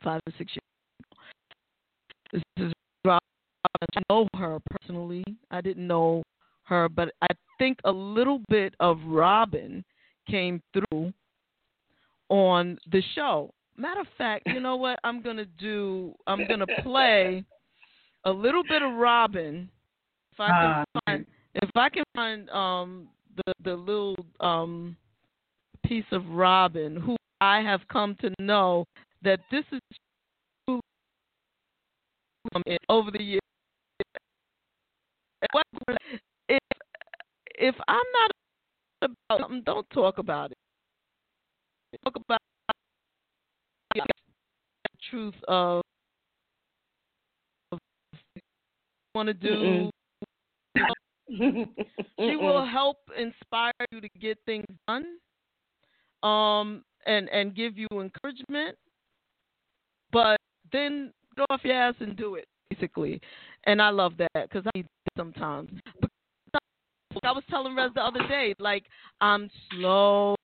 five 0.03 0.21
or 0.27 0.33
six 0.37 0.51
years. 0.53 2.43
This 2.57 2.67
is 2.67 2.73
Robin. 3.05 3.21
I 3.81 4.01
know 4.09 4.27
her 4.35 4.59
personally. 4.69 5.23
I 5.49 5.61
didn't 5.73 5.87
know 5.87 6.23
her, 6.63 6.87
but 6.87 7.13
I 7.21 7.27
think 7.57 7.79
a 7.83 7.91
little 7.91 8.41
bit 8.49 8.73
of 8.79 8.99
Robin 9.05 9.83
came 10.29 10.61
through 10.73 11.13
on 12.29 12.77
the 12.91 13.01
show. 13.15 13.51
Matter 13.75 14.01
of 14.01 14.07
fact, 14.17 14.47
you 14.47 14.59
know 14.59 14.75
what? 14.75 14.99
I'm 15.03 15.21
gonna 15.21 15.45
do. 15.45 16.13
I'm 16.27 16.47
gonna 16.47 16.67
play 16.83 17.43
a 18.25 18.31
little 18.31 18.63
bit 18.63 18.81
of 18.81 18.93
Robin. 18.93 19.69
If 20.31 20.39
I 20.39 20.47
can 20.47 20.55
Ah, 20.55 20.83
find, 21.05 21.25
if 21.55 21.69
I 21.75 21.89
can 21.89 22.03
find 22.15 22.49
um 22.51 23.07
the 23.35 23.53
the 23.63 23.75
little 23.75 24.15
um 24.39 24.95
piece 25.85 26.05
of 26.11 26.25
Robin, 26.29 26.95
who 26.95 27.15
I 27.41 27.61
have 27.61 27.81
come 27.91 28.15
to 28.21 28.31
know 28.39 28.85
that 29.23 29.39
this 29.51 29.65
is 29.71 29.79
over 32.89 33.11
the 33.11 33.23
years. 33.23 33.39
If 36.49 36.59
if 37.55 37.75
I'm 37.87 38.03
not 38.13 38.31
about 39.01 39.41
something, 39.41 39.63
don't 39.65 39.82
talk 39.93 40.17
about 40.17 40.51
it. 40.51 40.57
Talk 42.03 42.15
about 42.15 42.39
the 43.95 44.03
truth 45.09 45.35
of 45.47 45.81
what 47.69 47.79
you 48.35 48.41
want 49.15 49.27
to 49.27 49.33
do. 49.33 49.89
she 51.29 52.35
will 52.35 52.65
help 52.65 52.97
inspire 53.17 53.71
you 53.91 54.01
to 54.01 54.09
get 54.19 54.37
things 54.45 54.65
done, 54.87 55.05
um, 56.23 56.83
and 57.05 57.29
and 57.29 57.55
give 57.55 57.77
you 57.77 57.87
encouragement. 57.91 58.75
But 60.11 60.37
then 60.71 61.11
go 61.35 61.45
off 61.49 61.61
your 61.63 61.75
ass 61.75 61.95
and 61.99 62.15
do 62.15 62.35
it, 62.35 62.47
basically. 62.69 63.21
And 63.65 63.81
I 63.81 63.89
love 63.89 64.13
that 64.17 64.29
because 64.33 64.63
I 64.65 64.71
need 64.75 64.85
that 64.85 65.21
sometimes. 65.21 65.69
I 67.23 67.31
was 67.31 67.43
telling 67.49 67.75
Rez 67.75 67.91
the 67.93 68.01
other 68.01 68.25
day, 68.27 68.53
like 68.59 68.85
I'm 69.23 69.49
slow 69.71 70.35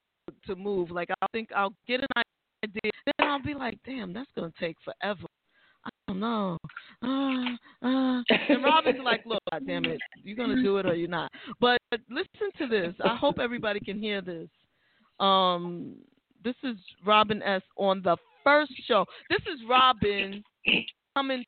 to 0.48 0.56
move. 0.56 0.90
Like 0.90 1.10
I 1.22 1.26
think 1.34 1.50
I'll 1.54 1.74
get 1.86 2.00
an 2.00 2.24
idea, 2.64 2.92
then 3.06 3.28
I'll 3.28 3.44
be 3.44 3.54
like, 3.54 3.78
damn, 3.86 4.14
that's 4.14 4.30
gonna 4.36 4.54
take 4.58 4.78
forever. 4.86 5.28
I 5.86 5.90
don't 6.08 6.20
know. 6.22 6.58
Uh, 7.04 7.86
uh. 7.86 8.22
And 8.50 8.64
Robin's 8.64 9.00
like, 9.04 9.26
look, 9.26 9.42
God 9.52 9.68
damn 9.68 9.84
it, 9.84 10.00
you're 10.24 10.38
gonna 10.38 10.64
do 10.64 10.78
it 10.78 10.86
or 10.86 10.96
you're 10.96 11.10
not. 11.10 11.30
But, 11.60 11.78
but 11.92 12.00
listen 12.10 12.52
to 12.58 12.68
this. 12.68 12.94
I 13.04 13.18
hope 13.18 13.38
everybody 13.38 13.82
can 13.82 14.00
hear 14.00 14.22
this. 14.22 14.48
Um, 15.20 15.96
this 16.42 16.56
is 16.64 16.78
Robin 17.06 17.44
S 17.44 17.62
on 17.76 18.02
the 18.02 18.16
first 18.46 18.72
show. 18.88 19.06
This 19.30 19.42
is 19.42 19.60
Robin 19.70 20.42
coming. 21.18 21.44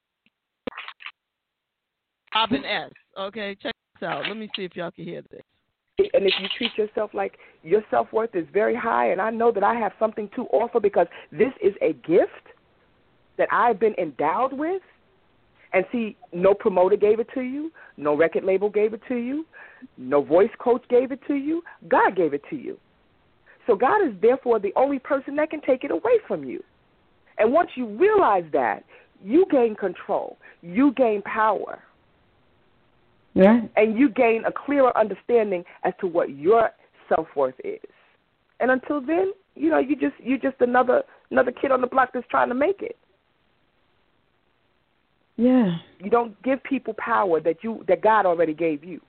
Robin 2.36 2.66
S. 2.66 2.92
Okay, 3.18 3.56
check 3.62 3.74
this 4.00 4.08
out. 4.08 4.28
Let 4.28 4.36
me 4.36 4.50
see 4.54 4.66
if 4.66 4.76
y'all 4.76 4.92
can 4.92 5.06
hear 5.06 5.22
this. 5.32 5.42
And 6.14 6.26
if 6.26 6.34
you 6.40 6.48
treat 6.58 6.78
yourself 6.78 7.12
like 7.14 7.38
your 7.64 7.84
self 7.90 8.12
worth 8.12 8.36
is 8.36 8.46
very 8.54 8.76
high, 8.76 9.12
and 9.12 9.22
I 9.22 9.30
know 9.30 9.52
that 9.52 9.64
I 9.64 9.76
have 9.76 9.92
something 10.00 10.30
to 10.36 10.44
offer 10.48 10.80
because 10.80 11.08
this 11.32 11.54
is 11.62 11.74
a 11.82 11.94
gift 11.94 12.48
that 13.38 13.48
I've 13.52 13.80
been 13.80 13.96
endowed 13.96 14.54
with. 14.54 14.82
And 15.74 15.86
see, 15.92 16.18
no 16.34 16.54
promoter 16.54 16.98
gave 16.98 17.22
it 17.22 17.28
to 17.34 17.42
you, 17.42 17.72
no 17.96 18.14
record 18.14 18.44
label 18.44 18.70
gave 18.70 18.94
it 18.94 19.02
to 19.08 19.16
you, 19.16 19.46
no 19.98 20.22
voice 20.22 20.50
coach 20.60 20.84
gave 20.90 21.12
it 21.12 21.20
to 21.28 21.36
you. 21.36 21.64
God 21.88 22.16
gave 22.16 22.34
it 22.34 22.44
to 22.50 22.56
you. 22.56 22.78
So 23.68 23.76
God 23.76 24.06
is 24.06 24.14
therefore 24.22 24.60
the 24.60 24.74
only 24.76 25.00
person 25.00 25.36
that 25.38 25.50
can 25.50 25.62
take 25.62 25.84
it 25.84 25.92
away 25.92 26.18
from 26.28 26.44
you. 26.44 26.64
And 27.38 27.54
once 27.54 27.70
you 27.76 27.86
realize 27.86 28.44
that, 28.54 28.84
you 29.24 29.46
gain 29.52 29.76
control, 29.76 30.38
you 30.62 30.94
gain 30.94 31.22
power. 31.22 31.80
Yeah. 33.34 33.62
and 33.78 33.98
you 33.98 34.10
gain 34.10 34.44
a 34.46 34.52
clearer 34.52 34.96
understanding 34.98 35.64
as 35.84 35.94
to 36.02 36.08
what 36.08 36.32
your 36.32 36.72
self 37.08 37.28
worth 37.36 37.56
is. 37.64 37.80
And 38.60 38.72
until 38.72 39.00
then, 39.02 39.32
you 39.56 39.70
know, 39.70 39.80
you 39.80 39.96
just 39.96 40.16
you 40.20 40.38
just 40.38 40.58
another 40.60 41.04
another 41.30 41.52
kid 41.52 41.72
on 41.72 41.82
the 41.82 41.88
block 41.88 42.10
that's 42.14 42.28
trying 42.30 42.50
to 42.50 42.56
make 42.56 42.82
it. 42.82 42.98
Yeah. 45.38 45.78
You 46.00 46.10
don't 46.10 46.42
give 46.44 46.62
people 46.64 46.94
power 46.98 47.40
that 47.40 47.64
you 47.64 47.84
that 47.88 48.02
God 48.02 48.26
already 48.26 48.54
gave 48.54 48.84
you. 48.84 49.02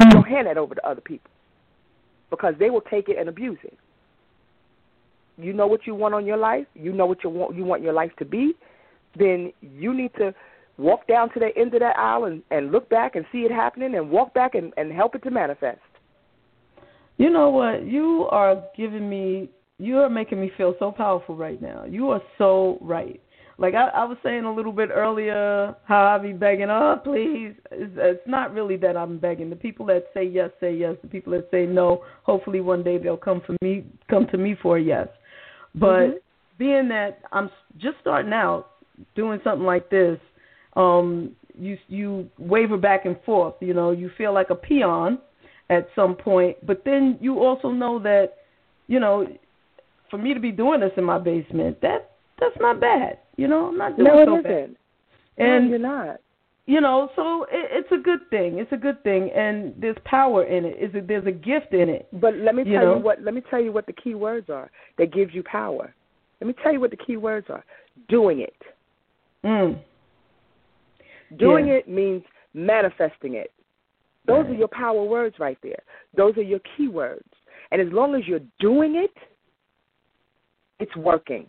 You 0.00 0.10
don't 0.10 0.26
hand 0.28 0.46
that 0.46 0.58
over 0.58 0.74
to 0.74 0.86
other 0.86 1.00
people. 1.00 1.30
because 2.30 2.54
they 2.58 2.70
will 2.70 2.82
take 2.82 3.08
it 3.08 3.18
and 3.18 3.28
abuse 3.28 3.58
it. 3.64 3.78
You 5.38 5.52
know 5.52 5.66
what 5.66 5.86
you 5.86 5.94
want 5.94 6.14
on 6.14 6.24
your 6.26 6.36
life. 6.36 6.66
You 6.74 6.92
know 6.92 7.06
what 7.06 7.22
you 7.22 7.30
want 7.30 7.56
you 7.56 7.64
want 7.64 7.82
your 7.82 7.92
life 7.92 8.12
to 8.18 8.24
be. 8.24 8.54
Then 9.18 9.52
you 9.60 9.94
need 9.94 10.12
to 10.18 10.34
walk 10.78 11.06
down 11.06 11.32
to 11.32 11.40
the 11.40 11.50
end 11.56 11.74
of 11.74 11.80
that 11.80 11.96
aisle 11.98 12.24
and, 12.24 12.42
and 12.50 12.72
look 12.72 12.88
back 12.88 13.16
and 13.16 13.24
see 13.32 13.38
it 13.40 13.50
happening 13.50 13.94
and 13.94 14.10
walk 14.10 14.34
back 14.34 14.54
and, 14.54 14.72
and 14.76 14.92
help 14.92 15.14
it 15.14 15.22
to 15.22 15.30
manifest. 15.30 15.80
You 17.16 17.30
know 17.30 17.48
what? 17.50 17.86
You 17.86 18.28
are 18.30 18.62
giving 18.76 19.08
me, 19.08 19.48
you 19.78 19.98
are 19.98 20.10
making 20.10 20.40
me 20.40 20.50
feel 20.56 20.74
so 20.78 20.92
powerful 20.92 21.34
right 21.34 21.60
now. 21.60 21.84
You 21.84 22.10
are 22.10 22.20
so 22.36 22.78
right. 22.82 23.20
Like 23.58 23.72
I, 23.72 23.88
I 23.88 24.04
was 24.04 24.18
saying 24.22 24.44
a 24.44 24.54
little 24.54 24.72
bit 24.72 24.90
earlier, 24.92 25.74
how 25.84 26.04
I 26.04 26.18
be 26.18 26.34
begging, 26.34 26.68
oh 26.68 27.00
please. 27.02 27.54
It's, 27.70 27.92
it's 27.96 28.26
not 28.26 28.52
really 28.52 28.76
that 28.76 28.98
I'm 28.98 29.18
begging. 29.18 29.48
The 29.48 29.56
people 29.56 29.86
that 29.86 30.08
say 30.12 30.24
yes 30.24 30.50
say 30.60 30.74
yes. 30.74 30.96
The 31.00 31.08
people 31.08 31.32
that 31.32 31.48
say 31.50 31.64
no, 31.64 32.04
hopefully 32.24 32.60
one 32.60 32.82
day 32.82 32.98
they'll 32.98 33.16
come 33.16 33.40
for 33.46 33.56
me, 33.62 33.86
come 34.10 34.26
to 34.30 34.36
me 34.36 34.56
for 34.60 34.76
a 34.76 34.82
yes. 34.82 35.08
But 35.74 36.08
Mhm. 36.08 36.18
being 36.58 36.88
that 36.88 37.20
I'm 37.32 37.50
just 37.78 37.96
starting 38.02 38.34
out 38.34 38.72
doing 39.14 39.40
something 39.42 39.66
like 39.66 39.88
this, 39.88 40.18
um, 40.76 41.32
you 41.58 41.76
you 41.88 42.28
waver 42.38 42.76
back 42.76 43.04
and 43.06 43.16
forth. 43.24 43.54
You 43.60 43.74
know, 43.74 43.90
you 43.92 44.10
feel 44.18 44.32
like 44.32 44.50
a 44.50 44.54
peon 44.54 45.18
at 45.70 45.88
some 45.96 46.14
point, 46.14 46.64
but 46.66 46.82
then 46.84 47.18
you 47.20 47.40
also 47.42 47.70
know 47.70 47.98
that, 48.00 48.34
you 48.86 49.00
know, 49.00 49.26
for 50.10 50.18
me 50.18 50.32
to 50.34 50.38
be 50.40 50.52
doing 50.52 50.80
this 50.80 50.92
in 50.96 51.02
my 51.04 51.18
basement, 51.18 51.80
that 51.82 52.10
that's 52.38 52.54
not 52.60 52.80
bad. 52.80 53.18
You 53.36 53.48
know, 53.48 53.66
I'm 53.68 53.78
not 53.78 53.96
doing 53.96 54.06
No, 54.08 54.20
it 54.22 54.26
so 54.26 54.32
isn't. 54.38 54.42
bad. 54.44 54.76
No, 55.38 55.44
And 55.44 55.70
you're 55.70 55.78
not. 55.80 56.20
you 56.66 56.80
know, 56.80 57.10
so 57.16 57.44
it, 57.44 57.68
it's 57.72 57.92
a 57.92 57.96
good 58.02 58.20
thing. 58.30 58.58
It's 58.58 58.70
a 58.72 58.76
good 58.76 59.02
thing, 59.02 59.30
and 59.34 59.74
there's 59.78 59.96
power 60.04 60.44
in 60.44 60.64
it. 60.64 60.76
Is 60.80 60.90
it? 60.94 61.08
There's 61.08 61.26
a 61.26 61.32
gift 61.32 61.72
in 61.72 61.88
it. 61.88 62.06
But 62.20 62.36
let 62.36 62.54
me 62.54 62.62
tell 62.64 62.72
You 62.72 62.94
you, 62.96 62.98
what 62.98 63.22
let 63.22 63.34
me 63.34 63.42
tell 63.50 63.60
you 63.60 63.72
what 63.72 63.86
the 63.86 63.92
key 63.92 64.14
words 64.14 64.48
are 64.50 64.70
that 64.98 65.12
gives 65.12 65.34
you 65.34 65.42
power. 65.42 65.92
Let 66.40 66.46
me 66.48 66.54
tell 66.62 66.72
you 66.72 66.80
what 66.80 66.90
the 66.90 66.96
key 66.98 67.16
words 67.16 67.46
are. 67.50 67.64
Doing 68.08 68.40
it. 68.40 68.54
Mm. 69.44 69.80
Doing 71.36 71.68
Yeah. 71.68 71.74
it 71.74 71.88
means 71.88 72.22
manifesting 72.54 73.34
it. 73.34 73.52
Those 74.26 74.46
are 74.46 74.54
your 74.54 74.68
power 74.68 75.04
words 75.04 75.38
right 75.38 75.58
there. 75.62 75.82
Those 76.14 76.36
are 76.36 76.42
your 76.42 76.60
key 76.76 76.88
words. 76.88 77.28
And 77.70 77.80
as 77.80 77.92
long 77.92 78.14
as 78.14 78.26
you're 78.26 78.40
doing 78.58 78.96
it, 78.96 79.16
it's 80.78 80.94
working. 80.96 81.48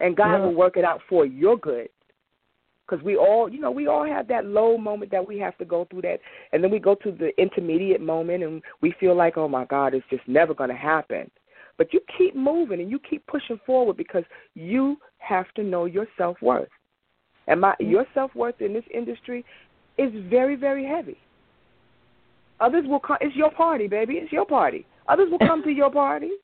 And 0.00 0.16
God 0.16 0.34
Yeah. 0.34 0.46
will 0.46 0.54
work 0.54 0.76
it 0.76 0.84
out 0.84 1.02
for 1.02 1.24
your 1.26 1.56
good. 1.56 1.90
Because 2.86 3.04
we 3.04 3.16
all, 3.16 3.48
you 3.48 3.60
know, 3.60 3.70
we 3.70 3.86
all 3.86 4.04
have 4.04 4.28
that 4.28 4.46
low 4.46 4.78
moment 4.78 5.10
that 5.10 5.26
we 5.26 5.38
have 5.38 5.56
to 5.58 5.64
go 5.64 5.84
through 5.84 6.02
that. 6.02 6.20
And 6.52 6.64
then 6.64 6.70
we 6.70 6.78
go 6.78 6.94
to 6.94 7.12
the 7.12 7.38
intermediate 7.40 8.00
moment 8.00 8.42
and 8.42 8.62
we 8.80 8.92
feel 8.92 9.14
like, 9.14 9.36
oh 9.36 9.48
my 9.48 9.66
God, 9.66 9.94
it's 9.94 10.06
just 10.08 10.26
never 10.26 10.54
going 10.54 10.70
to 10.70 10.76
happen. 10.76 11.30
But 11.76 11.92
you 11.92 12.00
keep 12.16 12.34
moving 12.34 12.80
and 12.80 12.90
you 12.90 12.98
keep 12.98 13.26
pushing 13.26 13.58
forward 13.66 13.96
because 13.96 14.24
you 14.54 14.98
have 15.18 15.52
to 15.54 15.62
know 15.62 15.84
your 15.84 16.06
self 16.16 16.40
worth. 16.40 16.68
And 17.48 17.60
my 17.60 17.74
mm. 17.80 17.90
your 17.90 18.06
self 18.14 18.32
worth 18.36 18.60
in 18.60 18.72
this 18.72 18.84
industry 18.94 19.44
is 19.96 20.12
very, 20.30 20.54
very 20.54 20.86
heavy. 20.86 21.16
Others 22.60 22.84
will 22.86 23.00
come. 23.00 23.16
It's 23.20 23.34
your 23.34 23.50
party, 23.50 23.88
baby. 23.88 24.14
It's 24.14 24.32
your 24.32 24.46
party. 24.46 24.86
Others 25.08 25.30
will 25.30 25.38
come 25.40 25.62
to 25.64 25.70
your 25.70 25.90
party. 25.90 26.30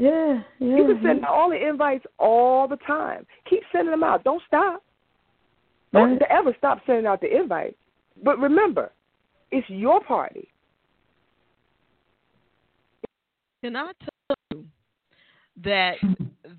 Yeah, 0.00 0.40
yeah. 0.60 0.76
You 0.78 0.86
can 0.86 1.00
send 1.02 1.24
out 1.26 1.30
all 1.30 1.50
the 1.50 1.68
invites 1.68 2.06
all 2.18 2.66
the 2.66 2.78
time. 2.86 3.26
Keep 3.50 3.64
sending 3.70 3.90
them 3.90 4.02
out. 4.02 4.24
Don't 4.24 4.42
stop. 4.46 4.82
Don't 5.92 6.12
Right. 6.12 6.22
ever 6.30 6.54
stop 6.56 6.78
sending 6.86 7.04
out 7.04 7.20
the 7.20 7.28
invites. 7.36 7.76
But 8.24 8.38
remember, 8.38 8.92
it's 9.50 9.68
your 9.68 10.00
party. 10.00 10.48
Can 13.62 13.76
I 13.76 13.92
tell 14.00 14.36
you 14.52 14.64
that 15.64 15.96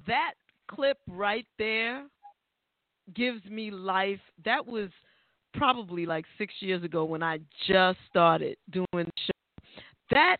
that 0.05 0.33
clip 0.67 0.99
right 1.09 1.47
there 1.57 2.05
gives 3.13 3.43
me 3.45 3.71
life? 3.71 4.19
That 4.45 4.65
was 4.65 4.89
probably 5.53 6.05
like 6.05 6.25
six 6.37 6.53
years 6.59 6.83
ago 6.83 7.03
when 7.03 7.21
I 7.23 7.39
just 7.67 7.99
started 8.09 8.57
doing 8.71 8.85
the 8.93 9.11
show. 9.25 9.63
That 10.11 10.37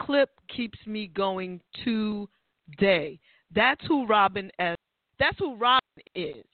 clip 0.00 0.30
keeps 0.54 0.78
me 0.86 1.08
going 1.08 1.60
today. 1.84 3.18
That's 3.54 3.80
who 3.86 4.06
Robin 4.06 4.50
is. 4.58 4.76
That's 5.18 5.38
who 5.38 5.56
Robin 5.56 5.80
is. 6.14 6.44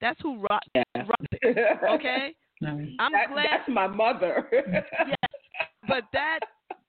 That's 0.00 0.20
who 0.22 0.38
Ro- 0.38 0.82
Robin. 0.96 1.64
Okay. 1.90 2.34
I'm 2.66 3.12
That- 3.12 3.28
glad 3.32 3.46
That's 3.50 3.68
my 3.68 3.86
mother. 3.86 4.48
yeah, 4.52 5.16
but 5.88 6.04
that 6.12 6.40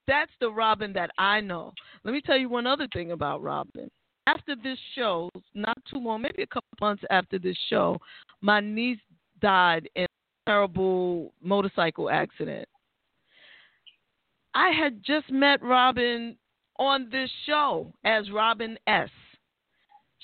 that's 0.07 0.31
the 0.39 0.49
Robin 0.49 0.93
that 0.93 1.11
I 1.17 1.41
know. 1.41 1.73
Let 2.05 2.13
me 2.13 2.21
tell 2.21 2.37
you 2.37 2.47
one 2.47 2.65
other 2.65 2.87
thing 2.93 3.11
about 3.11 3.41
Robin. 3.41 3.89
After 4.27 4.57
this 4.61 4.77
show, 4.93 5.29
not 5.55 5.77
too 5.89 5.99
long, 5.99 6.21
maybe 6.21 6.43
a 6.43 6.47
couple 6.47 6.67
months 6.81 7.01
after 7.09 7.39
this 7.39 7.57
show, 7.69 7.97
my 8.41 8.59
niece 8.59 8.99
died 9.41 9.87
in 9.95 10.03
a 10.03 10.49
terrible 10.49 11.33
motorcycle 11.41 12.09
accident. 12.09 12.67
I 14.53 14.71
had 14.71 15.01
just 15.01 15.31
met 15.31 15.63
Robin 15.63 16.35
on 16.77 17.07
this 17.09 17.29
show 17.45 17.93
as 18.03 18.29
Robin 18.29 18.77
S. 18.85 19.09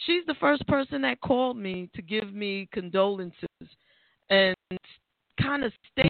She's 0.06 0.26
the 0.28 0.36
first 0.36 0.68
person 0.68 1.02
that 1.04 1.22
called 1.22 1.56
me 1.56 1.90
to 1.96 2.02
give 2.02 2.34
me 2.34 2.68
condolences 2.74 3.48
and 4.30 4.56
kind 5.42 5.64
of 5.64 5.72
stayed 5.94 6.10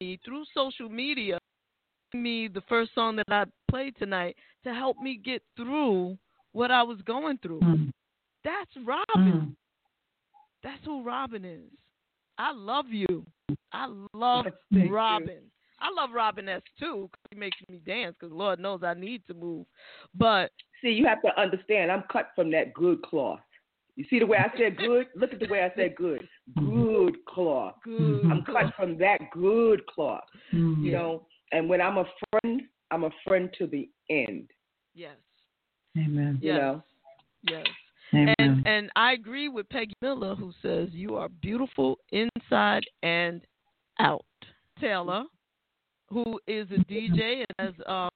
me 0.00 0.18
through 0.24 0.44
social 0.54 0.88
media 0.88 1.38
me 2.14 2.48
the 2.48 2.62
first 2.70 2.94
song 2.94 3.16
that 3.16 3.26
I 3.28 3.44
played 3.70 3.94
tonight 3.98 4.34
to 4.64 4.72
help 4.72 4.96
me 4.96 5.20
get 5.22 5.42
through 5.56 6.16
what 6.58 6.72
I 6.72 6.82
was 6.82 6.98
going 7.06 7.38
through. 7.38 7.60
Mm. 7.60 7.92
That's 8.44 8.70
Robin. 8.84 9.32
Mm. 9.32 9.56
That's 10.64 10.84
who 10.84 11.04
Robin 11.04 11.44
is. 11.44 11.70
I 12.36 12.52
love 12.52 12.86
you. 12.90 13.24
I 13.72 13.86
love 14.12 14.46
Thank 14.72 14.88
you. 14.88 14.94
Robin. 14.94 15.38
I 15.80 15.90
love 15.94 16.10
Robin 16.12 16.48
S 16.48 16.62
too. 16.80 17.08
Cause 17.12 17.20
He 17.30 17.36
makes 17.36 17.56
me 17.68 17.80
dance 17.86 18.16
because 18.18 18.34
Lord 18.34 18.58
knows 18.58 18.80
I 18.82 18.94
need 18.94 19.22
to 19.28 19.34
move. 19.34 19.66
But 20.16 20.50
See, 20.82 20.88
you 20.88 21.06
have 21.06 21.22
to 21.22 21.40
understand, 21.40 21.92
I'm 21.92 22.02
cut 22.10 22.30
from 22.34 22.50
that 22.50 22.74
good 22.74 23.02
cloth. 23.02 23.38
You 23.94 24.04
see 24.10 24.18
the 24.18 24.26
way 24.26 24.38
I 24.38 24.50
said 24.58 24.76
good? 24.76 25.06
Look 25.16 25.32
at 25.32 25.38
the 25.38 25.48
way 25.48 25.62
I 25.62 25.72
said 25.76 25.94
good. 25.94 26.26
Mm. 26.58 27.04
Good 27.04 27.24
cloth. 27.26 27.74
good. 27.84 28.24
I'm 28.26 28.44
cut 28.44 28.74
from 28.76 28.98
that 28.98 29.18
good 29.32 29.86
cloth. 29.86 30.24
Mm-hmm. 30.52 30.84
You 30.84 30.92
know, 30.92 31.26
and 31.52 31.68
when 31.68 31.80
I'm 31.80 31.98
a 31.98 32.04
friend, 32.30 32.62
I'm 32.90 33.04
a 33.04 33.10
friend 33.24 33.48
to 33.58 33.68
the 33.68 33.88
end. 34.10 34.50
Yes. 34.94 35.14
Amen. 35.98 36.38
You 36.40 36.52
Yes. 36.52 36.60
know? 36.60 36.82
Yes. 37.42 37.66
Amen. 38.14 38.34
And 38.38 38.66
and 38.66 38.90
I 38.96 39.12
agree 39.12 39.48
with 39.48 39.68
Peggy 39.68 39.94
Miller 40.00 40.34
who 40.34 40.52
says 40.62 40.88
you 40.92 41.16
are 41.16 41.28
beautiful 41.28 41.98
inside 42.12 42.84
and 43.02 43.42
out. 43.98 44.24
Taylor, 44.80 45.24
who 46.08 46.40
is 46.46 46.66
a 46.70 46.78
DJ 46.90 47.44
and 47.44 47.54
has 47.58 47.74
um 47.86 48.08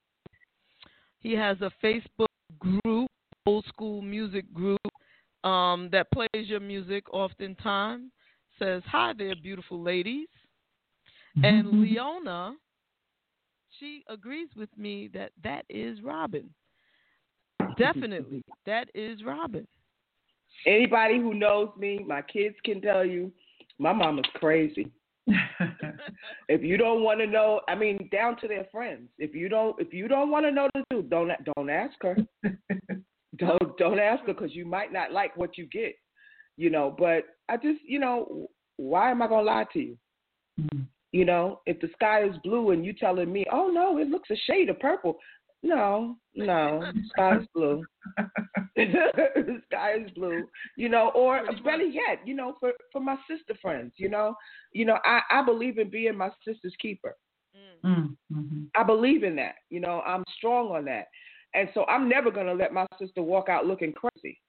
he 1.20 1.32
has 1.32 1.56
a 1.60 1.70
Facebook 1.82 2.26
group, 2.58 3.08
old 3.46 3.64
school 3.66 4.02
music 4.02 4.52
group, 4.52 4.80
um, 5.44 5.88
that 5.92 6.10
plays 6.10 6.48
your 6.48 6.60
music 6.60 7.04
oftentimes, 7.12 8.10
says, 8.58 8.82
Hi 8.86 9.12
there, 9.16 9.34
beautiful 9.36 9.80
ladies. 9.80 10.28
And 11.42 11.66
Mm-hmm. 11.66 11.82
Leona, 11.82 12.54
she 13.78 14.04
agrees 14.08 14.48
with 14.56 14.68
me 14.76 15.08
that 15.14 15.32
that 15.42 15.64
is 15.68 16.00
Robin. 16.02 16.50
Definitely, 17.82 18.44
that 18.66 18.88
is 18.94 19.22
Robin. 19.24 19.66
Anybody 20.66 21.18
who 21.18 21.34
knows 21.34 21.70
me, 21.78 22.04
my 22.06 22.22
kids 22.22 22.54
can 22.64 22.80
tell 22.80 23.04
you, 23.04 23.32
my 23.78 23.92
mama's 23.92 24.26
crazy. 24.34 24.90
if 26.48 26.62
you 26.62 26.76
don't 26.76 27.02
want 27.02 27.20
to 27.20 27.26
know, 27.26 27.60
I 27.68 27.74
mean, 27.74 28.08
down 28.10 28.36
to 28.40 28.48
their 28.48 28.66
friends. 28.72 29.08
If 29.18 29.34
you 29.34 29.48
don't, 29.48 29.80
if 29.80 29.92
you 29.92 30.08
don't 30.08 30.30
want 30.30 30.46
to 30.46 30.52
know 30.52 30.68
the 30.74 30.84
truth, 30.90 31.10
don't 31.10 31.30
don't 31.56 31.70
ask 31.70 31.94
her. 32.02 32.16
don't 33.36 33.78
don't 33.78 33.98
ask 33.98 34.24
her 34.24 34.34
because 34.34 34.54
you 34.54 34.64
might 34.64 34.92
not 34.92 35.12
like 35.12 35.36
what 35.36 35.56
you 35.56 35.66
get. 35.66 35.94
You 36.56 36.70
know, 36.70 36.94
but 36.96 37.24
I 37.48 37.56
just, 37.56 37.80
you 37.84 37.98
know, 37.98 38.46
why 38.76 39.10
am 39.10 39.22
I 39.22 39.28
gonna 39.28 39.42
lie 39.42 39.66
to 39.72 39.78
you? 39.78 39.98
Mm. 40.60 40.86
You 41.12 41.24
know, 41.24 41.60
if 41.66 41.80
the 41.80 41.88
sky 41.94 42.24
is 42.24 42.34
blue 42.42 42.70
and 42.70 42.84
you 42.84 42.92
telling 42.92 43.32
me, 43.32 43.44
oh 43.52 43.68
no, 43.68 43.98
it 43.98 44.08
looks 44.08 44.30
a 44.30 44.36
shade 44.46 44.68
of 44.70 44.80
purple. 44.80 45.18
No, 45.62 46.16
no, 46.34 46.80
the 46.92 47.02
sky 47.10 47.36
is 47.36 47.46
blue. 47.54 47.84
sky 49.66 49.94
is 50.04 50.10
blue. 50.12 50.44
You 50.76 50.88
know, 50.88 51.12
or 51.14 51.40
better 51.64 51.84
yet, 51.84 52.18
you 52.24 52.34
know, 52.34 52.56
for 52.58 52.72
for 52.90 53.00
my 53.00 53.16
sister 53.30 53.54
friends, 53.62 53.92
you 53.96 54.08
know, 54.08 54.34
you 54.72 54.84
know, 54.84 54.98
I 55.04 55.20
I 55.30 55.44
believe 55.44 55.78
in 55.78 55.88
being 55.88 56.16
my 56.16 56.30
sister's 56.44 56.74
keeper. 56.80 57.16
Mm-hmm. 57.84 58.64
I 58.76 58.82
believe 58.82 59.24
in 59.24 59.36
that. 59.36 59.56
You 59.70 59.80
know, 59.80 60.00
I'm 60.06 60.24
strong 60.36 60.68
on 60.68 60.84
that. 60.86 61.06
And 61.54 61.68
so 61.74 61.84
I'm 61.86 62.08
never 62.08 62.30
going 62.30 62.46
to 62.46 62.54
let 62.54 62.72
my 62.72 62.86
sister 62.98 63.22
walk 63.22 63.48
out 63.48 63.66
looking 63.66 63.92
crazy. 63.92 64.40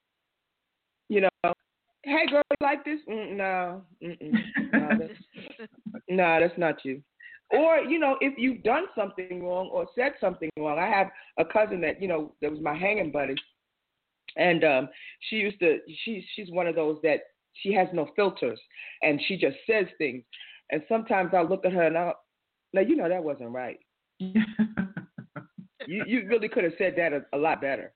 You 1.10 1.22
know, 1.22 1.54
hey, 2.04 2.26
girl, 2.30 2.42
you 2.50 2.58
like 2.62 2.86
this? 2.86 3.00
Mm, 3.10 3.36
no, 3.36 3.82
mm-mm. 4.02 4.34
no, 4.74 4.90
that's, 5.00 5.70
no, 6.10 6.40
that's 6.40 6.58
not 6.58 6.86
you. 6.86 7.02
Or 7.54 7.78
you 7.78 8.00
know, 8.00 8.18
if 8.20 8.34
you've 8.38 8.64
done 8.64 8.86
something 8.96 9.44
wrong 9.44 9.70
or 9.72 9.88
said 9.96 10.14
something 10.20 10.50
wrong. 10.58 10.80
I 10.80 10.88
have 10.88 11.08
a 11.38 11.46
cousin 11.46 11.80
that 11.82 12.02
you 12.02 12.08
know 12.08 12.34
that 12.42 12.52
was 12.52 12.60
my 12.60 12.76
hanging 12.76 13.12
buddy, 13.12 13.36
and 14.36 14.64
um, 14.64 14.90
she 15.30 15.38
used 15.38 15.60
to. 15.60 15.80
She 16.04 16.26
she's 16.36 16.52
one 16.52 16.68
of 16.68 16.76
those 16.76 16.98
that 17.04 17.22
she 17.54 17.74
has 17.74 17.88
no 17.94 18.10
filters, 18.16 18.60
and 19.02 19.22
she 19.28 19.38
just 19.38 19.58
says 19.70 19.86
things. 19.98 20.24
And 20.72 20.82
sometimes 20.90 21.32
I 21.34 21.42
look 21.42 21.66
at 21.66 21.74
her 21.74 21.84
and 21.84 21.98
I, 21.98 22.14
now 22.74 22.82
you 22.82 22.96
know 22.96 23.08
that 23.08 23.24
wasn't 23.24 23.52
right. 23.52 23.80
you 24.20 24.34
you 25.88 26.28
really 26.28 26.50
could 26.50 26.64
have 26.64 26.74
said 26.78 26.96
that 26.98 27.14
a, 27.14 27.24
a 27.34 27.38
lot 27.38 27.62
better. 27.62 27.94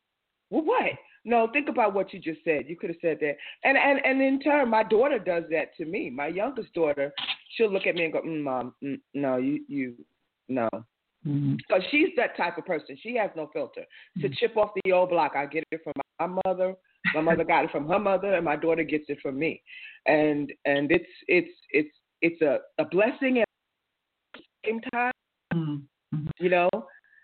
Well, 0.50 0.64
what? 0.64 0.86
No, 1.26 1.50
think 1.52 1.68
about 1.68 1.94
what 1.94 2.14
you 2.14 2.20
just 2.20 2.44
said. 2.46 2.66
You 2.68 2.78
could 2.78 2.90
have 2.90 3.00
said 3.02 3.18
that. 3.22 3.36
And 3.64 3.78
and 3.78 4.00
and 4.06 4.22
in 4.22 4.40
turn, 4.40 4.70
my 4.70 4.84
daughter 4.84 5.20
does 5.20 5.44
that 5.52 5.76
to 5.78 5.86
me. 5.86 6.10
My 6.10 6.28
youngest 6.28 6.74
daughter, 6.74 7.12
she'll 7.56 7.72
look 7.72 7.88
at 7.88 7.96
me 7.96 8.06
and 8.06 8.14
go, 8.14 8.22
mm, 8.22 8.44
"Mom, 8.44 8.74
mm, 8.84 9.00
no, 9.14 9.38
you 9.38 9.64
you 9.68 9.96
no." 10.48 10.70
Because 10.72 10.86
Mm-hmm. 11.28 11.88
she's 11.90 12.10
that 12.16 12.38
type 12.38 12.58
of 12.58 12.66
person. 12.66 12.98
She 13.02 13.16
has 13.16 13.30
no 13.36 13.50
filter. 13.52 13.84
To 14.22 14.30
chip 14.30 14.56
off 14.56 14.70
the 14.86 14.94
old 14.94 15.10
block, 15.10 15.34
I 15.36 15.46
get 15.46 15.64
it 15.72 15.82
from 15.84 15.94
my 16.20 16.40
mother. 16.46 16.76
My 17.14 17.22
mother 17.22 17.44
got 17.44 17.66
it 17.66 17.72
from 17.72 17.88
her 17.90 18.00
mother, 18.00 18.36
and 18.36 18.46
my 18.46 18.56
daughter 18.56 18.84
gets 18.84 19.06
it 19.10 19.20
from 19.22 19.38
me. 19.38 19.62
And 20.06 20.54
and 20.66 20.92
it's 20.92 21.10
it's 21.28 21.52
it's 21.72 21.94
it's 22.22 22.42
a, 22.42 22.60
a 22.78 22.86
blessing 22.86 23.38
and 23.40 23.46
at 24.36 24.42
the 24.42 24.70
same 24.70 24.82
time, 24.94 25.12
Mm-hmm. 25.54 26.28
you 26.40 26.50
know. 26.50 26.70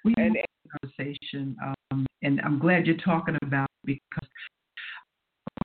We 0.04 0.14
and, 0.18 0.36
had 0.36 0.46
a 0.46 0.80
conversation, 0.80 1.56
um, 1.92 2.06
and 2.22 2.42
I'm 2.42 2.60
glad 2.60 2.86
you're 2.86 2.98
talking 2.98 3.38
about 3.42 3.70
it 3.88 4.00
because 4.12 4.30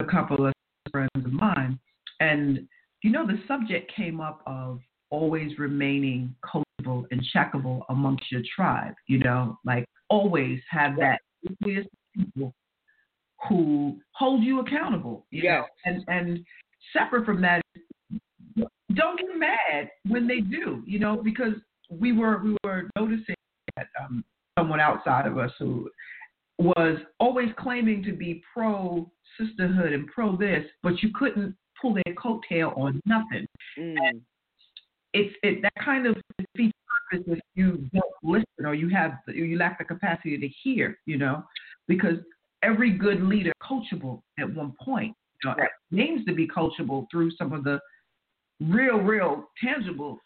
a 0.01 0.05
couple 0.05 0.47
of 0.47 0.53
friends 0.91 1.11
of 1.17 1.33
mine, 1.33 1.79
and 2.21 2.69
you 3.03 3.11
know 3.11 3.27
the 3.27 3.41
subject 3.47 3.93
came 3.95 4.21
up 4.21 4.43
of 4.47 4.81
always 5.11 5.59
remaining 5.59 6.35
coachable 6.45 7.05
and 7.11 7.23
checkable 7.35 7.83
amongst 7.89 8.31
your 8.31 8.43
tribe. 8.55 8.95
You 9.07 9.19
know, 9.19 9.59
like 9.65 9.87
always 10.11 10.61
have 10.71 10.97
that 10.97 11.21
nucleus 11.43 11.87
of 11.87 12.25
people 12.25 12.55
who 13.49 13.99
hold 14.13 14.43
you 14.43 14.61
accountable. 14.61 15.27
You 15.31 15.45
know? 15.45 15.65
and 15.85 16.05
and 16.09 16.45
separate 16.93 17.25
from 17.25 17.41
that, 17.43 17.63
don't 18.95 19.19
get 19.19 19.37
mad 19.37 19.91
when 20.07 20.27
they 20.27 20.41
do. 20.41 20.83
You 20.87 20.99
know, 20.99 21.17
because 21.17 21.55
we 21.91 22.13
were 22.13 22.43
we 22.43 22.57
were 22.65 22.89
noticing 22.97 23.35
that 23.77 23.87
um, 24.03 24.25
someone 24.59 24.81
outside 24.81 25.27
of 25.27 25.39
us 25.39 25.53
who 25.59 25.89
was 26.59 26.99
always 27.21 27.51
claiming 27.57 28.03
to 28.03 28.13
be 28.13 28.43
pro 28.53 29.09
sisterhood 29.39 29.93
and 29.93 30.09
pro 30.09 30.37
this, 30.37 30.65
but 30.83 31.01
you 31.03 31.11
couldn't 31.15 31.55
pull 31.81 31.95
their 31.95 32.15
coattail 32.15 32.77
on 32.77 33.01
nothing. 33.07 33.47
And 33.77 34.21
it's 35.15 35.35
it 35.43 35.63
that 35.63 35.85
kind 35.85 36.07
of 36.07 36.17
defeats 36.39 36.77
purpose 37.11 37.27
if 37.29 37.41
you 37.55 37.89
don't 37.93 38.05
listen 38.23 38.67
or 38.67 38.75
you 38.75 38.89
have 38.89 39.19
you 39.27 39.57
lack 39.57 39.79
the 39.79 39.85
capacity 39.85 40.39
to 40.39 40.49
hear, 40.63 40.99
you 41.07 41.19
know, 41.19 41.45
because 41.87 42.19
every 42.63 42.91
good 42.91 43.23
leader 43.23 43.53
coachable 43.63 44.21
at 44.39 44.53
one 44.55 44.75
point. 44.83 45.15
You 45.45 45.51
know, 45.51 46.03
aims 46.03 46.25
to 46.27 46.35
be 46.35 46.49
coachable 46.49 47.07
through 47.13 47.31
some 47.39 47.53
of 47.53 47.63
the 47.63 47.79
real, 48.61 48.97
real 48.97 49.49
tangible 49.63 50.19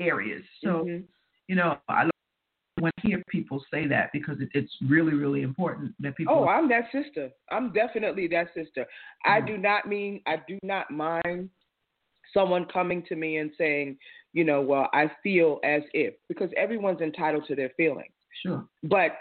areas. 0.00 0.44
So, 0.62 0.84
mm-hmm. 0.84 1.04
you 1.48 1.56
know, 1.56 1.78
I 1.88 2.08
when 2.82 2.90
I 2.98 3.06
hear 3.06 3.22
people 3.28 3.64
say 3.72 3.86
that 3.86 4.10
because 4.12 4.40
it, 4.40 4.48
it's 4.54 4.72
really, 4.88 5.14
really 5.14 5.42
important 5.42 5.94
that 6.00 6.16
people. 6.16 6.34
Oh, 6.36 6.48
I'm 6.48 6.68
that 6.70 6.86
sister. 6.90 7.30
I'm 7.48 7.72
definitely 7.72 8.26
that 8.28 8.48
sister. 8.56 8.84
I 9.24 9.40
mm. 9.40 9.46
do 9.46 9.56
not 9.56 9.86
mean 9.86 10.20
I 10.26 10.38
do 10.48 10.58
not 10.64 10.90
mind 10.90 11.48
someone 12.34 12.64
coming 12.64 13.04
to 13.08 13.14
me 13.14 13.36
and 13.36 13.52
saying, 13.56 13.98
you 14.32 14.42
know, 14.42 14.60
well, 14.60 14.88
I 14.92 15.12
feel 15.22 15.60
as 15.62 15.82
if 15.94 16.14
because 16.28 16.50
everyone's 16.56 17.00
entitled 17.00 17.44
to 17.46 17.54
their 17.54 17.70
feelings. 17.76 18.10
Sure. 18.44 18.66
But 18.82 19.12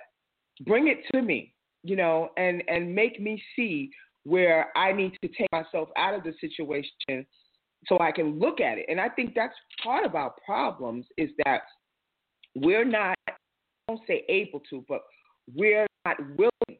bring 0.66 0.88
it 0.88 1.04
to 1.14 1.22
me, 1.22 1.54
you 1.84 1.96
know, 1.96 2.30
and 2.38 2.64
and 2.68 2.96
make 2.96 3.22
me 3.22 3.40
see 3.56 3.92
where 4.24 4.76
I 4.76 4.92
need 4.92 5.16
to 5.22 5.28
take 5.28 5.52
myself 5.52 5.90
out 5.98 6.16
of 6.16 6.24
the 6.24 6.34
situation 6.42 7.28
so 7.86 8.00
I 8.00 8.12
can 8.12 8.40
look 8.40 8.60
at 8.60 8.80
it. 8.80 8.88
And 8.90 9.00
I 9.00 9.10
think 9.10 9.34
that's 9.36 9.54
part 9.84 10.04
of 10.04 10.16
our 10.16 10.34
problems 10.44 11.06
is 11.16 11.30
that 11.46 11.62
we're 12.56 12.86
not 12.86 13.16
Don't 13.92 14.08
say 14.08 14.24
able 14.30 14.62
to, 14.70 14.86
but 14.88 15.02
we're 15.54 15.86
not 16.06 16.16
willing 16.38 16.80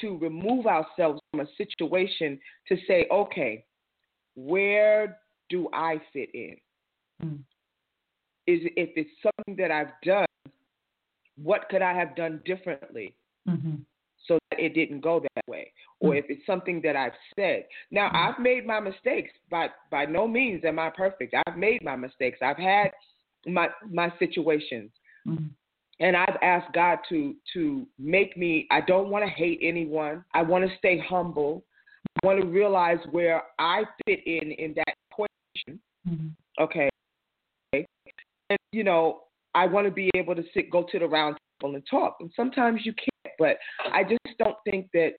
to 0.00 0.18
remove 0.18 0.66
ourselves 0.66 1.20
from 1.30 1.40
a 1.40 1.46
situation 1.58 2.40
to 2.68 2.76
say, 2.88 3.06
okay, 3.12 3.66
where 4.34 5.18
do 5.50 5.68
I 5.74 6.00
fit 6.10 6.30
in? 6.32 6.56
Mm. 7.22 7.38
Is 8.46 8.60
if 8.76 8.90
it's 8.96 9.10
something 9.22 9.56
that 9.62 9.70
I've 9.70 9.92
done, 10.02 10.24
what 11.36 11.68
could 11.68 11.82
I 11.82 11.92
have 11.92 12.16
done 12.16 12.40
differently 12.46 13.14
Mm-hmm. 13.46 13.74
so 14.26 14.38
that 14.50 14.58
it 14.58 14.72
didn't 14.72 15.00
go 15.00 15.20
that 15.20 15.44
way? 15.46 15.70
Or 16.00 16.14
mm. 16.14 16.18
if 16.18 16.24
it's 16.30 16.46
something 16.46 16.80
that 16.82 16.96
I've 16.96 17.12
said. 17.36 17.66
Now 17.90 18.08
mm. 18.08 18.14
I've 18.14 18.38
made 18.38 18.66
my 18.66 18.80
mistakes, 18.80 19.32
but 19.50 19.72
by 19.90 20.06
no 20.06 20.26
means 20.26 20.64
am 20.64 20.78
I 20.78 20.88
perfect. 20.88 21.34
I've 21.46 21.58
made 21.58 21.84
my 21.84 21.94
mistakes. 21.94 22.38
I've 22.40 22.56
had 22.56 22.90
my 23.46 23.68
my 23.86 24.10
situations. 24.18 24.90
Mm-hmm. 25.28 25.48
And 26.00 26.16
I've 26.16 26.36
asked 26.42 26.72
God 26.72 26.98
to 27.08 27.34
to 27.52 27.86
make 27.98 28.36
me 28.36 28.66
I 28.70 28.80
don't 28.80 29.10
want 29.10 29.24
to 29.24 29.30
hate 29.30 29.60
anyone. 29.62 30.24
I 30.34 30.42
want 30.42 30.68
to 30.68 30.76
stay 30.78 30.98
humble. 30.98 31.64
I 32.22 32.26
want 32.26 32.40
to 32.40 32.46
realize 32.46 32.98
where 33.10 33.42
I 33.58 33.84
fit 34.06 34.20
in 34.26 34.52
in 34.52 34.74
that 34.74 34.94
equation. 35.10 35.80
Mm-hmm. 36.08 36.62
Okay. 36.62 36.90
And 37.72 38.58
you 38.72 38.84
know, 38.84 39.22
I 39.54 39.66
want 39.66 39.86
to 39.86 39.90
be 39.90 40.10
able 40.14 40.34
to 40.34 40.44
sit 40.52 40.70
go 40.70 40.84
to 40.90 40.98
the 40.98 41.06
round 41.06 41.36
table 41.60 41.74
and 41.74 41.84
talk. 41.88 42.16
And 42.20 42.30
sometimes 42.34 42.80
you 42.84 42.92
can't, 42.92 43.34
but 43.38 43.56
I 43.92 44.02
just 44.02 44.38
don't 44.38 44.56
think 44.68 44.88
that 44.94 45.14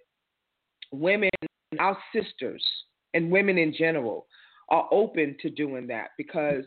women, 0.91 1.29
our 1.79 1.97
sisters 2.13 2.63
and 3.13 3.31
women 3.31 3.57
in 3.57 3.73
general 3.73 4.27
are 4.69 4.87
open 4.91 5.35
to 5.41 5.49
doing 5.49 5.87
that 5.87 6.09
because 6.17 6.63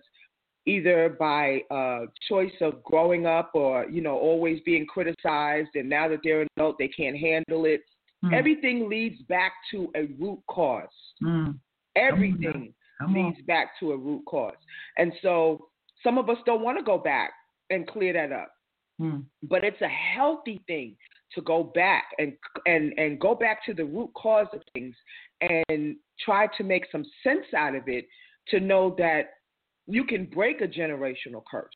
either 0.68 1.16
by 1.18 1.62
uh, 1.70 2.00
choice 2.28 2.52
of 2.60 2.82
growing 2.84 3.24
up 3.26 3.50
or 3.54 3.86
you 3.90 4.00
know 4.02 4.16
always 4.18 4.60
being 4.66 4.84
criticized 4.86 5.70
and 5.74 5.88
now 5.88 6.06
that 6.08 6.20
they're 6.22 6.42
an 6.42 6.48
adult 6.56 6.76
they 6.78 6.88
can't 6.88 7.16
handle 7.16 7.64
it 7.64 7.80
Mm. 8.24 8.34
everything 8.34 8.88
leads 8.88 9.22
back 9.28 9.52
to 9.70 9.92
a 9.94 10.02
root 10.18 10.40
cause 10.48 10.88
Mm. 11.22 11.56
everything 11.94 12.74
Come 12.98 13.16
on. 13.16 13.26
leads 13.30 13.40
back 13.46 13.78
to 13.78 13.92
a 13.92 13.96
root 13.96 14.24
cause 14.26 14.56
and 14.96 15.12
so 15.22 15.68
some 16.02 16.18
of 16.18 16.28
us 16.28 16.38
don't 16.44 16.62
want 16.62 16.76
to 16.78 16.82
go 16.84 16.98
back 16.98 17.30
and 17.70 17.86
clear 17.86 18.12
that 18.12 18.32
up 18.32 18.50
Mm. 19.00 19.24
but 19.44 19.62
it's 19.62 19.80
a 19.82 19.88
healthy 20.16 20.60
thing 20.66 20.96
to 21.34 21.40
go 21.42 21.62
back 21.62 22.06
and 22.18 22.32
and 22.66 22.92
and 22.98 23.20
go 23.20 23.36
back 23.36 23.64
to 23.66 23.72
the 23.72 23.84
root 23.84 24.10
cause 24.14 24.48
of 24.52 24.62
things 24.74 24.96
and 25.40 25.94
try 26.18 26.48
to 26.56 26.64
make 26.64 26.84
some 26.90 27.04
sense 27.22 27.46
out 27.56 27.76
of 27.76 27.84
it 27.86 28.04
to 28.48 28.58
know 28.58 28.96
that 28.98 29.24
you 29.88 30.04
can 30.04 30.26
break 30.26 30.60
a 30.60 30.68
generational 30.68 31.42
curse 31.50 31.72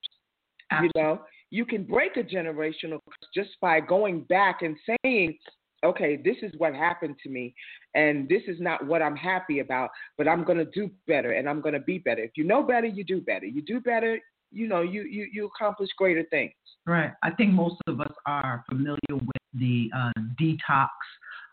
you 0.83 0.91
know 0.95 1.21
you 1.51 1.65
can 1.67 1.85
break 1.85 2.17
a 2.17 2.23
generational 2.23 2.99
curse 3.09 3.29
just 3.35 3.51
by 3.61 3.81
going 3.81 4.23
back 4.25 4.63
and 4.63 4.77
saying 5.05 5.37
okay 5.85 6.21
this 6.25 6.37
is 6.43 6.53
what 6.59 6.75
happened 6.75 7.17
to 7.23 7.29
me 7.29 7.55
and 7.95 8.29
this 8.29 8.43
is 8.47 8.61
not 8.61 8.87
what 8.87 9.03
i'm 9.03 9.17
happy 9.17 9.59
about 9.59 9.91
but 10.17 10.29
i'm 10.29 10.45
going 10.45 10.59
to 10.59 10.67
do 10.67 10.91
better 11.07 11.33
and 11.33 11.49
i'm 11.49 11.61
going 11.61 11.75
to 11.75 11.81
be 11.81 11.99
better 11.99 12.23
if 12.23 12.31
you 12.37 12.45
know 12.45 12.63
better 12.63 12.87
you 12.87 13.05
do 13.05 13.21
better 13.21 13.47
you 13.47 13.63
do 13.63 13.81
better 13.81 14.19
you 14.51 14.67
know 14.69 14.83
you 14.83 15.03
you, 15.03 15.29
you 15.33 15.47
accomplish 15.47 15.89
greater 15.99 16.25
things 16.31 16.53
Right. 16.87 17.13
I 17.23 17.31
think 17.31 17.53
most 17.53 17.77
of 17.87 18.01
us 18.01 18.13
are 18.27 18.65
familiar 18.69 18.99
with 19.11 19.43
the 19.55 19.91
uh, 19.97 20.11
detox 20.41 20.89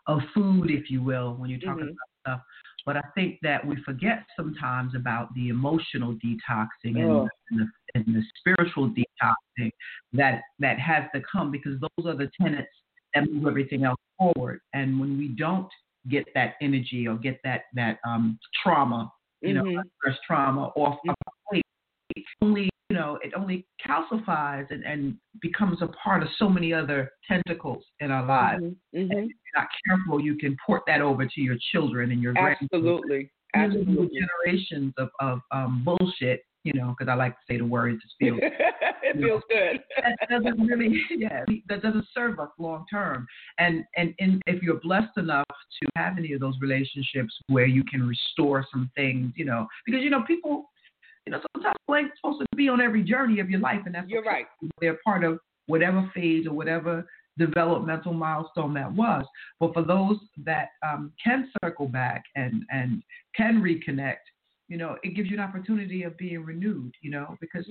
of 0.06 0.20
food, 0.34 0.70
if 0.70 0.90
you 0.90 1.02
will, 1.02 1.34
when 1.34 1.50
you're 1.50 1.60
talking 1.60 1.84
Mhm. 1.84 1.90
about 1.92 2.08
stuff. 2.20 2.46
But 2.86 2.96
I 2.96 3.02
think 3.14 3.38
that 3.42 3.66
we 3.66 3.76
forget 3.84 4.24
sometimes 4.36 4.94
about 4.94 5.34
the 5.34 5.48
emotional 5.48 6.14
detoxing 6.14 6.96
and, 6.96 7.10
Oh. 7.10 7.28
and, 7.50 7.60
the, 7.60 7.66
and 7.94 8.04
the 8.14 8.22
spiritual 8.38 8.90
detoxing 8.90 9.70
that 10.12 10.42
that 10.58 10.78
has 10.78 11.04
to 11.14 11.20
come 11.30 11.50
because 11.50 11.78
those 11.80 12.06
are 12.06 12.16
the 12.16 12.30
tenets 12.40 12.68
that 13.14 13.30
move 13.30 13.46
everything 13.46 13.84
else 13.84 14.00
forward. 14.18 14.60
And 14.72 14.98
when 14.98 15.18
we 15.18 15.28
don't 15.28 15.68
get 16.08 16.24
that 16.34 16.54
energy 16.62 17.06
or 17.06 17.16
get 17.16 17.40
that 17.44 17.64
that 17.74 17.98
um, 18.06 18.38
trauma, 18.62 19.12
you 19.42 19.54
know, 19.54 19.62
Mhm. 19.62 19.82
stress 19.98 20.18
trauma 20.26 20.72
off 20.76 20.98
of 21.06 21.14
our 21.26 21.32
plate, 21.48 21.64
only 22.40 22.69
know 23.00 23.18
it 23.22 23.32
only 23.36 23.66
calcifies 23.86 24.70
and, 24.70 24.84
and 24.84 25.16
becomes 25.40 25.82
a 25.82 25.88
part 25.88 26.22
of 26.22 26.28
so 26.38 26.48
many 26.48 26.72
other 26.72 27.10
tentacles 27.26 27.84
in 28.00 28.10
our 28.10 28.24
lives. 28.24 28.62
Mhm. 28.62 28.76
And 28.94 29.12
if 29.12 29.18
you're 29.18 29.56
not 29.56 29.68
careful, 29.86 30.20
you 30.20 30.36
can 30.36 30.56
port 30.64 30.82
that 30.86 31.00
over 31.00 31.26
to 31.26 31.40
your 31.40 31.56
children 31.72 32.12
and 32.12 32.22
your 32.22 32.34
Absolutely. 32.36 32.70
grandchildren. 32.70 33.30
These 33.52 33.62
are 33.62 33.64
Absolutely. 33.64 34.20
generations 34.20 34.94
of, 34.96 35.08
of 35.20 35.40
um, 35.50 35.82
bullshit, 35.84 36.44
you 36.62 36.72
know, 36.74 36.94
because 36.96 37.10
I 37.10 37.14
like 37.14 37.32
to 37.32 37.44
say 37.48 37.58
the 37.58 37.64
word, 37.64 37.94
it 37.94 38.00
just 38.00 38.14
feels 38.20 38.38
it 38.42 39.16
feels 39.16 39.42
good. 39.48 39.80
that 39.96 40.28
doesn't 40.28 40.66
really, 40.66 41.02
yeah, 41.10 41.44
that 41.68 41.82
doesn't 41.82 42.06
serve 42.14 42.38
us 42.38 42.50
long 42.58 42.84
term. 42.90 43.26
And 43.58 43.84
and 43.96 44.14
and 44.18 44.42
if 44.46 44.62
you're 44.62 44.80
blessed 44.80 45.16
enough 45.16 45.46
to 45.82 45.88
have 45.96 46.18
any 46.18 46.32
of 46.32 46.40
those 46.40 46.54
relationships 46.60 47.34
where 47.48 47.66
you 47.66 47.82
can 47.84 48.06
restore 48.06 48.64
some 48.70 48.90
things, 48.94 49.32
you 49.36 49.44
know, 49.44 49.66
because 49.86 50.02
you 50.02 50.10
know 50.10 50.22
people, 50.26 50.69
you 51.30 51.36
know, 51.36 51.42
sometimes 51.54 51.76
ain't 51.96 52.10
supposed 52.16 52.40
to 52.40 52.56
be 52.56 52.68
on 52.68 52.80
every 52.80 53.04
journey 53.04 53.38
of 53.38 53.48
your 53.48 53.60
life, 53.60 53.80
and 53.86 53.94
that's 53.94 54.08
You're 54.08 54.24
right. 54.24 54.46
They're 54.80 54.98
part 55.04 55.22
of 55.22 55.38
whatever 55.66 56.10
phase 56.12 56.46
or 56.46 56.52
whatever 56.52 57.06
developmental 57.38 58.12
milestone 58.12 58.74
that 58.74 58.92
was. 58.92 59.24
But 59.60 59.72
for 59.72 59.82
those 59.84 60.16
that 60.44 60.70
um, 60.86 61.12
can 61.22 61.48
circle 61.62 61.86
back 61.86 62.24
and 62.34 62.64
and 62.70 63.02
can 63.36 63.62
reconnect, 63.62 64.26
you 64.68 64.76
know, 64.76 64.96
it 65.04 65.14
gives 65.14 65.30
you 65.30 65.36
an 65.36 65.42
opportunity 65.42 66.02
of 66.02 66.18
being 66.18 66.44
renewed. 66.44 66.92
You 67.00 67.12
know, 67.12 67.36
because 67.40 67.64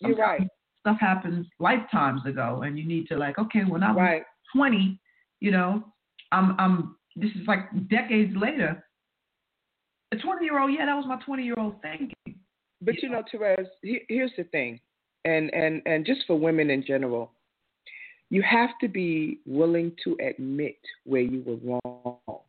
you're 0.00 0.16
right. 0.16 0.42
Stuff 0.80 0.98
happens 1.00 1.46
lifetimes 1.60 2.22
ago, 2.26 2.62
and 2.64 2.76
you 2.76 2.84
need 2.84 3.06
to 3.08 3.16
like, 3.16 3.38
okay, 3.38 3.62
when 3.64 3.84
I 3.84 3.90
was 3.90 3.98
Right. 3.98 4.22
20, 4.54 5.00
you 5.40 5.52
know, 5.52 5.84
I'm 6.32 6.56
I'm 6.58 6.96
this 7.14 7.30
is 7.30 7.46
like 7.46 7.70
decades 7.88 8.34
later. 8.36 8.82
A 10.12 10.16
20 10.16 10.44
year 10.44 10.58
old, 10.60 10.72
yeah, 10.72 10.86
that 10.86 10.94
was 10.94 11.04
my 11.06 11.20
20 11.24 11.44
year 11.44 11.56
old 11.56 11.80
thinking. 11.82 12.14
But 12.82 13.02
you 13.02 13.08
know, 13.08 13.22
Terez, 13.32 13.66
he- 13.82 14.04
here's 14.08 14.32
the 14.36 14.44
thing, 14.44 14.80
and 15.24 15.52
and 15.54 15.82
and 15.86 16.04
just 16.04 16.26
for 16.26 16.38
women 16.38 16.70
in 16.70 16.84
general, 16.84 17.32
you 18.30 18.42
have 18.42 18.70
to 18.80 18.88
be 18.88 19.40
willing 19.46 19.92
to 20.04 20.16
admit 20.26 20.78
where 21.04 21.22
you 21.22 21.42
were 21.46 21.80
wrong. 21.84 22.40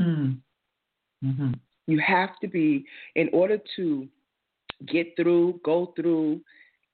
Mm. 0.00 0.38
Mm-hmm. 1.24 1.52
You 1.86 2.00
have 2.00 2.38
to 2.40 2.48
be 2.48 2.84
in 3.14 3.28
order 3.32 3.58
to 3.76 4.08
get 4.86 5.14
through, 5.16 5.60
go 5.64 5.92
through, 5.96 6.40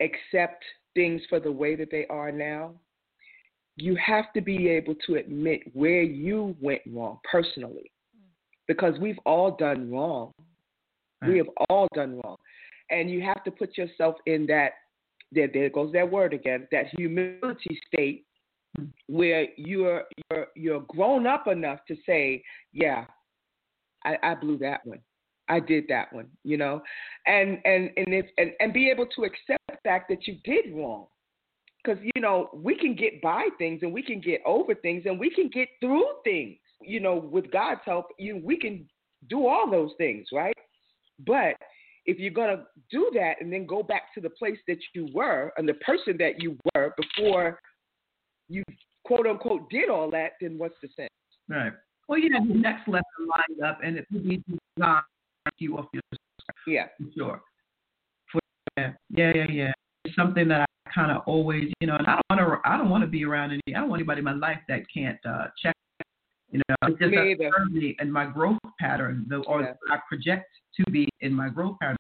accept 0.01 0.65
things 0.95 1.21
for 1.29 1.41
the 1.41 1.53
way 1.53 1.75
that 1.77 1.91
they 1.91 2.07
are 2.07 2.33
now. 2.33 2.73
You 3.77 3.97
have 3.97 4.33
to 4.35 4.41
be 4.41 4.69
able 4.69 4.95
to 5.07 5.17
admit 5.17 5.63
where 5.75 6.03
you 6.03 6.55
went 6.61 6.83
wrong 6.87 7.19
personally, 7.31 7.91
because 8.69 8.99
we've 9.01 9.19
all 9.27 9.57
done 9.57 9.91
wrong. 9.91 10.33
We 11.27 11.39
have 11.39 11.49
all 11.71 11.89
done 11.95 12.21
wrong. 12.23 12.37
And 12.95 13.11
you 13.11 13.21
have 13.23 13.43
to 13.45 13.51
put 13.51 13.77
yourself 13.77 14.17
in 14.27 14.47
that, 14.47 14.73
there, 15.33 15.49
there 15.53 15.69
goes 15.71 15.93
that 15.93 16.11
word 16.11 16.33
again, 16.33 16.69
that 16.71 16.87
humility 16.97 17.79
state 17.87 18.25
where 19.09 19.47
you're, 19.57 20.05
you're, 20.31 20.47
you're 20.55 20.81
grown 20.89 21.27
up 21.27 21.47
enough 21.49 21.81
to 21.89 21.97
say, 22.07 22.43
yeah, 22.73 23.05
I, 24.05 24.17
I 24.23 24.35
blew 24.35 24.59
that 24.59 24.87
one. 24.87 25.01
I 25.49 25.61
did 25.61 25.85
that 25.89 26.11
one, 26.11 26.29
you 26.43 26.57
know, 26.57 26.81
and 27.27 27.59
and 27.67 27.91
and 27.99 28.15
if 28.15 28.25
and, 28.39 28.53
and 28.61 28.73
be 28.73 28.89
able 28.89 29.05
to 29.15 29.25
accept 29.25 29.63
the 29.69 29.77
fact 29.85 30.09
that 30.09 30.27
you 30.27 30.39
did 30.43 30.75
wrong, 30.75 31.07
because 31.85 32.03
you 32.03 32.23
know 32.23 32.49
we 32.55 32.75
can 32.75 32.95
get 32.97 33.21
by 33.21 33.49
things 33.59 33.81
and 33.83 33.93
we 33.93 34.03
can 34.03 34.21
get 34.21 34.41
over 34.47 34.75
things 34.75 35.03
and 35.05 35.21
we 35.21 35.29
can 35.29 35.51
get 35.53 35.69
through 35.81 36.07
things, 36.25 36.57
you 36.81 36.99
know, 36.99 37.17
with 37.17 37.51
God's 37.51 37.83
help, 37.85 38.07
you 38.19 38.41
we 38.43 38.57
can 38.57 38.89
do 39.29 39.47
all 39.47 39.71
those 39.71 39.91
things, 39.99 40.29
right? 40.33 40.57
But 41.27 41.57
if 42.07 42.19
you're 42.19 42.31
gonna 42.33 42.65
do 42.91 43.11
that 43.15 43.35
and 43.41 43.53
then 43.53 43.67
go 43.67 43.83
back 43.83 44.13
to 44.15 44.21
the 44.21 44.31
place 44.31 44.59
that 44.69 44.79
you 44.95 45.09
were 45.15 45.53
and 45.57 45.69
the 45.69 45.75
person 45.75 46.17
that 46.19 46.41
you 46.43 46.57
were 46.75 46.95
before 46.97 47.59
you 48.49 48.63
quote 49.05 49.27
unquote 49.27 49.69
did 49.71 49.89
all 49.89 50.11
that, 50.11 50.33
then 50.41 50.59
what's 50.59 50.77
the 50.83 50.89
sense? 50.97 51.09
Right. 51.49 51.73
Well, 52.09 52.19
you 52.19 52.31
have 52.35 52.47
the 52.47 52.55
next 52.55 52.87
lesson 52.87 53.03
lined 53.21 53.63
up, 53.63 53.79
and 53.83 53.97
it 53.97 54.07
will 54.13 54.21
be 54.21 54.43
designed 54.77 55.03
to 55.47 55.53
you 55.59 55.79
off 55.79 55.87
your 55.93 56.03
Yeah. 56.67 56.89
for 56.99 57.11
sure. 57.17 57.43
For 58.31 58.41
yeah, 58.77 58.93
yeah, 59.11 59.33
yeah, 59.35 59.47
yeah. 59.51 59.73
It's 60.05 60.15
something 60.15 60.47
that 60.49 60.61
I 60.87 60.91
kind 60.91 61.11
of 61.11 61.23
always, 61.27 61.73
you 61.81 61.87
know, 61.87 61.97
and 61.97 62.07
I 62.07 62.21
don't 62.29 62.39
want 62.39 62.63
to, 62.63 62.69
I 62.71 62.77
don't 62.77 62.91
want 62.91 63.03
to 63.05 63.07
be 63.09 63.25
around 63.25 63.53
any, 63.53 63.75
I 63.75 63.81
don't 63.81 63.89
want 63.89 64.01
anybody 64.01 64.19
in 64.19 64.25
my 64.27 64.35
life 64.35 64.59
that 64.69 64.83
can't 64.93 65.19
uh, 65.27 65.47
check. 65.63 65.75
You 66.51 66.61
know, 66.69 66.89
it 66.89 66.99
just 66.99 67.11
Me 67.11 67.17
doesn't 67.17 67.31
either. 67.31 67.51
serve 67.57 67.73
me 67.73 67.97
in 67.99 68.13
my 68.13 68.27
growth 68.27 68.59
pattern, 68.79 69.25
the, 69.29 69.37
or 69.47 69.63
Yeah. 69.63 69.73
I 69.91 69.99
project 70.07 70.47
to 70.77 70.91
be 70.91 71.09
in 71.21 71.33
my 71.33 71.49
growth 71.49 71.77
pattern. 71.81 71.97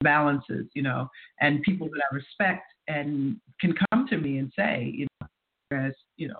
Balances, 0.00 0.66
you 0.74 0.82
know, 0.82 1.10
and 1.40 1.60
people 1.62 1.88
that 1.88 2.00
I 2.08 2.14
respect 2.14 2.72
and 2.86 3.36
can 3.60 3.74
come 3.90 4.06
to 4.06 4.16
me 4.16 4.38
and 4.38 4.52
say, 4.56 4.92
you 4.94 5.08
know, 5.20 5.26
as 5.76 5.92
you 6.16 6.28
know, 6.28 6.38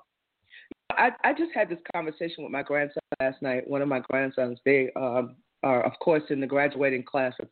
I, 0.93 1.11
I 1.25 1.33
just 1.33 1.51
had 1.55 1.69
this 1.69 1.79
conversation 1.95 2.45
with 2.45 2.53
my 2.53 2.63
grandson 2.63 3.03
last 3.21 3.43
night. 3.43 3.69
One 3.69 3.83
of 3.83 3.89
my 3.89 4.01
grandsons, 4.01 4.59
they 4.65 4.91
um, 4.97 5.37
are, 5.63 5.83
of 5.83 5.93
course, 6.01 6.23
in 6.31 6.41
the 6.41 6.47
graduating 6.47 7.05
class 7.05 7.35
of 7.41 7.49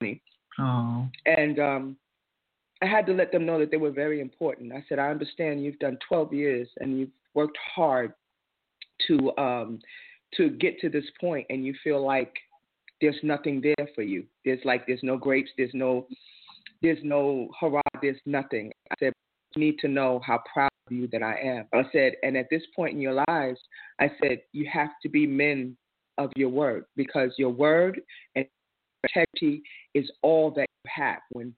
20, 0.00 0.22
oh, 0.58 1.08
And 1.26 1.58
um, 1.58 1.96
I 2.82 2.86
had 2.86 3.06
to 3.06 3.12
let 3.12 3.32
them 3.32 3.46
know 3.46 3.58
that 3.58 3.70
they 3.70 3.76
were 3.76 3.90
very 3.90 4.20
important. 4.20 4.72
I 4.72 4.84
said, 4.88 4.98
I 4.98 5.08
understand 5.08 5.62
you've 5.62 5.78
done 5.78 5.98
12 6.08 6.32
years 6.32 6.68
and 6.78 6.98
you've 6.98 7.10
worked 7.34 7.58
hard 7.74 8.12
to 9.06 9.36
um, 9.38 9.80
to 10.36 10.50
get 10.50 10.78
to 10.80 10.88
this 10.88 11.04
point, 11.20 11.46
and 11.50 11.64
you 11.64 11.74
feel 11.82 12.04
like 12.04 12.34
there's 13.00 13.18
nothing 13.22 13.60
there 13.60 13.88
for 13.94 14.02
you. 14.02 14.24
There's 14.44 14.60
like 14.64 14.86
there's 14.86 15.02
no 15.02 15.16
grapes, 15.16 15.50
there's 15.56 15.74
no 15.74 16.06
there's 16.82 16.98
no 17.02 17.48
hurrah, 17.60 17.80
there's 18.00 18.20
nothing. 18.26 18.72
I 18.90 18.94
said, 18.98 19.12
you 19.54 19.60
need 19.60 19.78
to 19.80 19.88
know 19.88 20.20
how 20.24 20.42
proud 20.52 20.70
of 20.86 20.92
you 20.92 21.08
that 21.08 21.22
I 21.22 21.38
am. 21.38 21.66
I 21.74 21.82
said, 21.92 22.14
and 22.22 22.36
at 22.36 22.48
this 22.50 22.62
point 22.74 22.94
in 22.94 23.00
your 23.00 23.24
lives, 23.28 23.60
I 24.00 24.10
said, 24.22 24.40
you 24.52 24.68
have 24.72 24.90
to 25.02 25.08
be 25.08 25.26
men 25.26 25.76
of 26.18 26.30
your 26.36 26.48
word 26.48 26.84
because 26.96 27.32
your 27.36 27.50
word 27.50 28.00
and 28.34 28.46
integrity 29.04 29.62
is 29.94 30.10
all 30.22 30.50
that 30.52 30.66
you 30.84 30.90
have. 30.94 31.20
When 31.32 31.54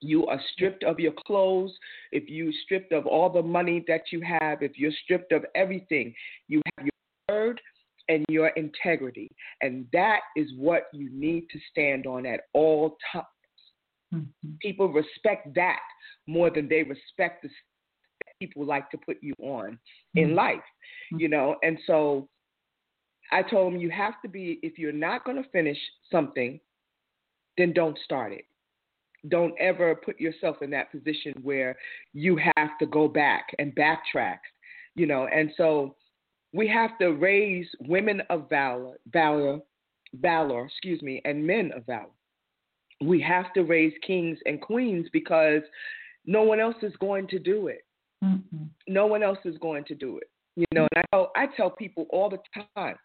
you 0.00 0.26
are 0.26 0.40
stripped 0.52 0.84
of 0.84 1.00
your 1.00 1.12
clothes, 1.26 1.72
if 2.12 2.28
you 2.28 2.52
stripped 2.64 2.92
of 2.92 3.06
all 3.06 3.30
the 3.30 3.42
money 3.42 3.84
that 3.88 4.12
you 4.12 4.20
have, 4.20 4.62
if 4.62 4.78
you're 4.78 4.92
stripped 5.04 5.32
of 5.32 5.44
everything, 5.54 6.14
you 6.48 6.62
have 6.76 6.86
your 6.86 7.36
word 7.36 7.60
and 8.08 8.24
your 8.28 8.48
integrity. 8.48 9.30
And 9.60 9.86
that 9.92 10.20
is 10.36 10.48
what 10.56 10.84
you 10.92 11.10
need 11.12 11.46
to 11.50 11.58
stand 11.70 12.06
on 12.06 12.26
at 12.26 12.40
all 12.52 12.96
times. 13.12 13.26
Mm-hmm. 14.14 14.50
People 14.60 14.92
respect 14.92 15.54
that 15.54 15.80
more 16.26 16.50
than 16.50 16.68
they 16.68 16.82
respect 16.82 17.42
the 17.42 17.48
people 18.40 18.64
like 18.64 18.90
to 18.90 18.98
put 18.98 19.16
you 19.22 19.34
on 19.40 19.78
in 20.14 20.28
mm-hmm. 20.28 20.36
life, 20.36 20.56
mm-hmm. 20.56 21.20
you 21.20 21.28
know. 21.28 21.56
And 21.62 21.78
so 21.86 22.28
I 23.32 23.42
told 23.42 23.72
him 23.72 23.80
you 23.80 23.90
have 23.90 24.20
to 24.22 24.28
be 24.28 24.58
if 24.62 24.78
you're 24.78 24.92
not 24.92 25.24
going 25.24 25.42
to 25.42 25.48
finish 25.50 25.78
something, 26.10 26.60
then 27.56 27.72
don't 27.72 27.98
start 28.04 28.32
it. 28.32 28.44
Don't 29.28 29.54
ever 29.58 29.94
put 29.94 30.20
yourself 30.20 30.56
in 30.60 30.70
that 30.70 30.92
position 30.92 31.32
where 31.42 31.76
you 32.12 32.38
have 32.56 32.78
to 32.78 32.86
go 32.86 33.08
back 33.08 33.46
and 33.58 33.74
backtrack, 33.74 34.38
you 34.94 35.06
know. 35.06 35.26
And 35.26 35.50
so 35.56 35.96
we 36.54 36.68
have 36.68 36.96
to 36.98 37.08
raise 37.08 37.66
women 37.80 38.22
of 38.30 38.48
valor, 38.48 38.96
valor, 39.12 39.58
valor, 40.14 40.66
excuse 40.66 41.02
me, 41.02 41.20
and 41.24 41.44
men 41.44 41.72
of 41.76 41.84
valor. 41.84 42.06
We 43.02 43.20
have 43.22 43.52
to 43.54 43.62
raise 43.62 43.92
kings 44.06 44.38
and 44.46 44.60
queens 44.60 45.08
because 45.12 45.62
no 46.24 46.42
one 46.42 46.60
else 46.60 46.76
is 46.82 46.92
going 47.00 47.26
to 47.28 47.40
do 47.40 47.66
it. 47.66 47.84
Mm-hmm. 48.22 48.66
No 48.86 49.06
one 49.06 49.24
else 49.24 49.40
is 49.44 49.58
going 49.58 49.84
to 49.86 49.96
do 49.96 50.18
it. 50.18 50.30
You 50.54 50.64
know, 50.72 50.86
and 50.94 51.04
I 51.04 51.16
tell, 51.16 51.32
I 51.34 51.46
tell 51.56 51.70
people 51.70 52.06
all 52.10 52.30
the 52.30 52.38
time, 52.76 52.96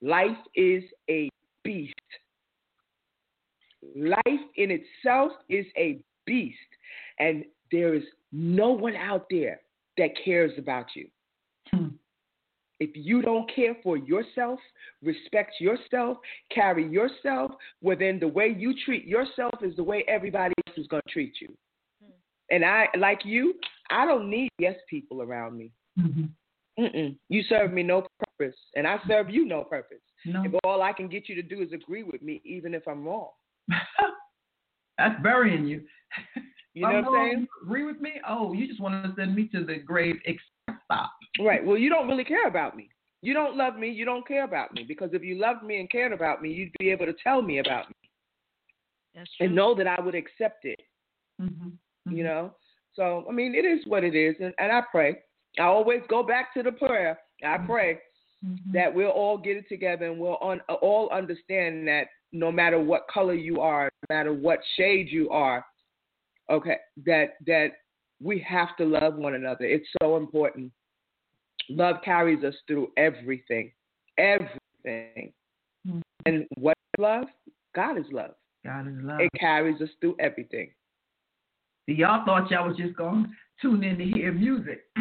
life 0.00 0.30
is 0.54 0.84
a 1.10 1.28
beast. 1.64 1.94
Life 3.96 4.40
in 4.54 4.70
itself 4.70 5.32
is 5.48 5.66
a 5.76 5.98
beast, 6.24 6.56
and 7.18 7.44
there 7.72 7.94
is 7.94 8.04
no 8.30 8.70
one 8.70 8.94
out 8.94 9.26
there 9.28 9.60
that 9.98 10.10
cares 10.24 10.52
about 10.56 10.86
you. 10.94 11.08
Hmm. 11.74 11.88
If 12.82 12.90
you 12.94 13.22
don't 13.22 13.48
care 13.54 13.76
for 13.80 13.96
yourself, 13.96 14.58
respect 15.04 15.52
yourself, 15.60 16.18
carry 16.52 16.84
yourself, 16.84 17.52
well, 17.80 17.96
then 17.96 18.18
the 18.18 18.26
way 18.26 18.52
you 18.58 18.74
treat 18.84 19.04
yourself 19.06 19.54
is 19.62 19.76
the 19.76 19.84
way 19.84 20.04
everybody 20.08 20.52
else 20.66 20.76
is 20.76 20.88
going 20.88 21.02
to 21.06 21.12
treat 21.12 21.34
you. 21.40 21.46
Hmm. 22.02 22.10
And 22.50 22.64
I, 22.64 22.88
like 22.98 23.20
you, 23.24 23.54
I 23.88 24.04
don't 24.04 24.28
need 24.28 24.48
yes 24.58 24.74
people 24.90 25.22
around 25.22 25.56
me. 25.56 25.70
Mm-hmm. 25.96 26.24
Mm-mm. 26.82 27.16
You 27.28 27.44
serve 27.48 27.72
me 27.72 27.84
no 27.84 28.04
purpose, 28.18 28.58
and 28.74 28.84
I 28.84 28.96
serve 29.06 29.30
you 29.30 29.46
no 29.46 29.62
purpose. 29.62 30.00
No. 30.24 30.42
If 30.44 30.52
all 30.64 30.82
I 30.82 30.92
can 30.92 31.06
get 31.06 31.28
you 31.28 31.36
to 31.36 31.42
do 31.42 31.62
is 31.62 31.72
agree 31.72 32.02
with 32.02 32.20
me, 32.20 32.42
even 32.44 32.74
if 32.74 32.88
I'm 32.88 33.04
wrong. 33.04 33.28
that's 34.98 35.22
burying 35.22 35.66
you. 35.66 35.82
You 36.74 36.82
know 36.82 36.88
I'm 36.88 37.04
what 37.04 37.18
I'm 37.20 37.28
saying? 37.28 37.48
Agree 37.62 37.84
with 37.84 38.00
me? 38.00 38.14
Oh, 38.26 38.54
you 38.54 38.66
just 38.66 38.80
want 38.80 39.04
to 39.04 39.12
send 39.14 39.36
me 39.36 39.48
to 39.54 39.64
the 39.64 39.76
grave. 39.76 40.16
Stop. 40.84 41.12
Right. 41.40 41.64
Well, 41.64 41.78
you 41.78 41.88
don't 41.88 42.08
really 42.08 42.24
care 42.24 42.46
about 42.46 42.76
me. 42.76 42.88
You 43.22 43.34
don't 43.34 43.56
love 43.56 43.76
me. 43.76 43.88
You 43.88 44.04
don't 44.04 44.26
care 44.26 44.44
about 44.44 44.72
me. 44.74 44.84
Because 44.86 45.10
if 45.12 45.22
you 45.22 45.38
loved 45.38 45.62
me 45.62 45.78
and 45.80 45.90
cared 45.90 46.12
about 46.12 46.42
me, 46.42 46.50
you'd 46.50 46.72
be 46.78 46.90
able 46.90 47.06
to 47.06 47.14
tell 47.22 47.40
me 47.40 47.58
about 47.58 47.88
me 47.88 47.94
That's 49.14 49.30
and 49.40 49.54
know 49.54 49.74
that 49.74 49.86
I 49.86 50.00
would 50.00 50.14
accept 50.14 50.64
it. 50.64 50.80
Mm-hmm. 51.40 51.68
mm-hmm. 51.68 52.16
You 52.16 52.24
know. 52.24 52.54
So 52.94 53.24
I 53.28 53.32
mean, 53.32 53.54
it 53.54 53.64
is 53.64 53.86
what 53.86 54.04
it 54.04 54.14
is, 54.14 54.36
and, 54.40 54.52
and 54.58 54.70
I 54.70 54.82
pray. 54.90 55.16
I 55.58 55.62
always 55.62 56.00
go 56.08 56.22
back 56.22 56.52
to 56.54 56.62
the 56.62 56.72
prayer. 56.72 57.18
I 57.42 57.56
mm-hmm. 57.56 57.66
pray 57.66 57.98
mm-hmm. 58.44 58.72
that 58.72 58.92
we'll 58.92 59.10
all 59.10 59.38
get 59.38 59.56
it 59.56 59.68
together 59.68 60.06
and 60.06 60.18
we'll 60.18 60.36
on, 60.36 60.60
all 60.80 61.08
understand 61.10 61.86
that 61.88 62.04
no 62.32 62.50
matter 62.50 62.80
what 62.80 63.06
color 63.12 63.34
you 63.34 63.60
are, 63.60 63.90
no 64.08 64.16
matter 64.16 64.32
what 64.32 64.58
shade 64.76 65.08
you 65.10 65.30
are, 65.30 65.64
okay, 66.50 66.76
that 67.04 67.34
that 67.46 67.68
we 68.22 68.38
have 68.48 68.76
to 68.76 68.84
love 68.84 69.16
one 69.16 69.34
another. 69.34 69.64
It's 69.64 69.86
so 70.02 70.16
important. 70.16 70.72
Love 71.68 71.96
carries 72.04 72.44
us 72.44 72.54
through 72.66 72.88
everything, 72.96 73.72
everything. 74.18 75.32
Mm-hmm. 75.86 76.00
And 76.26 76.46
what 76.56 76.76
is 76.98 77.02
love? 77.02 77.24
God 77.74 77.98
is 77.98 78.06
love. 78.12 78.34
God 78.64 78.86
is 78.88 78.94
love. 78.98 79.20
It 79.20 79.30
carries 79.38 79.80
us 79.80 79.88
through 80.00 80.16
everything. 80.20 80.70
See, 81.86 81.94
y'all 81.94 82.24
thought 82.24 82.50
y'all 82.50 82.68
was 82.68 82.76
just 82.76 82.96
going 82.96 83.24
to 83.24 83.30
tune 83.60 83.82
in 83.82 83.98
to 83.98 84.04
hear 84.04 84.32
music. 84.32 84.84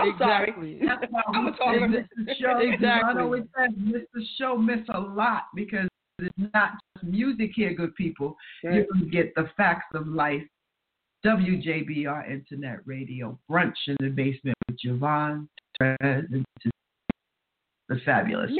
I'm 0.00 0.10
exactly. 0.12 0.78
sorry. 0.78 0.80
That's 0.86 1.12
why 1.12 1.22
I'm 1.28 1.54
talking 1.54 1.92
the 1.92 2.34
show. 2.40 2.58
Exactly. 2.58 2.88
I 2.88 3.22
always 3.22 3.44
say 3.56 4.22
show, 4.38 4.56
miss 4.56 4.80
a 4.92 4.98
lot 4.98 5.44
because 5.54 5.88
it's 6.18 6.34
not 6.52 6.72
just 6.96 7.06
music 7.06 7.52
here, 7.54 7.72
good 7.74 7.94
people. 7.94 8.36
Right. 8.62 8.74
You 8.76 8.86
can 8.92 9.10
get 9.10 9.34
the 9.34 9.48
facts 9.56 9.86
of 9.94 10.06
life. 10.08 10.42
WJBR 11.24 12.30
Internet 12.30 12.80
Radio, 12.84 13.38
Brunch 13.50 13.74
in 13.86 13.96
the 13.98 14.08
Basement 14.08 14.56
with 14.68 14.76
JaVonne, 14.84 15.48
the 15.80 16.44
fabulous. 18.04 18.50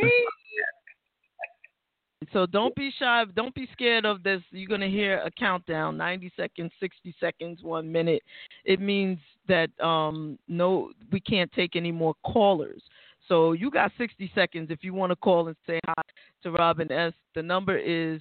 So 2.33 2.47
don't 2.47 2.75
be 2.75 2.91
shy. 2.99 3.25
Don't 3.37 3.55
be 3.55 3.69
scared 3.73 4.07
of 4.07 4.23
this. 4.23 4.41
You're 4.51 4.69
gonna 4.69 4.89
hear 4.89 5.19
a 5.19 5.31
countdown: 5.31 5.99
90 5.99 6.33
seconds, 6.37 6.73
60 6.81 7.15
seconds, 7.21 7.63
one 7.63 7.91
minute. 7.93 8.23
It 8.65 8.81
means 8.81 9.19
that 9.47 9.69
um 9.79 10.39
no, 10.49 10.91
we 11.13 11.21
can't 11.21 11.53
take 11.53 11.77
any 11.77 11.93
more 11.93 12.15
callers. 12.25 12.83
So 13.29 13.53
you 13.53 13.71
got 13.71 13.93
60 13.99 14.31
seconds 14.35 14.71
if 14.71 14.83
you 14.83 14.95
want 14.95 15.11
to 15.11 15.17
call 15.17 15.49
and 15.49 15.57
say 15.67 15.79
hi 15.87 16.03
to 16.43 16.51
Robin 16.51 16.91
S. 16.91 17.13
The 17.35 17.43
number 17.43 17.77
is 17.77 18.21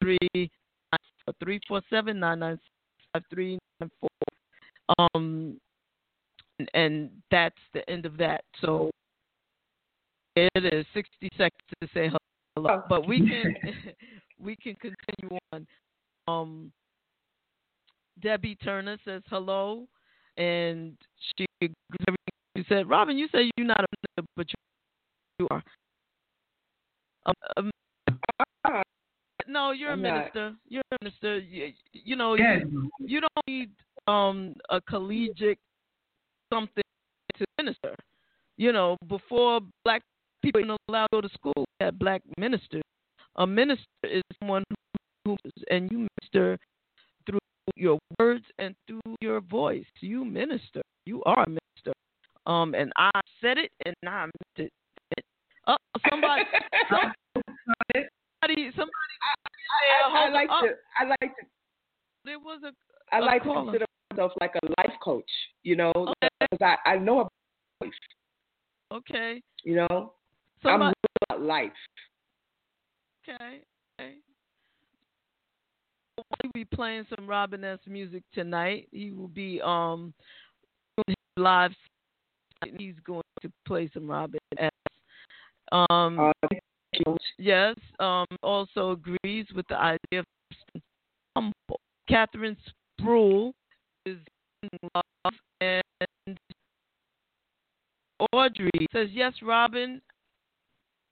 three 0.00 0.50
four 1.68 1.82
seven 1.90 2.20
nine 2.20 2.40
nine 2.40 2.58
five 3.12 3.22
three 3.30 3.58
nine 3.80 3.90
four. 4.00 4.08
Um, 4.98 5.58
and, 6.58 6.70
and 6.74 7.10
that's 7.30 7.56
the 7.74 7.88
end 7.90 8.06
of 8.06 8.16
that. 8.18 8.44
So 8.60 8.90
it 10.36 10.50
is 10.56 10.86
60 10.94 11.28
seconds 11.36 11.52
to 11.80 11.88
say 11.94 12.10
hello, 12.56 12.82
but 12.88 13.06
we 13.06 13.18
can 13.18 13.54
we 14.42 14.56
can 14.56 14.74
continue 14.76 15.38
on. 15.52 15.66
Um, 16.28 16.72
Debbie 18.20 18.56
Turner 18.56 18.98
says 19.04 19.22
hello, 19.28 19.86
and 20.36 20.96
she 21.36 21.46
agrees 21.60 21.74
with 21.90 22.00
everything 22.08 22.54
you 22.54 22.64
said. 22.68 22.88
Robin, 22.88 23.18
you 23.18 23.28
say 23.32 23.50
you're 23.56 23.66
not 23.66 23.80
a 23.80 23.86
minister, 24.18 24.32
but 24.36 24.46
you 25.38 25.48
are. 25.50 25.62
Um, 27.26 27.34
um, 28.64 28.82
no, 29.48 29.72
you're 29.72 29.90
a 29.90 29.92
I'm 29.94 30.02
not. 30.02 30.14
minister. 30.14 30.54
You're 30.68 30.82
a 30.92 30.96
minister. 31.02 31.38
You, 31.38 31.72
you 31.92 32.16
know, 32.16 32.34
Yes. 32.34 32.62
you, 32.70 32.90
you 33.00 33.20
don't 33.20 33.46
need 33.46 33.70
um 34.08 34.54
a 34.70 34.80
collegiate 34.80 35.58
something 36.52 36.82
to 37.36 37.44
minister. 37.58 37.94
You 38.56 38.72
know, 38.72 38.96
before 39.08 39.60
black 39.84 40.02
people 40.42 40.62
were 40.66 40.76
allowed 40.88 41.06
to 41.12 41.16
go 41.16 41.20
to 41.20 41.28
school, 41.30 41.52
we 41.56 41.84
had 41.84 41.98
black 41.98 42.22
ministers. 42.38 42.82
A 43.36 43.46
minister 43.46 43.84
is 44.04 44.22
someone 44.40 44.64
who, 45.24 45.36
and 45.70 45.90
you 45.90 46.06
minister 46.20 46.58
through 47.26 47.38
your 47.74 47.98
words 48.18 48.44
and 48.58 48.74
through 48.86 49.16
your 49.20 49.40
voice. 49.40 49.84
You 50.00 50.24
minister. 50.24 50.80
You 51.04 51.22
are 51.24 51.42
a 51.42 51.48
minister. 51.48 51.92
Um, 52.46 52.74
and 52.74 52.92
I 52.96 53.10
said 53.40 53.58
it, 53.58 53.70
and 53.84 53.94
I 54.06 54.24
meant 54.24 54.32
it. 54.58 54.70
Oh, 55.66 55.76
somebody, 56.08 56.44
somebody, 58.42 58.70
somebody. 58.70 58.92
I, 59.22 60.24
I, 60.24 60.26
I 60.26 60.28
like 60.30 60.48
Oh, 60.50 60.66
to. 60.66 60.72
I 60.98 61.04
like 61.04 61.36
to. 61.36 61.46
There 62.24 62.38
was 62.38 62.60
a. 62.64 62.72
I 63.14 63.18
a 63.18 63.22
like 63.22 63.42
to 63.44 63.52
consider 63.52 63.86
myself 64.10 64.32
like 64.40 64.54
a 64.62 64.66
life 64.78 64.96
coach. 65.02 65.30
You 65.62 65.76
know, 65.76 65.92
Okay. 65.96 66.28
because 66.40 66.76
I 66.86 66.90
I 66.90 66.96
know 66.98 67.20
about 67.20 67.32
life. 67.82 67.92
Okay. 68.92 69.42
You 69.64 69.76
know, 69.76 70.12
I'm 70.64 70.80
real 70.80 70.92
about 71.30 71.42
life. 71.42 71.72
Okay. 73.28 73.60
okay. 74.00 74.14
We'll 76.16 76.52
be 76.54 76.64
playing 76.64 77.04
some 77.14 77.26
Robin 77.26 77.62
S. 77.64 77.78
music 77.86 78.22
tonight. 78.32 78.88
He 78.90 79.10
will 79.10 79.28
be 79.28 79.60
um 79.62 80.14
doing 80.96 81.16
his 81.36 81.42
live. 81.42 81.72
He's 82.78 82.94
going 83.04 83.22
to 83.42 83.52
play 83.66 83.90
some 83.92 84.08
Robin 84.10 84.40
S. 84.58 84.70
Um, 85.72 86.18
Uh. 86.18 86.32
Yes. 87.38 87.76
Um, 87.98 88.26
also 88.42 88.92
agrees 88.92 89.46
with 89.54 89.66
the 89.68 89.76
idea 89.76 90.20
of 90.20 90.82
humble. 91.34 91.80
Catherine 92.08 92.56
Sproul 92.98 93.52
is 94.04 94.18
love, 94.94 95.34
and 95.60 96.38
Audrey 98.32 98.70
says 98.92 99.08
yes. 99.12 99.32
Robin, 99.42 100.00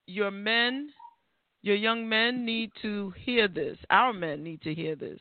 your 0.07 0.31
men 0.31 0.89
your 1.65 1.75
young 1.75 2.07
men 2.07 2.45
need 2.45 2.71
to 2.83 3.11
hear 3.17 3.47
this. 3.47 3.75
Our 3.89 4.13
men 4.13 4.43
need 4.43 4.61
to 4.61 4.73
hear 4.75 4.95
this. 4.95 5.19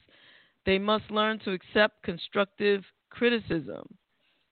They 0.66 0.78
must 0.78 1.10
learn 1.10 1.38
to 1.40 1.52
accept 1.52 2.02
constructive 2.02 2.84
criticism. 3.08 3.86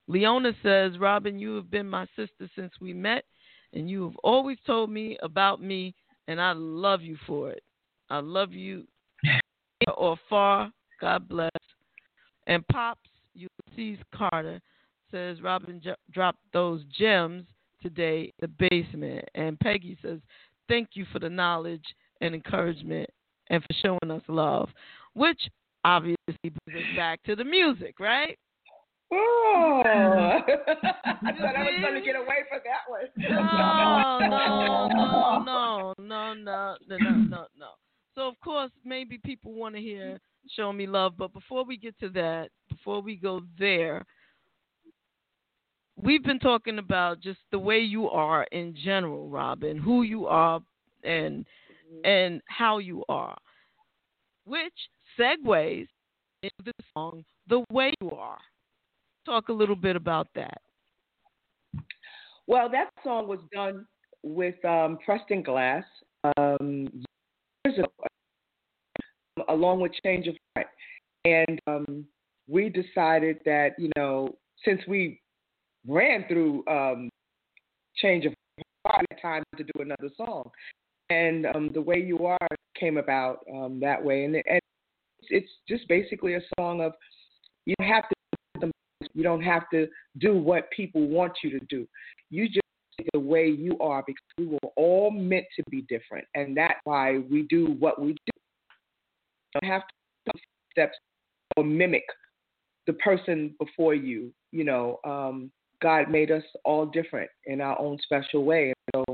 Leona 0.09 0.53
says, 0.63 0.99
Robin, 0.99 1.39
you 1.39 1.55
have 1.57 1.71
been 1.71 1.87
my 1.87 2.07
sister 2.17 2.49
since 2.57 2.73
we 2.81 2.95
met, 2.95 3.25
and 3.75 3.91
you 3.91 4.05
have 4.05 4.17
always 4.25 4.57
told 4.67 4.89
me 4.89 5.19
about 5.23 5.63
me, 5.63 5.95
and 6.29 6.41
I 6.41 6.53
love 6.53 7.03
you 7.03 7.17
for 7.27 7.51
it. 7.51 7.63
I 8.11 8.19
love 8.21 8.53
you 8.53 8.85
near 9.25 9.41
or 9.97 10.17
far. 10.29 10.71
God 11.01 11.29
bless. 11.29 11.51
And 12.47 12.67
Pops 12.69 13.09
Ulysses 13.35 14.05
Carter 14.15 14.61
says, 15.11 15.41
Robin 15.41 15.81
j- 15.83 15.95
dropped 16.13 16.41
those 16.53 16.83
gems 16.97 17.45
today 17.81 18.33
in 18.41 18.49
the 18.49 18.69
basement. 18.71 19.25
And 19.35 19.59
Peggy 19.61 19.99
says, 20.03 20.21
thank 20.69 20.91
you 20.95 21.07
for 21.13 21.19
the 21.19 21.29
knowledge 21.29 21.85
and 22.21 22.35
encouragement 22.35 23.09
and 23.51 23.63
for 23.63 23.75
showing 23.83 24.11
us 24.11 24.23
love, 24.29 24.69
which 25.15 25.41
obviously 25.85 26.17
brings 26.43 26.83
us 26.83 26.97
back 26.97 27.23
to 27.25 27.37
the 27.37 27.45
music, 27.45 27.99
right? 28.01 28.39
Oh, 29.13 29.83
I 29.85 30.41
thought 30.47 31.57
I 31.57 31.65
was 31.65 31.81
going 31.83 31.95
to 31.95 32.01
get 32.01 32.17
away 32.17 32.45
from 32.49 32.61
that 32.65 32.89
one. 32.89 33.09
No, 33.19 34.19
no, 34.21 34.89
no, 34.89 35.43
no, 35.45 35.92
no, 36.03 36.35
no, 36.35 36.77
no, 36.89 36.97
no, 36.99 37.11
no, 37.11 37.47
no. 37.59 37.69
So 38.15 38.29
of 38.29 38.35
course, 38.41 38.71
maybe 38.85 39.19
people 39.25 39.53
want 39.53 39.75
to 39.75 39.81
hear 39.81 40.21
"Show 40.57 40.73
Me 40.73 40.87
Love," 40.87 41.15
but 41.17 41.33
before 41.33 41.65
we 41.65 41.77
get 41.77 41.99
to 42.01 42.09
that, 42.11 42.51
before 42.69 43.01
we 43.01 43.17
go 43.17 43.43
there, 43.59 44.05
we've 45.97 46.23
been 46.25 46.39
talking 46.39 46.79
about 46.79 47.21
just 47.21 47.41
the 47.51 47.59
way 47.59 47.79
you 47.79 48.09
are 48.09 48.45
in 48.53 48.75
general, 48.85 49.29
Robin, 49.29 49.79
who 49.79 50.03
you 50.03 50.27
are, 50.27 50.61
and 51.05 51.45
mm-hmm. 51.45 52.07
and 52.07 52.43
how 52.49 52.79
you 52.79 53.05
are, 53.09 53.39
which 54.45 54.73
segues 55.19 55.89
into 56.43 56.63
the 56.65 56.73
song 56.93 57.25
"The 57.49 57.65
Way 57.71 57.93
You 58.01 58.11
Are." 58.11 58.39
Talk 59.25 59.49
a 59.49 59.53
little 59.53 59.77
bit 59.77 59.97
about 59.97 60.27
that. 60.35 60.61
Well, 62.47 62.69
that 62.71 62.91
song 63.05 63.29
was 63.29 63.39
done 63.53 63.87
with 64.23 64.63
um, 64.65 64.99
Preston 65.05 65.43
Glass 65.43 65.85
um, 66.37 66.89
years 67.65 67.79
ago, 67.79 67.87
along 69.49 69.81
with 69.81 69.93
Change 70.05 70.29
of 70.29 70.37
Heart, 70.55 70.69
and 71.25 71.59
um, 71.67 72.05
we 72.49 72.69
decided 72.69 73.39
that 73.45 73.71
you 73.79 73.91
know 73.97 74.35
since 74.65 74.81
we 74.87 75.21
ran 75.87 76.25
through 76.29 76.65
um, 76.69 77.09
Change 77.97 78.27
of 78.27 78.35
Heart, 78.87 79.07
time 79.21 79.43
to 79.57 79.65
do 79.65 79.73
another 79.81 80.13
song, 80.17 80.51
and 81.11 81.47
um, 81.47 81.71
the 81.73 81.81
way 81.81 81.99
you 81.99 82.27
are 82.27 82.39
came 82.79 82.97
about 82.97 83.41
um, 83.53 83.81
that 83.81 84.03
way, 84.03 84.25
and, 84.25 84.37
and 84.37 84.61
it's 85.29 85.51
just 85.69 85.87
basically 85.89 86.35
a 86.35 86.41
song 86.59 86.81
of 86.81 86.93
you 87.65 87.75
have 87.81 88.09
to 88.09 88.15
you 89.15 89.23
don't 89.23 89.43
have 89.43 89.69
to 89.71 89.89
do 90.19 90.39
what 90.39 90.71
people 90.71 91.07
want 91.07 91.33
you 91.43 91.59
to 91.59 91.65
do. 91.67 91.87
You 92.31 92.47
just 92.49 92.62
the 93.13 93.21
way 93.21 93.49
you 93.49 93.79
are 93.81 94.03
because 94.07 94.23
we 94.39 94.47
were 94.47 94.59
all 94.77 95.11
meant 95.11 95.47
to 95.57 95.63
be 95.71 95.83
different, 95.83 96.27
and 96.35 96.57
that's 96.57 96.79
why 96.85 97.19
we 97.31 97.43
do 97.49 97.77
what 97.79 98.01
we 98.01 98.13
do. 98.13 98.33
You 99.55 99.61
don't 99.61 99.71
have 99.71 99.83
to 100.27 100.33
steps 100.73 100.97
or 101.57 101.65
mimic 101.65 102.05
the 102.87 102.93
person 102.95 103.55
before 103.59 103.95
you. 103.95 104.33
You 104.51 104.65
know, 104.65 104.99
um, 105.05 105.51
God 105.81 106.11
made 106.11 106.31
us 106.31 106.43
all 106.65 106.87
different 106.87 107.31
in 107.47 107.61
our 107.61 107.79
own 107.79 107.99
special 108.03 108.45
way. 108.45 108.73
So 108.95 109.05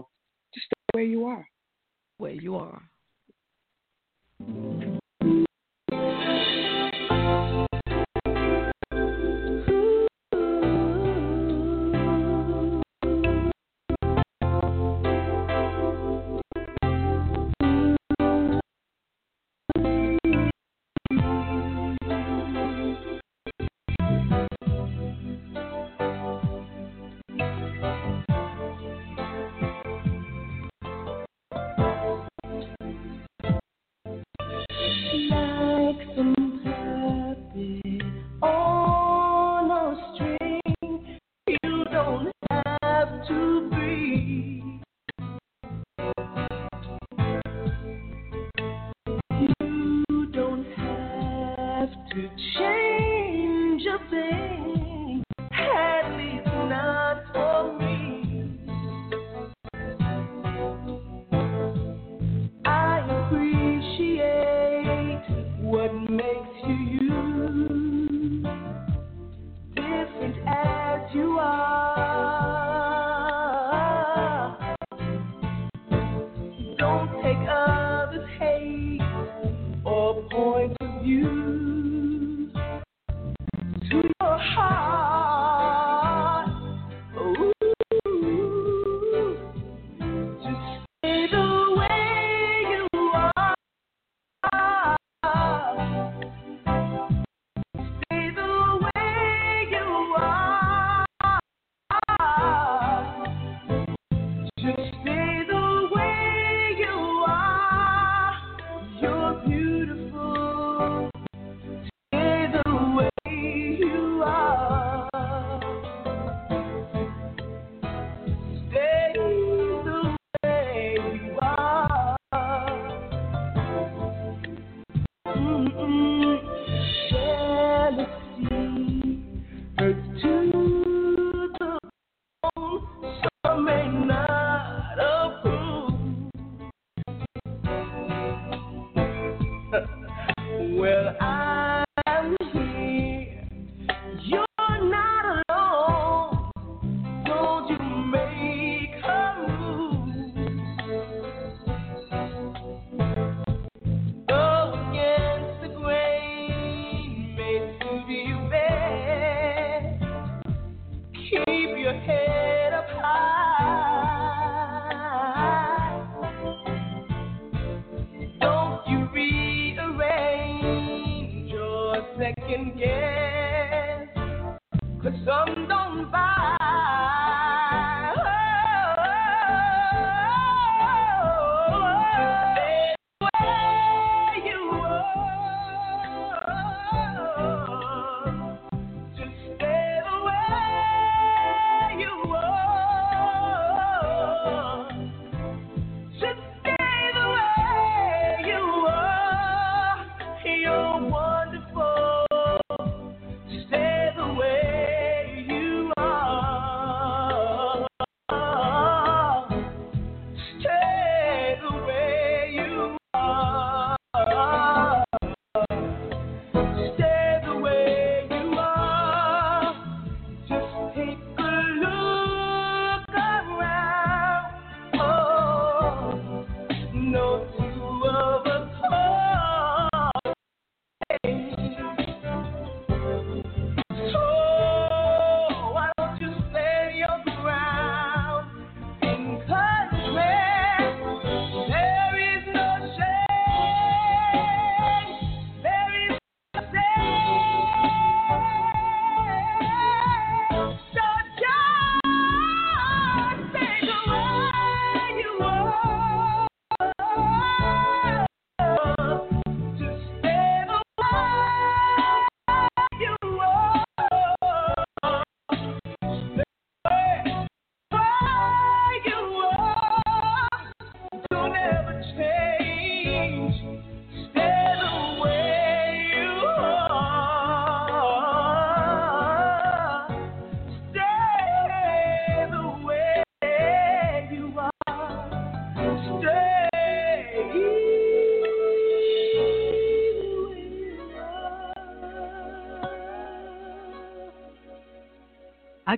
just 0.54 0.66
stay 0.66 0.80
where 0.92 1.04
you 1.04 1.26
are. 1.26 1.46
Where 2.18 2.32
you 2.32 2.56
are. 2.56 2.82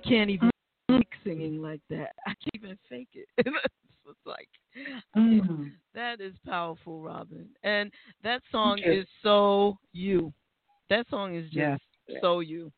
Can't 0.06 0.31
even 0.31 0.51
fake 0.89 1.09
singing 1.24 1.60
like 1.62 1.81
that. 1.90 2.14
I 2.27 2.31
can't 2.31 2.55
even 2.55 2.78
fake 2.89 3.09
it. 3.14 3.28
it's 3.39 4.18
like 4.27 4.48
Mm. 5.16 5.72
that 5.94 6.20
is 6.20 6.35
powerful, 6.47 7.01
Robin. 7.02 7.48
And 7.62 7.93
that 8.22 8.43
song 8.52 8.81
is 8.85 9.06
so 9.22 9.78
you. 9.93 10.32
That 10.89 11.09
song 11.10 11.35
is 11.35 11.44
just 11.51 11.56
Yeah. 11.56 11.77
so 12.20 12.40
you. 12.40 12.72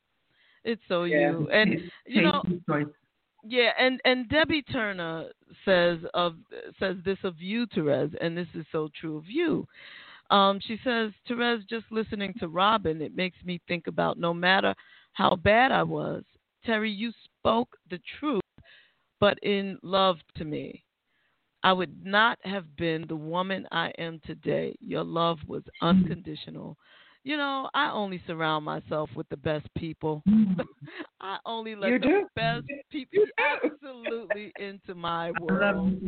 It's 0.64 0.82
so 0.88 1.04
Yeah. 1.04 1.30
you. 1.30 1.48
And 1.50 1.90
you 2.06 2.22
know, 2.22 2.42
yeah, 3.44 3.70
and 3.78 4.00
and 4.04 4.28
Debbie 4.28 4.62
Turner 4.62 5.30
says 5.64 5.98
of 6.14 6.36
says 6.78 6.96
this 7.04 7.18
of 7.24 7.40
you, 7.40 7.66
Terez, 7.66 8.14
and 8.20 8.36
this 8.36 8.48
is 8.54 8.64
so 8.72 8.88
true 8.98 9.16
of 9.16 9.28
you. 9.28 9.66
Um, 10.30 10.60
she 10.60 10.78
says, 10.82 11.12
Terez, 11.28 11.68
just 11.68 11.84
listening 11.90 12.32
to 12.40 12.48
Robin, 12.48 13.02
it 13.02 13.14
makes 13.14 13.36
me 13.44 13.60
think 13.68 13.86
about 13.86 14.18
no 14.18 14.32
matter 14.32 14.74
how 15.12 15.36
bad 15.36 15.72
I 15.72 15.82
was, 15.82 16.24
Terry, 16.64 16.90
you 16.90 17.12
spoke 17.38 17.76
the 17.90 18.00
truth, 18.18 18.40
but 19.20 19.38
in 19.42 19.78
love 19.82 20.16
to 20.36 20.44
me. 20.44 20.84
I 21.64 21.72
would 21.72 22.04
not 22.04 22.38
have 22.42 22.76
been 22.76 23.04
the 23.08 23.16
woman 23.16 23.66
I 23.70 23.92
am 23.98 24.20
today. 24.26 24.74
Your 24.80 25.04
love 25.04 25.38
was 25.46 25.62
unconditional. 25.80 26.76
You 27.24 27.36
know, 27.36 27.70
I 27.72 27.90
only 27.92 28.20
surround 28.26 28.64
myself 28.64 29.08
with 29.14 29.28
the 29.28 29.36
best 29.36 29.68
people. 29.76 30.24
I 31.20 31.38
only 31.46 31.76
let 31.76 31.90
You 31.90 31.98
the 32.00 32.06
do. 32.06 32.26
best 32.34 32.66
people 32.90 33.24
absolutely 33.62 34.52
into 34.58 34.96
my 34.96 35.30
world. 35.30 36.00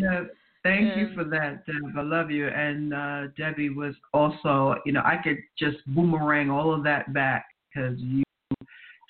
thank 0.64 0.97
you 0.97 1.14
for 1.14 1.22
that, 1.22 1.64
Deb. 1.66 1.97
I 1.97 2.02
love 2.02 2.32
you. 2.32 2.48
And 2.48 2.93
uh, 2.93 3.26
Debbie 3.39 3.70
was 3.70 3.94
also, 4.12 4.74
you 4.85 4.93
know, 4.93 5.02
I 5.05 5.18
could 5.22 5.39
just 5.56 5.76
boomerang 5.86 6.51
all 6.51 6.74
of 6.74 6.82
that 6.82 7.12
back 7.12 7.47
because 7.72 7.97
you 8.01 8.24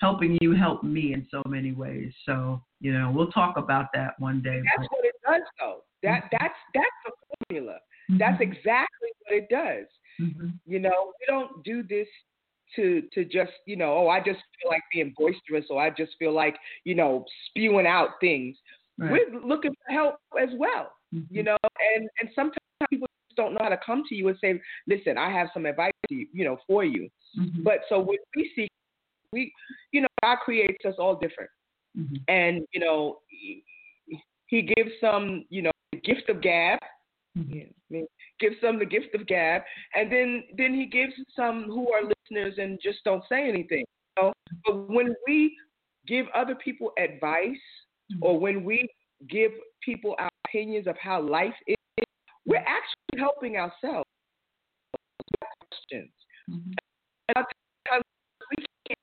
helping 0.01 0.37
you 0.41 0.55
help 0.55 0.83
me 0.83 1.13
in 1.13 1.27
so 1.31 1.41
many 1.47 1.71
ways. 1.71 2.11
So, 2.25 2.61
you 2.79 2.93
know, 2.93 3.11
we'll 3.13 3.31
talk 3.31 3.57
about 3.57 3.87
that 3.93 4.19
one 4.19 4.41
day. 4.41 4.61
That's 4.77 4.89
what 4.91 5.05
it 5.05 5.15
does, 5.25 5.41
though. 5.59 5.81
That 6.03 6.23
that's 6.31 6.53
that's 6.73 6.85
the 7.05 7.11
formula. 7.47 7.77
That's 8.19 8.39
exactly 8.41 9.09
what 9.23 9.37
it 9.37 9.47
does. 9.49 9.87
Mm-hmm. 10.21 10.49
You 10.65 10.79
know, 10.79 11.11
we 11.19 11.25
don't 11.27 11.63
do 11.63 11.83
this 11.83 12.07
to 12.75 13.03
to 13.13 13.25
just 13.25 13.51
you 13.65 13.75
know, 13.75 13.97
oh, 13.97 14.07
I 14.07 14.19
just 14.19 14.39
feel 14.61 14.69
like 14.69 14.83
being 14.93 15.13
boisterous, 15.17 15.65
or 15.69 15.81
I 15.81 15.89
just 15.89 16.13
feel 16.19 16.33
like 16.33 16.55
you 16.83 16.95
know 16.95 17.25
spewing 17.49 17.87
out 17.87 18.09
things. 18.21 18.55
Right. 18.97 19.11
We're 19.11 19.41
looking 19.41 19.71
for 19.85 19.93
help 19.93 20.15
as 20.41 20.49
well. 20.57 20.91
You 21.29 21.43
know, 21.43 21.57
and 21.63 22.09
and 22.19 22.29
sometimes 22.35 22.57
people 22.89 23.07
just 23.29 23.37
don't 23.37 23.53
know 23.53 23.59
how 23.61 23.69
to 23.69 23.79
come 23.85 24.03
to 24.09 24.15
you 24.15 24.27
and 24.27 24.37
say, 24.41 24.59
"Listen, 24.87 25.17
I 25.17 25.31
have 25.31 25.47
some 25.53 25.65
advice, 25.65 25.93
to 26.09 26.15
you, 26.15 26.27
you 26.33 26.43
know, 26.43 26.57
for 26.67 26.83
you." 26.83 27.09
Mm-hmm. 27.39 27.63
But 27.63 27.79
so 27.87 27.99
when 27.99 28.17
we 28.35 28.51
see, 28.55 28.67
we, 29.35 29.51
you 29.91 30.01
know, 30.01 30.07
God 30.23 30.37
creates 30.45 30.83
us 30.85 30.95
all 30.97 31.15
different, 31.15 31.51
Mm-hmm. 31.97 32.15
and 32.27 32.65
you 32.73 32.81
know, 32.81 33.19
he, 33.29 33.63
he 34.47 34.61
gives 34.61 34.91
some, 34.99 35.45
you 35.49 35.61
know, 35.61 35.71
the 35.93 35.99
gift 36.01 36.29
of 36.29 36.41
gab. 36.41 36.79
Mm-hmm. 37.37 37.99
Gives 38.39 38.55
some 38.61 38.79
the 38.79 38.85
gift 38.85 39.15
of 39.15 39.25
gab, 39.27 39.61
and 39.93 40.11
then 40.11 40.43
then 40.57 40.73
he 40.73 40.85
gives 40.85 41.13
some 41.35 41.65
who 41.65 41.91
are 41.93 42.01
listeners 42.03 42.55
and 42.57 42.79
just 42.81 42.99
don't 43.05 43.23
say 43.29 43.47
anything. 43.47 43.85
You 44.17 44.23
know? 44.23 44.33
But 44.65 44.89
when 44.89 45.15
we 45.27 45.55
give 46.05 46.25
other 46.33 46.55
people 46.55 46.91
advice, 46.97 47.65
or 48.21 48.39
when 48.39 48.63
we 48.63 48.87
give 49.29 49.51
people 49.81 50.15
our 50.19 50.29
opinions 50.47 50.87
of 50.87 50.95
how 50.97 51.21
life 51.21 51.53
is, 51.67 51.75
we're 52.45 52.57
actually 52.57 53.19
helping 53.19 53.57
ourselves. 53.57 54.09
Questions. 55.69 56.11
Mm-hmm. 56.49 56.71
And 57.35 57.45
sometimes 57.87 58.05
we 58.57 58.65
can't 58.87 58.99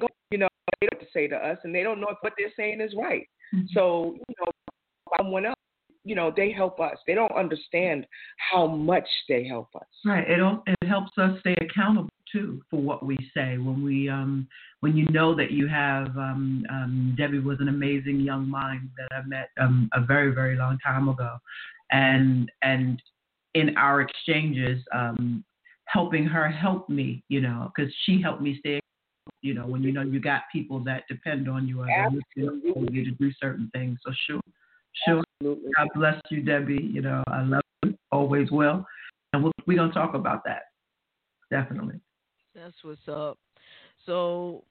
go, 0.00 0.06
you 0.30 0.38
know, 0.38 0.48
they 0.80 0.86
don't 0.86 1.00
have 1.00 1.08
to 1.08 1.12
say 1.12 1.28
to 1.28 1.36
us, 1.36 1.58
and 1.64 1.74
they 1.74 1.82
don't 1.82 2.00
know 2.00 2.08
if 2.10 2.18
what 2.20 2.32
they're 2.38 2.52
saying 2.56 2.80
is 2.80 2.94
right. 2.96 3.26
Mm-hmm. 3.54 3.66
So, 3.72 4.16
you 4.28 4.34
know, 4.40 4.52
someone 5.16 5.46
else, 5.46 5.56
you 6.04 6.14
know, 6.14 6.32
they 6.34 6.52
help 6.52 6.80
us. 6.80 6.96
They 7.06 7.14
don't 7.14 7.32
understand 7.32 8.06
how 8.50 8.66
much 8.66 9.08
they 9.28 9.46
help 9.46 9.68
us. 9.74 9.86
Right. 10.04 10.28
It 10.28 10.38
al- 10.38 10.62
it 10.66 10.86
helps 10.86 11.16
us 11.18 11.38
stay 11.40 11.56
accountable 11.60 12.10
too 12.30 12.60
for 12.70 12.80
what 12.80 13.04
we 13.04 13.16
say 13.34 13.56
when 13.58 13.84
we 13.84 14.08
um 14.08 14.48
when 14.80 14.96
you 14.96 15.06
know 15.10 15.34
that 15.34 15.52
you 15.52 15.68
have 15.68 16.08
um 16.16 16.64
um 16.70 17.14
Debbie 17.16 17.38
was 17.38 17.58
an 17.60 17.68
amazing 17.68 18.20
young 18.20 18.48
mind 18.48 18.90
that 18.98 19.16
I 19.16 19.26
met 19.26 19.50
um 19.60 19.88
a 19.94 20.00
very 20.00 20.32
very 20.32 20.56
long 20.56 20.78
time 20.84 21.08
ago, 21.08 21.36
and 21.90 22.50
and 22.62 23.02
in 23.54 23.76
our 23.76 24.00
exchanges 24.00 24.82
um 24.94 25.44
helping 25.86 26.24
her 26.24 26.48
help 26.48 26.88
me 26.88 27.22
you 27.28 27.40
know 27.40 27.72
because 27.74 27.92
she 28.04 28.20
helped 28.20 28.42
me 28.42 28.58
stay 28.60 28.80
you 29.46 29.54
know 29.54 29.66
when 29.66 29.82
you 29.82 29.92
know 29.92 30.02
you 30.02 30.20
got 30.20 30.42
people 30.52 30.80
that 30.80 31.04
depend 31.08 31.48
on 31.48 31.66
you 31.66 31.82
and 31.82 32.20
listen 32.36 32.62
for 32.74 32.84
you 32.90 33.04
to 33.04 33.10
do 33.12 33.30
certain 33.40 33.70
things 33.72 33.98
so 34.04 34.12
sure 34.26 34.40
sure 35.06 35.22
Absolutely. 35.40 35.70
God 35.76 35.88
bless 35.94 36.20
you 36.30 36.42
Debbie 36.42 36.90
you 36.92 37.02
know 37.02 37.22
I 37.28 37.42
love 37.42 37.62
you 37.84 37.96
always 38.10 38.50
will 38.50 38.84
and 39.32 39.42
we'll, 39.42 39.52
we're 39.66 39.78
gonna 39.78 39.92
talk 39.92 40.14
about 40.14 40.42
that 40.44 40.62
definitely. 41.50 42.00
That's 42.54 42.74
what's 42.82 43.06
up. 43.08 43.38
So 44.06 44.64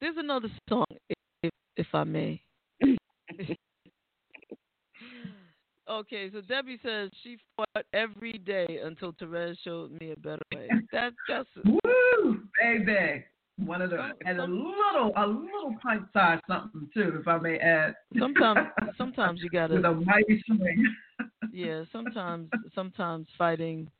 there's 0.00 0.16
another 0.16 0.48
song, 0.68 0.86
if, 1.42 1.52
if 1.76 1.86
I 1.92 2.04
may. 2.04 2.42
okay, 5.88 6.30
so 6.32 6.40
Debbie 6.40 6.78
says 6.82 7.10
she 7.22 7.36
fought 7.56 7.84
every 7.92 8.32
day 8.32 8.80
until 8.82 9.12
Terez 9.12 9.56
showed 9.62 9.92
me 10.00 10.12
a 10.12 10.16
better 10.20 10.42
way. 10.54 10.68
That 10.92 11.12
that's 11.28 11.48
Woo, 11.64 12.42
baby. 12.60 13.24
One 13.64 13.82
of 13.82 13.90
the 13.90 14.12
and 14.24 14.38
a 14.38 14.44
little 14.44 15.12
a 15.16 15.26
little 15.26 15.74
pint 15.82 16.04
size 16.12 16.38
something 16.48 16.88
too, 16.94 17.18
if 17.20 17.26
I 17.26 17.38
may 17.38 17.58
add. 17.58 17.94
sometimes 18.18 18.60
sometimes 18.98 19.42
you 19.42 19.50
gotta 19.50 19.74
With 19.74 19.84
a 19.84 19.94
mighty 19.94 20.42
swing. 20.46 20.94
yeah 21.52 21.84
sometimes 21.92 22.50
sometimes 22.74 23.26
fighting 23.36 23.90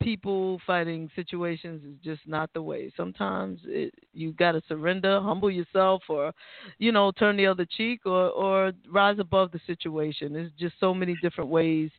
people 0.00 0.60
fighting 0.66 1.08
situations 1.14 1.82
is 1.84 1.96
just 2.02 2.20
not 2.26 2.50
the 2.54 2.62
way 2.62 2.92
sometimes 2.96 3.60
it, 3.66 3.94
you 4.12 4.32
got 4.32 4.52
to 4.52 4.62
surrender 4.68 5.20
humble 5.20 5.50
yourself 5.50 6.02
or 6.08 6.32
you 6.78 6.90
know 6.92 7.12
turn 7.12 7.36
the 7.36 7.46
other 7.46 7.66
cheek 7.76 8.00
or 8.04 8.30
or 8.30 8.72
rise 8.90 9.18
above 9.18 9.50
the 9.52 9.60
situation 9.66 10.32
there's 10.32 10.50
just 10.58 10.74
so 10.80 10.92
many 10.92 11.16
different 11.22 11.48
ways 11.48 11.90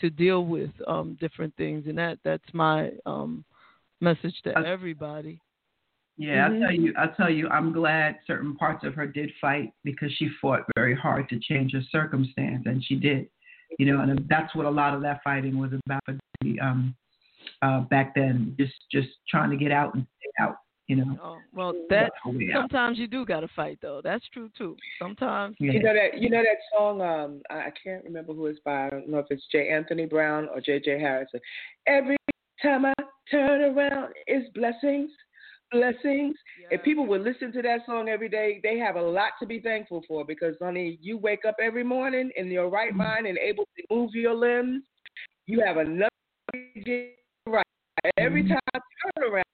to 0.00 0.08
deal 0.08 0.46
with 0.46 0.70
um 0.86 1.16
different 1.20 1.54
things 1.56 1.84
and 1.86 1.98
that 1.98 2.18
that's 2.24 2.54
my 2.54 2.90
um 3.06 3.44
message 4.00 4.34
to 4.42 4.56
everybody 4.66 5.38
Yeah, 6.18 6.48
Mhm. 6.48 6.56
I 6.56 6.66
tell 6.66 6.72
you, 6.72 6.94
I 6.96 7.06
tell 7.08 7.30
you, 7.30 7.48
I'm 7.48 7.72
glad 7.72 8.18
certain 8.26 8.54
parts 8.54 8.84
of 8.84 8.94
her 8.94 9.06
did 9.06 9.32
fight 9.40 9.72
because 9.82 10.12
she 10.12 10.28
fought 10.40 10.64
very 10.76 10.94
hard 10.94 11.28
to 11.30 11.38
change 11.38 11.72
her 11.72 11.82
circumstance, 11.90 12.66
and 12.66 12.84
she 12.84 12.96
did. 12.96 13.28
You 13.78 13.86
know, 13.86 14.00
and 14.02 14.28
that's 14.28 14.54
what 14.54 14.66
a 14.66 14.70
lot 14.70 14.94
of 14.94 15.00
that 15.02 15.22
fighting 15.24 15.58
was 15.58 15.72
about 15.86 16.04
for 16.04 16.18
Debbie, 16.42 16.60
um, 16.60 16.94
uh, 17.62 17.80
back 17.80 18.14
then. 18.14 18.54
Just, 18.58 18.74
just 18.90 19.08
trying 19.28 19.50
to 19.50 19.56
get 19.56 19.72
out 19.72 19.94
and 19.94 20.06
stay 20.18 20.44
out. 20.44 20.58
You 20.88 20.96
know. 20.96 21.18
oh 21.22 21.38
well 21.54 21.72
that 21.88 22.10
sometimes 22.52 22.98
you 22.98 23.06
do 23.06 23.24
got 23.24 23.40
to 23.40 23.48
fight 23.54 23.78
though 23.80 24.00
that's 24.02 24.28
true 24.30 24.50
too 24.58 24.76
sometimes 24.98 25.56
You 25.58 25.80
know 25.80 25.94
that 25.94 26.18
you 26.20 26.28
know 26.28 26.42
that 26.42 26.58
song. 26.74 27.00
Um, 27.00 27.40
I 27.48 27.68
I 27.68 27.72
can't 27.82 28.04
remember 28.04 28.34
who 28.34 28.46
it's 28.46 28.58
by. 28.60 28.86
I 28.86 28.90
don't 28.90 29.08
know 29.08 29.18
if 29.18 29.26
it's 29.30 29.46
J. 29.50 29.68
Anthony 29.70 30.06
Brown 30.06 30.48
or 30.52 30.60
J. 30.60 30.80
J. 30.80 30.98
Hairston. 30.98 31.40
Every 31.86 32.16
time 32.60 32.84
I 32.84 32.92
turn 33.30 33.62
around, 33.62 34.12
it's 34.26 34.52
blessings, 34.54 35.10
blessings. 35.72 36.36
If 36.70 36.82
people 36.82 37.06
would 37.06 37.22
listen 37.22 37.52
to 37.52 37.62
that 37.62 37.80
song 37.86 38.08
every 38.08 38.28
day, 38.28 38.60
they 38.62 38.78
have 38.78 38.96
a 38.96 39.02
lot 39.02 39.30
to 39.40 39.46
be 39.46 39.60
thankful 39.60 40.02
for 40.06 40.24
because, 40.24 40.54
honey, 40.60 40.98
you 41.00 41.18
wake 41.18 41.44
up 41.46 41.56
every 41.60 41.84
morning 41.84 42.30
in 42.36 42.50
your 42.50 42.68
right 42.68 42.94
mind 42.94 43.26
and 43.26 43.38
able 43.38 43.64
to 43.76 43.94
move 43.94 44.10
your 44.14 44.34
limbs. 44.34 44.82
You 45.46 45.62
have 45.64 45.78
enough 45.78 46.10
to 46.52 46.80
get 46.84 47.16
right. 47.46 47.64
Every 48.18 48.46
time 48.46 48.58
I 48.74 48.78
turn 48.78 49.32
around, 49.32 49.44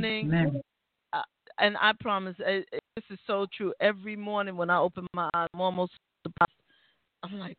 morning, 0.00 0.60
uh, 1.12 1.22
and 1.58 1.76
I 1.80 1.92
promise, 2.00 2.36
uh, 2.40 2.60
this 2.72 3.04
is 3.10 3.18
so 3.26 3.46
true. 3.56 3.72
Every 3.80 4.16
morning 4.16 4.56
when 4.56 4.70
I 4.70 4.78
open 4.78 5.06
my 5.14 5.28
eyes, 5.34 5.48
I'm 5.54 5.60
almost 5.60 5.92
surprised. 6.26 6.52
I'm 7.22 7.38
like, 7.38 7.56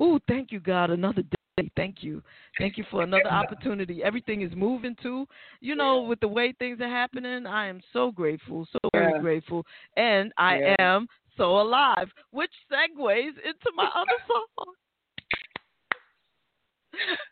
"Ooh, 0.00 0.18
thank 0.28 0.52
you, 0.52 0.60
God, 0.60 0.90
another 0.90 1.22
day. 1.22 1.39
Thank 1.76 2.02
you, 2.02 2.22
thank 2.58 2.78
you 2.78 2.84
for 2.90 3.02
another 3.02 3.28
opportunity. 3.28 4.02
Everything 4.02 4.40
is 4.42 4.52
moving 4.56 4.96
too. 5.02 5.26
You 5.60 5.76
know, 5.76 6.00
with 6.02 6.20
the 6.20 6.28
way 6.28 6.52
things 6.58 6.80
are 6.80 6.88
happening, 6.88 7.44
I 7.44 7.66
am 7.66 7.82
so 7.92 8.10
grateful, 8.10 8.66
so 8.72 8.78
very 8.94 9.12
Yeah. 9.12 9.18
grateful, 9.18 9.66
and 9.96 10.32
I 10.38 10.58
Yeah. 10.60 10.76
am 10.78 11.08
so 11.36 11.60
alive." 11.60 12.10
Which 12.30 12.52
segues 12.70 13.38
into 13.38 13.72
my 13.74 13.90
other 13.94 14.16
song. 14.26 14.74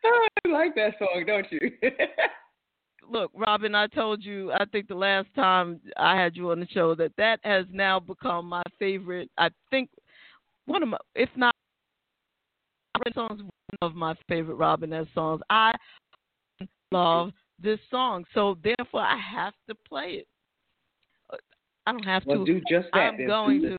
I 0.05 0.49
like 0.49 0.75
that 0.75 0.99
song, 0.99 1.25
don't 1.27 1.51
you? 1.51 1.73
look, 3.11 3.31
Robin, 3.35 3.75
I 3.75 3.87
told 3.87 4.23
you, 4.23 4.53
I 4.53 4.65
think 4.67 4.89
the 4.89 4.95
last 4.95 5.29
time 5.35 5.81
I 5.97 6.17
had 6.17 6.37
you 6.37 6.51
on 6.51 6.61
the 6.61 6.67
show 6.69 6.95
that 6.95 7.13
that 7.17 7.41
has 7.45 7.65
now 7.73 7.99
become 7.99 8.49
my 8.49 8.63
favorite. 8.79 9.31
I 9.39 9.51
think 9.71 9.91
one 10.67 10.83
of 10.83 10.89
my, 10.91 10.99
if 11.15 11.31
not, 11.37 11.55
songs, 13.15 13.41
of 13.83 13.95
my 13.95 14.15
favorite 14.29 14.57
Robin 14.57 14.93
S 14.93 15.07
songs. 15.15 15.41
I 15.51 15.73
love 16.93 17.33
this 17.63 17.79
song, 17.91 18.25
so 18.35 18.57
therefore 18.63 19.03
I 19.03 19.19
have 19.19 19.55
to 19.69 19.75
play 19.89 20.23
it. 20.23 20.27
I 21.87 21.93
don't 21.93 22.05
have 22.05 22.25
Well, 22.27 22.45
to. 22.45 22.55
do 22.55 22.61
just 22.69 22.89
that 22.93 22.99
I'm 22.99 23.27
going 23.27 23.63
to. 23.63 23.77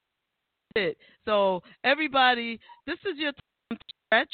It. 0.76 0.98
So 1.26 1.64
everybody, 1.84 2.60
this 2.86 2.98
is 3.00 3.18
your 3.18 3.32
time 3.32 3.78
to 3.78 3.78
stretch 4.06 4.34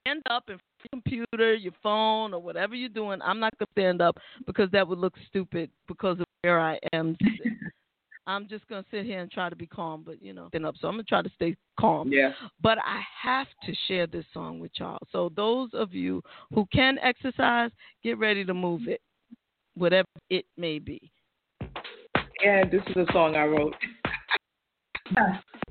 stand 0.00 0.22
up 0.30 0.44
in 0.48 0.56
front 0.56 0.62
of 0.82 1.12
your 1.12 1.26
computer, 1.26 1.54
your 1.54 1.72
phone, 1.82 2.34
or 2.34 2.40
whatever 2.40 2.74
you're 2.74 2.88
doing. 2.88 3.20
I'm 3.22 3.40
not 3.40 3.56
gonna 3.58 3.68
stand 3.72 4.02
up 4.02 4.18
because 4.46 4.70
that 4.72 4.86
would 4.86 4.98
look 4.98 5.14
stupid 5.28 5.70
because 5.88 6.20
of 6.20 6.26
where 6.42 6.60
I 6.60 6.78
am. 6.92 7.16
I'm 8.26 8.48
just 8.48 8.66
gonna 8.68 8.84
sit 8.90 9.04
here 9.04 9.20
and 9.20 9.30
try 9.30 9.50
to 9.50 9.56
be 9.56 9.66
calm, 9.66 10.02
but 10.04 10.22
you 10.22 10.32
know, 10.32 10.48
stand 10.48 10.66
up. 10.66 10.76
So 10.80 10.88
I'm 10.88 10.94
gonna 10.94 11.04
try 11.04 11.22
to 11.22 11.30
stay 11.34 11.56
calm. 11.78 12.10
Yeah. 12.10 12.32
But 12.62 12.78
I 12.78 13.00
have 13.22 13.46
to 13.64 13.72
share 13.86 14.06
this 14.06 14.24
song 14.32 14.60
with 14.60 14.72
y'all. 14.76 14.98
So 15.12 15.30
those 15.36 15.70
of 15.74 15.92
you 15.92 16.22
who 16.54 16.66
can 16.72 16.98
exercise, 17.02 17.70
get 18.02 18.18
ready 18.18 18.44
to 18.44 18.54
move 18.54 18.88
it, 18.88 19.00
whatever 19.74 20.08
it 20.30 20.46
may 20.56 20.78
be. 20.78 21.10
Yeah, 22.42 22.68
this 22.68 22.82
is 22.88 22.96
a 22.96 23.12
song 23.12 23.36
I 23.36 23.44
wrote. 23.44 23.74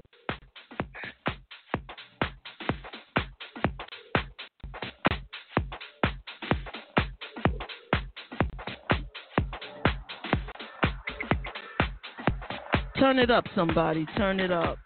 Turn 13.14 13.22
it 13.22 13.30
up, 13.30 13.46
somebody. 13.54 14.08
Turn 14.18 14.40
it 14.40 14.52
up. 14.52 14.80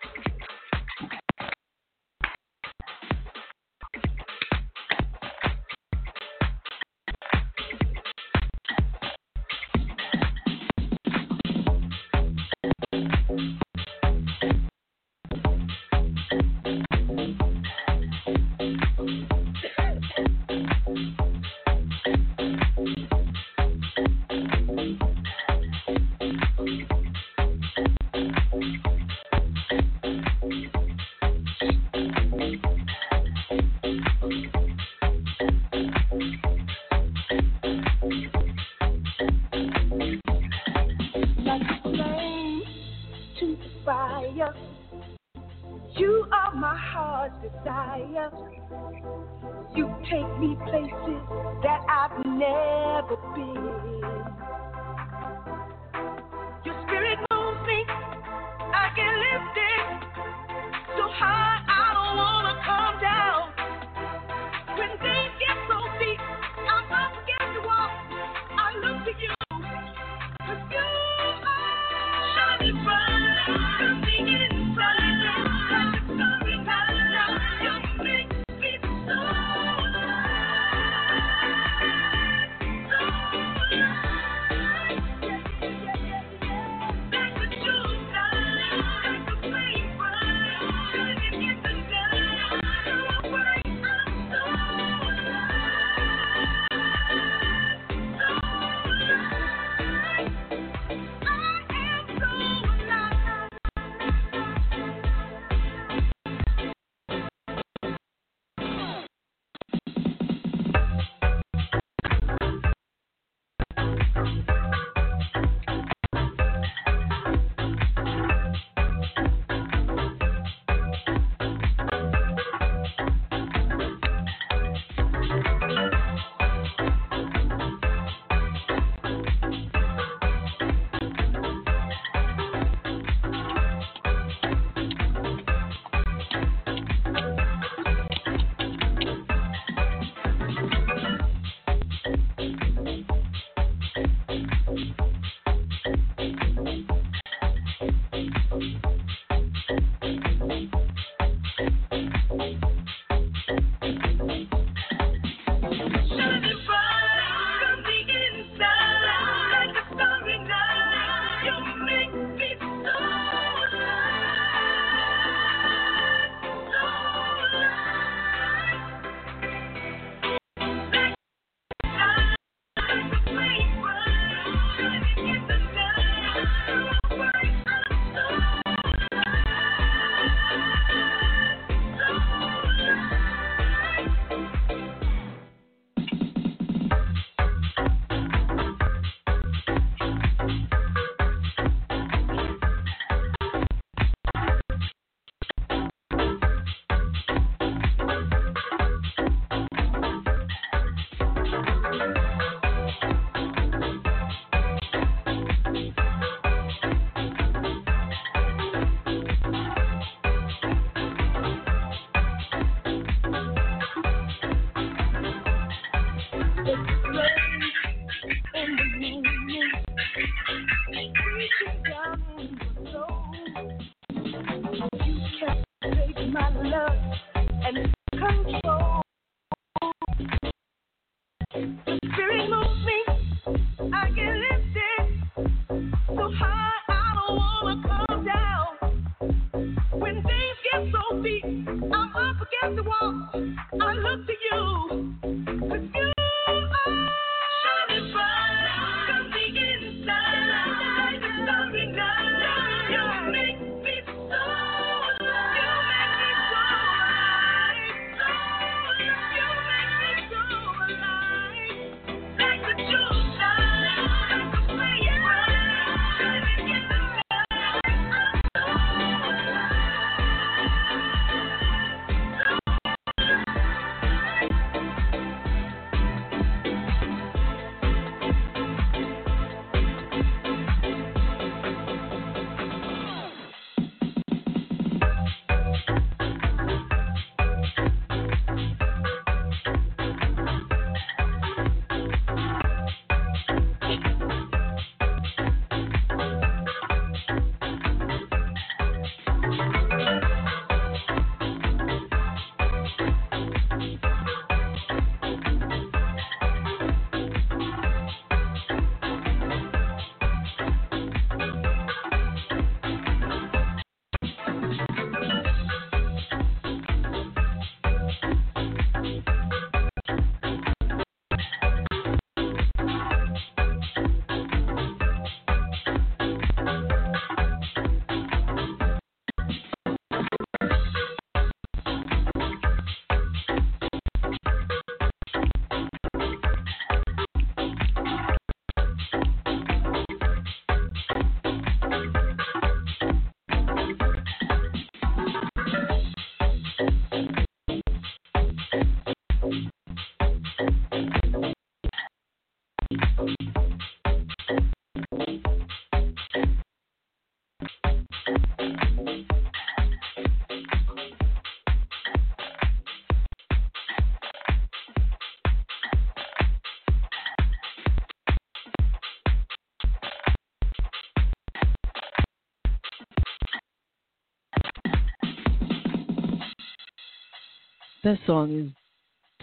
That 378.08 378.20
song 378.26 378.58
is 378.58 378.72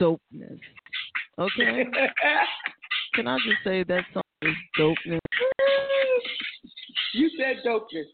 dopeness. 0.01 0.59
Okay. 1.39 1.84
Can 3.15 3.28
I 3.28 3.36
just 3.36 3.62
say 3.62 3.84
that 3.84 4.05
song 4.15 4.23
is 4.41 4.55
dopeness? 4.81 5.18
You 7.12 7.28
said 7.36 7.57
dopeness. 7.62 8.07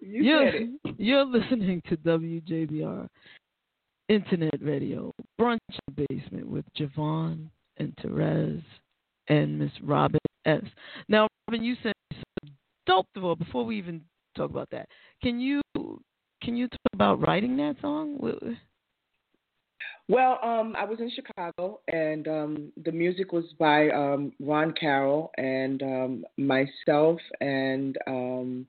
you 0.00 0.22
you're, 0.22 0.52
said 0.52 0.54
it. 0.54 0.94
You're 0.96 1.26
listening 1.26 1.82
to 1.90 1.98
WJBR 1.98 3.08
Internet 4.08 4.62
Radio, 4.62 5.12
Brunch 5.38 5.58
in 5.68 5.94
the 5.94 6.06
Basement 6.08 6.48
with 6.48 6.64
JaVonne 6.78 7.46
and 7.76 7.94
Terez 7.96 8.62
and 9.28 9.58
Miss 9.58 9.72
Robin 9.82 10.18
S. 10.46 10.62
Now, 11.08 11.28
Robin, 11.46 11.62
you 11.62 11.76
said 11.82 11.92
dope. 12.86 13.06
Well, 13.14 13.36
before 13.36 13.66
we 13.66 13.76
even 13.76 14.00
talk 14.34 14.48
about 14.48 14.70
that, 14.70 14.88
can 15.22 15.38
you 15.38 15.60
can 16.44 16.56
you 16.56 16.68
talk 16.68 16.80
about 16.92 17.26
writing 17.26 17.56
that 17.56 17.76
song? 17.80 18.18
Well, 20.08 20.38
um, 20.42 20.76
I 20.78 20.84
was 20.84 21.00
in 21.00 21.10
Chicago, 21.10 21.80
and 21.88 22.28
um, 22.28 22.72
the 22.84 22.92
music 22.92 23.32
was 23.32 23.44
by 23.58 23.88
um, 23.90 24.32
Ron 24.38 24.74
Carroll 24.78 25.30
and 25.38 25.82
um, 25.82 26.24
myself 26.36 27.18
and 27.40 27.96
um, 28.06 28.66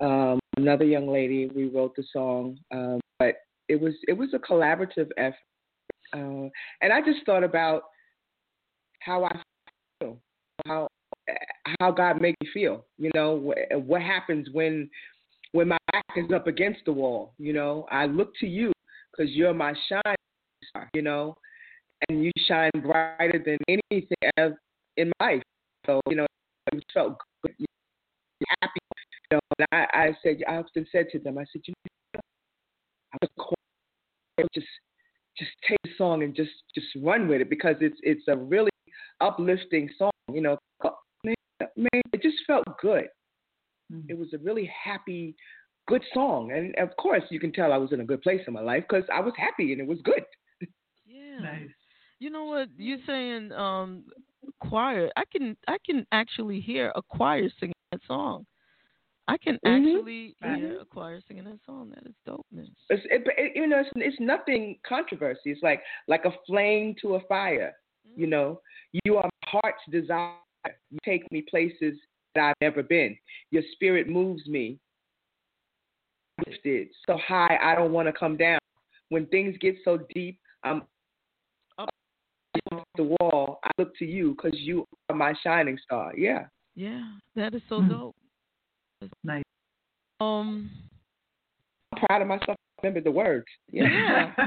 um, 0.00 0.38
another 0.56 0.84
young 0.84 1.08
lady. 1.08 1.50
We 1.52 1.68
wrote 1.68 1.96
the 1.96 2.04
song, 2.12 2.58
um, 2.72 3.00
but 3.18 3.34
it 3.68 3.80
was 3.80 3.94
it 4.06 4.12
was 4.12 4.28
a 4.32 4.38
collaborative 4.38 5.08
effort, 5.16 5.34
uh, 6.12 6.48
and 6.82 6.92
I 6.92 7.00
just 7.00 7.26
thought 7.26 7.42
about 7.42 7.84
how 9.00 9.24
I 9.24 9.36
feel, 9.98 10.18
how 10.66 10.88
how 11.80 11.90
God 11.90 12.20
made 12.20 12.36
me 12.40 12.48
feel. 12.54 12.84
You 12.96 13.10
know, 13.14 13.32
what, 13.32 13.58
what 13.84 14.02
happens 14.02 14.48
when 14.52 14.88
when 15.50 15.68
my 15.68 15.78
back 15.94 16.16
is 16.16 16.30
up 16.32 16.46
against 16.46 16.80
the 16.84 16.92
wall. 16.92 17.32
You 17.38 17.52
know, 17.52 17.86
I 17.90 18.06
look 18.06 18.32
to 18.40 18.46
you 18.46 18.72
because 19.10 19.32
you're 19.32 19.54
my 19.54 19.74
shine 19.88 20.16
star, 20.68 20.88
you 20.94 21.02
know, 21.02 21.36
and 22.08 22.24
you 22.24 22.32
shine 22.46 22.70
brighter 22.82 23.42
than 23.44 23.58
anything 23.68 24.16
else 24.36 24.54
in 24.96 25.12
my 25.20 25.26
life. 25.26 25.42
So, 25.86 26.00
you 26.08 26.16
know, 26.16 26.26
it 26.72 26.82
felt 26.92 27.16
good, 27.42 27.54
happy. 28.60 28.80
You 29.30 29.36
know, 29.36 29.40
and 29.58 29.66
I, 29.72 29.86
I 29.92 30.16
said, 30.22 30.38
I 30.48 30.56
often 30.56 30.86
said 30.90 31.06
to 31.12 31.18
them, 31.18 31.38
I 31.38 31.44
said, 31.52 31.62
you 31.66 31.74
know, 32.14 32.20
I 33.12 33.26
was 34.38 34.48
just, 34.54 34.66
just 35.38 35.50
take 35.68 35.78
the 35.84 35.90
song 35.96 36.22
and 36.22 36.34
just, 36.34 36.50
just 36.74 36.86
run 37.02 37.28
with 37.28 37.40
it 37.40 37.50
because 37.50 37.76
it's, 37.80 37.98
it's 38.02 38.26
a 38.28 38.36
really 38.36 38.70
uplifting 39.20 39.88
song. 39.98 40.10
You 40.32 40.40
know, 40.40 40.58
man 40.80 42.02
it 42.12 42.22
just 42.22 42.38
felt 42.46 42.64
good. 42.80 43.08
Mm-hmm. 43.92 44.10
It 44.10 44.18
was 44.18 44.28
a 44.32 44.38
really 44.38 44.70
happy, 44.84 45.36
good 45.86 46.02
song, 46.12 46.52
and 46.52 46.74
of 46.76 46.96
course, 46.96 47.22
you 47.30 47.40
can 47.40 47.52
tell 47.52 47.72
I 47.72 47.76
was 47.76 47.92
in 47.92 48.00
a 48.00 48.04
good 48.04 48.22
place 48.22 48.40
in 48.46 48.52
my 48.52 48.60
life 48.60 48.84
because 48.88 49.04
I 49.12 49.20
was 49.20 49.32
happy 49.36 49.72
and 49.72 49.80
it 49.80 49.86
was 49.86 49.98
good. 50.04 50.24
Yeah. 51.06 51.38
Nice. 51.40 51.68
You 52.18 52.30
know 52.30 52.44
what 52.44 52.68
you're 52.76 52.98
saying? 53.06 53.52
Um, 53.52 54.04
choir. 54.60 55.10
I 55.16 55.24
can 55.30 55.56
I 55.68 55.76
can 55.84 56.06
actually 56.12 56.60
hear 56.60 56.92
a 56.94 57.02
choir 57.02 57.48
singing 57.60 57.74
that 57.92 58.00
song. 58.06 58.46
I 59.26 59.38
can 59.38 59.54
mm-hmm. 59.64 59.86
actually 59.86 60.36
mm-hmm. 60.42 60.54
hear 60.54 60.80
a 60.80 60.84
choir 60.84 61.20
singing 61.26 61.44
that 61.44 61.58
song. 61.64 61.92
That 61.94 62.06
is 62.06 62.14
dopeness. 62.28 62.68
It's, 62.90 63.02
it, 63.10 63.22
it, 63.38 63.52
you 63.54 63.66
know, 63.66 63.80
it's, 63.80 63.90
it's 63.96 64.20
nothing 64.20 64.78
controversy. 64.86 65.50
It's 65.50 65.62
like 65.62 65.82
like 66.08 66.24
a 66.24 66.32
flame 66.46 66.94
to 67.02 67.16
a 67.16 67.20
fire. 67.20 67.74
Mm-hmm. 68.06 68.20
You 68.20 68.26
know, 68.26 68.60
you 69.04 69.16
are 69.16 69.24
my 69.24 69.60
heart's 69.60 69.82
desire. 69.90 70.34
You 70.90 70.98
take 71.04 71.30
me 71.30 71.44
places 71.48 71.98
that 72.34 72.50
I've 72.50 72.54
never 72.60 72.82
been. 72.82 73.16
Your 73.50 73.62
spirit 73.72 74.08
moves 74.08 74.46
me. 74.46 74.78
Lifted 76.46 76.88
so 77.06 77.18
high, 77.26 77.58
I 77.62 77.74
don't 77.74 77.92
want 77.92 78.08
to 78.08 78.12
come 78.12 78.36
down. 78.36 78.58
When 79.08 79.26
things 79.26 79.56
get 79.60 79.76
so 79.84 79.98
deep, 80.14 80.38
I'm 80.64 80.82
up 81.78 81.88
the 82.96 83.16
wall, 83.20 83.60
I 83.64 83.70
look 83.78 83.96
to 83.98 84.04
you 84.04 84.34
because 84.34 84.58
you 84.58 84.84
are 85.08 85.16
my 85.16 85.34
shining 85.42 85.78
star. 85.84 86.12
Yeah. 86.16 86.46
Yeah, 86.74 87.04
that 87.36 87.54
is 87.54 87.62
so 87.68 87.80
mm. 87.80 87.88
dope. 87.88 88.16
That's 89.00 89.12
nice. 89.22 89.44
Um, 90.20 90.70
I'm 91.92 92.02
proud 92.06 92.22
of 92.22 92.28
myself. 92.28 92.56
I 92.82 92.86
remember 92.86 93.00
the 93.00 93.12
words. 93.12 93.46
Yeah. 93.70 94.32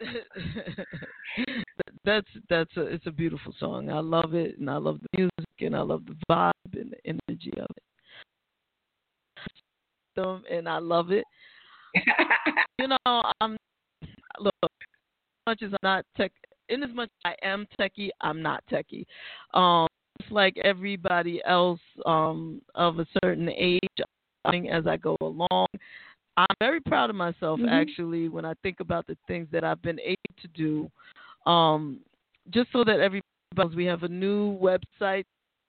that's 2.04 2.28
that's 2.48 2.76
a 2.76 2.82
it's 2.82 3.06
a 3.06 3.12
beautiful 3.12 3.54
song. 3.58 3.90
I 3.90 4.00
love 4.00 4.34
it, 4.34 4.58
and 4.58 4.70
I 4.70 4.76
love 4.76 5.00
the 5.00 5.08
music, 5.16 5.48
and 5.60 5.76
I 5.76 5.80
love 5.80 6.04
the 6.06 6.16
vibe 6.30 6.80
and 6.80 6.92
the 6.92 6.98
energy 7.04 7.52
of 7.58 7.66
it. 7.76 7.82
Them, 10.16 10.42
and 10.50 10.68
I 10.68 10.78
love 10.78 11.10
it. 11.10 11.24
you 12.78 12.88
know, 12.88 13.22
I'm 13.40 13.56
look 14.38 14.54
much 15.46 15.62
as 15.62 15.70
I'm 15.72 15.78
not 15.82 16.04
tech, 16.16 16.32
in 16.68 16.82
as 16.82 16.90
much 16.94 17.08
as 17.24 17.32
I 17.32 17.46
am 17.46 17.66
techie, 17.78 18.10
I'm 18.20 18.42
not 18.42 18.62
techie. 18.70 19.04
Um, 19.54 19.86
it's 20.18 20.30
like 20.30 20.56
everybody 20.62 21.42
else 21.46 21.80
um, 22.06 22.60
of 22.74 22.98
a 22.98 23.06
certain 23.22 23.48
age, 23.48 23.80
as 24.44 24.86
I 24.86 24.96
go 24.96 25.16
along. 25.20 25.66
I'm 26.36 26.56
very 26.58 26.80
proud 26.80 27.10
of 27.10 27.16
myself 27.16 27.60
mm-hmm. 27.60 27.68
actually 27.68 28.28
when 28.28 28.44
I 28.44 28.54
think 28.62 28.80
about 28.80 29.06
the 29.06 29.16
things 29.26 29.48
that 29.52 29.64
I've 29.64 29.82
been 29.82 30.00
able 30.00 30.16
to 30.40 30.48
do. 30.48 31.50
Um, 31.50 32.00
just 32.50 32.70
so 32.72 32.84
that 32.84 33.00
everybody 33.00 33.22
knows, 33.56 33.74
we 33.74 33.84
have 33.86 34.04
a 34.04 34.08
new 34.08 34.58
website 34.58 35.24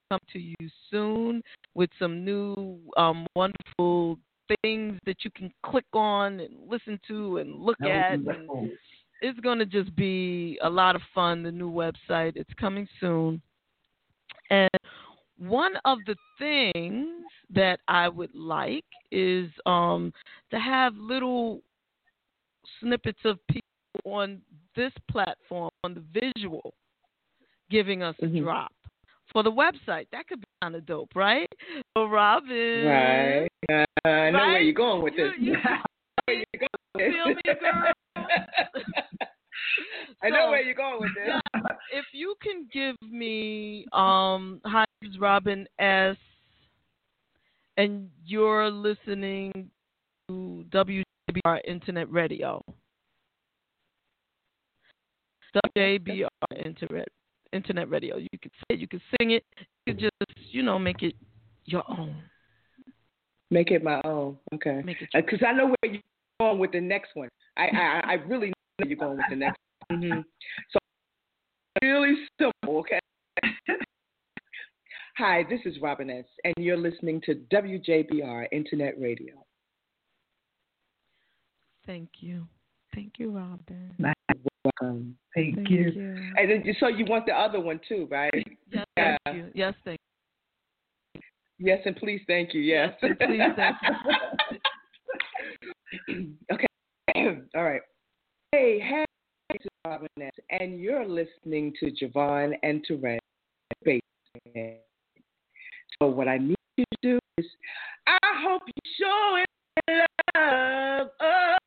come 0.09 0.19
to 0.33 0.39
you 0.39 0.55
soon 0.89 1.41
with 1.73 1.89
some 1.97 2.23
new 2.23 2.77
um, 2.97 3.25
wonderful 3.35 4.17
things 4.61 4.99
that 5.05 5.23
you 5.23 5.31
can 5.31 5.51
click 5.63 5.85
on 5.93 6.39
and 6.39 6.49
listen 6.67 6.99
to 7.07 7.37
and 7.37 7.59
look 7.59 7.81
at. 7.81 8.13
And, 8.13 8.27
it's 9.21 9.39
going 9.39 9.59
to 9.59 9.67
just 9.67 9.95
be 9.95 10.57
a 10.63 10.69
lot 10.69 10.95
of 10.95 11.01
fun. 11.13 11.43
The 11.43 11.51
new 11.51 11.71
website, 11.71 12.33
it's 12.35 12.53
coming 12.59 12.87
soon. 12.99 13.41
And 14.49 14.69
one 15.37 15.73
of 15.85 15.99
the 16.07 16.15
things 16.39 17.23
that 17.53 17.79
I 17.87 18.09
would 18.09 18.33
like 18.33 18.85
is 19.11 19.49
um, 19.65 20.11
to 20.49 20.59
have 20.59 20.95
little 20.95 21.61
snippets 22.79 23.19
of 23.25 23.37
people 23.47 23.61
on 24.05 24.41
this 24.75 24.91
platform, 25.09 25.69
on 25.83 25.93
the 25.93 26.31
visual, 26.35 26.73
giving 27.69 28.01
us 28.01 28.15
mm-hmm. 28.21 28.37
a 28.37 28.39
drop 28.41 28.71
for 29.31 29.43
the 29.43 29.51
website. 29.51 30.07
That 30.11 30.27
could 30.27 30.41
be 30.41 30.47
kind 30.61 30.75
of 30.75 30.85
dope, 30.85 31.15
right? 31.15 31.47
So, 31.97 32.05
Robin. 32.05 32.85
Right. 32.85 33.47
Uh, 33.69 33.85
I 34.07 34.31
know 34.31 34.39
where 34.39 34.61
you're 34.61 34.73
going 34.73 35.01
with 35.03 35.15
this. 35.15 35.31
You, 35.39 35.55
you, 36.27 36.43
feel 36.97 37.27
me, 37.27 37.41
girl? 37.45 37.93
I 40.23 40.29
know 40.29 40.49
where 40.49 40.61
you're 40.61 40.75
going 40.75 41.01
with 41.01 41.11
this. 41.15 41.61
if 41.93 42.05
you 42.13 42.35
can 42.41 42.67
give 42.71 42.95
me 43.01 43.85
um 43.93 44.61
hi 44.65 44.85
Robin 45.19 45.67
S 45.79 46.15
and 47.77 48.09
you're 48.25 48.69
listening 48.69 49.71
to 50.27 50.65
WJBR 50.71 51.59
Internet 51.65 52.11
Radio. 52.11 52.63
WJBR 55.75 56.27
Internet 56.63 57.07
Internet 57.53 57.89
Radio. 57.89 58.17
You 58.17 58.27
could 58.41 58.51
say 58.51 58.75
it, 58.75 58.79
you 58.79 58.87
could 58.87 59.01
sing 59.19 59.31
it, 59.31 59.43
you 59.85 59.93
could 59.93 59.99
just, 59.99 60.39
you 60.51 60.63
know, 60.63 60.79
make 60.79 61.03
it 61.03 61.15
your 61.65 61.83
own. 61.89 62.15
Make 63.49 63.71
it 63.71 63.83
my 63.83 64.01
own. 64.05 64.37
Okay. 64.53 64.81
Because 64.85 65.39
uh, 65.43 65.47
I 65.47 65.53
know 65.53 65.67
where 65.67 65.93
you're 65.93 66.01
going 66.39 66.59
with 66.59 66.71
the 66.71 66.81
next 66.81 67.09
one. 67.15 67.29
I 67.57 67.67
I, 67.67 68.01
I 68.05 68.13
really 68.27 68.47
know 68.47 68.53
where 68.77 68.87
you're 68.87 68.97
going 68.97 69.17
with 69.17 69.25
the 69.29 69.35
next 69.35 69.57
Mm-hmm. 69.91 70.21
So 70.71 70.79
really 71.81 72.15
simple, 72.39 72.79
okay? 72.79 72.99
Hi, 75.17 75.45
this 75.49 75.59
is 75.65 75.81
Robin 75.81 76.09
S., 76.09 76.25
and 76.43 76.53
you're 76.57 76.77
listening 76.77 77.21
to 77.25 77.35
WJBR 77.53 78.47
Internet 78.51 78.99
Radio. 78.99 79.33
Thank 81.85 82.09
you. 82.19 82.47
Thank 82.95 83.13
you, 83.17 83.31
Robin. 83.31 84.13
Welcome. 84.63 85.17
Thank, 85.35 85.55
thank 85.55 85.69
you. 85.69 85.91
you. 85.91 86.15
And 86.37 86.49
then, 86.49 86.63
so 86.79 86.87
you 86.87 87.05
want 87.05 87.25
the 87.25 87.33
other 87.33 87.59
one 87.59 87.79
too, 87.87 88.07
right? 88.11 88.31
Yes, 88.71 88.85
yeah. 88.97 89.17
thank 89.25 89.37
you. 89.37 89.51
Yes, 89.55 89.73
thank 89.85 89.99
you. 91.15 91.21
Yes, 91.59 91.79
and 91.85 91.95
please 91.95 92.21
thank 92.27 92.53
you. 92.53 92.61
Yes. 92.61 92.93
yes 93.01 93.11
please 93.19 93.41
thank 93.55 93.77
you. 96.07 96.33
okay. 96.53 96.67
All 97.55 97.63
right. 97.63 97.81
Hey, 98.51 98.79
hey 98.79 99.05
and 100.49 100.79
you're 100.79 101.05
listening 101.07 101.73
to 101.79 101.91
JaVonne 101.91 102.53
and 102.63 102.85
Terez. 102.89 103.19
So 105.99 106.07
what 106.07 106.27
I 106.27 106.37
need 106.37 106.55
you 106.77 106.85
to 106.85 106.97
do 107.01 107.19
is, 107.37 107.45
I 108.07 108.17
hope 108.43 108.63
you 108.67 108.73
show 108.99 109.37
it 109.37 110.05
love. 110.35 111.07
Oh. 111.19 111.57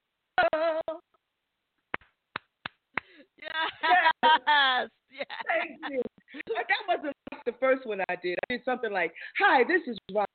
Yes. 3.82 4.88
Yes. 5.10 5.26
Thank 5.46 5.92
you. 5.92 6.02
That 6.48 6.66
wasn't 6.88 7.14
the 7.46 7.52
first 7.60 7.86
one 7.86 8.00
I 8.08 8.16
did. 8.22 8.38
I 8.48 8.54
did 8.54 8.64
something 8.64 8.92
like, 8.92 9.12
"Hi, 9.38 9.62
this 9.64 9.82
is 9.86 9.96
Ross, 10.12 10.26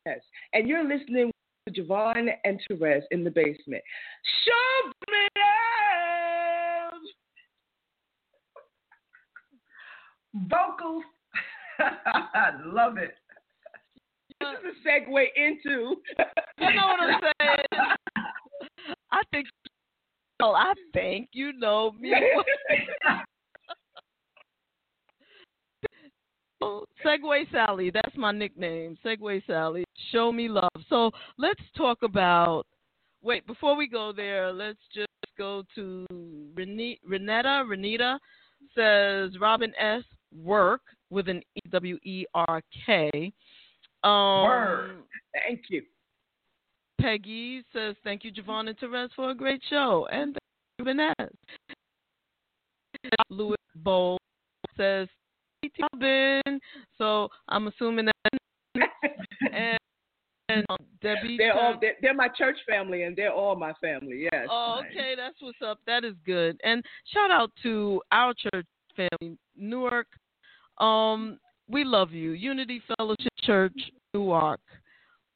and 0.53 0.67
you're 0.67 0.87
listening 0.87 1.31
to 1.67 1.81
JaVonne 1.81 2.29
and 2.45 2.59
Terez 2.69 3.01
in 3.11 3.23
the 3.23 3.31
basement. 3.31 3.83
Show 4.45 4.91
me 5.11 5.27
love. 10.33 10.49
Vocals. 10.49 11.03
I 11.79 12.51
love 12.65 12.97
it. 12.97 13.15
This 14.39 14.49
is 14.49 14.75
a 14.85 14.87
segue 14.87 15.25
into. 15.35 15.95
You 16.59 16.73
know 16.75 16.87
what 16.87 16.99
I'm 17.01 17.21
saying? 17.39 17.65
I 19.11 19.21
think. 19.31 19.47
Well, 20.39 20.55
I 20.55 20.73
think 20.93 21.29
you 21.33 21.53
know 21.53 21.91
me. 21.99 22.13
Oh, 26.61 26.83
Segway 27.05 27.49
Sally, 27.51 27.89
that's 27.89 28.15
my 28.17 28.31
nickname. 28.31 28.97
Segway 29.05 29.41
Sally. 29.47 29.85
Show 30.11 30.31
me 30.31 30.49
love. 30.49 30.69
So 30.89 31.11
let's 31.37 31.61
talk 31.77 31.99
about. 32.03 32.65
Wait, 33.21 33.45
before 33.47 33.75
we 33.75 33.87
go 33.87 34.11
there, 34.15 34.51
let's 34.51 34.79
just 34.93 35.07
go 35.37 35.63
to 35.75 36.05
Rene- 36.55 36.99
Renetta. 37.09 37.63
Renita 37.65 38.17
says 38.75 39.39
Robin 39.39 39.73
S. 39.79 40.03
Work 40.35 40.81
with 41.09 41.29
an 41.29 41.41
E 41.55 41.69
W 41.69 41.97
E 42.03 42.25
R 42.33 42.61
K. 42.85 43.09
Um, 44.03 44.43
Word. 44.43 44.91
Thank 45.33 45.61
you. 45.69 45.83
Peggy 46.99 47.63
says, 47.73 47.95
Thank 48.03 48.23
you, 48.23 48.31
JaVonne 48.31 48.69
and 48.69 48.79
Terez, 48.79 49.09
for 49.15 49.31
a 49.31 49.35
great 49.35 49.61
show. 49.69 50.07
And 50.11 50.35
thank 50.35 50.79
you, 50.79 50.85
Vanessa. 50.85 51.29
Louis 53.29 53.55
Bowl 53.75 54.17
says, 54.77 55.07
"Hey, 55.61 55.71
Robin. 55.93 56.59
So 56.97 57.29
I'm 57.47 57.67
assuming 57.67 58.07
that. 58.07 58.39
and, 59.53 59.77
and 60.49 60.65
um, 60.69 60.77
Debbie. 61.01 61.37
They're 61.37 61.53
all 61.53 61.77
they're, 61.79 61.95
they're 62.01 62.13
my 62.13 62.27
church 62.29 62.57
family, 62.67 63.03
and 63.03 63.15
they're 63.15 63.33
all 63.33 63.55
my 63.55 63.73
family. 63.81 64.27
Yes. 64.31 64.47
Oh, 64.49 64.81
okay, 64.81 65.13
that's 65.15 65.35
what's 65.41 65.57
up. 65.65 65.79
That 65.87 66.03
is 66.03 66.15
good. 66.25 66.59
And 66.63 66.83
shout 67.13 67.31
out 67.31 67.51
to 67.63 68.01
our 68.11 68.33
church 68.33 68.65
family, 68.95 69.37
Newark. 69.55 70.07
Um, 70.79 71.39
we 71.69 71.83
love 71.83 72.11
you, 72.11 72.31
Unity 72.31 72.81
Fellowship 72.97 73.33
Church, 73.43 73.77
Newark, 74.13 74.61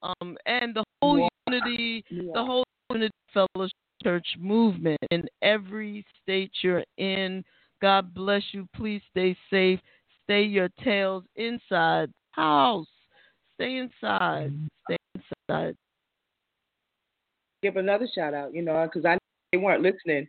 um, 0.03 0.38
and 0.45 0.75
the 0.75 0.83
whole 1.01 1.15
Newark. 1.15 1.32
Unity, 1.49 2.06
Newark. 2.11 2.33
the 2.35 2.43
whole 2.43 2.64
Unity 2.91 3.14
Fellowship 3.33 3.73
Church 4.03 4.27
movement 4.38 4.99
in 5.11 5.25
every 5.41 6.06
state 6.22 6.51
you're 6.61 6.83
in. 6.98 7.43
God 7.82 8.14
bless 8.14 8.43
you. 8.51 8.67
Please 8.75 9.01
stay 9.11 9.35
safe. 9.49 9.80
Stay 10.23 10.43
your 10.43 10.69
tails 10.83 11.23
inside 11.35 12.09
the 12.09 12.41
house. 12.41 12.88
Stay 13.56 13.77
inside. 13.77 14.53
Stay 14.85 14.98
inside. 15.15 15.75
Give 17.61 17.77
another 17.77 18.07
shout 18.14 18.33
out, 18.33 18.53
you 18.53 18.61
know, 18.61 18.85
because 18.85 19.06
I 19.06 19.17
they 19.51 19.57
weren't 19.57 19.83
listening. 19.83 20.27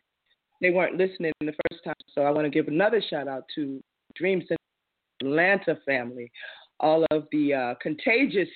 They 0.61 0.70
weren't 0.70 0.97
listening 0.97 1.33
the 1.41 1.55
first 1.70 1.83
time, 1.85 1.94
so 2.15 2.23
I 2.23 2.31
want 2.31 2.44
to 2.44 2.51
give 2.51 2.69
another 2.69 3.03
shout 3.11 3.27
out 3.27 3.44
to 3.57 3.83
Dream 4.15 4.41
Center 4.47 4.57
Atlanta 5.20 5.78
family, 5.86 6.31
all 6.81 7.05
of 7.11 7.25
the 7.33 7.55
uh, 7.55 7.75
contagious. 7.81 8.49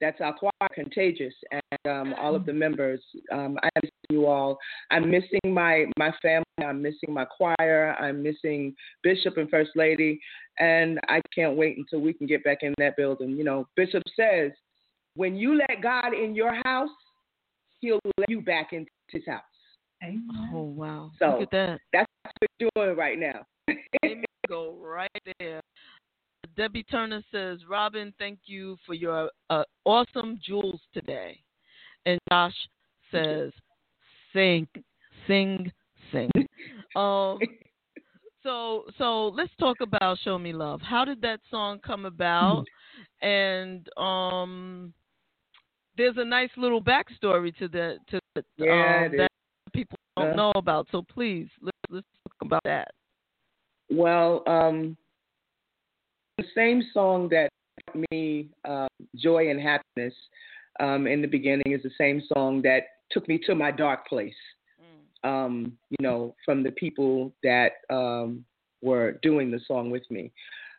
That's 0.00 0.20
our 0.20 0.32
choir, 0.32 0.52
contagious, 0.74 1.34
and 1.50 1.92
um, 1.92 2.14
all 2.20 2.34
of 2.34 2.46
the 2.46 2.52
members. 2.52 3.00
Um, 3.32 3.58
I 3.62 3.68
miss 3.82 3.90
you 4.10 4.26
all. 4.26 4.58
I'm 4.90 5.10
missing 5.10 5.40
my 5.46 5.86
my 5.98 6.12
family. 6.22 6.44
I'm 6.64 6.80
missing 6.82 7.12
my 7.12 7.24
choir. 7.24 7.96
I'm 8.00 8.22
missing 8.22 8.74
Bishop 9.02 9.36
and 9.36 9.50
First 9.50 9.70
Lady, 9.74 10.20
and 10.58 11.00
I 11.08 11.20
can't 11.34 11.56
wait 11.56 11.78
until 11.78 12.00
we 12.00 12.12
can 12.12 12.26
get 12.26 12.44
back 12.44 12.58
in 12.62 12.74
that 12.78 12.96
building. 12.96 13.30
You 13.30 13.44
know, 13.44 13.66
Bishop 13.76 14.02
says, 14.16 14.52
when 15.16 15.36
you 15.36 15.56
let 15.56 15.82
God 15.82 16.14
in 16.14 16.34
your 16.34 16.54
house, 16.64 16.90
He'll 17.80 18.00
let 18.18 18.30
you 18.30 18.40
back 18.40 18.72
into 18.72 18.90
His 19.10 19.26
house. 19.26 19.42
Oh 20.52 20.62
wow! 20.62 21.10
So 21.18 21.30
Look 21.30 21.42
at 21.42 21.50
that. 21.50 21.80
that's 21.92 22.06
what 22.22 22.48
we're 22.60 22.70
doing 22.74 22.96
right 22.96 23.18
now. 23.18 23.44
go 24.48 24.76
right 24.80 25.10
there. 25.38 25.60
Debbie 26.58 26.82
Turner 26.82 27.22
says, 27.30 27.60
Robin, 27.70 28.12
thank 28.18 28.40
you 28.46 28.76
for 28.84 28.92
your 28.92 29.30
uh, 29.48 29.62
awesome 29.84 30.40
jewels 30.44 30.80
today. 30.92 31.38
And 32.04 32.18
Josh 32.28 32.52
says, 33.12 33.52
sing, 34.32 34.66
sing, 35.28 35.70
sing. 36.10 36.28
um, 36.96 37.38
so, 38.42 38.86
so 38.98 39.28
let's 39.28 39.52
talk 39.60 39.80
about 39.80 40.18
"Show 40.24 40.36
Me 40.36 40.52
Love." 40.52 40.80
How 40.80 41.04
did 41.04 41.22
that 41.22 41.38
song 41.48 41.78
come 41.78 42.06
about? 42.06 42.64
And 43.22 43.88
um, 43.96 44.92
there's 45.96 46.16
a 46.16 46.24
nice 46.24 46.50
little 46.56 46.82
backstory 46.82 47.56
to 47.58 47.68
the 47.68 47.98
to 48.10 48.20
the, 48.34 48.44
Yeah, 48.56 49.04
um, 49.04 49.16
that 49.16 49.30
people 49.72 49.96
don't 50.16 50.34
know 50.34 50.50
about. 50.56 50.88
So 50.90 51.02
please, 51.02 51.46
let's 51.62 51.78
let's 51.88 52.06
talk 52.26 52.46
about 52.46 52.64
that. 52.64 52.88
Well, 53.90 54.42
um, 54.48 54.96
the 56.38 56.44
same 56.54 56.82
song 56.94 57.28
that 57.30 57.50
brought 57.92 58.06
me 58.10 58.48
uh, 58.64 58.88
joy 59.16 59.50
and 59.50 59.60
happiness 59.60 60.14
um, 60.80 61.06
in 61.06 61.20
the 61.20 61.28
beginning 61.28 61.72
is 61.72 61.82
the 61.82 61.90
same 61.98 62.22
song 62.32 62.62
that 62.62 62.82
took 63.10 63.28
me 63.28 63.38
to 63.46 63.54
my 63.54 63.70
dark 63.70 64.06
place. 64.06 64.34
Um, 65.24 65.72
you 65.90 65.96
know, 66.00 66.36
from 66.44 66.62
the 66.62 66.70
people 66.70 67.34
that 67.42 67.72
um, 67.90 68.44
were 68.80 69.18
doing 69.20 69.50
the 69.50 69.60
song 69.66 69.90
with 69.90 70.08
me. 70.10 70.32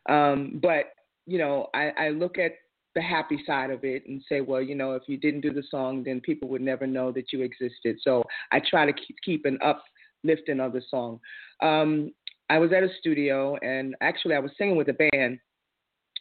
Um, 0.08 0.60
but 0.62 0.86
you 1.28 1.38
know, 1.38 1.68
I, 1.74 1.92
I 1.98 2.10
look 2.10 2.38
at 2.38 2.54
the 2.96 3.02
happy 3.02 3.44
side 3.46 3.70
of 3.70 3.84
it 3.84 4.04
and 4.08 4.24
say, 4.28 4.42
well, 4.42 4.62
you 4.62 4.76
know, 4.76 4.94
if 4.94 5.04
you 5.08 5.18
didn't 5.18 5.42
do 5.42 5.54
the 5.54 5.64
song, 5.70 6.04
then 6.04 6.22
people 6.22 6.48
would 6.50 6.62
never 6.62 6.88
know 6.88 7.12
that 7.12 7.32
you 7.32 7.42
existed. 7.42 7.98
So 8.02 8.24
I 8.52 8.62
try 8.68 8.86
to 8.86 8.94
keep, 8.94 9.16
keep 9.24 9.46
an 9.46 9.60
uplifting 9.62 10.60
of 10.60 10.74
the 10.74 10.82
song. 10.90 11.20
Um, 11.62 12.12
I 12.50 12.58
was 12.58 12.72
at 12.74 12.82
a 12.82 12.90
studio, 13.00 13.58
and 13.58 13.96
actually, 14.02 14.34
I 14.34 14.40
was 14.40 14.52
singing 14.58 14.76
with 14.76 14.90
a 14.90 15.10
band 15.12 15.40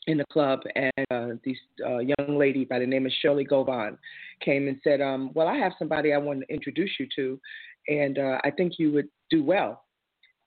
in 0.09 0.17
the 0.17 0.25
club, 0.33 0.61
and 0.75 1.07
uh, 1.11 1.29
this 1.45 1.57
uh, 1.87 1.99
young 1.99 2.39
lady 2.39 2.65
by 2.65 2.79
the 2.79 2.87
name 2.87 3.05
of 3.05 3.13
Shirley 3.21 3.45
Govan 3.45 3.99
came 4.41 4.67
and 4.67 4.81
said, 4.83 5.01
um, 5.01 5.31
"Well, 5.35 5.47
I 5.47 5.57
have 5.57 5.73
somebody 5.79 6.13
I 6.13 6.19
want 6.19 6.41
to 6.41 6.53
introduce 6.53 6.91
you 6.99 7.07
to, 7.15 7.39
and 7.89 8.19
uh, 8.19 8.39
I 8.43 8.51
think 8.51 8.75
you 8.79 8.91
would 8.93 9.09
do 9.31 9.45
well." 9.45 9.85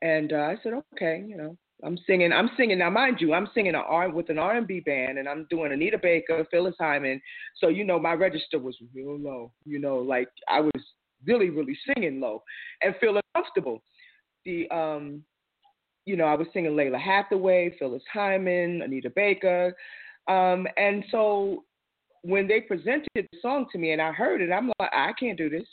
And 0.02 0.34
uh, 0.34 0.38
I 0.38 0.58
said, 0.62 0.74
"Okay, 0.94 1.24
you 1.26 1.38
know." 1.38 1.56
I'm 1.84 1.98
singing. 2.06 2.32
I'm 2.32 2.52
singing 2.58 2.78
now, 2.78 2.92
mind 2.92 3.18
you. 3.20 3.34
I'm 3.34 3.48
singing 3.56 3.74
an 3.74 3.82
R 3.88 4.08
with 4.12 4.30
an 4.30 4.38
R&B 4.38 4.82
band, 4.82 5.18
and 5.18 5.28
I'm 5.28 5.48
doing 5.50 5.72
Anita 5.72 5.98
Baker, 5.98 6.46
Phyllis 6.52 6.76
Hyman. 6.80 7.20
So 7.58 7.70
you 7.70 7.84
know, 7.84 7.98
my 7.98 8.14
register 8.14 8.60
was 8.60 8.78
real 8.94 9.18
low. 9.18 9.52
You 9.66 9.80
know, 9.80 9.98
like 9.98 10.30
I 10.48 10.60
was 10.60 10.84
really, 11.26 11.50
really 11.50 11.76
singing 11.88 12.20
low 12.20 12.44
and 12.84 12.94
feeling 13.02 13.24
comfortable. 13.36 13.82
The 14.46 14.70
um, 14.70 15.24
you 16.06 16.16
know, 16.16 16.26
I 16.26 16.36
was 16.36 16.48
singing 16.54 16.72
Lalah 16.72 17.00
Hathaway, 17.00 17.76
Phyllis 17.78 18.04
Hyman, 18.12 18.82
Anita 18.82 19.10
Baker. 19.16 19.76
Um, 20.28 20.68
and 20.78 21.04
so 21.12 21.64
when 22.24 22.48
they 22.48 22.62
presented 22.62 23.08
the 23.16 23.28
song 23.42 23.66
to 23.72 23.78
me 23.78 23.92
and 23.92 24.02
I 24.02 24.12
heard 24.12 24.42
it, 24.42 24.52
I'm 24.52 24.72
like, 24.80 24.92
I 24.94 25.12
can't 25.20 25.38
do 25.38 25.50
this. 25.50 25.68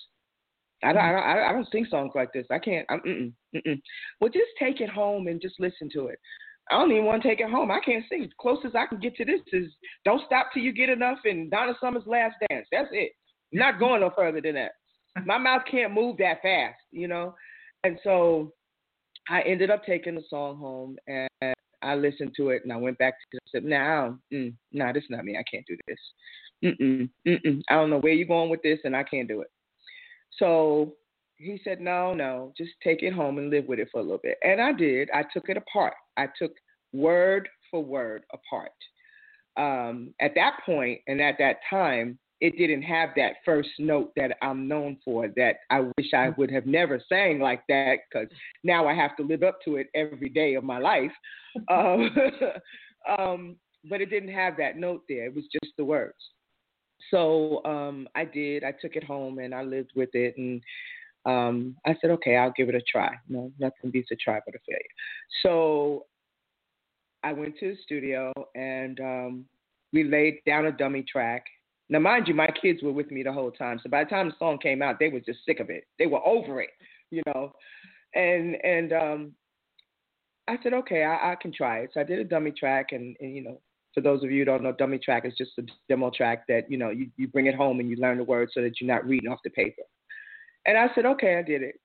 I 0.85 0.93
don't, 0.93 1.03
I 1.03 1.13
don't, 1.13 1.45
I 1.45 1.53
don't 1.53 1.69
sing 1.73 1.87
songs 1.91 2.13
like 2.15 2.33
this. 2.33 2.47
I 2.51 2.59
can't. 2.59 2.87
I'm, 2.89 3.01
mm-mm, 3.01 3.33
mm-mm. 3.55 3.81
Well, 4.21 4.31
just 4.31 4.47
take 4.59 4.81
it 4.81 4.89
home 4.89 5.27
and 5.27 5.43
just 5.43 5.59
listen 5.59 5.91
to 5.95 6.07
it. 6.07 6.19
I 6.71 6.75
don't 6.79 6.93
even 6.93 7.05
want 7.05 7.23
to 7.23 7.29
take 7.29 7.41
it 7.41 7.51
home. 7.51 7.71
I 7.71 7.81
can't 7.81 8.05
sing. 8.09 8.31
Closest 8.41 8.77
I 8.77 8.87
can 8.87 9.01
get 9.01 9.17
to 9.17 9.25
this 9.25 9.41
is 9.53 9.73
"Don't 10.05 10.23
Stop 10.27 10.51
Till 10.53 10.63
You 10.63 10.73
Get 10.73 10.89
Enough" 10.89 11.19
and 11.25 11.51
Donna 11.51 11.73
Summer's 11.81 12.07
"Last 12.07 12.37
Dance." 12.49 12.67
That's 12.71 12.91
it. 12.93 13.13
not 13.53 13.81
going 13.81 14.03
no 14.03 14.13
further 14.15 14.41
than 14.41 14.55
that. 14.55 14.73
My 15.25 15.39
mouth 15.39 15.63
can't 15.69 15.93
move 15.93 16.19
that 16.19 16.43
fast, 16.43 16.79
you 16.93 17.09
know. 17.09 17.35
And 17.83 17.99
so 18.05 18.53
I 19.29 19.43
ended 19.43 19.71
up 19.71 19.85
taking 19.85 20.15
the 20.15 20.25
song 20.29 20.59
home 20.59 20.97
and 21.07 21.55
I 21.83 21.95
listened 21.95 22.33
to 22.37 22.51
it 22.51 22.63
and 22.65 22.73
I 22.73 22.77
went 22.77 22.99
back 22.99 23.15
to 23.15 23.37
it 23.37 23.43
and 23.45 23.51
said, 23.63 23.65
"Now, 23.65 24.19
mm, 24.33 24.55
nah, 24.73 24.93
this 24.93 25.05
is 25.05 25.11
not 25.11 25.25
me. 25.25 25.37
I 25.37 25.45
can't 25.51 25.67
do 25.67 25.77
this. 25.87 25.99
Mm-mm, 26.65 27.09
mm-mm. 27.27 27.63
I 27.69 27.75
don't 27.75 27.91
know 27.91 28.01
where 28.01 28.13
you're 28.13 28.27
going 28.27 28.51
with 28.51 28.63
this, 28.63 28.81
and 28.85 28.97
I 28.97 29.05
can't 29.05 29.29
do 29.29 29.43
it." 29.43 29.51
So 30.31 30.97
he 31.37 31.61
said, 31.63 31.81
"No, 31.81 32.15
no, 32.15 32.53
just 32.57 32.73
take 32.83 33.03
it 33.03 33.13
home 33.13 33.39
and 33.39 33.51
live 33.51 33.67
with 33.67 33.79
it 33.79 33.89
for 33.93 34.01
a 34.01 34.03
little 34.03 34.19
bit." 34.19 34.39
And 34.43 34.61
I 34.61 34.73
did. 34.73 35.11
I 35.13 35.25
took 35.33 35.49
it 35.49 35.57
apart. 35.57 35.95
I 36.17 36.29
took 36.39 36.53
word 36.93 37.49
for 37.71 37.85
word 37.85 38.25
apart. 38.33 38.73
Um, 39.57 40.15
at 40.21 40.35
that 40.37 40.61
point 40.65 41.01
and 41.07 41.21
at 41.21 41.37
that 41.39 41.59
time, 41.69 42.19
it 42.41 42.57
didn't 42.57 42.83
have 42.83 43.11
that 43.17 43.35
first 43.45 43.71
note 43.79 44.13
that 44.17 44.37
I'm 44.43 44.69
known 44.69 44.99
for. 45.05 45.29
That 45.37 45.57
I 45.71 45.81
wish 45.81 46.13
I 46.15 46.31
would 46.37 46.51
have 46.51 46.67
never 46.67 47.01
sang 47.09 47.41
like 47.41 47.63
that 47.69 47.97
because 48.11 48.29
now 48.63 48.87
I 48.87 48.95
have 48.95 49.17
to 49.17 49.23
live 49.23 49.43
up 49.43 49.59
to 49.65 49.77
it 49.77 49.89
every 49.95 50.29
day 50.29 50.55
of 50.55 50.65
my 50.65 50.79
life. 50.79 51.13
um, 51.71 52.17
um, 53.19 53.57
but 53.89 54.01
it 54.01 54.11
didn't 54.11 54.33
have 54.33 54.57
that 54.59 54.77
note 54.77 55.03
there. 55.09 55.27
It 55.27 55.35
was 55.35 55.45
just 55.53 55.73
the 55.77 55.85
words. 55.85 56.17
So 57.11 57.65
um, 57.65 58.09
I 58.15 58.25
did. 58.25 58.65
I 58.65 58.73
took 58.73 58.97
it 58.97 59.05
home 59.05 59.39
and 59.39 59.55
I 59.55 59.63
lived 59.63 59.93
with 59.95 60.11
it, 60.15 60.37
and 60.37 60.63
um, 61.25 61.77
I 61.87 61.97
said, 62.01 62.11
okay, 62.11 62.37
I'll 62.37 62.55
give 62.57 62.69
it 62.69 62.75
a 62.75 62.83
try. 62.83 63.15
No, 63.29 63.53
nothing 63.59 63.91
beats 63.91 64.11
a 64.13 64.17
try 64.17 64.41
but 64.45 64.55
a 64.55 64.59
failure. 64.67 64.83
So 65.43 66.07
I 67.23 67.33
went 67.33 67.59
to 67.59 67.73
the 67.73 67.79
studio 67.83 68.33
and 68.55 69.01
um, 69.01 69.45
we 69.93 70.05
laid 70.05 70.39
down 70.47 70.67
a 70.67 70.73
dummy 70.73 71.05
track 71.11 71.45
Now, 71.91 71.99
mind 71.99 72.29
you, 72.29 72.35
my 72.35 72.49
kids 72.49 72.83
were 72.83 72.93
with 72.93 73.11
me 73.11 73.23
the 73.23 73.33
whole 73.33 73.51
time. 73.51 73.81
So 73.83 73.89
by 73.89 74.05
the 74.05 74.11
time 74.11 74.29
the 74.29 74.35
song 74.39 74.59
came 74.59 74.83
out, 74.83 74.99
they 74.99 75.09
were 75.09 75.21
just 75.21 75.45
sick 75.47 75.61
of 75.61 75.71
it. 75.71 75.85
They 75.99 76.07
were 76.07 76.25
over 76.27 76.61
it, 76.61 76.71
you 77.11 77.23
know. 77.27 77.53
And 78.15 78.57
and 78.65 78.93
um, 78.93 79.33
I 80.49 80.57
said, 80.63 80.75
okay, 80.75 81.05
I, 81.05 81.33
I 81.33 81.35
can 81.41 81.53
try 81.53 81.79
it. 81.81 81.91
So 81.95 82.01
I 82.01 82.05
did 82.05 82.19
a 82.19 82.25
dummy 82.25 82.51
track, 82.51 82.89
and, 82.93 83.17
and 83.21 83.35
you 83.35 83.43
know, 83.43 83.61
for 83.95 84.03
those 84.03 84.23
of 84.23 84.31
you 84.31 84.41
who 84.41 84.45
don't 84.45 84.63
know, 84.63 84.73
dummy 84.73 84.99
track 84.99 85.25
is 85.25 85.35
just 85.37 85.53
a 85.59 85.63
demo 85.89 86.11
track 86.11 86.45
that 86.49 86.71
you 86.71 86.77
know 86.77 86.91
you, 86.91 87.09
you 87.17 87.29
bring 87.29 87.47
it 87.47 87.55
home 87.55 87.81
and 87.81 87.89
you 87.89 87.97
learn 87.97 88.19
the 88.19 88.25
words 88.25 88.53
so 88.55 88.63
that 88.63 88.81
you're 88.81 88.93
not 88.93 89.07
reading 89.07 89.31
off 89.31 89.41
the 89.43 89.51
paper. 89.51 89.83
And 90.67 90.77
I 90.77 90.89
said, 90.95 91.07
okay, 91.07 91.39
I 91.39 91.43
did 91.43 91.63
it. 91.63 91.81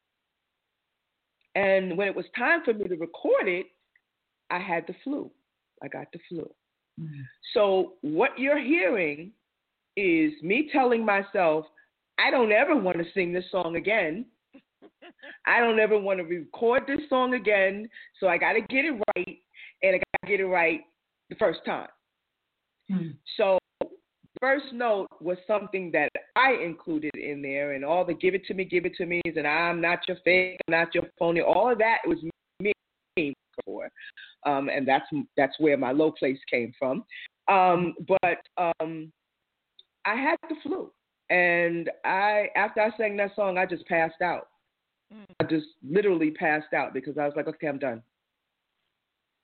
And 1.55 1.97
when 1.97 2.07
it 2.07 2.15
was 2.15 2.25
time 2.37 2.61
for 2.65 2.73
me 2.73 2.85
to 2.87 2.95
record 2.95 3.47
it, 3.47 3.67
I 4.49 4.59
had 4.59 4.85
the 4.87 4.95
flu. 5.03 5.31
I 5.81 5.87
got 5.87 6.07
the 6.11 6.19
flu. 6.27 6.49
Mm-hmm. 6.99 7.21
So 7.53 7.93
what 8.01 8.37
you're 8.37 8.59
hearing 8.59 9.31
is 9.95 10.33
me 10.41 10.69
telling 10.71 11.05
myself, 11.05 11.65
I 12.19 12.31
don't 12.31 12.51
ever 12.51 12.75
want 12.75 12.97
to 12.97 13.05
sing 13.13 13.33
this 13.33 13.45
song 13.51 13.75
again. 13.75 14.25
I 15.45 15.59
don't 15.59 15.79
ever 15.79 15.97
want 15.97 16.19
to 16.19 16.25
record 16.25 16.83
this 16.87 17.01
song 17.09 17.33
again. 17.33 17.89
So 18.19 18.27
I 18.27 18.37
got 18.37 18.53
to 18.53 18.61
get 18.61 18.85
it 18.85 19.01
right, 19.15 19.37
and 19.81 19.95
I 19.95 19.97
got 19.97 20.25
to 20.25 20.27
get 20.27 20.39
it 20.39 20.45
right 20.45 20.81
the 21.29 21.35
first 21.35 21.59
time. 21.65 21.87
Hmm. 22.89 23.09
So 23.37 23.57
first 24.39 24.73
note 24.73 25.07
was 25.21 25.37
something 25.47 25.89
that 25.93 26.09
I 26.35 26.53
included 26.63 27.15
in 27.15 27.41
there, 27.41 27.73
and 27.73 27.85
all 27.85 28.05
the 28.05 28.13
"give 28.13 28.35
it 28.35 28.45
to 28.47 28.53
me, 28.53 28.65
give 28.65 28.85
it 28.85 28.95
to 28.95 29.05
me" 29.05 29.21
and 29.25 29.47
"I'm 29.47 29.81
not 29.81 29.99
your 30.07 30.17
fake, 30.23 30.59
I'm 30.67 30.73
not 30.73 30.93
your 30.93 31.05
phony." 31.17 31.41
All 31.41 31.71
of 31.71 31.77
that 31.79 31.99
was 32.05 32.17
me 32.59 33.33
for, 33.65 33.89
um, 34.45 34.69
and 34.69 34.87
that's 34.87 35.05
that's 35.37 35.57
where 35.59 35.77
my 35.77 35.91
low 35.91 36.11
place 36.11 36.39
came 36.49 36.73
from. 36.77 37.05
Um, 37.47 37.95
but 38.07 38.37
um, 38.81 39.11
I 40.05 40.15
had 40.15 40.37
the 40.49 40.55
flu, 40.61 40.91
and 41.29 41.89
I 42.05 42.47
after 42.55 42.81
I 42.81 42.95
sang 42.97 43.17
that 43.17 43.35
song, 43.35 43.57
I 43.57 43.65
just 43.65 43.85
passed 43.87 44.21
out. 44.21 44.47
Mm. 45.13 45.25
I 45.39 45.43
just 45.45 45.67
literally 45.87 46.31
passed 46.31 46.73
out 46.73 46.93
because 46.93 47.17
I 47.17 47.25
was 47.25 47.33
like, 47.35 47.47
okay, 47.47 47.67
I'm 47.67 47.79
done. 47.79 48.01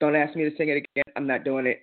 Don't 0.00 0.16
ask 0.16 0.34
me 0.34 0.48
to 0.48 0.56
sing 0.56 0.68
it 0.68 0.84
again. 0.96 1.04
I'm 1.16 1.26
not 1.26 1.44
doing 1.44 1.66
it. 1.66 1.82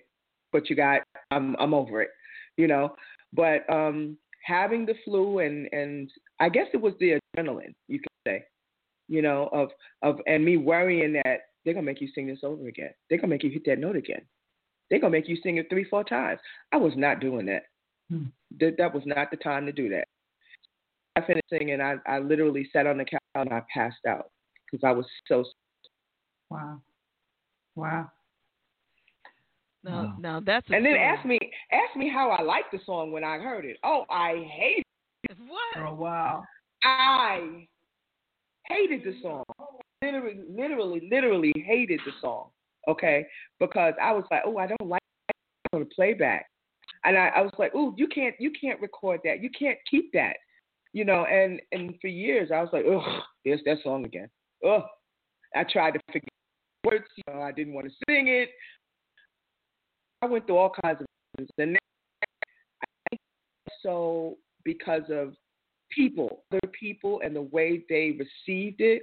But 0.52 0.70
you 0.70 0.76
got, 0.76 1.02
I'm 1.30 1.56
I'm 1.58 1.74
over 1.74 2.02
it, 2.02 2.10
you 2.56 2.66
know. 2.66 2.94
But 3.32 3.68
um, 3.70 4.16
having 4.44 4.86
the 4.86 4.94
flu 5.04 5.40
and 5.40 5.68
and 5.72 6.10
I 6.40 6.48
guess 6.48 6.66
it 6.72 6.80
was 6.80 6.94
the 7.00 7.18
adrenaline, 7.36 7.74
you 7.86 7.98
could 7.98 8.08
say, 8.26 8.44
you 9.08 9.22
know, 9.22 9.48
of 9.52 9.70
of 10.02 10.20
and 10.26 10.44
me 10.44 10.56
worrying 10.56 11.12
that 11.24 11.40
they're 11.64 11.74
gonna 11.74 11.84
make 11.84 12.00
you 12.00 12.08
sing 12.14 12.26
this 12.26 12.40
over 12.42 12.68
again. 12.68 12.90
They're 13.08 13.18
gonna 13.18 13.28
make 13.28 13.42
you 13.42 13.50
hit 13.50 13.66
that 13.66 13.78
note 13.78 13.96
again. 13.96 14.22
They're 14.88 15.00
gonna 15.00 15.12
make 15.12 15.28
you 15.28 15.36
sing 15.42 15.58
it 15.58 15.66
three, 15.68 15.84
four 15.84 16.04
times. 16.04 16.40
I 16.72 16.78
was 16.78 16.94
not 16.96 17.20
doing 17.20 17.46
that. 17.46 17.64
That 18.60 18.76
that 18.78 18.94
was 18.94 19.02
not 19.06 19.30
the 19.30 19.36
time 19.36 19.66
to 19.66 19.72
do 19.72 19.88
that. 19.90 20.08
I 21.16 21.20
finished 21.26 21.48
singing. 21.50 21.80
I 21.80 21.96
I 22.06 22.18
literally 22.18 22.68
sat 22.72 22.86
on 22.86 22.98
the 22.98 23.04
couch 23.04 23.20
and 23.34 23.52
I 23.52 23.62
passed 23.72 24.04
out 24.08 24.30
because 24.64 24.86
I 24.86 24.92
was 24.92 25.06
so. 25.26 25.44
Wow. 26.50 26.80
Wow. 27.76 28.10
No, 29.84 29.90
wow. 29.92 30.16
now 30.18 30.40
that's 30.44 30.66
and 30.70 30.84
then 30.84 30.96
ask 30.96 31.24
me 31.24 31.38
ask 31.70 31.96
me 31.96 32.08
how 32.08 32.30
I 32.30 32.42
liked 32.42 32.72
the 32.72 32.80
song 32.84 33.12
when 33.12 33.24
I 33.24 33.38
heard 33.38 33.64
it. 33.64 33.76
Oh, 33.84 34.04
I 34.10 34.44
hated 34.50 34.84
it. 35.24 35.36
What? 35.46 35.86
Oh 35.86 35.94
wow. 35.94 36.44
I 36.82 37.66
hated 38.66 39.02
the 39.04 39.14
song. 39.22 39.44
Literally, 40.02 40.40
literally, 40.48 41.08
literally 41.10 41.52
hated 41.66 42.00
the 42.04 42.12
song. 42.20 42.48
Okay, 42.86 43.26
because 43.60 43.94
I 44.00 44.12
was 44.12 44.24
like, 44.30 44.42
oh, 44.46 44.56
I 44.56 44.66
don't 44.66 44.88
like 44.88 45.02
it 45.28 45.36
on 45.74 45.80
the 45.80 45.86
playback, 45.94 46.46
and 47.08 47.16
I, 47.16 47.28
I 47.28 47.40
was 47.40 47.52
like, 47.58 47.72
oh, 47.74 47.94
you 47.96 48.06
can't, 48.06 48.34
you 48.38 48.52
can't 48.52 48.80
record 48.80 49.20
that. 49.24 49.42
You 49.42 49.48
can't 49.50 49.78
keep 49.90 50.12
that. 50.12 50.36
You 50.92 51.04
know, 51.04 51.24
and 51.24 51.60
and 51.72 51.94
for 52.00 52.08
years 52.08 52.50
I 52.54 52.60
was 52.60 52.70
like, 52.72 52.84
oh, 52.86 53.20
there's 53.44 53.60
that 53.64 53.78
song 53.82 54.04
again. 54.04 54.28
Oh, 54.64 54.84
I 55.56 55.64
tried 55.64 55.92
to 55.92 56.00
forget 56.06 56.28
words. 56.84 57.04
You 57.16 57.34
know, 57.34 57.40
I 57.40 57.52
didn't 57.52 57.72
want 57.74 57.86
to 57.86 57.92
sing 58.08 58.28
it. 58.28 58.50
I 60.20 60.26
went 60.26 60.46
through 60.46 60.56
all 60.58 60.72
kinds 60.84 61.00
of 61.00 61.06
things. 61.36 61.48
And 61.58 61.78
so 63.82 64.36
because 64.64 65.04
of 65.10 65.34
people, 65.90 66.44
other 66.52 66.72
people, 66.78 67.20
and 67.24 67.34
the 67.34 67.42
way 67.42 67.84
they 67.88 68.18
received 68.18 68.80
it 68.80 69.02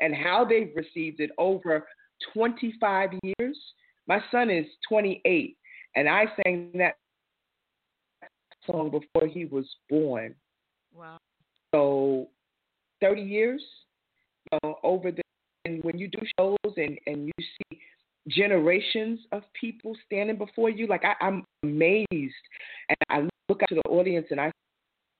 and 0.00 0.14
how 0.14 0.44
they've 0.44 0.72
received 0.74 1.20
it 1.20 1.30
over 1.38 1.86
25 2.34 3.10
years. 3.22 3.58
My 4.06 4.20
son 4.30 4.50
is 4.50 4.66
28, 4.88 5.56
and 5.96 6.08
I 6.08 6.26
sang 6.42 6.70
that 6.74 6.94
song 8.66 8.90
before 8.90 9.28
he 9.28 9.44
was 9.44 9.66
born. 9.88 10.34
Wow. 10.94 11.18
So 11.74 12.28
30 13.00 13.22
years 13.22 13.62
you 14.50 14.58
know, 14.62 14.76
over 14.82 15.10
the 15.10 15.22
and 15.64 15.82
when 15.82 15.98
you 15.98 16.08
do 16.08 16.18
shows 16.38 16.74
and 16.76 16.98
and 17.06 17.26
you 17.26 17.32
see 17.38 17.78
generations 18.28 19.20
of 19.32 19.42
people 19.58 19.96
standing 20.06 20.36
before 20.36 20.70
you, 20.70 20.86
like 20.86 21.04
I, 21.04 21.14
I'm 21.24 21.44
amazed, 21.62 22.10
and 22.88 22.96
I 23.08 23.28
look 23.48 23.62
out 23.62 23.68
to 23.68 23.76
the 23.76 23.88
audience 23.88 24.26
and 24.30 24.40
I 24.40 24.50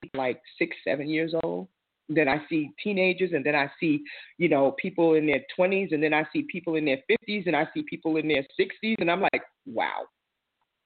see 0.03 0.11
like 0.15 0.41
six, 0.59 0.77
seven 0.85 1.09
years 1.09 1.35
old. 1.43 1.69
Then 2.09 2.29
I 2.29 2.41
see 2.49 2.71
teenagers, 2.83 3.33
and 3.33 3.45
then 3.45 3.57
I 3.57 3.69
see, 3.81 4.03
you 4.39 4.49
know, 4.49 4.77
people 4.81 5.15
in 5.15 5.27
their 5.27 5.43
20s, 5.59 5.93
and 5.93 6.01
then 6.01 6.15
I 6.15 6.25
see 6.33 6.47
people 6.51 6.77
in 6.77 6.85
their 6.85 6.99
50s, 7.11 7.47
and 7.47 7.57
I 7.57 7.67
see 7.75 7.83
people 7.83 8.17
in 8.17 8.29
their 8.29 8.47
60s, 8.61 8.95
and 9.01 9.11
I'm 9.11 9.23
like, 9.23 9.43
wow, 9.67 10.05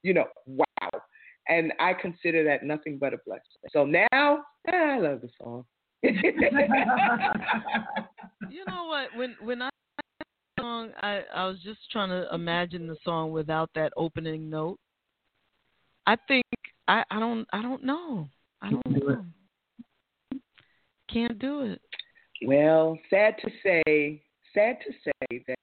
you 0.03 0.15
know, 0.15 0.25
wow. 0.47 0.65
And 1.51 1.73
I 1.81 1.93
consider 1.93 2.45
that 2.45 2.63
nothing 2.63 2.97
but 2.99 3.13
a 3.13 3.19
blessing. 3.27 3.43
So 3.73 3.85
now, 3.85 4.45
I 4.69 4.99
love 4.99 5.21
the 5.21 5.29
song. 5.39 5.65
you 6.03 6.13
know 8.67 8.87
what? 8.87 9.09
When 9.17 9.37
when 9.43 9.61
I 9.61 9.69
song, 10.59 10.91
I 11.03 11.23
I 11.35 11.47
was 11.47 11.59
just 11.63 11.81
trying 11.91 12.11
to 12.11 12.33
imagine 12.35 12.87
the 12.87 12.97
song 13.05 13.33
without 13.33 13.69
that 13.75 13.93
opening 13.97 14.49
note. 14.49 14.79
I 16.07 16.17
think 16.29 16.45
I 16.89 17.03
I 17.11 17.19
don't 17.19 17.47
I 17.53 17.61
don't 17.63 17.85
know. 17.85 18.29
I 18.63 18.71
don't 18.71 18.87
know. 18.87 19.25
Can't 21.13 21.39
do 21.39 21.63
it. 21.63 21.81
Well, 22.47 22.99
sad 23.11 23.35
to 23.43 23.51
say, 23.63 24.23
sad 24.55 24.79
to 24.87 24.93
say 25.05 25.43
that 25.49 25.59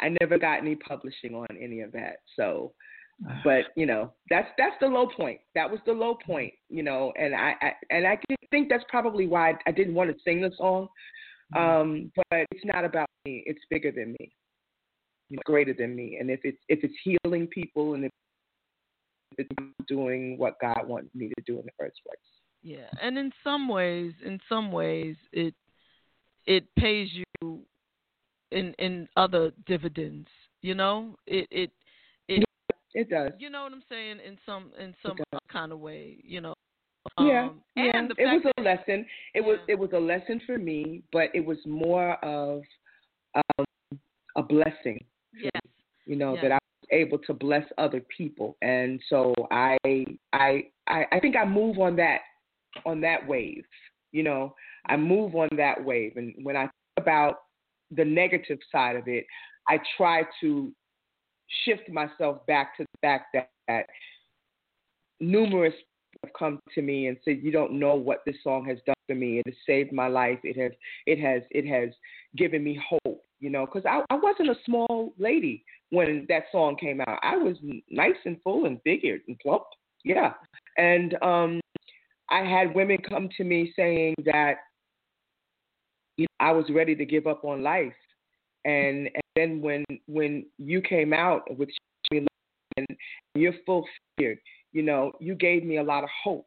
I 0.00 0.14
never 0.20 0.38
got 0.38 0.58
any 0.58 0.76
publishing 0.76 1.34
on 1.34 1.46
any 1.60 1.80
of 1.80 1.92
that. 1.92 2.16
So, 2.36 2.72
but 3.44 3.66
you 3.76 3.86
know, 3.86 4.12
that's 4.30 4.48
that's 4.58 4.74
the 4.80 4.86
low 4.86 5.08
point. 5.16 5.40
That 5.54 5.70
was 5.70 5.80
the 5.86 5.92
low 5.92 6.16
point, 6.26 6.52
you 6.68 6.82
know, 6.82 7.12
and 7.18 7.34
I, 7.34 7.54
I 7.60 7.72
and 7.90 8.06
I 8.06 8.18
think 8.50 8.68
that's 8.68 8.84
probably 8.88 9.26
why 9.26 9.54
I 9.66 9.70
didn't 9.72 9.94
want 9.94 10.10
to 10.10 10.16
sing 10.24 10.40
the 10.40 10.50
song. 10.56 10.88
Mm-hmm. 11.54 11.80
Um, 11.80 12.12
but 12.16 12.46
it's 12.50 12.64
not 12.64 12.84
about 12.84 13.08
me. 13.24 13.42
It's 13.46 13.60
bigger 13.70 13.92
than 13.92 14.12
me. 14.18 14.32
It's 15.30 15.42
greater 15.44 15.74
than 15.74 15.94
me. 15.94 16.18
And 16.20 16.30
if 16.30 16.40
it's 16.44 16.58
if 16.68 16.80
it's 16.82 16.94
healing 17.04 17.46
people 17.48 17.94
and 17.94 18.04
if 18.04 18.10
it's 19.38 19.48
doing 19.88 20.36
what 20.38 20.58
God 20.60 20.86
wants 20.86 21.14
me 21.14 21.28
to 21.28 21.42
do 21.46 21.58
in 21.58 21.64
the 21.64 21.72
first 21.78 22.00
place. 22.06 22.18
Yeah, 22.62 22.88
and 23.00 23.18
in 23.18 23.32
some 23.42 23.68
ways, 23.68 24.12
in 24.24 24.38
some 24.48 24.70
ways, 24.70 25.16
it 25.32 25.54
it 26.46 26.64
pays 26.76 27.08
you 27.12 27.60
in 28.50 28.74
in 28.78 29.08
other 29.16 29.52
dividends. 29.66 30.28
You 30.60 30.74
know, 30.74 31.16
it 31.26 31.48
it 31.50 31.70
it 32.94 33.10
does. 33.10 33.32
You 33.38 33.50
know 33.50 33.62
what 33.62 33.72
I'm 33.72 33.82
saying? 33.88 34.18
In 34.26 34.38
some 34.44 34.70
in 34.78 34.94
some 35.04 35.16
kind 35.50 35.72
of 35.72 35.78
way, 35.78 36.18
you 36.24 36.40
know. 36.40 36.54
Yeah, 37.18 37.48
um, 37.48 37.60
yeah. 37.74 37.90
And 37.94 38.12
it 38.16 38.24
was 38.24 38.52
a 38.58 38.62
lesson. 38.62 39.04
It 39.34 39.40
yeah. 39.40 39.40
was 39.42 39.58
it 39.68 39.78
was 39.78 39.90
a 39.92 39.98
lesson 39.98 40.40
for 40.46 40.58
me, 40.58 41.02
but 41.12 41.28
it 41.34 41.44
was 41.44 41.58
more 41.66 42.14
of 42.24 42.62
um, 43.34 43.66
a 44.36 44.42
blessing. 44.42 45.02
Yes. 45.34 45.50
Me, 45.54 45.70
you 46.06 46.16
know 46.16 46.34
yes. 46.34 46.42
that 46.42 46.52
I 46.52 46.54
was 46.54 46.88
able 46.90 47.18
to 47.18 47.34
bless 47.34 47.64
other 47.78 48.02
people, 48.16 48.56
and 48.62 49.00
so 49.08 49.34
I 49.50 49.78
I 50.32 50.64
I, 50.86 51.04
I 51.12 51.20
think 51.20 51.36
I 51.36 51.44
move 51.44 51.78
on 51.78 51.96
that 51.96 52.20
on 52.86 53.00
that 53.00 53.26
wave. 53.26 53.64
You 54.12 54.22
know, 54.22 54.54
I 54.86 54.96
move 54.96 55.34
on 55.34 55.48
that 55.56 55.82
wave, 55.82 56.16
and 56.16 56.34
when 56.42 56.56
I 56.56 56.62
think 56.62 56.98
about 56.98 57.36
the 57.90 58.04
negative 58.04 58.58
side 58.70 58.96
of 58.96 59.08
it, 59.08 59.26
I 59.68 59.78
try 59.96 60.22
to 60.40 60.72
shift 61.64 61.88
myself 61.88 62.44
back 62.46 62.76
to 62.76 62.84
the 62.84 62.98
fact 63.06 63.26
that, 63.34 63.50
that 63.68 63.86
numerous 65.20 65.74
have 66.22 66.32
come 66.38 66.60
to 66.74 66.82
me 66.82 67.08
and 67.08 67.16
said, 67.24 67.40
"You 67.42 67.50
don't 67.50 67.72
know 67.72 67.94
what 67.94 68.22
this 68.26 68.36
song 68.42 68.64
has 68.66 68.78
done 68.86 68.94
for 69.06 69.14
me. 69.14 69.38
It 69.38 69.46
has 69.46 69.54
saved 69.66 69.92
my 69.92 70.08
life. 70.08 70.38
It 70.44 70.56
has, 70.56 70.72
it 71.06 71.18
has, 71.18 71.42
it 71.50 71.66
has 71.66 71.90
given 72.36 72.62
me 72.62 72.80
hope." 72.88 73.22
You 73.40 73.50
know, 73.50 73.66
because 73.66 73.84
I, 73.86 74.02
I 74.10 74.16
wasn't 74.16 74.50
a 74.50 74.56
small 74.64 75.14
lady 75.18 75.64
when 75.90 76.26
that 76.28 76.44
song 76.52 76.76
came 76.76 77.00
out. 77.00 77.18
I 77.22 77.36
was 77.36 77.56
nice 77.90 78.14
and 78.24 78.40
full 78.42 78.66
and 78.66 78.82
big 78.84 79.04
and 79.04 79.38
plump. 79.40 79.64
Yeah, 80.04 80.34
and 80.78 81.14
um, 81.22 81.60
I 82.30 82.44
had 82.44 82.74
women 82.74 82.98
come 82.98 83.28
to 83.36 83.44
me 83.44 83.72
saying 83.74 84.14
that 84.26 84.58
you 86.16 86.24
know, 86.24 86.46
I 86.46 86.52
was 86.52 86.66
ready 86.70 86.94
to 86.94 87.04
give 87.04 87.26
up 87.26 87.44
on 87.44 87.62
life, 87.62 87.92
and 88.64 89.08
then 89.36 89.60
when 89.60 89.84
when 90.06 90.46
you 90.58 90.80
came 90.80 91.12
out 91.12 91.42
with 91.56 91.68
and 92.76 92.86
you're 93.34 93.54
full 93.66 93.84
figured, 94.16 94.38
you 94.72 94.82
know, 94.82 95.12
you 95.20 95.34
gave 95.34 95.64
me 95.64 95.76
a 95.78 95.82
lot 95.82 96.04
of 96.04 96.10
hope. 96.24 96.46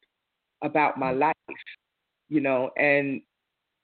about 0.62 0.98
my 0.98 1.12
life, 1.12 1.36
you 2.30 2.42
know, 2.42 2.72
and 2.78 3.22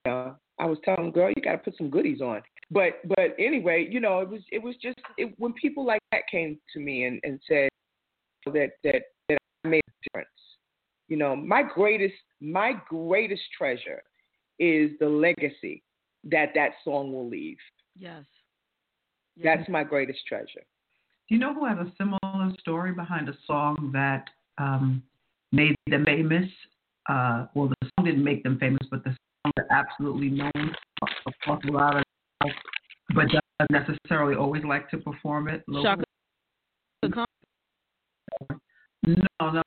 uh, 0.05 0.31
I 0.59 0.65
was 0.65 0.77
telling 0.83 1.05
him, 1.05 1.11
girl, 1.11 1.31
you 1.35 1.41
got 1.41 1.53
to 1.53 1.57
put 1.57 1.77
some 1.77 1.89
goodies 1.89 2.21
on. 2.21 2.41
But 2.69 3.01
but 3.07 3.35
anyway, 3.37 3.87
you 3.89 3.99
know, 3.99 4.19
it 4.19 4.29
was 4.29 4.41
it 4.51 4.61
was 4.61 4.75
just 4.81 4.97
it, 5.17 5.33
when 5.37 5.53
people 5.53 5.85
like 5.85 6.01
that 6.11 6.21
came 6.31 6.57
to 6.73 6.79
me 6.79 7.03
and, 7.05 7.19
and 7.23 7.39
said 7.47 7.69
that 8.45 8.71
that 8.83 9.01
that 9.27 9.37
I 9.65 9.67
made 9.67 9.83
a 9.85 10.09
difference. 10.09 10.29
You 11.07 11.17
know, 11.17 11.35
my 11.35 11.63
greatest 11.63 12.15
my 12.39 12.73
greatest 12.87 13.43
treasure 13.57 14.01
is 14.59 14.91
the 14.99 15.09
legacy 15.09 15.83
that 16.23 16.49
that 16.55 16.71
song 16.83 17.11
will 17.11 17.27
leave. 17.27 17.57
Yes. 17.97 18.23
That's 19.41 19.67
my 19.69 19.83
greatest 19.83 20.19
treasure. 20.27 20.63
Do 21.29 21.35
you 21.35 21.39
know 21.39 21.53
who 21.53 21.65
has 21.65 21.77
a 21.77 21.91
similar 21.97 22.51
story 22.59 22.91
behind 22.93 23.29
a 23.29 23.33
song 23.45 23.91
that 23.93 24.29
um, 24.57 25.01
made 25.51 25.75
them 25.87 26.05
famous? 26.05 26.49
Uh, 27.09 27.47
well, 27.55 27.69
the 27.69 27.89
song 27.97 28.05
didn't 28.05 28.23
make 28.23 28.43
them 28.43 28.59
famous, 28.59 28.85
but 28.89 29.03
the 29.03 29.11
song 29.11 29.51
are 29.57 29.67
absolutely 29.71 30.29
known 30.29 30.75
across 31.25 31.63
a 31.67 31.71
lot 31.71 31.95
of, 31.97 32.03
but 33.15 33.27
doesn't 33.27 33.87
necessarily 33.87 34.35
always 34.35 34.63
like 34.63 34.89
to 34.89 34.97
perform 34.97 35.47
it. 35.47 35.63
Chaka 35.81 36.03
No, 39.07 39.25
no. 39.41 39.61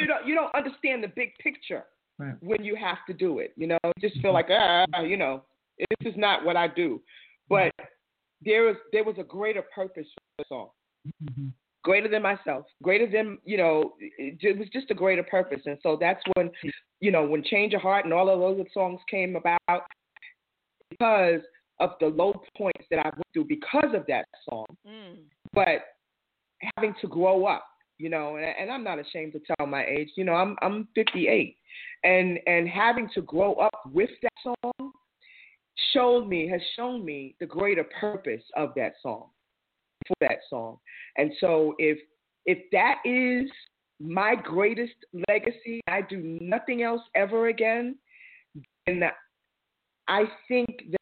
You 0.00 0.06
don't 0.06 0.26
you 0.26 0.34
don't 0.34 0.54
understand 0.54 1.04
the 1.04 1.08
big 1.08 1.36
picture 1.38 1.84
Right. 2.18 2.34
when 2.40 2.64
you 2.64 2.76
have 2.76 2.98
to 3.08 3.12
do 3.12 3.40
it. 3.40 3.52
You 3.56 3.66
know, 3.66 3.78
you 3.84 4.08
just 4.08 4.20
feel 4.22 4.32
like 4.32 4.48
ah, 4.50 4.84
you 5.00 5.16
know, 5.16 5.42
this 5.78 6.12
is 6.12 6.16
not 6.16 6.44
what 6.44 6.56
I 6.56 6.68
do. 6.68 7.00
But 7.48 7.72
there 8.44 8.62
was 8.62 8.76
there 8.92 9.04
was 9.04 9.16
a 9.18 9.24
greater 9.24 9.62
purpose 9.74 10.06
for 10.14 10.22
the 10.38 10.44
song, 10.48 10.68
Mm-hmm. 11.22 11.48
greater 11.82 12.08
than 12.08 12.22
myself, 12.22 12.64
greater 12.82 13.10
than 13.10 13.38
you 13.44 13.56
know. 13.56 13.92
It, 14.00 14.38
it 14.40 14.58
was 14.58 14.68
just 14.72 14.90
a 14.90 14.94
greater 14.94 15.22
purpose, 15.22 15.60
and 15.66 15.76
so 15.82 15.98
that's 16.00 16.22
when 16.34 16.50
you 17.00 17.10
know 17.10 17.24
when 17.26 17.42
Change 17.42 17.74
of 17.74 17.82
Heart 17.82 18.04
and 18.04 18.14
all 18.14 18.30
of 18.30 18.40
those 18.40 18.66
songs 18.72 19.00
came 19.10 19.36
about 19.36 19.84
because 20.90 21.40
of 21.80 21.90
the 22.00 22.06
low 22.06 22.32
points 22.56 22.86
that 22.90 23.00
I 23.00 23.08
went 23.08 23.26
through 23.32 23.46
because 23.46 23.94
of 23.94 24.04
that 24.06 24.24
song. 24.48 24.66
Mm. 24.86 25.16
But 25.52 25.82
having 26.76 26.94
to 27.00 27.08
grow 27.08 27.46
up, 27.46 27.66
you 28.04 28.10
know, 28.10 28.36
and, 28.36 28.44
and 28.60 28.70
I'm 28.70 28.84
not 28.84 28.98
ashamed 28.98 29.32
to 29.32 29.40
tell 29.56 29.66
my 29.66 29.82
age. 29.86 30.10
You 30.14 30.24
know, 30.24 30.34
I'm 30.34 30.56
I'm 30.60 30.86
58, 30.94 31.56
and 32.04 32.38
and 32.46 32.68
having 32.68 33.08
to 33.14 33.22
grow 33.22 33.54
up 33.54 33.80
with 33.94 34.10
that 34.20 34.32
song 34.42 34.92
showed 35.94 36.28
me 36.28 36.46
has 36.46 36.60
shown 36.76 37.02
me 37.02 37.34
the 37.40 37.46
greater 37.46 37.84
purpose 37.98 38.42
of 38.56 38.74
that 38.76 38.92
song 39.02 39.28
for 40.06 40.14
that 40.20 40.40
song. 40.50 40.76
And 41.16 41.32
so 41.40 41.74
if 41.78 41.98
if 42.44 42.58
that 42.72 42.96
is 43.06 43.50
my 43.98 44.34
greatest 44.34 44.96
legacy, 45.26 45.80
I 45.88 46.02
do 46.02 46.38
nothing 46.42 46.82
else 46.82 47.00
ever 47.14 47.48
again, 47.48 47.96
then 48.86 49.02
I 50.08 50.24
think 50.46 50.68
that 50.90 50.98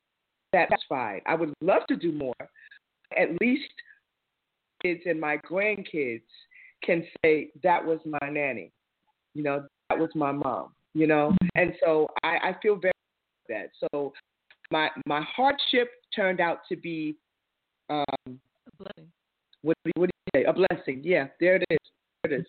that's 0.52 0.70
satisfied. 0.70 1.22
I 1.26 1.34
would 1.34 1.52
love 1.60 1.82
to 1.88 1.96
do 1.96 2.12
more. 2.12 2.34
At 3.18 3.40
least 3.40 3.72
kids 4.84 5.00
and 5.04 5.20
my 5.20 5.38
grandkids 5.38 6.22
can 6.84 7.04
say 7.24 7.50
that 7.62 7.84
was 7.84 7.98
my 8.04 8.28
nanny. 8.28 8.72
You 9.34 9.42
know, 9.42 9.64
that 9.88 9.98
was 9.98 10.10
my 10.14 10.32
mom. 10.32 10.74
You 10.94 11.06
know, 11.06 11.34
and 11.54 11.72
so 11.82 12.08
I, 12.22 12.50
I 12.50 12.56
feel 12.60 12.76
very 12.76 12.92
that. 13.48 13.70
So 13.80 14.12
my 14.70 14.88
my 15.06 15.22
hardship 15.22 15.90
turned 16.14 16.40
out 16.40 16.58
to 16.68 16.76
be 16.76 17.16
um, 17.88 18.06
a 18.80 19.02
what, 19.62 19.76
what 19.96 20.10
do 20.10 20.12
you 20.34 20.40
say? 20.40 20.44
A 20.44 20.52
blessing. 20.52 21.00
Yeah, 21.02 21.26
there 21.40 21.56
it 21.56 21.64
is. 21.70 21.78
There 22.22 22.32
it 22.32 22.40
is. 22.40 22.46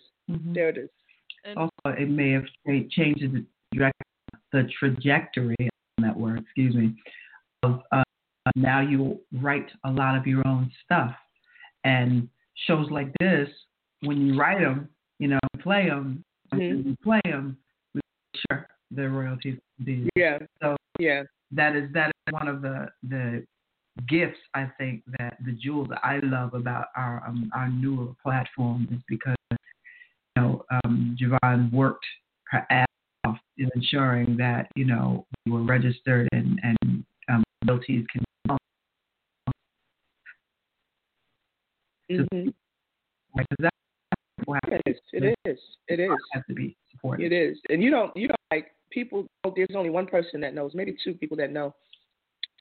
There 0.52 0.68
it 0.68 0.78
is. 0.78 0.90
Also, 1.56 1.98
it 1.98 2.08
may 2.08 2.32
have 2.32 2.44
changed 2.90 3.22
the, 3.22 3.92
the 4.52 4.68
trajectory, 4.78 5.56
on 5.60 6.04
that 6.04 6.16
word, 6.16 6.40
excuse 6.40 6.74
me, 6.74 6.94
of 7.62 7.80
uh, 7.92 8.02
now 8.56 8.80
you 8.80 9.20
write 9.40 9.70
a 9.84 9.90
lot 9.90 10.16
of 10.16 10.26
your 10.26 10.46
own 10.46 10.70
stuff. 10.84 11.14
And 11.84 12.28
shows 12.66 12.90
like 12.90 13.08
this, 13.20 13.48
when 14.04 14.26
you 14.26 14.38
write 14.38 14.60
them, 14.60 14.88
you 15.18 15.28
know, 15.28 15.38
play 15.60 15.88
them, 15.88 16.24
Mhm. 16.52 16.86
you 16.86 16.96
play 17.02 17.20
them, 17.24 17.56
sure, 18.34 18.68
the 18.90 19.08
royalties 19.08 19.58
be. 19.84 20.08
Yeah. 20.14 20.38
So 20.62 20.76
yeah, 20.98 21.24
that 21.52 21.76
is 21.76 21.92
that 21.92 22.08
is 22.08 22.32
one 22.32 22.48
of 22.48 22.62
the 22.62 22.90
the 23.08 23.46
gifts 24.08 24.38
I 24.54 24.66
think 24.78 25.02
that 25.18 25.36
the 25.44 25.52
jewels 25.52 25.88
that 25.88 26.04
I 26.04 26.18
love 26.18 26.54
about 26.54 26.88
our 26.96 27.22
um, 27.26 27.50
our 27.54 27.68
newer 27.68 28.14
platform 28.22 28.88
is 28.90 29.00
because 29.08 29.36
you 29.50 29.56
know 30.36 30.64
um, 30.70 31.16
JaVonne 31.20 31.72
worked 31.72 32.06
her 32.50 32.66
ass 32.70 32.86
off 33.24 33.38
in 33.58 33.70
ensuring 33.74 34.36
that 34.36 34.70
you 34.74 34.84
know 34.84 35.26
we 35.46 35.52
were 35.52 35.62
registered 35.62 36.28
and 36.32 36.60
and 36.62 37.04
um, 37.28 37.44
royalties 37.66 38.06
can 38.12 38.22
Mhm. 42.10 42.54
Right, 43.34 43.46
that 44.46 44.82
It 44.86 44.90
is. 44.90 44.96
It 45.12 45.36
is. 45.46 45.58
It 45.88 46.00
is. 46.00 46.10
has 46.32 46.42
to 46.48 46.54
be 46.54 46.76
supported. 46.90 47.32
It 47.32 47.34
is. 47.34 47.58
And 47.68 47.82
you 47.82 47.90
don't. 47.90 48.14
You 48.16 48.28
don't 48.28 48.40
like 48.50 48.72
people. 48.90 49.26
There's 49.54 49.68
only 49.74 49.90
one 49.90 50.06
person 50.06 50.40
that 50.40 50.54
knows. 50.54 50.72
Maybe 50.74 50.96
two 51.02 51.14
people 51.14 51.36
that 51.38 51.52
know 51.52 51.74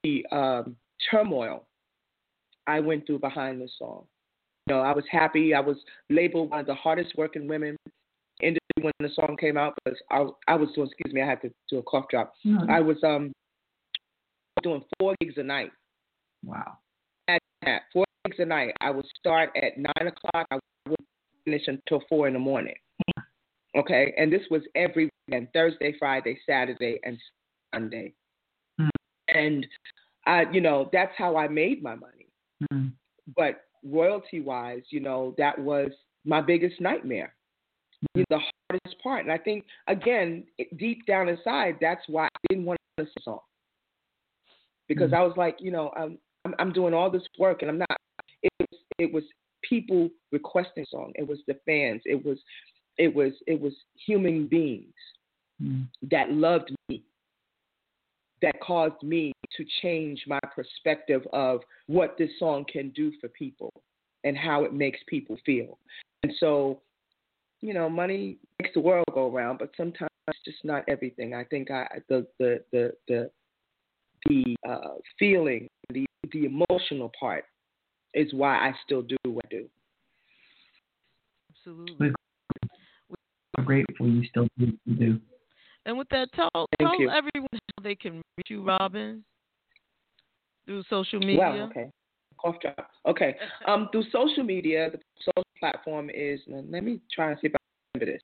the 0.03 0.25
um, 0.31 0.75
turmoil 1.09 1.65
I 2.67 2.79
went 2.79 3.05
through 3.05 3.19
behind 3.19 3.61
this 3.61 3.71
song. 3.77 4.05
You 4.67 4.75
know, 4.75 4.81
I 4.81 4.93
was 4.93 5.03
happy. 5.11 5.53
I 5.53 5.59
was 5.59 5.77
labeled 6.09 6.51
one 6.51 6.61
of 6.61 6.65
the 6.65 6.75
hardest 6.75 7.13
working 7.17 7.47
women 7.47 7.75
in 8.39 8.53
the 8.53 8.59
when 8.81 8.93
the 8.99 9.09
song 9.13 9.37
came 9.39 9.57
out 9.57 9.75
because 9.83 9.99
I 10.09 10.25
I 10.47 10.55
was 10.55 10.69
doing. 10.75 10.87
Excuse 10.87 11.13
me. 11.13 11.21
I 11.21 11.27
had 11.27 11.41
to 11.41 11.51
do 11.69 11.79
a 11.79 11.83
cough 11.83 12.05
drop. 12.09 12.33
No. 12.43 12.65
I 12.69 12.79
was 12.79 12.97
um 13.03 13.31
doing 14.61 14.83
four 14.99 15.15
gigs 15.19 15.35
a 15.37 15.43
night. 15.43 15.71
Wow. 16.45 16.77
At 17.27 17.41
that 17.65 17.83
four 17.91 18.05
gigs 18.25 18.37
a 18.39 18.45
night. 18.45 18.73
I 18.81 18.89
would 18.91 19.05
start 19.19 19.51
at 19.55 19.77
nine 19.77 20.07
o'clock. 20.07 20.47
I 20.49 20.55
would 20.55 20.61
finish 21.45 21.63
until 21.67 22.01
four 22.09 22.27
in 22.27 22.33
the 22.33 22.39
morning. 22.39 22.75
Okay, 23.75 24.13
and 24.17 24.31
this 24.31 24.43
was 24.51 24.61
every 24.75 25.09
weekend: 25.27 25.47
Thursday, 25.53 25.95
Friday, 25.97 26.39
Saturday, 26.47 26.99
and 27.03 27.17
Sunday. 27.73 28.13
Hmm. 28.79 28.89
And 29.29 29.67
I, 30.25 30.45
you 30.51 30.61
know, 30.61 30.89
that's 30.93 31.13
how 31.17 31.35
I 31.35 31.47
made 31.47 31.81
my 31.81 31.95
money. 31.95 32.27
Mm. 32.71 32.91
But 33.35 33.61
royalty-wise, 33.83 34.83
you 34.89 34.99
know, 34.99 35.33
that 35.37 35.57
was 35.57 35.91
my 36.25 36.41
biggest 36.41 36.79
nightmare. 36.79 37.33
Know, 38.15 38.23
the 38.29 38.39
hardest 38.69 39.01
part, 39.01 39.23
and 39.23 39.31
I 39.31 39.37
think 39.37 39.63
again, 39.87 40.43
deep 40.77 41.05
down 41.07 41.29
inside, 41.29 41.77
that's 41.81 42.03
why 42.07 42.25
I 42.25 42.39
didn't 42.49 42.65
want 42.65 42.77
to 42.97 43.03
listen 43.03 43.13
to 43.13 43.19
the 43.19 43.23
song 43.23 43.39
because 44.87 45.13
I 45.13 45.21
was 45.21 45.33
like, 45.37 45.57
you 45.59 45.71
know, 45.71 45.91
I'm 45.95 46.17
I'm, 46.45 46.55
I'm 46.59 46.73
doing 46.73 46.93
all 46.93 47.09
this 47.09 47.23
work 47.39 47.61
and 47.61 47.71
I'm 47.71 47.77
not. 47.77 47.97
It 48.41 48.51
was 48.59 48.79
it 48.99 49.13
was 49.13 49.23
people 49.73 50.09
requesting 50.31 50.85
song. 50.89 51.11
It 51.15 51.27
was 51.27 51.39
the 51.47 51.57
fans. 51.65 52.01
It 52.05 52.23
was 52.23 52.37
it 52.97 53.13
was 53.13 53.33
it 53.47 53.59
was 53.59 53.73
human 54.07 54.47
beings 54.47 54.93
Mm. 55.61 55.87
that 56.09 56.31
loved 56.31 56.71
me 56.89 57.03
that 58.41 58.59
caused 58.59 59.01
me 59.03 59.31
to 59.55 59.63
change 59.81 60.23
my 60.27 60.39
perspective 60.55 61.21
of 61.31 61.61
what 61.85 62.17
this 62.17 62.31
song 62.39 62.65
can 62.65 62.89
do 62.89 63.11
for 63.21 63.29
people 63.29 63.71
and 64.23 64.35
how 64.35 64.63
it 64.63 64.73
makes 64.73 64.99
people 65.07 65.37
feel. 65.45 65.77
And 66.23 66.33
so, 66.39 66.81
you 67.61 67.73
know, 67.73 67.87
money 67.87 68.39
makes 68.59 68.73
the 68.73 68.81
world 68.81 69.05
go 69.13 69.29
round, 69.29 69.59
but 69.59 69.69
sometimes 69.77 70.09
it's 70.27 70.39
just 70.43 70.65
not 70.65 70.83
everything. 70.87 71.35
I 71.35 71.43
think 71.45 71.69
I 71.69 71.87
the 72.09 72.25
the 72.39 72.63
the 72.71 72.93
the 73.07 73.31
the 74.25 74.55
uh, 74.67 74.95
feeling, 75.19 75.67
the 75.93 76.05
the 76.31 76.45
emotional 76.45 77.11
part 77.17 77.45
is 78.13 78.33
why 78.33 78.55
I 78.55 78.73
still 78.85 79.01
do 79.01 79.17
what 79.25 79.45
I 79.45 79.49
do. 79.49 79.69
Absolutely. 81.51 82.11
We're 83.57 83.63
grateful 83.63 84.07
you 84.07 84.25
still 84.27 84.47
do 84.57 84.65
what 84.65 84.75
you 84.85 84.95
do. 84.95 85.19
And 85.85 85.97
with 85.97 86.07
that, 86.09 86.29
tell 86.33 86.49
tell 86.79 86.93
everyone 87.11 87.49
how 87.51 87.83
they 87.83 87.95
can 87.95 88.21
reach 88.37 88.47
you, 88.49 88.63
Robin, 88.63 89.23
through 90.65 90.83
social 90.89 91.19
media. 91.19 91.37
Wow, 91.37 91.69
okay. 91.69 91.89
Cough 92.39 92.55
drop. 92.61 92.89
Okay. 93.07 93.35
Um, 93.67 93.89
through 93.91 94.03
social 94.11 94.43
media, 94.43 94.89
the 94.91 94.99
social 95.19 95.45
platform 95.59 96.09
is. 96.09 96.39
Let 96.47 96.83
me 96.83 96.99
try 97.13 97.31
and 97.31 97.39
see 97.39 97.47
if 97.47 97.53
I 97.55 97.59
remember 97.95 98.13
this. 98.13 98.21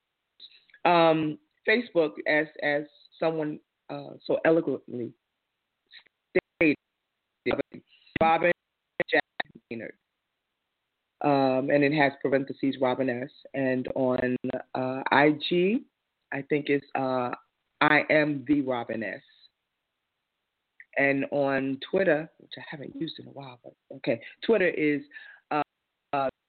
Um, 0.84 1.38
Facebook, 1.68 2.12
as 2.26 2.46
as 2.62 2.84
someone 3.18 3.58
uh, 3.90 4.14
so 4.26 4.38
eloquently 4.44 5.12
stated, 6.58 6.76
Robin 8.20 8.48
Jack 8.48 8.59
Maynard. 9.70 9.94
Um, 11.22 11.70
and 11.70 11.84
it 11.84 11.92
has 11.92 12.12
parentheses 12.22 12.76
Robin 12.80 13.08
S. 13.08 13.30
And 13.54 13.86
on 13.94 14.36
uh, 14.74 15.02
IG, 15.12 15.82
I 16.32 16.42
think 16.48 16.66
it's 16.68 16.86
uh, 16.94 17.30
I 17.80 18.02
am 18.10 18.44
the 18.48 18.62
Robin 18.62 19.02
S. 19.02 19.20
And 20.96 21.24
on 21.30 21.78
Twitter, 21.88 22.28
which 22.38 22.52
I 22.58 22.62
haven't 22.68 22.94
used 22.96 23.18
in 23.20 23.26
a 23.26 23.30
while, 23.30 23.58
but 23.62 23.72
okay, 23.96 24.20
Twitter 24.44 24.68
is 24.68 25.02
uh, 25.50 25.62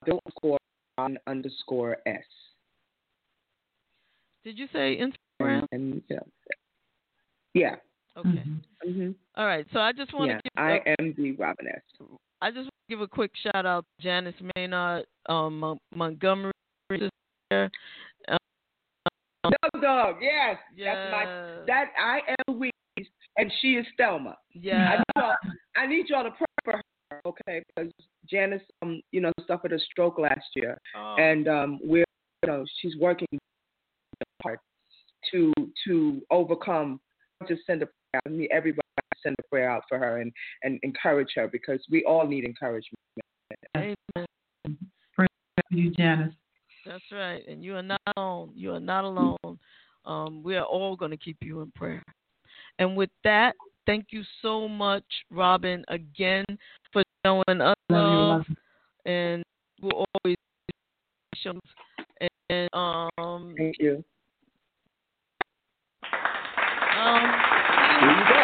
Bill 0.06 0.20
underscore 0.26 0.58
Ron 0.98 1.18
underscore 1.28 1.98
S. 2.06 2.24
Did 4.44 4.58
you 4.58 4.68
say 4.74 4.98
Instagram? 5.00 5.68
And, 5.72 5.94
and 5.94 6.02
yeah. 6.10 6.20
yeah. 7.54 7.76
Okay. 8.18 8.44
hmm 8.84 9.12
All 9.36 9.46
right. 9.46 9.66
So 9.72 9.80
I 9.80 9.92
just 9.94 10.12
want 10.14 10.32
Yeah, 10.32 10.38
to 10.38 10.42
give 10.44 10.52
I 10.58 10.72
a- 10.78 10.96
am 11.00 11.14
the 11.16 11.34
Robin 11.34 11.68
S. 11.68 11.82
I 12.42 12.50
just 12.50 12.58
want 12.64 12.70
to 12.90 12.90
give 12.90 13.02
a 13.02 13.08
quick 13.08 13.32
shout 13.44 13.66
out 13.66 13.86
to 14.00 14.04
Janice 14.04 14.36
Maynard, 14.56 15.06
um, 15.30 15.60
Mon- 15.60 15.78
Montgomery. 15.96 16.52
sister. 16.92 17.70
Um, 18.28 19.54
Dog 19.74 19.82
Dog, 19.82 20.16
yes. 20.22 20.58
That's 20.70 20.78
Yeah. 20.78 21.12
my 21.12 21.26
that 21.68 21.92
I 21.98 22.22
am 22.28 22.56
Louise 22.56 22.72
and 23.38 23.52
she 23.62 23.76
is 23.76 23.86
Thelma. 23.98 24.38
Yeah. 24.54 24.92
I 24.92 24.98
need 24.98 25.04
y'all, 25.16 25.36
I 25.76 25.88
need 25.88 26.10
y'all 26.10 26.24
to 26.24 26.32
pray 26.32 26.46
for 26.64 26.74
her, 26.74 27.22
okay? 27.26 27.64
Because 27.76 27.92
Janice, 28.30 28.62
um, 28.82 29.02
you 29.12 29.22
know, 29.22 29.32
suffered 29.48 29.72
a 29.74 29.80
stroke 29.80 30.20
last 30.20 30.46
year, 30.56 30.78
Oh. 30.96 31.16
and 31.18 31.48
um, 31.48 31.80
we're, 31.84 32.06
you 32.44 32.48
know, 32.52 32.66
she's 32.82 32.96
working 32.98 33.28
hard 34.44 34.60
to 35.32 35.54
to 35.86 36.22
overcome. 36.30 37.00
Just 37.48 37.66
send 37.66 37.82
a 37.82 37.86
prayer. 37.86 37.96
I 38.14 38.30
need 38.30 38.50
everybody 38.52 38.88
to 38.98 39.18
send 39.24 39.36
a 39.40 39.44
prayer 39.44 39.70
out 39.70 39.84
for 39.88 39.98
her 39.98 40.18
and 40.18 40.32
and 40.64 40.80
encourage 40.84 41.30
her 41.36 41.48
because 41.48 41.80
we 41.90 42.04
all 42.06 42.28
need 42.28 42.46
encouragement. 42.46 43.00
Amen. 43.76 44.28
Praise 45.14 45.28
you, 45.70 45.92
Janice. 45.92 46.34
That's 46.86 47.04
right. 47.12 47.46
And 47.48 47.64
you 47.64 47.76
are 47.76 47.84
not 47.84 48.02
alone. 48.18 48.52
You 48.56 48.74
are 48.74 48.80
not 48.80 49.06
alone. 49.06 49.60
Um, 50.06 50.42
we 50.44 50.56
are 50.56 50.66
all 50.66 50.96
going 50.96 51.12
to 51.12 51.18
keep 51.18 51.38
you 51.42 51.62
in 51.62 51.72
prayer. 51.72 52.04
And 52.80 52.98
with 52.98 53.12
that, 53.24 53.56
thank 53.86 54.08
you 54.10 54.24
so 54.42 54.68
much, 54.68 55.04
Robin, 55.30 55.86
again 55.90 56.46
for 56.92 57.04
showing 57.26 57.62
us 57.62 57.76
Love 57.90 58.08
you, 58.10 58.18
love. 58.18 58.46
love. 58.48 58.58
And 59.06 59.44
we'll 59.82 60.06
always 60.16 60.36
and 62.50 62.70
um 62.74 63.56
Thank 63.58 63.78
you. 63.80 64.04
um 66.98 67.31
Here 68.02 68.10
you 68.10 68.26
go. 68.34 68.41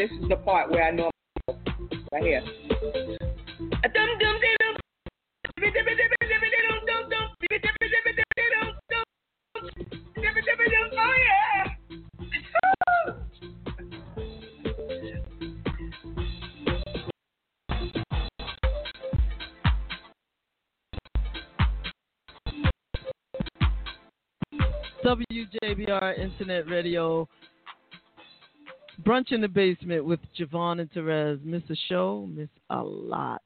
This 0.00 0.10
is 0.12 0.28
the 0.30 0.36
part 0.36 0.70
where 0.70 0.82
I 0.82 0.90
know 0.92 1.10
I'm 1.46 1.56
right 2.10 2.22
here. 2.22 2.42
WJBR 25.04 26.18
Internet 26.18 26.68
Radio. 26.68 27.28
Brunch 29.10 29.32
in 29.32 29.40
the 29.40 29.48
basement 29.48 30.04
with 30.04 30.20
JaVonne 30.38 30.82
and 30.82 30.92
Terez. 30.92 31.42
Miss 31.42 31.64
a 31.68 31.74
show, 31.88 32.28
miss 32.32 32.48
a 32.70 32.80
lot. 32.80 33.42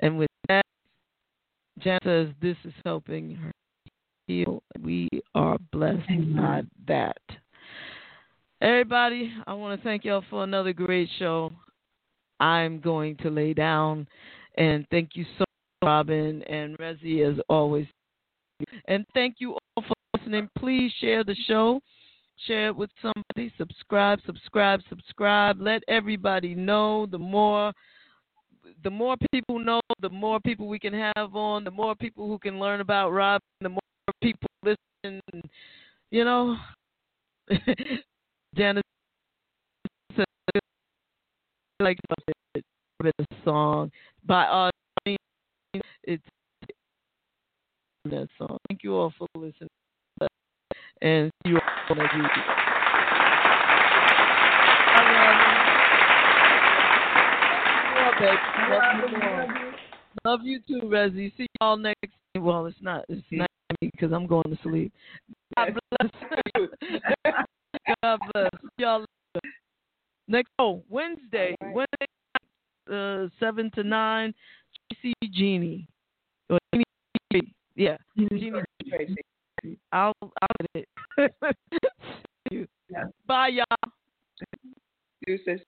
And 0.00 0.18
with 0.18 0.30
that, 0.48 0.66
Jan 1.78 2.00
says 2.02 2.28
this 2.42 2.56
is 2.64 2.72
helping 2.84 3.36
her 3.36 3.52
heal. 4.26 4.64
We 4.82 5.08
are 5.36 5.58
blessed 5.70 6.08
by 6.34 6.62
that. 6.88 7.22
Everybody, 8.60 9.32
I 9.46 9.54
want 9.54 9.80
to 9.80 9.84
thank 9.84 10.04
y'all 10.04 10.24
for 10.28 10.42
another 10.42 10.72
great 10.72 11.08
show. 11.20 11.52
I'm 12.40 12.80
going 12.80 13.16
to 13.18 13.30
lay 13.30 13.54
down 13.54 14.08
and 14.58 14.84
thank 14.90 15.10
you 15.14 15.24
so 15.38 15.44
much, 15.82 15.86
Robin 15.88 16.42
and 16.48 16.76
Rezi, 16.78 17.30
as 17.30 17.38
always. 17.48 17.86
And 18.88 19.06
thank 19.14 19.36
you 19.38 19.52
all 19.52 19.84
for 19.86 19.94
listening. 20.18 20.48
Please 20.58 20.90
share 21.00 21.22
the 21.22 21.36
show. 21.46 21.80
Share 22.46 22.68
it 22.68 22.76
with 22.76 22.90
somebody. 23.00 23.52
Subscribe, 23.56 24.18
subscribe, 24.26 24.80
subscribe. 24.88 25.60
Let 25.60 25.82
everybody 25.88 26.54
know. 26.54 27.06
The 27.06 27.18
more 27.18 27.72
the 28.84 28.90
more 28.90 29.16
people 29.32 29.58
know, 29.58 29.80
the 30.00 30.10
more 30.10 30.40
people 30.40 30.68
we 30.68 30.78
can 30.78 30.94
have 31.16 31.34
on, 31.34 31.64
the 31.64 31.70
more 31.70 31.94
people 31.94 32.26
who 32.28 32.38
can 32.38 32.58
learn 32.58 32.80
about 32.80 33.10
Robin, 33.10 33.40
the 33.60 33.68
more 33.68 33.80
people 34.22 34.48
listen. 34.64 35.20
You 36.10 36.24
know, 36.24 36.56
Janice 38.56 38.82
like 41.82 41.98
a 43.04 43.24
song 43.44 43.90
by 44.24 44.44
us. 44.44 44.70
It's 46.04 46.22
that 48.04 48.28
song. 48.38 48.56
Thank 48.68 48.82
you 48.82 48.94
all 48.94 49.12
for 49.18 49.26
listening, 49.34 49.68
and 51.02 51.30
see 51.44 51.50
you 51.50 51.58
all 51.88 51.96
next 51.96 52.14
week. 52.14 52.24
Love 57.98 58.14
you, 58.20 58.26
Love 58.70 59.10
you, 59.10 59.18
more. 59.18 59.74
Love 60.24 60.40
you 60.44 60.60
too, 60.66 60.86
Rezi. 60.86 61.36
See 61.36 61.46
y'all 61.60 61.76
next. 61.76 62.14
Well, 62.38 62.66
it's 62.66 62.76
not. 62.80 63.04
It's 63.08 63.26
not 63.30 63.50
me 63.80 63.90
because 63.92 64.12
I'm 64.12 64.26
going 64.26 64.44
to 64.44 64.58
sleep. 64.62 64.92
God 65.56 65.76
bless. 65.90 66.10
God 68.02 68.20
bless. 68.32 68.50
Y'all 68.78 69.00
later. 69.00 69.54
next. 70.28 70.50
Oh, 70.58 70.82
Wednesday. 70.88 71.56
Wednesday, 71.60 72.06
uh, 72.90 73.28
seven 73.40 73.70
to 73.74 73.82
nine. 73.82 74.32
Tracy 74.92 75.14
Jeannie. 75.32 75.88
Or 76.48 76.58
Jeannie 76.72 76.84
yeah, 77.74 77.96
Jeannie. 78.16 78.62
I'll 79.92 80.12
I'll 80.20 80.66
get 80.74 80.86
it. 81.18 81.34
See 82.48 82.56
you. 82.56 82.66
Bye, 83.26 83.48
y'all. 83.48 83.92
Deuces. 85.26 85.60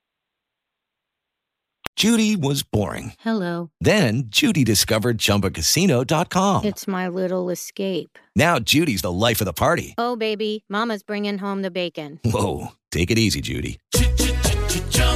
Judy 1.96 2.34
was 2.34 2.64
boring. 2.64 3.12
Hello. 3.20 3.70
Then 3.80 4.24
Judy 4.26 4.64
discovered 4.64 5.18
ChumbaCasino.com. 5.18 6.64
It's 6.64 6.88
my 6.88 7.06
little 7.06 7.50
escape. 7.50 8.18
Now 8.34 8.58
Judy's 8.58 9.02
the 9.02 9.12
life 9.12 9.40
of 9.40 9.44
the 9.44 9.52
party. 9.52 9.94
Oh, 9.96 10.16
baby, 10.16 10.64
Mama's 10.68 11.04
bringing 11.04 11.38
home 11.38 11.62
the 11.62 11.70
bacon. 11.70 12.18
Whoa, 12.24 12.72
take 12.90 13.12
it 13.12 13.18
easy, 13.18 13.40
Judy. 13.40 13.78